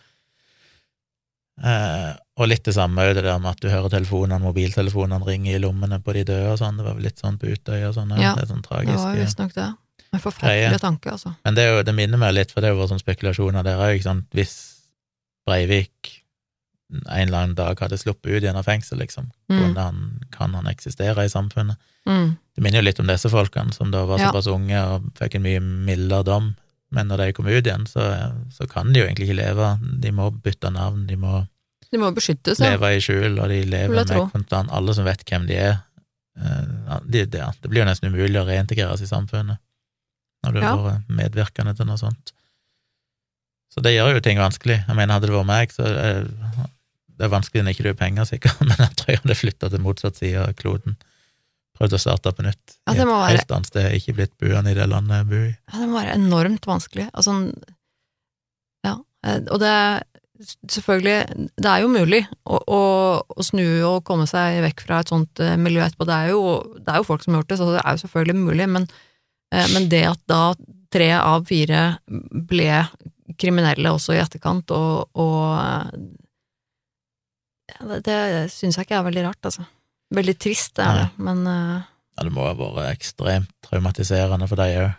Eh, 1.63 2.11
og 2.37 2.47
litt 2.51 2.63
det 2.67 2.73
samme 2.75 3.01
det 3.15 3.23
der 3.23 3.39
med 3.39 3.51
at 3.55 3.61
du 3.63 3.69
hører 3.71 3.89
telefonene, 3.89 4.41
mobiltelefonene 4.43 5.25
ringe 5.25 5.53
i 5.55 5.59
lommene 5.63 6.01
på 6.03 6.13
de 6.13 6.23
døde 6.27 6.51
og 6.51 6.59
sånn. 6.59 6.75
Det 6.77 6.85
var 6.85 6.93
vel 6.97 7.03
litt 7.07 7.17
sånn 7.21 7.37
på 7.39 7.47
Utøya 7.53 7.87
og 7.89 7.95
sånn. 7.95 8.11
ja. 8.17 8.21
Ja, 8.21 8.35
Det 8.35 8.43
er 8.43 8.51
sånn 8.53 8.61
tragisk. 8.65 8.91
Det 8.91 9.05
var 9.07 9.15
visstnok 9.15 9.53
det. 9.55 9.69
En 10.15 10.21
forferdelige 10.23 10.69
Greie. 10.71 10.79
tanke, 10.81 11.11
altså. 11.15 11.35
Men 11.45 11.55
det, 11.57 11.65
jo, 11.69 11.81
det 11.87 11.95
minner 11.97 12.21
meg 12.21 12.33
litt, 12.37 12.51
for 12.55 12.61
det 12.63 12.69
er 12.71 12.75
jo 12.75 12.81
vært 12.83 12.93
sånn 12.95 13.03
spekulasjoner 13.03 13.63
der 13.67 13.81
òg, 13.85 14.01
sant. 14.05 14.27
Hvis 14.35 14.55
Breivik 15.45 16.21
en 17.09 17.27
eller 17.27 17.37
annen 17.41 17.55
dag 17.57 17.79
hadde 17.81 17.97
sluppet 17.97 18.29
ut 18.31 18.43
igjen 18.43 18.57
av 18.59 18.65
fengsel, 18.67 18.99
liksom, 19.01 19.31
Mm. 19.49 19.75
han, 19.75 19.97
kan 20.31 20.53
han 20.53 20.67
eksistere 20.69 21.25
i 21.25 21.29
samfunnet? 21.29 21.77
Mm. 22.07 22.37
Det 22.55 22.61
minner 22.63 22.79
jo 22.81 22.85
litt 22.85 22.99
om 23.01 23.07
disse 23.09 23.29
folkene, 23.29 23.73
som 23.73 23.89
da 23.91 24.05
var 24.05 24.19
Ja. 24.19 24.29
såpass 24.31 24.47
unge 24.47 24.77
og 24.93 25.09
fikk 25.17 25.35
en 25.35 25.43
mye 25.43 25.59
mildere 25.59 26.23
dom, 26.23 26.55
men 26.91 27.07
når 27.07 27.17
de 27.17 27.33
kom 27.33 27.47
ut 27.47 27.65
igjen, 27.65 27.85
så, 27.89 28.05
så 28.53 28.69
kan 28.69 28.93
de 28.93 28.99
jo 29.01 29.05
egentlig 29.07 29.27
ikke 29.29 29.41
leve. 29.41 29.79
De 29.99 30.11
må 30.11 30.29
bytte 30.31 30.71
navn, 30.71 31.07
de 31.07 31.15
må 31.17 31.47
De 31.91 31.97
må 31.97 32.13
beskyttes, 32.13 32.59
ja. 32.59 32.71
leve 32.77 32.95
i 32.95 32.99
skjul, 33.01 33.39
og 33.41 33.49
de 33.49 33.63
lever 33.65 33.89
med 33.95 34.31
kontant 34.31 34.69
Alle 34.71 34.93
som 34.93 35.05
vet 35.05 35.23
hvem 35.25 35.47
de 35.47 35.55
er. 35.55 35.81
eh, 36.37 36.99
de, 37.07 37.25
det, 37.25 37.41
det 37.61 37.69
blir 37.69 37.81
jo 37.83 37.89
nesten 37.89 38.13
umulig 38.13 38.39
å 38.41 38.45
reintegreres 38.45 39.01
i 39.01 39.07
samfunnet 39.07 39.57
når 40.45 40.53
du 40.55 40.61
Ja. 40.63 40.71
vært 40.85 41.09
medvirkende 41.19 41.75
til 41.77 41.89
noe 41.89 41.97
sånt. 42.01 42.31
Så 43.73 43.81
det 43.83 43.91
gjør 43.97 44.13
jo 44.15 44.21
ting 44.23 44.37
vanskelig. 44.39 44.77
Jeg 44.87 44.95
mener, 44.95 45.17
hadde 45.17 45.27
det 45.27 45.35
vært 45.35 45.49
meg, 45.49 45.73
så 45.75 45.83
er 45.89 46.23
det 47.15 47.23
er 47.27 47.31
vanskelig 47.31 47.63
når 47.63 47.73
ikke 47.75 47.83
du 47.85 47.89
har 47.93 47.99
penger, 47.99 48.25
sikkert, 48.27 48.61
men 48.67 48.75
jeg 48.77 48.95
tror 48.99 49.11
jeg 49.13 49.19
hadde 49.23 49.35
flytta 49.39 49.69
til 49.71 49.83
motsatt 49.83 50.17
side 50.19 50.41
av 50.41 50.53
kloden. 50.59 50.95
Prøvd 51.75 51.95
å 51.95 51.99
starte 51.99 52.31
på 52.35 52.43
nytt. 52.45 52.77
Ja, 52.87 52.93
det 52.95 53.03
et 53.03 53.07
må 53.09 53.15
være- 53.19 53.35
helt 53.35 53.51
annet 53.51 53.67
sted, 53.67 53.87
ikke 53.97 54.15
blitt 54.15 54.33
buende 54.39 54.71
i 54.71 54.75
det 54.77 54.87
landet 54.91 55.17
jeg 55.21 55.27
bor 55.31 55.45
i. 55.47 55.53
Ja, 55.73 55.79
det 55.81 55.87
må 55.91 55.99
være 55.99 56.15
enormt 56.15 56.67
vanskelig. 56.69 57.09
Altså, 57.13 57.35
ja, 58.85 58.95
eh, 59.25 59.41
og 59.51 59.59
det 59.63 59.71
er 59.71 60.03
selvfølgelig 60.67 61.49
Det 61.55 61.69
er 61.71 61.79
jo 61.85 61.87
mulig 61.87 62.19
å, 62.45 62.57
å, 62.67 62.79
å 63.23 63.43
snu 63.47 63.63
og 63.87 64.01
komme 64.07 64.25
seg 64.27 64.57
vekk 64.65 64.81
fra 64.83 64.97
et 64.99 65.11
sånt 65.11 65.39
eh, 65.39 65.55
miljø 65.55 65.79
etterpå. 65.85 66.07
Det 66.09 66.15
er 66.15 66.31
jo, 66.33 66.41
det 66.79 66.91
er 66.91 66.99
jo 66.99 67.07
folk 67.07 67.23
som 67.23 67.33
har 67.33 67.41
gjort 67.43 67.53
det, 67.53 67.57
så 67.61 67.69
det 67.71 67.81
er 67.83 67.95
jo 67.95 68.01
selvfølgelig 68.03 68.35
mulig, 68.43 68.67
men, 68.75 68.83
eh, 68.83 69.04
men 69.73 69.89
det 69.91 70.03
at 70.09 70.21
da 70.29 70.41
tre 70.95 71.09
av 71.17 71.45
fire 71.47 71.81
ble 72.07 72.69
kriminelle 73.39 73.91
også 73.91 74.15
i 74.15 74.21
etterkant, 74.21 74.71
og, 74.75 75.09
og 75.19 75.41
eh, 75.59 75.89
det, 77.81 78.03
det 78.05 78.19
syns 78.53 78.77
jeg 78.77 78.87
ikke 78.87 78.99
er 78.99 79.07
veldig 79.09 79.25
rart, 79.25 79.41
altså. 79.49 79.65
Veldig 80.15 80.35
trist, 80.37 80.75
det 80.77 80.85
er 80.85 81.01
det, 81.01 81.07
men 81.25 81.41
eh, 81.49 81.81
Ja, 82.15 82.23
det 82.23 82.31
må 82.35 82.45
ha 82.45 82.53
vært 82.55 82.93
ekstremt 82.93 83.51
traumatiserende 83.65 84.47
for 84.47 84.61
deg 84.61 84.77
òg. 84.83 84.93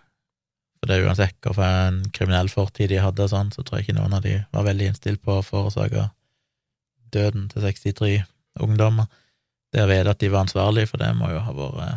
For 0.77 0.91
det 0.91 0.97
er 0.99 1.07
uansett 1.09 1.39
hva 1.41 1.55
for 1.57 1.65
en 1.89 2.03
kriminell 2.13 2.51
fortid 2.53 2.91
de 2.93 2.99
hadde, 3.01 3.29
sånn, 3.33 3.53
så 3.55 3.65
tror 3.65 3.81
jeg 3.81 3.87
ikke 3.87 4.01
noen 4.01 4.19
av 4.19 4.27
de 4.27 4.35
var 4.53 4.67
veldig 4.67 4.91
innstilt 4.91 5.23
på 5.25 5.39
å 5.39 5.47
forårsake 5.47 6.11
døden 7.15 7.47
til 7.53 7.65
63 7.65 8.19
ungdommer. 8.61 9.09
Det 9.73 9.85
å 9.85 9.89
vite 9.89 10.13
at 10.13 10.21
de 10.21 10.31
var 10.33 10.45
ansvarlige 10.45 10.91
for 10.91 11.01
det, 11.01 11.15
må 11.17 11.31
jo 11.33 11.41
ha 11.47 11.55
vært 11.57 11.81
eh, 11.87 11.97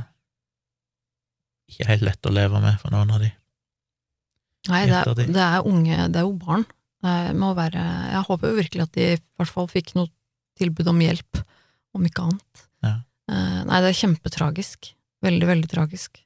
ikke 1.70 1.88
helt 1.90 2.06
lett 2.08 2.30
å 2.30 2.34
leve 2.34 2.62
med 2.64 2.80
for 2.82 2.94
noen 2.94 3.14
av 3.16 3.24
de. 3.24 3.32
Nei, 4.70 4.84
det 4.90 5.00
er, 5.00 5.14
det 5.22 5.44
er 5.46 5.68
unge, 5.68 5.98
det 6.12 6.20
er 6.20 6.28
jo 6.28 6.36
barn. 6.38 6.66
Det 7.00 7.36
må 7.40 7.54
være, 7.56 7.84
jeg 8.12 8.24
håper 8.28 8.52
jo 8.52 8.58
virkelig 8.58 8.86
at 8.86 8.98
de 8.98 9.06
i 9.14 9.20
hvert 9.40 9.54
fall 9.54 9.70
fikk 9.72 9.94
noe 9.96 10.12
tilbud 10.60 10.90
om 10.92 11.00
hjelp, 11.00 11.44
om 11.96 12.08
ikke 12.08 12.26
annet. 12.28 12.66
Ja. 12.84 12.96
Eh, 13.32 13.62
Nei, 13.70 13.80
det 13.86 13.94
er 13.94 14.02
kjempetragisk. 14.02 14.92
Veldig, 15.24 15.48
veldig 15.48 15.70
tragisk. 15.72 16.20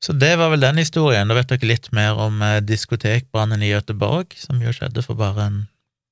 Så 0.00 0.14
det 0.16 0.32
var 0.40 0.50
vel 0.52 0.62
den 0.64 0.80
historien. 0.80 1.28
Da 1.28 1.36
vet 1.36 1.50
dere 1.52 1.68
litt 1.68 1.90
mer 1.96 2.18
om 2.18 2.40
eh, 2.42 2.58
diskotekbrannen 2.64 3.62
i 3.62 3.70
Göteborg, 3.70 4.34
som 4.40 4.62
jo 4.64 4.72
skjedde 4.74 5.04
for 5.04 5.18
bare 5.18 5.46
en 5.46 5.60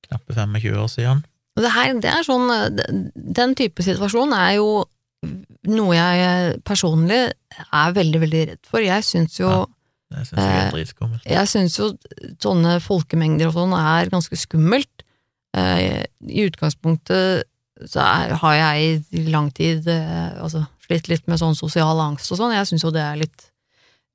knappe 0.07 0.35
25 0.37 0.79
år 0.79 0.89
siden. 0.93 1.25
Det 1.59 1.71
her, 1.73 1.91
det 1.99 2.11
er 2.13 2.25
sånn, 2.27 2.47
eh, 2.53 2.93
den 3.39 3.55
type 3.57 3.83
situasjon 3.83 4.35
er 4.37 4.59
jo 4.59 4.69
noe 5.69 5.95
jeg 5.97 6.21
eh, 6.23 6.57
personlig 6.65 7.19
er 7.75 7.93
veldig, 7.97 8.21
veldig 8.23 8.43
redd 8.53 8.61
for. 8.69 8.79
Jeg 8.85 9.03
syns 9.03 9.35
jo, 9.39 9.49
Ja. 10.09 10.23
synes 10.23 10.39
jeg 10.39 10.55
er 10.55 10.65
Eh, 10.67 10.71
dritskummelt. 10.71 11.23
jeg 11.25 11.47
syns 11.51 11.77
jo 11.77 11.89
sånne 12.39 12.79
folkemengder 12.81 13.47
og 13.51 13.53
sånn 13.57 13.75
er 13.77 14.09
ganske 14.09 14.37
skummelt. 14.39 15.03
Eh, 15.55 16.05
I 16.29 16.47
utgangspunktet 16.49 17.43
så 17.85 17.99
er, 18.03 18.33
har 18.35 18.53
jeg 18.55 19.03
i 19.13 19.25
lang 19.31 19.51
tid 19.55 19.85
altså, 19.87 20.65
slitt 20.85 21.07
litt 21.07 21.27
med 21.27 21.39
sånn 21.39 21.55
sosial 21.55 21.99
angst 21.99 22.31
og 22.31 22.37
sånn. 22.39 22.51
Jeg 22.55 22.67
syns 22.67 22.83
jo 22.83 22.91
det 22.91 23.01
er 23.01 23.15
litt, 23.21 23.45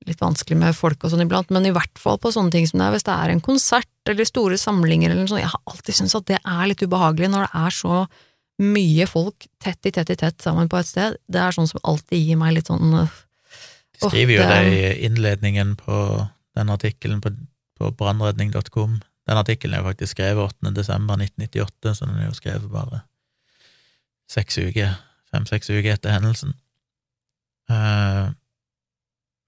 litt 0.05 0.19
vanskelig 0.19 0.57
med 0.57 0.75
folk 0.75 1.03
og 1.03 1.11
sånn 1.11 1.23
iblant, 1.25 1.49
men 1.49 1.65
i 1.65 1.71
hvert 1.73 1.97
fall 1.97 2.17
på 2.21 2.29
sånne 2.33 2.51
ting 2.51 2.67
som 2.67 2.79
det 2.79 2.85
er 2.87 2.93
hvis 2.93 3.07
det 3.07 3.15
er 3.15 3.29
en 3.33 3.41
konsert 3.41 3.87
eller 4.05 4.25
store 4.25 4.57
samlinger 4.57 5.09
eller 5.09 5.23
noe 5.25 5.31
sånt. 5.33 5.41
Jeg 5.41 5.49
har 5.53 5.61
alltid 5.65 5.95
syntes 5.95 6.15
at 6.19 6.25
det 6.29 6.39
er 6.45 6.67
litt 6.67 6.83
ubehagelig 6.85 7.29
når 7.31 7.47
det 7.47 7.53
er 7.55 7.69
så 7.73 8.07
mye 8.61 9.07
folk 9.09 9.47
tett 9.59 9.85
i 9.85 9.91
tett 9.91 10.09
i 10.13 10.17
tett 10.19 10.41
sammen 10.41 10.69
på 10.71 10.79
et 10.79 10.87
sted. 10.87 11.17
Det 11.27 11.41
er 11.41 11.55
sånn 11.55 11.67
som 11.69 11.81
alltid 11.83 12.21
gir 12.21 12.39
meg 12.39 12.55
litt 12.55 12.71
sånn 12.71 12.93
øh, 13.01 13.17
De 13.97 14.07
skriver 14.07 14.37
jo 14.37 14.45
det 14.47 14.61
i 14.69 14.93
innledningen 15.07 15.75
på 15.79 15.97
den 16.55 16.71
artikkelen 16.71 17.19
på, 17.23 17.33
på 17.79 17.91
brannredning.com. 17.99 19.01
Den 19.25 19.41
artikkelen 19.41 19.75
er 19.75 19.83
jo 19.83 19.89
faktisk 19.89 20.15
skrevet 20.15 20.55
8. 20.61 20.71
desember 20.77 21.19
1998, 21.19 21.95
så 21.97 22.07
den 22.07 22.21
er 22.21 22.29
jo 22.29 22.37
skrevet 22.37 22.71
bare 22.71 23.01
seks 24.31 24.57
uker, 24.61 24.95
fem-seks 25.33 25.69
uker 25.73 25.95
etter 25.95 26.13
hendelsen. 26.15 26.55
Uh, 27.69 28.31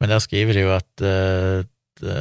men 0.02 0.12
der 0.12 0.22
skriver 0.22 0.58
de 0.58 0.66
jo 0.66 0.74
at 0.74 1.06
uh, 1.06 1.62
det 2.02 2.18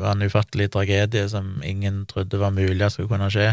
var 0.00 0.14
en 0.14 0.26
ufattelig 0.26 0.70
tragedie 0.74 1.28
som 1.30 1.60
ingen 1.66 2.04
trodde 2.10 2.38
var 2.38 2.54
mulig 2.54 2.82
at 2.82 2.94
skulle 2.94 3.10
kunne 3.10 3.30
skje 3.30 3.52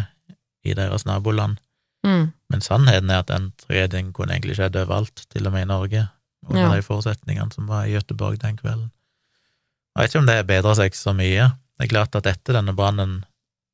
i 0.66 0.74
deres 0.78 1.06
naboland. 1.06 1.58
mm, 2.06 2.26
Men 2.50 2.62
sannheten 2.64 3.10
er 3.12 3.24
at 3.24 3.32
den 3.32 3.50
tragedien 3.60 4.14
kunne 4.16 4.36
egentlig 4.36 4.56
skjedd 4.60 4.78
overalt, 4.80 5.26
til 5.34 5.48
og 5.50 5.54
med 5.54 5.66
i 5.66 5.72
Norge, 5.72 6.04
under 6.48 6.62
Ja. 6.62 6.76
de 6.76 6.82
forutsetningene 6.86 7.52
som 7.54 7.68
var 7.68 7.86
i 7.86 7.92
Gøteborg 7.96 8.40
den 8.40 8.58
kvelden. 8.58 8.92
Jeg 9.96 10.04
vet 10.04 10.10
ikke 10.14 10.20
om 10.20 10.26
det 10.30 10.48
bedra 10.48 10.76
seg 10.76 10.94
så 10.96 11.14
mye. 11.18 11.48
Det 11.78 11.86
er 11.88 11.92
klart 11.92 12.16
at 12.16 12.26
etter 12.30 12.54
denne 12.54 12.76
brannen 12.76 13.26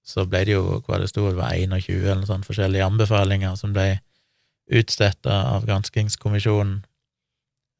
så 0.05 0.25
ble 0.27 0.45
det 0.45 0.53
jo, 0.55 0.79
hva 0.87 0.97
det 0.99 1.09
sto, 1.09 1.27
det 1.29 1.37
var 1.37 1.51
21 1.53 2.01
eller 2.03 2.15
noe 2.23 2.25
sånt 2.27 2.45
forskjellige 2.47 2.85
anbefalinger 2.85 3.55
som 3.59 3.73
ble 3.75 3.99
utstedt 4.71 5.27
av 5.27 5.65
granskingskommisjonen 5.67 6.83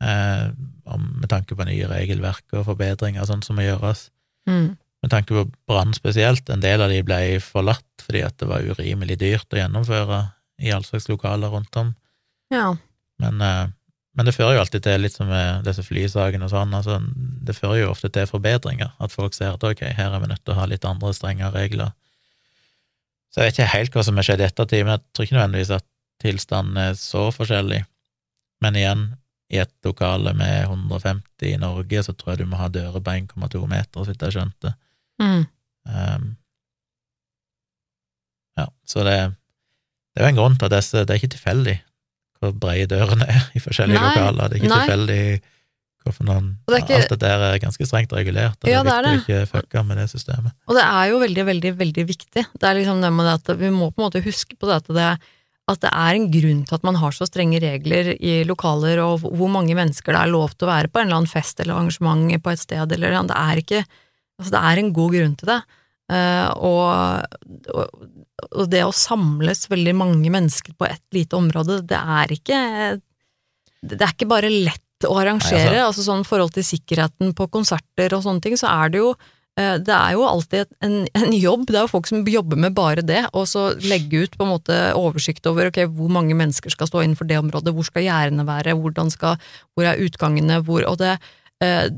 eh, 0.03 0.51
med 0.85 1.29
tanke 1.31 1.55
på 1.55 1.65
nye 1.67 1.87
regelverk 1.87 2.43
og 2.53 2.65
forbedringer 2.67 3.25
sånn 3.27 3.43
som 3.43 3.55
må 3.55 3.63
gjøres. 3.65 4.09
mm, 4.47 4.77
Med 5.03 5.11
tanke 5.11 5.35
på 5.35 5.51
brann 5.67 5.93
spesielt, 5.93 6.49
en 6.49 6.61
del 6.63 6.81
av 6.81 6.89
de 6.89 7.01
ble 7.03 7.39
forlatt 7.43 7.83
fordi 8.03 8.21
at 8.23 8.37
det 8.37 8.47
var 8.47 8.61
urimelig 8.63 9.17
dyrt 9.19 9.51
å 9.51 9.59
gjennomføre 9.59 10.31
i 10.63 10.71
all 10.71 10.85
slags 10.87 11.09
lokaler 11.11 11.51
rundt 11.53 11.75
om. 11.79 11.93
Ja. 12.53 12.71
Men, 13.21 13.41
eh, 13.41 13.65
men 14.13 14.27
det 14.29 14.35
fører 14.35 14.57
jo 14.57 14.63
alltid 14.63 14.85
til, 14.85 15.01
litt 15.01 15.15
som 15.17 15.27
med 15.27 15.65
disse 15.67 15.83
flysakene 15.85 16.45
og 16.47 16.53
sånn, 16.53 16.73
altså, 16.77 16.99
det 17.43 17.55
fører 17.57 17.81
jo 17.81 17.91
ofte 17.91 18.11
til 18.13 18.29
forbedringer. 18.29 18.93
At 19.03 19.15
folk 19.15 19.35
ser 19.35 19.55
at 19.55 19.65
ok, 19.65 19.81
her 19.97 20.13
er 20.13 20.21
vi 20.21 20.29
nødt 20.31 20.43
til 20.45 20.53
å 20.53 20.59
ha 20.59 20.67
litt 20.69 20.85
andre 20.87 21.13
strengere 21.17 21.53
regler. 21.55 21.95
Så 23.33 23.41
jeg 23.41 23.49
vet 23.49 23.57
ikke 23.57 23.73
helt 23.73 23.97
hva 23.97 24.05
som 24.05 24.19
har 24.19 24.27
skjedd 24.27 24.43
i 24.43 24.45
ettertid, 24.45 24.85
men 24.85 24.95
jeg 24.95 25.03
tror 25.09 25.27
ikke 25.27 25.37
nødvendigvis 25.39 25.73
at 25.79 25.87
tilstanden 26.21 26.77
er 26.77 26.95
så 26.99 27.25
forskjellig. 27.33 27.81
Men 28.61 28.77
igjen, 28.77 29.07
i 29.53 29.59
et 29.61 29.73
lokale 29.85 30.35
med 30.37 30.67
150 30.67 31.49
i 31.49 31.57
Norge, 31.61 32.03
så 32.05 32.13
tror 32.13 32.33
jeg 32.33 32.43
du 32.43 32.51
må 32.51 32.61
ha 32.61 32.69
dører 32.71 33.01
på 33.01 33.15
1,2 33.17 33.65
meter, 33.69 33.99
så 33.99 34.11
vidt 34.11 34.25
jeg 34.27 34.35
skjønte. 34.37 34.73
Mm. 35.21 35.43
Um, 35.89 36.29
ja, 38.61 38.67
så 38.85 39.03
det, 39.07 39.17
det 40.13 40.21
er 40.21 40.27
jo 40.27 40.31
en 40.33 40.39
grunn 40.41 40.59
til 40.59 40.69
at 40.69 40.75
disse 40.77 41.01
Det 41.01 41.09
er 41.09 41.21
ikke 41.21 41.35
tilfeldig 41.35 41.79
hvor 42.43 42.53
brede 42.59 42.89
dørene 42.91 43.25
er 43.31 43.43
i 43.55 43.61
forskjellige 43.63 43.99
Nei, 43.99 44.13
lokaler. 44.13 44.49
Det 44.49 44.57
er 44.57 44.63
ikke 44.63 44.71
nei. 44.73 44.79
tilfeldig 44.83 45.23
hvorfor 46.03 46.27
noen 46.27 46.47
det 46.67 46.81
ikke- 46.83 46.97
Alt 46.99 47.13
det 47.13 47.19
der 47.19 47.43
er 47.47 47.59
ganske 47.59 47.85
strengt 47.87 48.11
regulert, 48.11 48.57
og 48.59 48.69
Ja, 48.69 48.83
det 48.83 48.91
er 48.91 49.05
er 49.05 49.17
viktig 49.17 49.35
å 49.35 49.43
ikke 49.43 49.51
fucke 49.53 49.85
med 49.87 49.97
det 49.97 50.09
systemet. 50.11 50.51
Og 50.67 50.75
det 50.75 50.83
er 50.83 51.05
jo 51.09 51.19
veldig, 51.19 51.45
veldig, 51.45 51.71
veldig 51.77 52.05
viktig. 52.07 52.43
Det 52.59 52.67
er 52.67 52.75
liksom 52.75 53.01
det 53.01 53.13
med 53.13 53.25
det 53.25 53.33
at 53.39 53.57
vi 53.57 53.69
må 53.69 53.93
på 53.93 54.03
en 54.03 54.11
måte 54.11 54.23
huske 54.23 54.57
på 54.59 54.67
det 54.67 54.75
at 54.83 54.87
det, 54.91 55.19
at 55.69 55.79
det 55.79 55.91
er 55.93 56.15
en 56.15 56.29
grunn 56.29 56.65
til 56.67 56.75
at 56.75 56.83
man 56.83 56.95
har 56.95 57.11
så 57.11 57.23
strenge 57.25 57.61
regler 57.63 58.17
i 58.19 58.43
lokaler, 58.43 58.99
og 58.99 59.21
hvor 59.21 59.47
mange 59.47 59.73
mennesker 59.73 60.11
det 60.11 60.19
er 60.19 60.33
lov 60.35 60.51
til 60.57 60.67
å 60.67 60.73
være 60.75 60.91
på 60.91 60.99
en 60.99 61.07
eller 61.07 61.23
annen 61.23 61.31
fest 61.31 61.59
eller 61.61 61.75
arrangement 61.75 62.27
på 62.43 62.51
et 62.51 62.59
sted, 62.59 62.91
eller 62.91 63.23
Det 63.23 63.37
er 63.37 63.55
ikke 63.63 63.85
Altså, 64.41 64.49
det 64.49 64.61
er 64.65 64.79
en 64.81 64.93
god 64.93 65.11
grunn 65.13 65.35
til 65.37 65.45
det. 65.45 65.61
Uh, 66.11 66.49
og, 66.57 67.25
og, 67.69 67.85
og 68.41 68.69
det 68.71 68.81
å 68.85 68.93
samles 68.95 69.67
veldig 69.71 69.93
mange 69.97 70.31
mennesker 70.33 70.75
på 70.77 70.87
et 70.89 71.03
lite 71.15 71.37
område, 71.37 71.81
det 71.85 71.99
er 71.99 72.33
ikke 72.33 72.59
Det 73.83 73.99
er 73.99 74.15
ikke 74.15 74.31
bare 74.31 74.49
lett 74.49 75.07
å 75.07 75.17
arrangere. 75.19 75.75
Nei, 75.75 75.83
altså 75.83 76.05
sånn 76.05 76.23
forhold 76.27 76.53
til 76.55 76.65
sikkerheten 76.65 77.33
på 77.35 77.49
konserter 77.51 78.15
og 78.15 78.23
sånne 78.23 78.43
ting, 78.43 78.55
så 78.59 78.71
er 78.71 78.93
det 78.93 79.01
jo 79.01 79.09
eh, 79.59 79.75
det 79.83 79.93
er 79.93 80.15
jo 80.15 80.23
alltid 80.23 80.71
en, 80.85 80.95
en 81.19 81.35
jobb, 81.35 81.67
det 81.67 81.81
er 81.81 81.85
jo 81.85 81.91
folk 81.91 82.07
som 82.07 82.23
jobber 82.23 82.61
med 82.63 82.77
bare 82.77 83.03
det, 83.03 83.25
og 83.35 83.45
så 83.51 83.73
legge 83.83 84.23
ut 84.23 84.37
på 84.39 84.47
en 84.47 84.53
måte 84.53 84.79
oversikt 84.95 85.49
over 85.51 85.67
ok, 85.69 85.83
hvor 85.91 86.13
mange 86.15 86.37
mennesker 86.39 86.71
skal 86.71 86.87
stå 86.87 87.03
innenfor 87.03 87.27
det 87.27 87.41
området, 87.43 87.75
hvor 87.75 87.89
skal 87.89 88.07
gjerdene 88.07 88.47
være, 88.47 88.77
skal, 89.11 89.35
hvor 89.75 89.89
er 89.91 89.99
utgangene, 90.07 90.61
hvor 90.63 90.87
Og 90.87 90.97
det, 91.03 91.17
eh, 91.59 91.91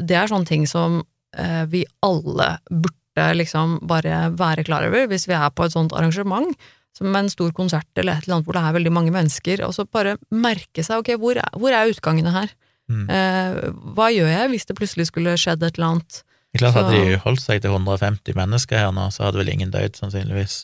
det 0.00 0.16
er 0.16 0.32
sånne 0.32 0.48
ting 0.48 0.64
som 0.70 1.02
eh, 1.36 1.64
vi 1.68 1.84
alle 2.00 2.56
burde 2.70 2.95
liksom 3.36 3.78
bare 3.88 4.26
være 4.36 4.66
klar 4.66 4.86
over 4.88 5.08
hvis 5.10 5.26
vi 5.28 5.36
er 5.36 5.48
på 5.54 5.66
et 5.66 5.74
sånt 5.74 5.94
arrangement, 5.96 6.52
som 6.96 7.16
en 7.16 7.28
stor 7.32 7.50
konsert 7.56 7.88
eller 8.00 8.16
et 8.16 8.26
eller 8.26 8.38
annet 8.38 8.48
hvor 8.48 8.56
det 8.56 8.62
er 8.64 8.76
veldig 8.78 8.92
mange 8.92 9.12
mennesker, 9.14 9.64
og 9.66 9.74
så 9.76 9.84
bare 9.84 10.16
merke 10.32 10.84
seg 10.84 11.02
ok, 11.02 11.16
hvor 11.20 11.40
er, 11.40 11.50
hvor 11.56 11.74
er 11.76 11.92
utgangene 11.92 12.32
her? 12.32 12.54
Mm. 12.86 13.08
Eh, 13.10 13.58
hva 13.96 14.06
gjør 14.14 14.30
jeg 14.30 14.52
hvis 14.52 14.68
det 14.68 14.78
plutselig 14.78 15.08
skulle 15.10 15.34
skjedd 15.40 15.64
et 15.66 15.76
eller 15.76 15.96
annet? 15.96 16.22
Det 16.56 16.60
er 16.60 16.62
klart 16.62 16.78
Hadde 16.78 17.02
de 17.02 17.18
holdt 17.20 17.42
seg 17.42 17.60
til 17.64 17.74
150 17.74 18.38
mennesker 18.38 18.80
her 18.80 18.94
nå, 18.96 19.10
så 19.12 19.26
hadde 19.26 19.42
vel 19.42 19.52
ingen 19.52 19.74
dødd, 19.74 19.98
sannsynligvis. 19.98 20.62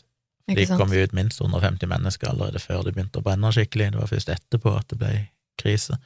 De 0.49 0.65
kom 0.67 0.91
jo 0.91 1.03
ut 1.05 1.13
minst 1.15 1.39
150 1.39 1.87
mennesker 1.87 2.31
allerede 2.31 2.59
før 2.59 2.81
det 2.83 2.95
begynte 2.95 3.21
å 3.21 3.25
brenne 3.25 3.51
skikkelig. 3.53 3.93
Det 3.93 4.01
var 4.01 4.09
først 4.11 4.31
etterpå 4.33 4.73
at 4.75 4.89
det 4.91 4.99
ble 4.99 5.11
krise. 5.61 5.99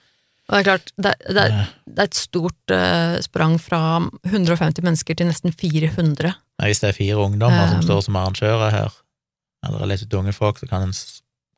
Og 0.47 0.53
det 0.55 0.59
er 0.59 0.63
klart, 0.63 0.91
det, 0.95 1.11
det, 1.27 1.43
er, 1.43 1.71
det 1.91 1.99
er 1.99 2.07
et 2.07 2.17
stort 2.17 2.71
uh, 2.71 3.17
sprang 3.23 3.57
fra 3.59 3.81
150 4.23 4.79
mennesker 4.85 5.17
til 5.19 5.27
nesten 5.27 5.51
400. 5.51 6.31
Ja, 6.31 6.69
Hvis 6.69 6.79
det 6.83 6.93
er 6.93 6.95
fire 6.95 7.19
ungdommer 7.19 7.67
som 7.67 7.81
Um, 7.81 7.83
står 7.83 8.03
som 8.05 8.15
arrangører 8.15 8.71
her, 8.71 8.95
eller 9.67 9.91
litt 9.91 10.13
unge 10.15 10.31
folk, 10.33 10.61
så 10.61 10.69
kan 10.71 10.87
en 10.87 10.95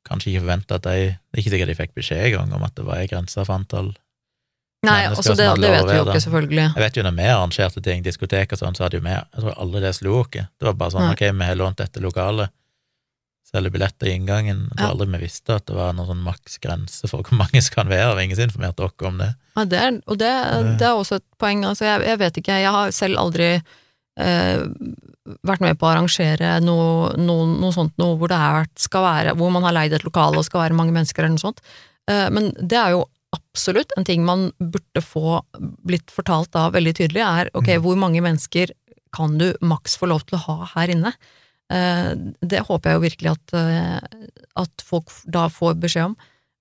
kanskje 0.09 0.31
ikke 0.31 0.41
forvente 0.45 0.75
at 0.79 0.87
de 0.87 0.95
Det 1.13 1.37
er 1.37 1.41
ikke 1.43 1.53
sikkert 1.53 1.69
de 1.69 1.77
fikk 1.77 1.97
beskjed 1.99 2.25
engang 2.31 2.53
om 2.57 2.63
at 2.65 2.73
det 2.75 2.85
var 2.87 3.03
ei 3.03 3.09
grense 3.11 3.45
for 3.45 3.53
antall. 3.53 3.91
Nei, 4.87 4.99
altså 5.09 5.35
det, 5.35 5.45
det 5.59 5.69
vet 5.73 5.85
vi 5.89 5.97
jo 5.97 6.03
ikke, 6.07 6.21
selvfølgelig. 6.23 6.65
Jeg 6.71 6.83
vet 6.85 6.97
jo 6.97 7.03
når 7.03 7.15
vi 7.17 7.25
arrangerte 7.27 7.81
ting, 7.83 8.03
diskotek 8.03 8.53
og 8.55 8.61
sånn, 8.61 8.77
så 8.77 8.85
hadde 8.85 8.97
jo 8.97 9.03
vi 9.03 9.11
Jeg 9.11 9.43
tror 9.43 9.57
aldri 9.59 9.81
det 9.83 9.91
slo 9.97 10.15
oss. 10.21 10.31
Det 10.31 10.65
var 10.69 10.77
bare 10.79 10.93
sånn 10.95 11.05
Nei. 11.05 11.15
ok, 11.17 11.23
vi 11.35 11.49
har 11.51 11.59
lånt 11.59 11.81
dette 11.83 12.01
lokalet, 12.03 12.53
selger 13.49 13.73
billetter 13.73 14.07
i 14.09 14.15
inngangen. 14.17 14.67
Tror 14.75 14.85
Ja. 14.85 14.91
aldri 14.93 15.07
vi 15.15 15.21
visste 15.25 15.55
at 15.57 15.65
det 15.65 15.75
var 15.75 15.93
noen 15.97 16.07
sånn 16.11 16.23
maksgrense 16.25 17.09
for 17.09 17.23
hvor 17.23 17.37
mange 17.41 17.61
som 17.65 17.75
kan 17.79 17.89
være, 17.91 18.13
og 18.13 18.21
ingen 18.23 18.37
som 18.37 18.45
informerte 18.47 18.85
oss 18.85 19.07
om 19.09 19.17
det. 19.21 19.31
Ja, 19.57 19.65
det 19.65 19.79
er, 19.83 19.99
og 20.07 20.17
det, 20.21 20.31
det 20.79 20.87
er 20.87 20.95
også 20.95 21.19
et 21.19 21.25
poeng. 21.41 21.65
Altså, 21.65 21.85
jeg, 21.89 22.05
jeg 22.07 22.19
vet 22.21 22.37
ikke, 22.43 22.59
jeg 22.63 22.71
har 22.77 22.91
selv 22.95 23.19
aldri 23.19 23.49
eh, 24.19 24.63
vært 25.45 25.61
med 25.63 25.77
på 25.79 25.85
å 25.87 25.91
arrangere 25.93 26.55
noe, 26.63 27.13
noe, 27.19 27.45
noe 27.59 27.73
sånt 27.75 27.93
noe 28.01 28.17
hvor 28.19 28.31
det 28.31 28.37
er, 28.39 28.67
være, 28.95 29.35
hvor 29.39 29.51
man 29.53 29.65
har 29.67 29.75
leid 29.75 29.93
et 29.97 30.05
lokale 30.07 30.39
og 30.41 30.45
skal 30.47 30.63
være 30.67 30.77
mange 30.77 30.95
mennesker 30.95 31.23
eller 31.25 31.35
noe 31.37 31.43
sånt. 31.43 31.61
Eh, 32.09 32.27
men 32.33 32.51
det 32.59 32.77
er 32.79 32.95
jo 32.97 33.03
absolutt 33.35 33.91
en 33.97 34.05
ting 34.07 34.23
man 34.25 34.47
burde 34.57 35.03
få 35.05 35.39
blitt 35.85 36.09
fortalt 36.13 36.49
da 36.55 36.69
veldig 36.73 36.95
tydelig, 36.97 37.21
er 37.25 37.51
ok, 37.53 37.75
Mm. 37.77 37.83
hvor 37.85 37.99
mange 38.01 38.21
mennesker 38.25 38.71
kan 39.13 39.37
du 39.37 39.51
maks 39.61 39.97
få 39.97 40.07
lov 40.09 40.23
til 40.25 40.37
å 40.39 40.41
ha 40.47 40.69
her 40.75 40.89
inne? 40.95 41.11
Eh, 41.69 42.11
det 42.41 42.65
håper 42.65 42.89
jeg 42.89 42.97
jo 42.97 43.05
virkelig 43.05 43.31
at, 43.35 43.53
eh, 43.53 44.27
at 44.57 44.83
folk 44.85 45.13
da 45.29 45.47
får 45.53 45.77
beskjed 45.83 46.11
om. 46.11 46.15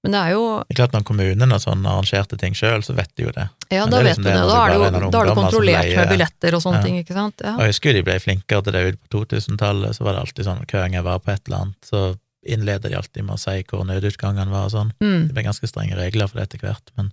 Men 0.05 0.15
det 0.15 0.19
er 0.21 0.31
jo 0.37 0.43
Det 0.69 0.75
er 0.77 0.79
klart 0.79 0.93
Når 0.95 1.05
kommunen 1.09 1.53
og 1.53 1.61
sånn 1.61 1.83
arrangerte 1.83 2.37
ting 2.39 2.55
sjøl, 2.55 2.85
så 2.87 2.95
vet 2.95 3.11
de 3.17 3.25
jo 3.25 3.33
det. 3.35 3.49
Ja, 3.73 3.87
da 3.87 3.99
det 3.99 4.05
vet 4.05 4.19
liksom 4.19 4.23
du 4.23 4.29
det 4.29 4.37
det. 4.37 4.47
Da 4.47 4.61
det 4.69 4.77
er 4.77 5.03
jo- 5.03 5.11
da 5.11 5.21
er 5.21 5.27
det 5.27 5.35
kontrollert 5.35 5.97
med 5.97 6.09
billetter 6.13 6.55
og 6.55 6.63
sånne 6.63 6.83
ting, 6.85 6.99
ikke 7.03 7.17
sant? 7.17 7.43
Ja. 7.43 7.55
Og 7.57 7.61
jeg 7.61 7.73
husker 7.75 7.93
de 7.93 8.03
ble 8.07 8.19
flinkere 8.23 8.63
til 8.65 8.73
det 8.73 8.85
ut 8.95 9.01
på 9.03 9.27
2000-tallet, 9.27 9.97
så 9.97 10.05
var 10.07 10.13
det 10.15 10.21
alltid 10.23 10.45
sånn 10.45 10.63
hver 10.67 10.83
gang 10.85 10.93
jeg 10.93 11.03
var 11.05 11.19
på 11.19 11.33
et 11.35 11.43
eller 11.49 11.59
annet, 11.59 11.81
så 11.83 12.19
innleder 12.47 12.89
de 12.89 12.97
alltid 12.97 13.25
med 13.25 13.35
å 13.35 13.39
si 13.43 13.63
hvor 13.65 13.85
nødutgangene 13.85 14.51
var 14.51 14.65
og 14.67 14.71
sånn. 14.71 14.93
Mm. 15.03 15.27
Det 15.27 15.35
ble 15.35 15.43
ganske 15.43 15.67
strenge 15.67 15.97
regler 15.99 16.29
for 16.29 16.39
det 16.39 16.47
etter 16.49 16.59
hvert, 16.63 16.91
men 16.97 17.13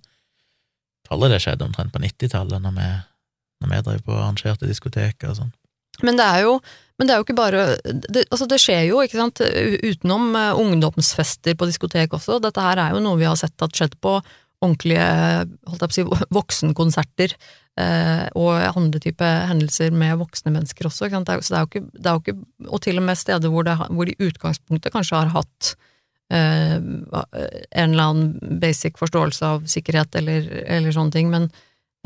tallet 1.08 1.30
det 1.34 1.42
skjedde 1.42 1.66
omtrent 1.66 1.92
på 1.92 2.00
90-tallet, 2.02 2.62
når 2.62 2.72
vi, 2.78 2.88
når 3.62 3.68
vi 3.74 3.82
drev 3.82 4.02
på 4.06 4.12
og 4.14 4.22
arrangerte 4.22 4.66
diskoteker 4.70 5.30
og 5.30 5.36
sånn. 5.36 5.52
Men 6.02 6.16
det 6.16 6.24
er 6.24 6.42
jo 6.46 6.60
men 6.96 7.08
det 7.08 7.12
er 7.12 7.20
jo 7.20 7.26
ikke 7.26 7.36
bare 7.36 7.62
det, 7.84 8.24
Altså, 8.30 8.46
det 8.48 8.60
skjer 8.62 8.86
jo, 8.88 9.02
ikke 9.04 9.20
sant, 9.20 9.42
utenom 9.84 10.30
eh, 10.38 10.60
ungdomsfester 10.62 11.56
på 11.58 11.68
diskotek 11.68 12.16
også. 12.16 12.40
Dette 12.44 12.64
her 12.64 12.80
er 12.80 12.96
jo 12.96 13.04
noe 13.04 13.20
vi 13.20 13.28
har 13.28 13.36
sett 13.38 13.62
at 13.64 13.76
skjedd 13.76 13.98
på 14.00 14.18
ordentlige 14.64 15.06
holdt 15.68 15.84
jeg 15.84 15.90
på 15.90 15.92
å 15.92 15.96
si, 15.96 16.26
voksenkonserter 16.38 17.34
eh, 17.36 18.24
og 18.38 18.78
andre 18.80 19.02
typer 19.02 19.44
hendelser 19.50 19.92
med 19.92 20.16
voksne 20.22 20.54
mennesker 20.54 20.88
også. 20.88 21.06
Ikke 21.06 21.18
sant? 21.18 21.28
Det 21.28 21.36
er, 21.36 21.44
så 21.44 21.54
det 21.54 21.58
er, 21.58 21.66
jo 21.66 21.72
ikke, 21.72 21.84
det 21.98 22.10
er 22.10 22.16
jo 22.16 22.24
ikke 22.24 22.70
Og 22.72 22.82
til 22.86 23.02
og 23.02 23.06
med 23.10 23.20
steder 23.20 23.52
hvor, 23.52 23.66
det, 23.68 23.76
hvor 23.90 24.08
de 24.08 24.16
i 24.16 24.30
utgangspunktet 24.30 24.94
kanskje 24.94 25.20
har 25.20 25.34
hatt 25.36 25.74
eh, 26.32 26.78
en 26.80 27.90
eller 27.90 28.06
annen 28.06 28.58
basic 28.62 28.96
forståelse 29.00 29.52
av 29.52 29.68
sikkerhet 29.70 30.16
eller, 30.22 30.48
eller 30.64 30.96
sånne 30.96 31.14
ting, 31.14 31.28
men 31.32 31.50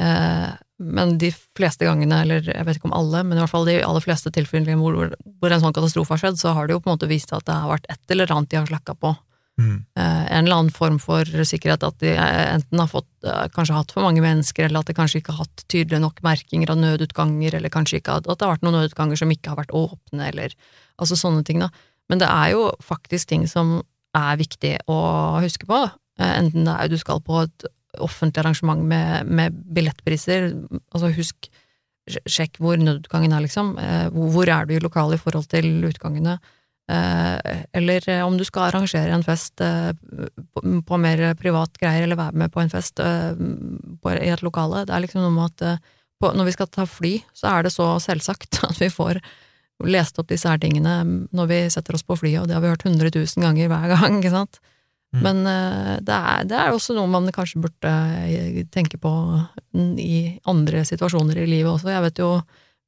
eh, 0.03 0.51
men 0.80 1.18
de 1.20 1.28
fleste 1.58 1.84
gangene, 1.84 2.22
eller 2.24 2.46
jeg 2.48 2.66
vet 2.66 2.78
ikke 2.78 2.88
om 2.88 2.96
alle, 2.96 3.20
men 3.26 3.36
i 3.36 3.42
hvert 3.42 3.52
fall 3.52 3.68
de 3.68 3.78
aller 3.84 4.04
fleste 4.04 4.32
tilfellene 4.32 4.78
hvor, 4.80 5.12
hvor 5.40 5.52
en 5.52 5.62
sånn 5.62 5.76
katastrofe 5.76 6.16
har 6.16 6.22
skjedd, 6.22 6.38
så 6.40 6.54
har 6.56 6.66
det 6.66 6.76
jo 6.76 6.80
på 6.80 6.88
en 6.88 6.96
måte 6.96 7.10
vist 7.10 7.34
at 7.36 7.44
det 7.48 7.56
har 7.56 7.68
vært 7.68 7.90
et 7.92 8.14
eller 8.14 8.32
annet 8.32 8.52
de 8.52 8.60
har 8.60 8.70
slakka 8.70 8.96
på. 8.96 9.12
Mm. 9.60 9.76
Eh, 9.98 10.32
en 10.32 10.46
eller 10.46 10.56
annen 10.56 10.72
form 10.72 10.96
for 11.02 11.28
sikkerhet, 11.44 11.84
at 11.84 11.98
de 12.00 12.14
eh, 12.14 12.44
enten 12.54 12.80
har 12.80 12.88
fått, 12.88 13.10
eh, 13.26 13.46
kanskje 13.52 13.76
hatt 13.76 13.92
for 13.92 14.06
mange 14.06 14.22
mennesker, 14.24 14.66
eller 14.66 14.80
at 14.80 14.88
de 14.88 14.96
kanskje 14.96 15.20
ikke 15.20 15.34
har 15.34 15.44
hatt 15.44 15.64
tydelige 15.68 16.00
nok 16.00 16.22
merkinger 16.24 16.72
av 16.72 16.80
nødutganger, 16.80 17.58
eller 17.58 17.72
kanskje 17.72 18.00
ikke 18.00 18.16
at 18.16 18.28
det 18.30 18.40
har 18.40 18.54
vært 18.54 18.64
noen 18.64 18.78
nødutganger 18.78 19.20
som 19.20 19.34
ikke 19.34 19.52
har 19.52 19.60
vært 19.60 19.74
åpne, 19.76 20.30
eller 20.30 20.54
altså 21.00 21.18
sånne 21.18 21.44
ting, 21.44 21.60
da. 21.60 21.68
Men 22.08 22.22
det 22.22 22.30
er 22.30 22.54
jo 22.54 22.70
faktisk 22.82 23.28
ting 23.30 23.44
som 23.50 23.82
er 24.16 24.40
viktig 24.40 24.78
å 24.90 25.00
huske 25.44 25.68
på, 25.68 25.84
enten 26.20 26.66
det 26.66 26.72
er 26.74 26.88
du 26.90 26.96
skal 27.00 27.20
på 27.24 27.44
et 27.44 27.68
offentlig 27.99 28.45
arrangement 28.45 28.84
med, 28.86 29.26
med 29.26 29.57
billettpriser, 29.74 30.53
altså 30.93 31.11
husk, 31.16 31.51
sjekk 32.09 32.59
hvor 32.62 32.80
nødutgangen 32.80 33.34
er, 33.34 33.45
liksom. 33.45 33.74
Eh, 33.78 34.09
hvor, 34.14 34.49
er 34.49 34.66
du 34.66 34.74
i 34.74 34.82
lokalet 34.82 35.18
i 35.18 35.22
forhold 35.22 35.49
til 35.51 35.84
utgangene? 35.88 36.38
Eh, 36.91 37.61
eller 37.76 38.09
eh, 38.11 38.22
om 38.26 38.38
du 38.38 38.45
skal 38.47 38.68
arrangere 38.68 39.14
en 39.14 39.26
fest 39.26 39.61
på, 39.61 41.01
mer 41.03 41.24
privat 41.38 41.76
greier, 41.78 42.07
eller 42.07 42.18
være 42.18 42.45
med 42.45 42.55
på 42.55 42.62
en 42.62 42.72
fest 42.72 43.01
i 43.01 44.32
et 44.32 44.47
lokale. 44.47 44.86
Det 44.86 44.97
er 44.97 45.07
liksom 45.07 45.24
noe 45.26 45.36
med 45.36 45.62
at 45.66 46.34
når 46.36 46.51
vi 46.51 46.57
skal 46.57 46.68
ta 46.68 46.84
fly, 46.84 47.14
så 47.32 47.55
er 47.55 47.64
det 47.64 47.72
så 47.72 47.95
selvsagt 48.03 48.61
at 48.68 48.80
vi 48.80 48.91
får 48.93 49.22
lest 49.88 50.18
opp 50.20 50.28
disse 50.28 50.49
her 50.49 50.61
tingene 50.61 50.99
når 51.32 51.47
vi 51.49 51.61
setter 51.72 51.97
oss 51.97 52.05
på 52.05 52.18
flyet, 52.20 52.43
og 52.43 52.51
det 52.51 52.59
har 52.59 52.64
vi 52.64 52.72
hørt 52.72 52.84
100 52.84 53.14
000 53.14 53.47
ganger 53.47 53.70
hver 53.72 53.86
gang, 53.95 54.18
ikke 54.20 54.34
sant? 54.34 54.61
Mm. 55.11 55.22
Men 55.26 55.38
eh, 55.50 55.94
det, 56.06 56.14
er, 56.16 56.44
det 56.46 56.56
er 56.56 56.74
også 56.74 56.94
noe 56.94 57.11
man 57.11 57.26
kanskje 57.34 57.62
burde 57.64 57.92
eh, 58.22 58.61
tenke 58.70 58.98
på 59.00 59.11
i 59.98 60.38
andre 60.50 60.84
situasjoner 60.86 61.40
i 61.42 61.48
livet 61.50 61.72
også. 61.72 61.90
Jeg 61.90 62.04
vet 62.06 62.22
jo 62.22 62.32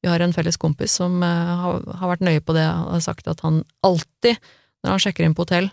vi 0.03 0.11
har 0.11 0.23
en 0.23 0.35
felles 0.35 0.59
kompis 0.59 0.95
som 0.99 1.21
eh, 1.23 1.53
har, 1.63 1.83
har 1.99 2.13
vært 2.13 2.23
nøye 2.23 2.43
på 2.43 2.55
det 2.55 2.65
og 2.67 2.95
har 2.95 3.03
sagt 3.03 3.27
at 3.31 3.43
han 3.43 3.61
alltid, 3.83 4.39
når 4.83 4.95
han 4.95 5.03
sjekker 5.03 5.27
inn 5.27 5.35
på 5.35 5.45
hotell, 5.45 5.69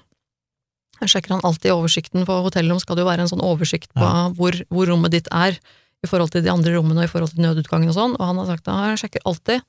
sjekker 1.01 1.37
han 1.37 1.47
alltid 1.47 1.73
oversikten 1.73 2.27
på 2.29 2.41
hotellrom, 2.45 2.81
skal 2.83 2.99
det 2.99 3.07
jo 3.07 3.11
være 3.11 3.25
en 3.25 3.31
sånn 3.31 3.47
oversikt 3.47 3.93
på 3.97 4.09
hvor, 4.37 4.59
hvor 4.69 4.91
rommet 4.91 5.15
ditt 5.15 5.31
er 5.33 5.57
i 6.01 6.09
forhold 6.09 6.33
til 6.35 6.45
de 6.45 6.53
andre 6.53 6.75
rommene 6.75 7.03
og 7.03 7.09
i 7.09 7.13
forhold 7.13 7.33
til 7.33 7.45
nødutgangen 7.45 7.93
og 7.93 7.97
sånn, 7.97 8.17
og 8.19 8.27
han 8.27 8.41
har 8.41 8.51
sagt 8.51 8.69
at 8.69 8.77
han 8.77 9.01
sjekker 9.01 9.25
alltid 9.29 9.65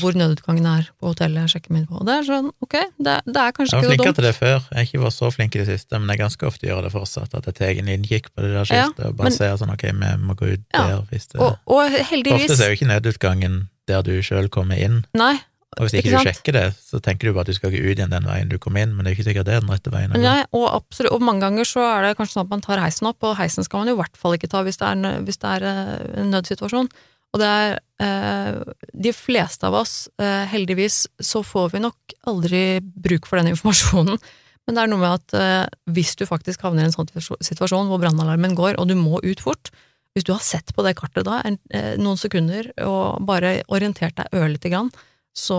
hvor 0.00 0.12
nødutgangen 0.12 0.66
er 0.68 0.88
på 1.00 1.08
hotellet. 1.12 1.46
jeg 1.46 1.52
sjekker 1.54 1.72
min 1.72 1.86
på. 1.88 1.96
Og 2.00 2.06
det 2.06 2.14
er 2.18 2.26
sånn, 2.28 2.50
ok, 2.60 2.74
det, 2.98 3.14
det 3.24 3.40
er 3.42 3.54
kanskje 3.56 3.78
Jeg 3.78 3.82
var 3.82 3.82
ikke 3.82 3.82
så 3.82 3.88
flinkere 3.88 4.06
dumt. 4.06 4.18
til 4.18 4.24
det 4.28 4.34
før. 4.36 4.56
Jeg 4.58 4.76
har 4.76 4.88
ikke 4.88 5.02
vært 5.04 5.16
så 5.16 5.30
flink 5.32 5.54
i 5.56 5.62
det 5.62 5.68
siste, 5.70 5.98
men 6.00 6.12
jeg 6.12 6.20
ganske 6.22 6.46
ofte 6.46 6.66
gjør 6.68 6.82
det 6.86 6.92
fortsatt. 6.92 7.34
At 7.38 7.46
jeg 7.48 7.54
tar 7.60 7.80
en 7.80 7.88
innkikk 7.96 8.28
på 8.34 8.44
det 8.44 8.50
der 8.52 8.74
Ja, 8.76 8.86
og 8.92 9.16
bare 9.16 9.30
men- 9.30 9.32
ser 9.38 9.56
sånn 9.56 9.72
ok, 9.72 9.82
vi 9.92 10.10
må 10.26 10.36
gå 10.36 10.52
ut 10.52 10.66
Ja, 10.74 10.82
der 10.88 11.06
hvis 11.10 11.28
det 11.32 11.40
Og, 11.40 11.56
og 11.66 11.88
heldigvis 12.12 12.50
Ofte 12.50 12.64
er 12.64 12.74
jo 12.74 12.76
ikke 12.80 12.92
nødutgangen 12.92 13.68
der 13.88 14.02
du 14.02 14.12
sjøl 14.22 14.48
kommer 14.48 14.76
inn, 14.78 15.04
Nei, 15.14 15.40
og 15.78 15.86
hvis 15.88 15.94
ikke, 15.96 16.10
Ikke 16.12 16.20
du 16.20 16.28
sjekker 16.28 16.52
det, 16.52 16.74
så 16.84 17.00
tenker 17.00 17.26
du 17.28 17.32
bare 17.32 17.46
at 17.46 17.46
du 17.48 17.54
skal 17.56 17.70
gå 17.72 17.80
ut 17.80 17.96
igjen 17.96 18.10
den 18.12 18.26
veien 18.28 18.48
du 18.50 18.58
kom 18.60 18.76
inn, 18.76 18.92
men 18.94 19.04
det 19.04 19.10
er 19.10 19.14
jo 19.14 19.22
ikke 19.22 19.28
sikkert 19.32 19.46
det 19.48 19.54
er 19.56 19.60
den 19.64 19.70
rette 19.72 19.90
veien. 19.90 20.12
Nei, 20.20 20.44
og, 20.52 20.66
absolutt, 20.68 21.12
og 21.16 21.22
mange 21.24 21.40
ganger 21.40 21.64
så 21.64 21.80
er 21.80 22.02
det 22.04 22.16
kanskje 22.18 22.36
sånn 22.36 22.44
at 22.44 22.50
man 22.52 22.60
tar 22.60 22.78
heisen 22.78 23.08
opp, 23.08 23.24
og 23.24 23.38
heisen 23.38 23.64
skal 23.64 23.80
man 23.80 23.88
jo 23.88 23.94
i 23.96 24.00
hvert 24.02 24.20
fall 24.20 24.36
ikke 24.36 24.50
ta 24.52 24.60
hvis 24.62 24.76
det 24.76 24.86
er, 24.90 25.20
hvis 25.24 25.40
det 25.40 25.48
er 25.48 25.64
eh, 25.64 26.20
en 26.20 26.30
nødsituasjon. 26.30 26.90
Og 27.32 27.40
det 27.40 27.48
er 27.48 27.78
eh, 28.04 28.72
De 28.92 29.12
fleste 29.16 29.66
av 29.68 29.78
oss, 29.80 29.94
eh, 30.20 30.44
heldigvis, 30.52 31.06
så 31.20 31.40
får 31.46 31.72
vi 31.72 31.84
nok 31.84 32.16
aldri 32.28 32.64
bruk 32.82 33.28
for 33.28 33.40
den 33.40 33.54
informasjonen. 33.54 34.20
Men 34.66 34.76
det 34.76 34.82
er 34.82 34.90
noe 34.92 35.02
med 35.02 35.16
at 35.16 35.38
eh, 35.38 35.78
hvis 35.90 36.14
du 36.18 36.26
faktisk 36.28 36.62
havner 36.62 36.84
i 36.84 36.90
en 36.90 36.94
sånn 36.94 37.10
situasjon 37.10 37.88
hvor 37.90 38.02
brannalarmen 38.02 38.54
går, 38.58 38.76
og 38.78 38.90
du 38.90 38.94
må 38.98 39.18
ut 39.24 39.42
fort, 39.42 39.72
hvis 40.12 40.26
du 40.28 40.34
har 40.34 40.44
sett 40.44 40.74
på 40.76 40.84
det 40.84 40.94
kartet 40.98 41.24
da 41.26 41.40
en, 41.48 41.56
eh, 41.72 41.94
noen 41.98 42.20
sekunder 42.20 42.68
og 42.84 43.24
bare 43.26 43.62
orientert 43.72 44.18
deg 44.20 44.36
ørlite 44.36 44.70
grann, 44.70 44.92
så 45.32 45.58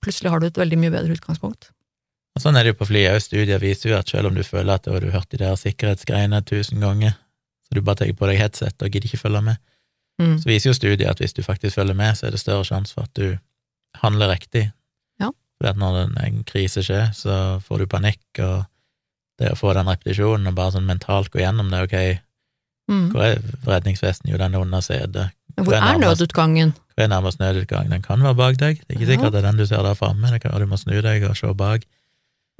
plutselig 0.00 0.32
har 0.32 0.40
du 0.40 0.48
et 0.48 0.58
veldig 0.58 0.78
mye 0.80 0.94
bedre 0.94 1.18
utgangspunkt. 1.18 1.70
Og 2.32 2.40
sånn 2.40 2.56
er 2.56 2.64
det 2.64 2.72
jo 2.72 2.78
på 2.80 2.88
flyet 2.88 3.12
òg. 3.12 3.20
Studier 3.20 3.60
viser 3.60 3.92
jo 3.92 3.98
at 3.98 4.08
selv 4.08 4.30
om 4.30 4.38
du 4.38 4.40
føler 4.46 4.78
at 4.78 4.86
du 4.86 4.94
har 4.94 5.04
hørt 5.12 5.28
de 5.34 5.42
der 5.42 5.58
sikkerhetsgreiene 5.60 6.40
tusen 6.48 6.80
ganger, 6.80 7.18
så 7.68 7.76
du 7.76 7.82
bare 7.84 8.00
tar 8.00 8.14
på 8.16 8.30
deg 8.30 8.40
headset 8.40 8.80
og 8.80 8.88
gidder 8.88 9.10
ikke 9.10 9.20
følge 9.26 9.44
med, 9.52 9.60
Mm. 10.20 10.38
så 10.38 10.44
viser 10.46 10.70
jo 10.70 10.74
studiet 10.74 11.08
at 11.10 11.18
hvis 11.18 11.32
du 11.34 11.42
faktisk 11.42 11.74
følger 11.74 11.94
med, 11.94 12.14
så 12.16 12.26
er 12.26 12.30
det 12.30 12.40
større 12.40 12.64
sjanse 12.64 12.92
for 12.94 13.02
at 13.08 13.14
du 13.14 13.38
handler 14.02 14.28
riktig. 14.28 14.72
Ja. 15.20 15.30
For 15.60 15.72
når 15.74 16.10
en, 16.24 16.42
krise 16.44 16.82
skjer, 16.84 17.12
så 17.16 17.60
får 17.64 17.78
du 17.78 17.86
panikk, 17.86 18.20
og 18.38 18.64
det 19.38 19.50
å 19.52 19.56
få 19.58 19.72
den 19.74 19.86
repetisjonen 19.88 20.46
og 20.46 20.54
bare 20.54 20.72
sånn 20.76 20.86
mentalt 20.86 21.30
gå 21.32 21.40
gjennom 21.40 21.70
det, 21.70 21.82
ok, 21.88 22.20
Mm. 22.90 23.10
hvor 23.12 23.22
er 23.22 23.38
redningsvesten? 23.66 24.28
Jo, 24.28 24.36
den 24.36 24.54
er 24.54 24.58
under 24.58 24.80
setet. 24.80 25.30
Hvor 25.56 25.72
er 25.76 25.98
nødutgangen? 26.02 26.72
Hvor 26.94 27.04
er 27.04 27.08
nærmest 27.08 27.38
nødutgang? 27.38 27.88
Den 27.90 28.02
kan 28.02 28.20
være 28.22 28.34
bak 28.36 28.56
deg. 28.58 28.80
Det 28.82 28.90
er 28.90 28.94
ikke 28.98 29.06
Ja. 29.06 29.16
sikkert 29.16 29.32
det 29.32 29.44
er 29.44 29.46
den 29.50 29.56
du 29.56 29.66
ser 29.66 29.82
der 29.82 29.94
framme, 29.94 30.30
det 30.30 30.40
kan 30.42 30.50
være 30.50 30.60
du 30.60 30.66
må 30.66 30.76
snu 30.76 31.00
deg 31.00 31.22
og 31.24 31.36
se 31.36 31.54
bak. 31.54 31.84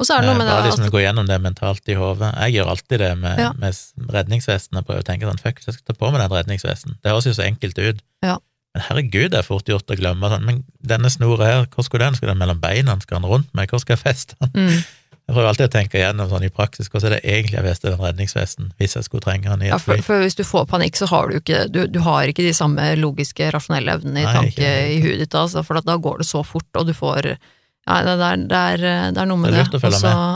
Og 0.03 0.07
så 0.09 0.17
er 0.19 0.25
det 0.25 0.31
noe 0.33 0.39
med 0.41 0.49
Eh, 0.49 0.51
det 0.51 0.55
Bare 0.59 0.67
liksom 0.69 0.87
at 0.89 0.95
gå 0.97 1.03
gjennom 1.05 1.27
det 1.31 1.39
mentalt 1.45 1.91
i 1.93 1.95
hodet. 1.99 2.31
Jeg 2.43 2.57
gjør 2.59 2.71
alltid 2.75 2.99
det 3.07 3.11
med, 3.23 3.39
Ja. 3.39 3.51
med 3.55 3.75
redningsvesten. 4.17 4.79
Jeg 4.81 4.87
prøver 4.89 5.03
å 5.05 5.07
tenke 5.07 5.29
sånn, 5.31 5.39
fuck, 5.43 5.61
jeg 5.63 5.75
skal 5.77 5.85
ta 5.93 5.95
på 5.95 6.11
meg 6.11 6.21
den 6.25 6.33
redningsvesten. 6.37 6.97
Det 7.03 7.13
høres 7.13 7.29
jo 7.31 7.35
så 7.39 7.45
enkelt 7.47 7.79
ut. 7.79 8.01
Ja. 8.27 8.39
Men 8.75 8.83
herregud, 8.89 9.31
det 9.31 9.39
er 9.39 9.47
fort 9.47 9.69
gjort 9.69 9.87
å 9.93 9.97
glemme 10.01 10.29
sånn. 10.33 10.45
Men 10.49 10.65
denne 10.83 11.11
snora 11.13 11.45
her, 11.47 11.67
hvor 11.71 11.85
skulle 11.87 12.07
den? 12.09 12.15
Skal 12.17 12.33
den 12.33 12.39
mellom 12.41 12.59
beina? 12.59 12.99
Skal 13.05 13.21
den 13.21 13.29
rundt 13.31 13.55
meg? 13.55 13.69
Hvor 13.71 13.79
skal 13.85 13.97
jeg 13.99 14.03
feste 14.03 14.35
den? 14.41 14.51
mm, 14.57 14.85
Jeg 15.29 15.37
prøver 15.37 15.49
alltid 15.53 15.69
å 15.69 15.73
tenke 15.77 15.99
igjennom 16.01 16.29
sånn 16.33 16.43
i 16.45 16.49
praksis, 16.51 16.89
hvordan 16.91 17.13
er 17.13 17.21
det 17.21 17.23
egentlig 17.31 17.55
jeg 17.61 17.65
festet 17.69 17.93
den 17.93 18.01
redningsvesten, 18.03 18.73
hvis 18.81 18.97
jeg 18.97 19.05
skulle 19.07 19.23
trenge 19.23 19.45
den 19.53 19.63
i 19.63 19.69
ja, 19.69 19.77
et 19.77 19.85
for, 19.85 19.95
fly? 19.95 20.03
for 20.03 20.19
hvis 20.25 20.35
du 20.35 20.43
får 20.43 20.67
panikk, 20.67 20.97
så 20.99 21.07
har 21.13 21.29
du 21.31 21.37
ikke 21.39 21.61
du, 21.71 21.87
du 21.87 22.01
har 22.03 22.27
ikke 22.27 22.43
de 22.43 22.53
samme 22.53 22.89
logiske, 22.99 23.53
rasjonelle 23.55 23.95
evnene 24.01 24.25
i 24.25 24.27
tanke 24.27 24.73
i 24.97 24.99
huet 25.05 25.21
ditt, 25.23 25.35
altså, 25.39 25.63
for 25.65 25.79
da 25.79 25.97
går 25.97 26.19
det 26.25 26.27
så 26.27 26.43
fort, 26.45 26.67
og 26.75 26.87
du 26.91 26.93
får 26.93 27.37
ja, 27.83 27.99
det, 28.07 28.13
er, 28.15 28.43
det, 28.47 28.59
er, 28.63 28.83
det 29.13 29.21
er 29.23 29.27
noe 29.27 29.41
med 29.43 29.53
Det 29.57 29.67
det. 29.73 29.93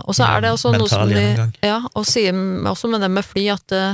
Og 0.07 0.15
så- 0.19 0.27
er 0.27 0.41
det 0.43 0.51
også 0.51 0.73
noe 0.75 0.89
som 0.91 1.09
de. 1.09 1.51
Ja, 1.63 1.81
og 1.95 2.07
sier 2.09 2.35
også 2.67 2.91
med 2.91 3.05
det 3.05 3.11
med 3.15 3.25
fly 3.25 3.47
at 3.55 3.67
det, 3.71 3.85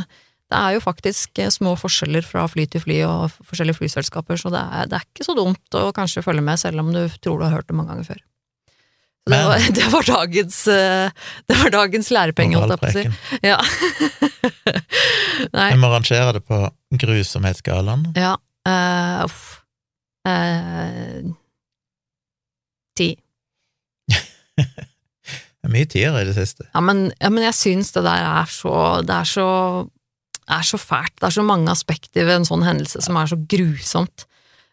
det 0.53 0.59
er 0.59 0.75
jo 0.77 0.81
faktisk 0.85 1.39
eh, 1.41 1.49
små 1.53 1.75
forskjeller 1.81 2.25
fra 2.27 2.47
fly 2.49 2.67
til 2.69 2.81
fly 2.85 2.99
og 3.09 3.31
forskjellige 3.49 3.79
flyselskaper, 3.81 4.37
så 4.41 4.53
det 4.53 4.61
er, 4.61 4.89
det 4.91 4.99
er 4.99 5.07
ikke 5.09 5.25
så 5.29 5.37
dumt 5.37 5.79
å 5.79 5.87
kanskje 5.97 6.25
følge 6.25 6.45
med, 6.45 6.61
selv 6.61 6.81
om 6.85 6.93
du 6.93 7.03
tror 7.25 7.41
du 7.41 7.47
har 7.47 7.55
hørt 7.59 7.69
det 7.69 7.77
mange 7.77 7.93
ganger 7.95 8.09
før. 8.13 8.21
Det, 9.23 9.39
var, 9.47 9.59
det 9.79 9.85
var 9.93 10.03
dagens 10.09 10.57
eh, 10.67 11.11
Det 11.47 11.59
var 11.61 11.71
dagens 11.71 12.09
lærepenge, 12.11 12.59
holdt 12.59 12.75
jeg 12.75 12.81
på 12.83 12.89
å 12.89 12.95
si. 12.97 13.05
Ja. 13.47 13.61
Nei, 15.57 15.69
Jeg 15.71 15.81
må 15.81 15.93
rangere 15.93 16.33
det 16.39 16.43
på 16.49 16.65
grusomhetsskalaen. 17.05 18.09
ja. 18.17 18.37
Uh, 18.63 19.25
uff. 19.27 19.39
Uh, 20.23 21.33
ti. 22.95 23.09
Det 24.59 25.69
er 25.71 25.75
mye 25.77 25.87
tiere 25.87 26.23
i 26.23 26.27
det 26.27 26.35
siste. 26.35 26.67
Ja, 26.75 26.81
men, 26.83 27.05
ja, 27.23 27.29
men 27.31 27.45
jeg 27.47 27.55
syns 27.55 27.93
det 27.95 28.03
der 28.03 28.25
er 28.27 28.49
så 28.51 28.73
Det 29.07 29.15
er 29.15 29.29
så, 29.31 29.47
er 30.51 30.65
så 30.67 30.79
fælt. 30.83 31.15
Det 31.21 31.29
er 31.29 31.37
så 31.37 31.45
mange 31.47 31.71
aspekter 31.71 32.27
ved 32.27 32.41
en 32.41 32.49
sånn 32.49 32.65
hendelse 32.67 33.03
som 33.05 33.19
er 33.21 33.31
så 33.31 33.39
grusomt. 33.39 34.25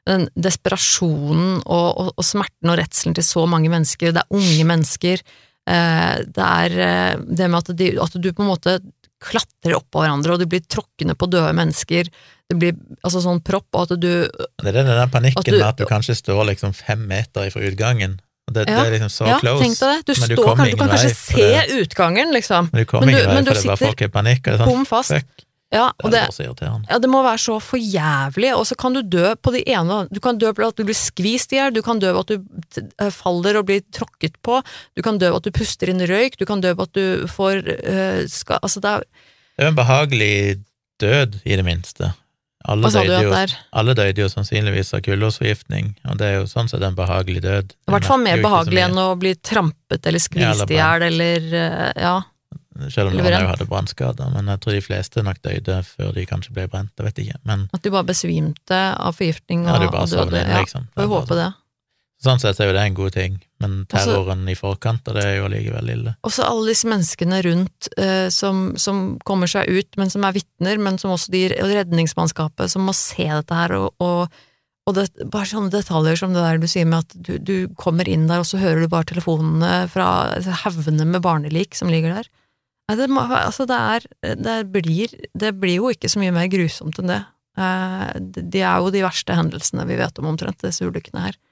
Den 0.09 0.25
desperasjonen 0.33 1.59
og, 1.65 1.89
og, 2.01 2.09
og 2.17 2.25
smerten 2.25 2.71
og 2.73 2.79
redselen 2.81 3.13
til 3.19 3.27
så 3.27 3.43
mange 3.49 3.69
mennesker. 3.69 4.15
Det 4.15 4.23
er 4.23 4.33
unge 4.39 4.65
mennesker. 4.65 5.21
Eh, 5.69 6.15
det 6.25 6.47
er 6.47 6.77
eh, 6.87 7.21
det 7.37 7.49
med 7.53 7.59
at, 7.61 7.69
de, 7.77 7.91
at 8.01 8.17
du 8.17 8.29
på 8.33 8.41
en 8.45 8.49
måte 8.49 8.79
klatrer 9.19 9.75
oppå 9.75 9.99
hverandre, 10.01 10.33
og 10.33 10.39
du 10.41 10.47
blir 10.49 10.63
tråkkende 10.71 11.13
på 11.19 11.27
døde 11.29 11.51
mennesker. 11.53 12.07
Det 12.49 12.57
blir 12.57 12.77
altså 13.05 13.21
sånn 13.21 13.41
propp, 13.45 13.67
og 13.75 13.83
at 13.91 13.99
du 14.01 14.07
Det 14.25 14.71
er 14.71 14.77
den 14.79 14.87
der 14.89 15.11
panikken 15.11 15.43
At 15.43 15.45
du- 15.51 15.57
med 15.59 15.67
at 15.67 15.77
du 15.77 15.85
kanskje 15.85 16.15
står 16.17 16.47
liksom 16.53 16.73
fem 16.73 17.03
meter 17.05 17.45
ifra 17.51 17.61
utgangen. 17.69 18.17
Det, 18.53 18.65
Ja, 18.69 18.83
det 18.83 18.87
er 18.87 18.95
liksom 18.97 19.11
så 19.13 19.27
Ja, 19.27 19.39
close. 19.39 19.59
Du, 19.59 20.13
men 20.13 20.29
du 20.29 20.35
står, 20.35 20.55
kan, 20.55 20.69
du 20.69 20.77
kan 20.77 20.89
kanskje 20.89 21.15
se 21.15 21.35
det- 21.35 21.81
utgangen, 21.83 22.33
liksom. 22.33 22.69
men 22.71 22.81
du 22.81 22.85
kommer 22.85 23.09
ingen 23.09 23.25
vei, 23.25 23.35
men 23.35 23.45
du 23.45 23.51
for 23.51 23.61
det 23.61 23.65
er 23.65 23.69
bare 23.75 23.85
folk 23.85 24.01
i 24.01 24.07
panikk. 24.07 24.41
Og 24.47 24.51
det 24.51 24.59
er 24.59 24.65
sånn, 24.73 24.85
fast. 24.89 25.13
fuck, 25.13 25.45
Ja, 25.71 25.91
det 26.01 26.11
det. 26.11 26.69
Ja, 26.89 26.97
det 26.97 27.09
må 27.13 27.21
være 27.21 27.37
så 27.37 27.59
for 27.61 27.77
jævlig, 27.77 28.55
og 28.57 28.65
så 28.65 28.75
kan 28.75 28.93
du 28.93 29.03
dø 29.03 29.35
på 29.35 29.51
de 29.53 29.61
ene 29.69 30.07
Du 30.11 30.19
kan 30.19 30.35
dø 30.41 30.47
ved 30.51 30.65
at 30.65 30.75
du 30.75 30.83
blir 30.83 30.97
skvist 30.97 31.53
i 31.53 31.59
hjel, 31.59 31.71
du 31.73 31.83
kan 31.85 31.99
dø 31.99 32.11
ved 32.11 32.31
at 32.31 32.31
du 32.33 33.11
faller 33.11 33.59
og 33.59 33.67
blir 33.67 33.83
tråkket 33.93 34.33
på, 34.41 34.63
du 34.97 35.03
kan 35.05 35.19
dø 35.19 35.29
ved 35.29 35.35
at 35.37 35.43
du 35.43 35.51
puster 35.51 35.91
inn 35.91 36.01
røyk, 36.01 36.37
du 36.37 36.45
kan 36.49 36.59
dø 36.59 36.73
ved 36.73 36.89
at 36.89 36.93
du 36.97 37.27
får 37.27 37.61
eh, 37.85 38.25
skal, 38.25 38.57
Altså, 38.63 38.81
det 38.81 38.89
er 38.89 39.03
Det 39.59 39.65
er 39.65 39.67
en 39.67 39.75
behagelig 39.75 40.63
død, 40.99 41.39
i 41.45 41.55
det 41.55 41.65
minste. 41.65 42.13
Alle 42.67 42.89
døde, 42.91 43.19
jo, 43.23 43.35
alle 43.79 43.93
døde 43.95 44.19
jo 44.19 44.27
sannsynligvis 44.27 44.91
av 44.97 45.03
kullosforgiftning, 45.05 45.93
og 46.09 46.17
det 46.19 46.27
er 46.27 46.33
jo 46.41 46.49
sånn 46.49 46.67
sett 46.67 46.83
en 46.83 46.97
behagelig 46.97 47.43
død. 47.45 47.71
I 47.87 47.93
hvert 47.93 48.09
fall 48.09 48.19
mer 48.19 48.41
behagelig 48.43 48.83
enn 48.83 48.99
å 48.99 49.13
bli 49.19 49.31
trampet 49.39 50.09
eller 50.09 50.19
skvist 50.19 50.67
i 50.67 50.75
hjel, 50.79 51.07
eller 51.07 51.47
eh, 51.61 52.03
Ja. 52.03 52.17
Selv 52.87 53.09
om 53.11 53.17
noen 53.17 53.47
hadde 53.49 53.65
brannskader, 53.67 54.29
men 54.31 54.47
jeg 54.53 54.61
tror 54.63 54.75
de 54.77 54.83
fleste 54.83 55.23
nok 55.25 55.41
døde 55.43 55.81
før 55.83 56.13
de 56.15 56.23
kanskje 56.27 56.53
ble 56.55 56.67
brent, 56.71 56.93
jeg 56.95 57.07
vet 57.09 57.17
ikke. 57.25 57.39
Men 57.49 57.65
At 57.75 57.83
du 57.83 57.89
bare 57.91 58.07
besvimte 58.07 58.79
av 58.95 59.17
forgiftning 59.17 59.65
ja, 59.67 59.73
og, 59.75 59.83
du 59.83 59.89
bare 59.91 60.05
og 60.07 60.31
døde. 60.31 60.43
Ja, 60.45 60.61
liksom. 60.63 60.85
Får 60.95 61.09
håpe 61.11 61.39
det. 61.39 61.49
Sånn 62.19 62.41
sett 62.41 62.57
er 62.59 62.67
jo 62.67 62.75
det 62.75 62.81
en 62.83 62.97
god 62.97 63.13
ting, 63.15 63.37
men 63.63 63.75
terroren 63.87 64.09
terroren 64.11 64.51
i 64.51 64.55
forkant 64.59 65.07
av 65.07 65.15
det 65.15 65.23
er 65.23 65.37
jo 65.37 65.45
allikevel 65.47 65.91
ille. 65.93 66.13
Også 66.27 66.43
alle 66.43 66.73
disse 66.73 66.89
menneskene 66.91 67.39
rundt 67.45 67.87
eh, 67.95 68.27
som, 68.33 68.73
som 68.75 69.15
kommer 69.23 69.47
seg 69.47 69.71
ut, 69.71 69.95
men 69.95 70.11
som 70.11 70.25
er 70.27 70.35
vitner, 70.35 70.81
men 70.83 70.99
som 70.99 71.15
også 71.15 71.31
de 71.31 71.45
redningsmannskapet 71.55 72.73
som 72.73 72.83
må 72.89 72.95
se 72.97 73.23
dette 73.23 73.55
her, 73.55 73.71
og, 73.77 74.03
og, 74.03 74.35
og 74.83 74.97
det, 74.99 75.07
bare 75.31 75.47
sånne 75.47 75.71
detaljer 75.71 76.19
som 76.19 76.35
det 76.35 76.43
der 76.43 76.59
du 76.59 76.67
sier 76.67 76.91
med 76.91 77.07
at 77.07 77.15
du, 77.15 77.37
du 77.39 77.55
kommer 77.79 78.11
inn 78.11 78.27
der, 78.27 78.43
og 78.43 78.51
så 78.51 78.59
hører 78.59 78.83
du 78.83 78.91
bare 78.91 79.07
telefonene 79.13 79.87
fra 79.93 80.09
haugene 80.65 81.07
med 81.07 81.23
barnelik 81.23 81.79
som 81.79 81.87
ligger 81.87 82.19
der. 82.19 82.31
Nei, 82.89 82.99
det, 82.99 83.11
altså, 83.15 83.63
det, 83.69 83.79
er, 83.79 84.35
det, 84.35 84.61
blir, 84.73 85.13
det 85.37 85.55
blir 85.61 85.77
jo 85.77 85.91
ikke 85.93 86.11
så 86.11 86.19
mye 86.19 86.35
mer 86.35 86.51
grusomt 86.51 86.99
enn 86.99 87.13
det. 87.15 87.23
Eh, 87.55 88.09
de 88.19 88.63
er 88.65 88.81
jo 88.83 88.91
de 88.91 89.07
verste 89.07 89.35
hendelsene 89.37 89.87
vi 89.87 89.99
vet 89.99 90.19
om 90.19 90.33
omtrent, 90.33 90.59
disse 90.65 90.83
ulykkene 90.83 91.29
her. 91.29 91.45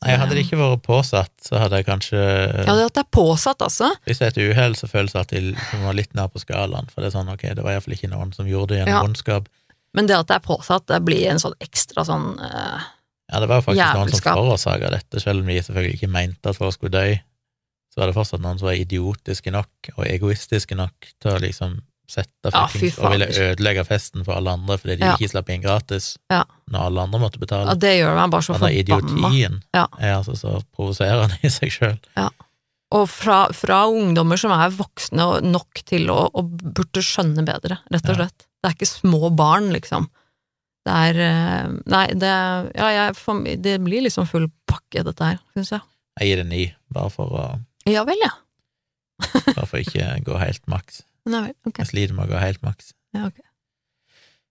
Nei, 0.00 0.14
Hadde 0.16 0.32
det 0.32 0.46
ikke 0.46 0.56
vært 0.56 0.80
påsatt, 0.86 1.32
så 1.44 1.58
hadde 1.60 1.76
jeg 1.76 1.84
kanskje 1.84 2.16
Ja, 2.20 2.72
det 2.78 2.86
at 2.88 2.94
det 2.96 3.02
er 3.02 3.10
påsatt, 3.12 3.60
altså. 3.60 3.90
Hvis 4.08 4.18
det 4.22 4.30
er 4.30 4.32
et 4.32 4.38
uhell, 4.54 4.76
så 4.78 4.88
føles 4.88 5.12
det 5.12 5.20
alltid 5.20 5.50
som 5.70 5.82
var 5.84 5.96
litt 5.98 6.14
nær 6.16 6.30
på 6.32 6.40
skalaen, 6.40 6.88
for 6.88 7.02
det 7.04 7.10
er 7.10 7.16
sånn, 7.18 7.28
ok, 7.34 7.42
det 7.58 7.64
var 7.66 7.74
iallfall 7.76 7.96
ikke 7.98 8.08
noen 8.08 8.32
som 8.32 8.48
gjorde 8.48 8.72
det 8.72 8.78
gjennom 8.80 8.94
Ja. 8.96 9.02
ondskap. 9.04 9.50
Men 9.92 10.06
det 10.08 10.16
at 10.16 10.30
det 10.30 10.36
er 10.38 10.46
påsatt, 10.46 10.86
det 10.88 11.02
blir 11.04 11.26
en 11.28 11.42
sånn 11.42 11.56
ekstra 11.60 12.04
sånn 12.08 12.38
uh, 12.40 12.80
Ja, 13.30 13.40
det 13.42 13.48
var 13.50 13.60
jo 13.60 13.66
faktisk 13.68 13.82
noen 13.82 14.08
som 14.08 14.08
Jævelskap. 14.08 14.38
forårsaka 14.40 14.90
dette, 14.96 15.20
selv 15.20 15.40
om 15.44 15.46
de 15.52 15.58
selvfølgelig 15.62 15.94
ikke 16.00 16.08
mente 16.16 16.48
at 16.48 16.56
folk 16.56 16.74
skulle 16.78 16.96
dø. 16.96 17.18
Så 17.92 18.00
var 18.00 18.06
det 18.06 18.14
fortsatt 18.16 18.40
noen 18.40 18.58
som 18.58 18.66
var 18.70 18.78
idiotiske 18.78 19.50
nok 19.52 19.92
og 19.98 20.04
egoistiske 20.06 20.74
nok 20.78 21.10
til 21.20 21.30
å 21.34 21.38
liksom 21.42 21.80
sette 22.10 22.50
Ja, 22.52 22.64
og 22.66 23.12
ville 23.14 23.28
ødelegge 23.30 23.84
festen 23.88 24.24
for 24.26 24.36
alle 24.36 24.52
andre 24.58 24.76
fordi 24.80 24.98
de 25.00 25.06
Ja. 25.06 25.14
ikke 25.16 25.30
slapp 25.32 25.50
inn 25.54 25.62
gratis 25.64 26.12
Ja. 26.30 26.42
når 26.70 26.86
alle 26.90 27.00
andre 27.06 27.20
måtte 27.22 27.40
betale. 27.42 27.68
Ja, 27.70 27.74
det 27.86 27.92
gjør 28.00 28.14
meg 28.18 28.30
bare 28.34 28.42
så 28.46 28.54
forbanna. 28.54 28.84
idiotien 28.84 29.62
Ja. 29.74 29.86
er 29.98 30.14
altså 30.18 30.36
så 30.36 30.62
provoserende 30.76 31.38
i 31.42 31.48
seg 31.48 31.70
sjøl. 31.74 31.98
Og 32.92 33.04
fra, 33.08 33.44
fra 33.54 33.84
ungdommer 33.86 34.36
som 34.36 34.50
er 34.50 34.70
voksne 34.74 35.42
nok 35.46 35.84
til 35.86 36.08
å, 36.10 36.24
og 36.34 36.48
burde 36.58 36.98
skjønne 37.06 37.44
bedre, 37.46 37.78
rett 37.92 38.08
og 38.10 38.16
slett. 38.18 38.46
Det 38.60 38.66
er 38.68 38.74
ikke 38.74 38.90
små 38.90 39.30
barn, 39.34 39.70
liksom. 39.72 40.08
Det 40.84 40.92
er 40.96 41.20
eh, 41.22 41.68
Nei, 41.86 42.06
det 42.18 42.32
Ja, 42.74 42.88
jeg, 42.96 43.14
for, 43.16 43.44
det 43.44 43.76
blir 43.84 44.02
liksom 44.02 44.26
full 44.26 44.48
pakke, 44.66 45.04
dette 45.04 45.22
her, 45.22 45.38
syns 45.54 45.70
jeg. 45.76 45.80
Jeg 46.18 46.28
gir 46.32 46.36
det 46.42 46.46
ni, 46.50 46.74
bare 46.92 47.10
for 47.14 47.30
å 47.30 47.44
Ja 47.86 48.02
vel, 48.04 48.18
ja. 48.24 48.32
bare 49.54 49.66
for 49.68 49.78
ikke 49.78 50.24
gå 50.24 50.38
helt 50.40 50.66
maks. 50.66 51.02
Nei 51.26 51.40
vel. 51.48 51.54
Jeg 51.76 51.86
sliter 51.86 52.14
med 52.14 52.28
å 52.28 52.32
gå 52.32 52.38
helt 52.40 52.62
maks. 52.62 52.92
Ja, 53.14 53.26
okay. 53.26 53.44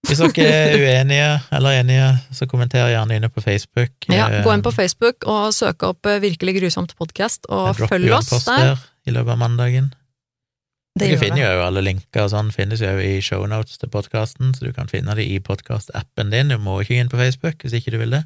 Hvis 0.08 0.22
dere 0.22 0.46
er 0.48 0.78
uenige 0.80 1.30
eller 1.52 1.80
enige, 1.82 2.10
så 2.32 2.48
kommenter 2.48 2.80
gjerne 2.94 3.16
inne 3.20 3.30
på 3.30 3.42
Facebook. 3.44 3.92
Ja, 4.08 4.30
Eh, 4.30 4.44
Gå 4.46 4.54
inn 4.54 4.62
på 4.64 4.72
Facebook 4.72 5.26
og 5.28 5.50
søk 5.54 5.84
opp 5.84 6.06
eh, 6.08 6.20
Virkelig 6.24 6.56
grusomt 6.62 6.96
podkast, 6.96 7.46
og 7.50 7.76
følg 7.76 8.12
oss 8.16 8.30
der. 8.46 8.78
i 9.06 9.12
løpet 9.12 9.32
av 9.36 9.38
mandagen. 9.42 9.94
Det 11.00 11.10
gjør 11.12 11.20
finner 11.22 11.54
jo 11.56 11.62
alle 11.64 11.82
linker 11.86 12.24
og 12.26 12.32
sånn, 12.34 12.50
finnes 12.52 12.82
jo 12.82 12.90
i 13.00 13.20
shownotes 13.24 13.78
til 13.80 13.90
podkasten, 13.94 14.54
så 14.56 14.66
du 14.66 14.74
kan 14.76 14.88
finne 14.92 15.14
det 15.16 15.24
i 15.30 15.38
podkast-appen 15.40 16.32
din. 16.34 16.50
Du 16.52 16.58
må 16.60 16.80
ikke 16.82 16.98
inn 17.00 17.10
på 17.12 17.20
Facebook 17.20 17.62
hvis 17.64 17.76
ikke 17.78 17.92
du 17.94 18.00
vil 18.02 18.12
det. 18.18 18.24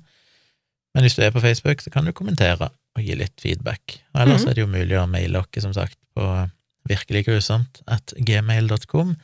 Men 0.96 1.04
hvis 1.06 1.16
du 1.18 1.22
er 1.26 1.32
på 1.34 1.42
Facebook, 1.42 1.82
så 1.82 1.90
kan 1.94 2.06
du 2.06 2.14
kommentere 2.14 2.70
og 2.70 3.02
gi 3.02 3.16
litt 3.18 3.34
feedback. 3.42 4.00
Og 4.14 4.22
ellers 4.22 4.44
Mhm. 4.46 4.50
er 4.50 4.54
det 4.54 4.62
jo 4.62 4.68
mulig 4.70 4.98
å 4.98 5.10
maile 5.10 5.40
oss, 5.42 5.62
som 5.62 5.74
sagt, 5.74 5.98
på 6.16 6.50
virkeliggrusomt 6.90 7.84
at 7.92 8.16
gmail.com. 8.18 9.16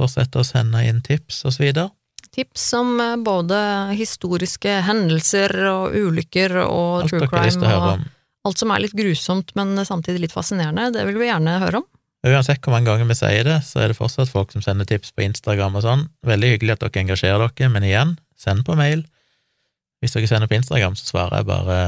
Fortsett 0.00 0.36
å 0.36 0.44
sende 0.46 0.82
inn 0.88 1.02
tips 1.04 1.44
og 1.48 1.56
så 1.56 1.64
videre. 1.64 1.90
Tips 2.30 2.64
om 2.78 2.94
eh, 3.02 3.16
både 3.20 3.58
historiske 3.98 4.80
hendelser 4.86 5.54
og 5.72 5.96
ulykker 5.96 6.60
og 6.62 7.04
Alt 7.04 7.14
true 7.14 7.30
crime 7.30 7.76
og 7.76 8.04
alt 8.48 8.60
som 8.60 8.70
er 8.72 8.84
litt 8.84 8.96
grusomt, 8.96 9.50
men 9.58 9.74
samtidig 9.84 10.22
litt 10.24 10.34
fascinerende. 10.36 10.90
Det 10.94 11.02
vil 11.08 11.18
vi 11.20 11.28
gjerne 11.28 11.58
høre 11.60 11.82
om. 11.82 11.88
Uansett 12.24 12.60
hvor 12.64 12.74
mange 12.74 12.88
ganger 12.88 13.08
vi 13.08 13.16
sier 13.16 13.46
det, 13.48 13.58
så 13.64 13.82
er 13.82 13.92
det 13.92 13.96
fortsatt 13.96 14.32
folk 14.32 14.52
som 14.52 14.64
sender 14.64 14.88
tips 14.88 15.12
på 15.16 15.24
Instagram 15.24 15.76
og 15.76 15.84
sånn. 15.84 16.06
Veldig 16.28 16.54
hyggelig 16.54 16.76
at 16.76 16.84
dere 16.84 17.02
engasjerer 17.04 17.44
dere, 17.46 17.72
men 17.72 17.86
igjen, 17.88 18.14
send 18.40 18.64
på 18.66 18.76
mail. 18.76 19.06
Hvis 20.00 20.16
dere 20.16 20.28
sender 20.28 20.48
på 20.48 20.56
Instagram, 20.56 20.96
så 20.96 21.08
svarer 21.08 21.40
jeg 21.40 21.48
bare 21.48 21.78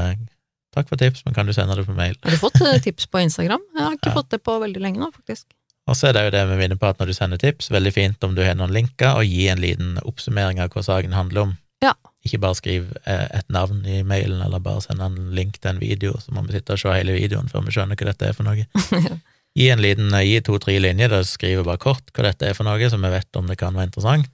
takk 0.75 0.89
for 0.89 0.99
tips, 0.99 1.23
men 1.25 1.33
kan 1.37 1.45
du 1.49 1.53
sende 1.55 1.75
det 1.77 1.85
på 1.87 1.95
mail? 1.97 2.15
Har 2.23 2.31
du 2.35 2.39
fått 2.41 2.59
eh, 2.61 2.79
tips 2.83 3.05
på 3.13 3.21
Instagram? 3.23 3.61
Jeg 3.75 3.83
har 3.85 3.97
ikke 3.97 4.11
Ja. 4.11 4.15
fått 4.19 4.29
det 4.33 4.41
på 4.43 4.55
veldig 4.61 4.81
lenge 4.81 4.99
nå, 5.01 5.11
faktisk. 5.15 5.45
Og 5.87 5.97
så 5.99 6.07
er 6.09 6.13
det 6.15 6.21
jo 6.25 6.31
det 6.31 6.41
vi 6.47 6.55
vinner 6.61 6.77
på 6.79 6.87
at 6.87 6.99
når 7.01 7.09
du 7.11 7.13
sender 7.17 7.37
tips, 7.41 7.67
veldig 7.73 7.91
fint 7.93 8.23
om 8.23 8.35
du 8.35 8.41
har 8.45 8.55
noen 8.55 8.71
linker, 8.71 9.17
og 9.19 9.25
gi 9.27 9.47
en 9.51 9.59
liten 9.59 9.97
oppsummering 10.07 10.61
av 10.63 10.69
hva 10.71 10.83
saken 10.85 11.11
handler 11.13 11.41
om. 11.49 11.57
Ja. 11.83 11.91
Ikke 12.23 12.39
bare 12.39 12.55
skriv 12.55 12.85
eh, 13.05 13.25
et 13.35 13.49
navn 13.51 13.81
i 13.85 14.01
mailen, 14.07 14.39
eller 14.45 14.59
bare 14.63 14.81
send 14.85 15.01
en 15.03 15.17
link 15.35 15.57
til 15.59 15.73
en 15.73 15.79
video, 15.81 16.13
så 16.23 16.31
må 16.31 16.45
vi 16.47 16.53
sitte 16.55 16.77
og 16.77 16.79
se 16.79 16.93
hele 16.95 17.17
videoen 17.17 17.49
før 17.51 17.65
vi 17.67 17.73
skjønner 17.75 17.99
hva 17.99 18.07
dette 18.13 18.29
er 18.29 18.37
for 18.37 18.47
noe. 18.47 18.63
Gi 19.59 19.67
en 19.69 19.81
liten, 19.83 20.07
eh, 20.17 20.23
gi 20.25 20.39
to-tre 20.41 20.79
linjer, 20.79 21.11
da 21.11 21.19
skriver 21.27 21.67
bare 21.67 21.77
kort 21.83 22.07
hva 22.15 22.23
dette 22.31 22.47
er 22.47 22.55
for 22.57 22.63
noe, 22.65 22.87
så 22.89 22.97
vi 22.97 23.11
vet 23.13 23.35
om 23.37 23.45
det 23.51 23.59
kan 23.59 23.75
være 23.75 23.91
interessant. 23.91 24.31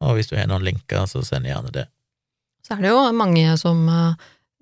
Og 0.00 0.14
hvis 0.16 0.30
du 0.30 0.36
har 0.38 0.46
noen 0.48 0.64
linker, 0.64 1.02
så 1.10 1.20
send 1.26 1.44
gjerne 1.50 1.70
det. 1.74 1.84
Så 2.64 2.78
er 2.78 2.80
det 2.86 2.90
jo 2.94 3.02
mange 3.12 3.58
som 3.58 3.82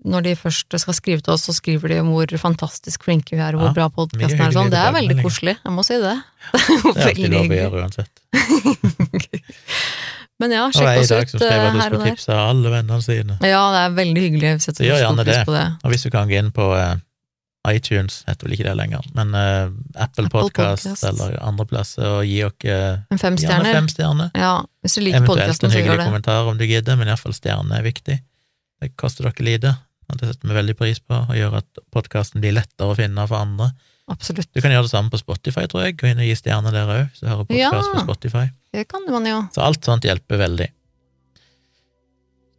når 0.04 0.20
de 0.24 0.34
først 0.38 0.74
skal 0.80 0.94
skrive 0.96 1.20
til 1.24 1.32
oss, 1.34 1.42
så 1.48 1.52
skriver 1.52 1.88
de 1.92 1.98
om 2.00 2.08
hvor 2.14 2.26
fantastisk 2.40 3.02
flinke 3.04 3.36
vi 3.36 3.42
er, 3.42 3.54
og 3.56 3.60
hvor 3.60 3.68
Ja, 3.70 3.74
bra 3.76 3.88
podkasten 3.92 4.40
er. 4.40 4.46
og 4.48 4.54
Sånn. 4.56 4.70
Det 4.72 4.80
er 4.80 4.92
veldig 4.96 5.16
koselig, 5.20 5.54
jeg 5.60 5.72
må 5.76 5.82
si 5.86 5.96
det. 6.00 6.16
Det 6.54 6.60
er 6.94 7.00
alltid 7.10 7.30
lov 7.34 7.44
å 7.52 7.58
gjøre 7.58 7.76
uansett. 7.84 8.14
Men 10.40 10.48
ja, 10.56 10.62
sjekk 10.72 10.80
oss 10.80 10.80
Og 10.80 10.80
sjekk 10.80 10.80
jeg 10.80 10.88
er 10.88 10.96
i 10.96 11.02
oss 11.02 11.10
dag 11.12 11.28
som 11.28 11.36
skrev 11.42 11.52
eh, 11.52 11.60
at 11.60 11.64
du 11.74 11.76
skulle 11.82 12.00
der. 12.00 12.08
tipse 12.14 12.32
alle 12.40 12.68
vennene 12.72 13.02
sine. 13.04 13.34
Ja, 13.44 13.60
det 13.74 13.80
er 13.82 13.90
veldig 13.98 14.20
hyggelig. 14.24 14.48
Vi 14.56 14.60
setter 14.64 14.82
stor 14.88 15.20
pris 15.20 15.36
det. 15.36 15.44
på 15.44 15.52
det. 15.56 15.66
Og 15.84 15.88
hvis 15.92 16.04
du 16.06 16.10
kan 16.14 16.24
gå 16.30 16.34
inn 16.40 16.48
på 16.56 16.64
uh, 16.72 16.96
iTunes, 17.68 18.14
heter 18.24 18.48
vel 18.48 18.54
ikke 18.56 18.64
det 18.70 18.72
lenger, 18.78 19.04
men 19.18 19.28
uh, 19.36 19.68
Apple, 20.00 20.00
Apple 20.00 20.32
Podcast 20.32 20.88
Podcast. 20.88 21.04
eller 21.10 21.36
andre 21.44 21.66
plasser, 21.68 22.08
og 22.08 22.24
gi 22.24 22.40
oss 22.46 22.56
uh, 22.72 23.04
fem 23.20 23.36
stjerner. 23.36 23.68
fem 23.76 23.84
stjerner. 23.92 24.32
Ja, 24.32 24.64
hvis 24.80 24.96
du 24.96 25.04
liker 25.04 25.20
Eventuelt 25.20 25.44
podkasten, 25.44 25.68
en 25.68 25.72
så 25.74 25.76
gjør 25.82 25.90
hyggelig 25.90 26.08
kommentar 26.08 26.48
om 26.48 26.56
du 26.56 26.64
gidder, 26.64 26.96
men 26.96 27.12
iallfall 27.12 27.36
stjerne 27.36 27.76
er 27.76 27.84
viktig. 27.84 28.16
Det 28.80 28.96
koster 28.96 29.28
dere 29.28 29.44
lite, 29.44 29.76
og 30.10 30.18
det 30.20 30.28
setter 30.32 30.50
vi 30.50 30.56
veldig 30.58 30.76
pris 30.78 31.00
på, 31.00 31.14
og 31.28 31.36
gjør 31.38 31.56
at 31.60 31.80
podkasten 31.94 32.42
blir 32.42 32.56
lettere 32.58 32.90
å 32.92 32.96
finne 32.98 33.26
for 33.30 33.40
andre. 33.40 33.70
Absolutt. 34.10 34.48
Du 34.52 34.60
kan 34.60 34.72
gjøre 34.74 34.88
det 34.88 34.90
samme 34.92 35.10
på 35.12 35.20
Spotify, 35.22 35.68
tror 35.70 35.84
jeg. 35.86 35.96
Gå 36.00 36.08
inn 36.10 36.18
og 36.18 36.26
gi 36.26 36.34
stjerner 36.34 36.74
der 36.74 36.88
òg, 36.90 37.02
hvis 37.12 37.22
du 37.22 37.28
hører 37.30 37.46
podkast 37.46 37.86
Ja. 37.86 37.94
på 37.94 38.04
Spotify. 38.08 38.46
Det 38.74 38.88
kan 38.90 39.06
man 39.06 39.26
jo. 39.26 39.36
Så 39.54 39.62
alt 39.62 39.84
sånt 39.86 40.02
hjelper 40.06 40.38
veldig. 40.42 40.66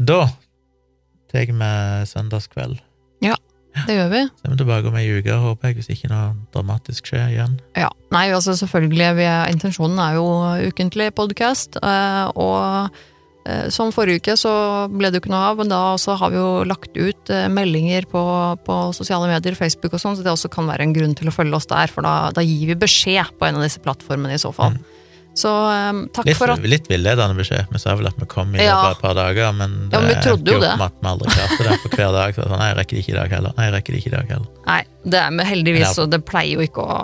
Da 0.02 0.22
tar 1.32 1.46
vi 1.52 2.06
søndagskveld. 2.10 2.80
Ja, 3.22 3.36
Det 3.88 3.96
gjør 3.96 4.10
vi. 4.12 4.22
Så 4.36 4.48
er 4.48 4.52
vi 4.52 4.58
tilbake 4.60 4.88
om 4.90 4.96
ei 5.00 5.06
uke, 5.20 5.32
håper 5.40 5.70
jeg, 5.70 5.76
hvis 5.80 5.92
ikke 5.94 6.10
noe 6.12 6.34
dramatisk 6.52 7.06
skjer 7.08 7.30
igjen. 7.32 7.54
Ja. 7.80 7.88
Nei, 8.12 8.26
altså 8.36 8.52
selvfølgelig, 8.60 9.12
vi 9.16 9.24
er, 9.24 9.46
intensjonen 9.54 10.00
er 10.04 10.18
jo 10.18 10.26
ukentlig 10.68 11.14
podkast, 11.16 11.78
og 11.80 12.58
eh, 12.92 13.00
som 13.74 13.90
forrige 13.92 14.22
uke 14.22 14.36
så 14.38 14.52
ble 14.94 15.10
det 15.10 15.18
jo 15.18 15.24
ikke 15.26 15.32
noe 15.34 15.48
av, 15.50 15.58
men 15.58 15.72
da 15.72 15.80
også 15.96 16.14
har 16.22 16.30
vi 16.30 16.38
jo 16.38 16.64
lagt 16.70 16.94
ut 16.98 17.30
eh, 17.34 17.48
meldinger 17.50 18.06
på, 18.12 18.22
på 18.68 18.80
sosiale 18.94 19.26
medier, 19.32 19.56
Facebook 19.58 19.94
og 19.98 20.02
sånn, 20.04 20.16
så 20.20 20.22
det 20.26 20.30
også 20.34 20.52
kan 20.54 20.68
være 20.70 20.86
en 20.86 20.94
grunn 20.94 21.16
til 21.18 21.28
å 21.32 21.34
følge 21.34 21.58
oss 21.58 21.66
der, 21.72 21.90
for 21.90 22.06
da, 22.06 22.32
da 22.36 22.42
gir 22.46 22.68
vi 22.70 22.76
beskjed 22.78 23.34
på 23.40 23.48
en 23.50 23.58
av 23.58 23.66
disse 23.66 23.82
plattformene 23.82 24.38
i 24.38 24.42
så 24.42 24.52
fall. 24.54 24.78
Så 25.34 25.48
um, 25.48 26.02
takk 26.12 26.26
Litt, 26.28 26.36
for 26.36 26.52
at 26.52 26.60
litt 26.68 26.90
villedende 26.92 27.38
beskjed. 27.38 27.70
Vi 27.72 27.80
sa 27.80 27.94
vel 27.96 28.10
at 28.10 28.18
vi 28.20 28.26
kom 28.28 28.50
i 28.52 28.60
løpet 28.60 28.68
Ja. 28.68 28.80
av 28.90 28.98
et 28.98 29.02
par 29.06 29.14
dager, 29.16 29.54
men 29.56 29.78
det 29.88 29.96
Ja, 29.96 30.02
men 30.04 30.10
vi 30.12 30.16
trodde 30.26 30.52
jo 30.52 30.60
det. 30.60 30.72
opp 30.76 30.82
med 30.82 30.90
at 30.92 30.98
vi 31.00 31.08
aldri 31.14 31.30
klarte 31.32 31.68
det. 31.70 31.78
på 31.86 31.92
hver 31.96 32.12
dag 32.18 32.36
så 32.36 32.44
sånn 32.50 32.60
Nei, 32.60 32.68
jeg 32.68 32.78
rekker 32.82 32.98
det 32.98 33.04
ikke 33.06 33.14
i 33.14 33.20
dag 33.22 33.36
heller. 33.38 33.54
Nei, 33.58 33.66
jeg 33.70 33.74
rekker 33.78 33.94
det 33.96 34.02
ikke 34.02 34.12
i 34.12 34.16
dag 34.18 34.34
heller. 34.36 34.50
Nei, 34.68 34.82
det 35.16 35.20
er 35.22 35.32
med 35.40 35.48
heldigvis, 35.48 35.94
så 35.96 36.06
det 36.12 36.20
pleier 36.28 36.60
jo 36.60 36.68
ikke 36.68 36.84
å 36.84 37.00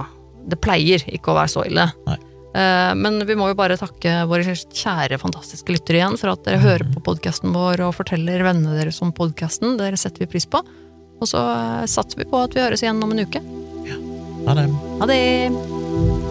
Det 0.48 0.60
pleier 0.64 1.04
ikke 1.08 1.32
å 1.32 1.38
være 1.40 1.52
så 1.56 1.64
ille. 1.72 1.88
Nei. 2.06 2.18
Eh, 2.58 2.94
Men 2.98 3.20
vi 3.28 3.36
må 3.38 3.52
jo 3.52 3.58
bare 3.60 3.78
takke 3.78 4.24
våre 4.30 4.56
kjære, 4.58 5.20
fantastiske 5.22 5.76
lyttere 5.76 6.02
igjen 6.02 6.18
for 6.18 6.34
at 6.34 6.46
dere 6.48 6.64
hører 6.64 6.88
på 6.96 7.04
podkasten 7.06 7.54
vår 7.54 7.86
og 7.88 7.96
forteller 8.00 8.46
vennene 8.48 8.80
deres 8.80 9.02
om 9.06 9.14
podkasten. 9.14 9.78
Dere 9.78 10.00
setter 10.00 10.26
vi 10.26 10.32
pris 10.34 10.50
på. 10.50 10.64
Og 11.18 11.30
så 11.30 11.42
eh, 11.42 11.86
satser 11.90 12.24
vi 12.24 12.30
på 12.30 12.46
at 12.46 12.58
vi 12.58 12.66
høres 12.66 12.86
igjen 12.86 13.04
om 13.04 13.14
en 13.14 13.26
uke. 13.26 13.44
Ja. 13.88 14.00
Ha 14.48 14.58
det. 14.62 14.70
Ha 15.02 15.12
det! 15.14 16.27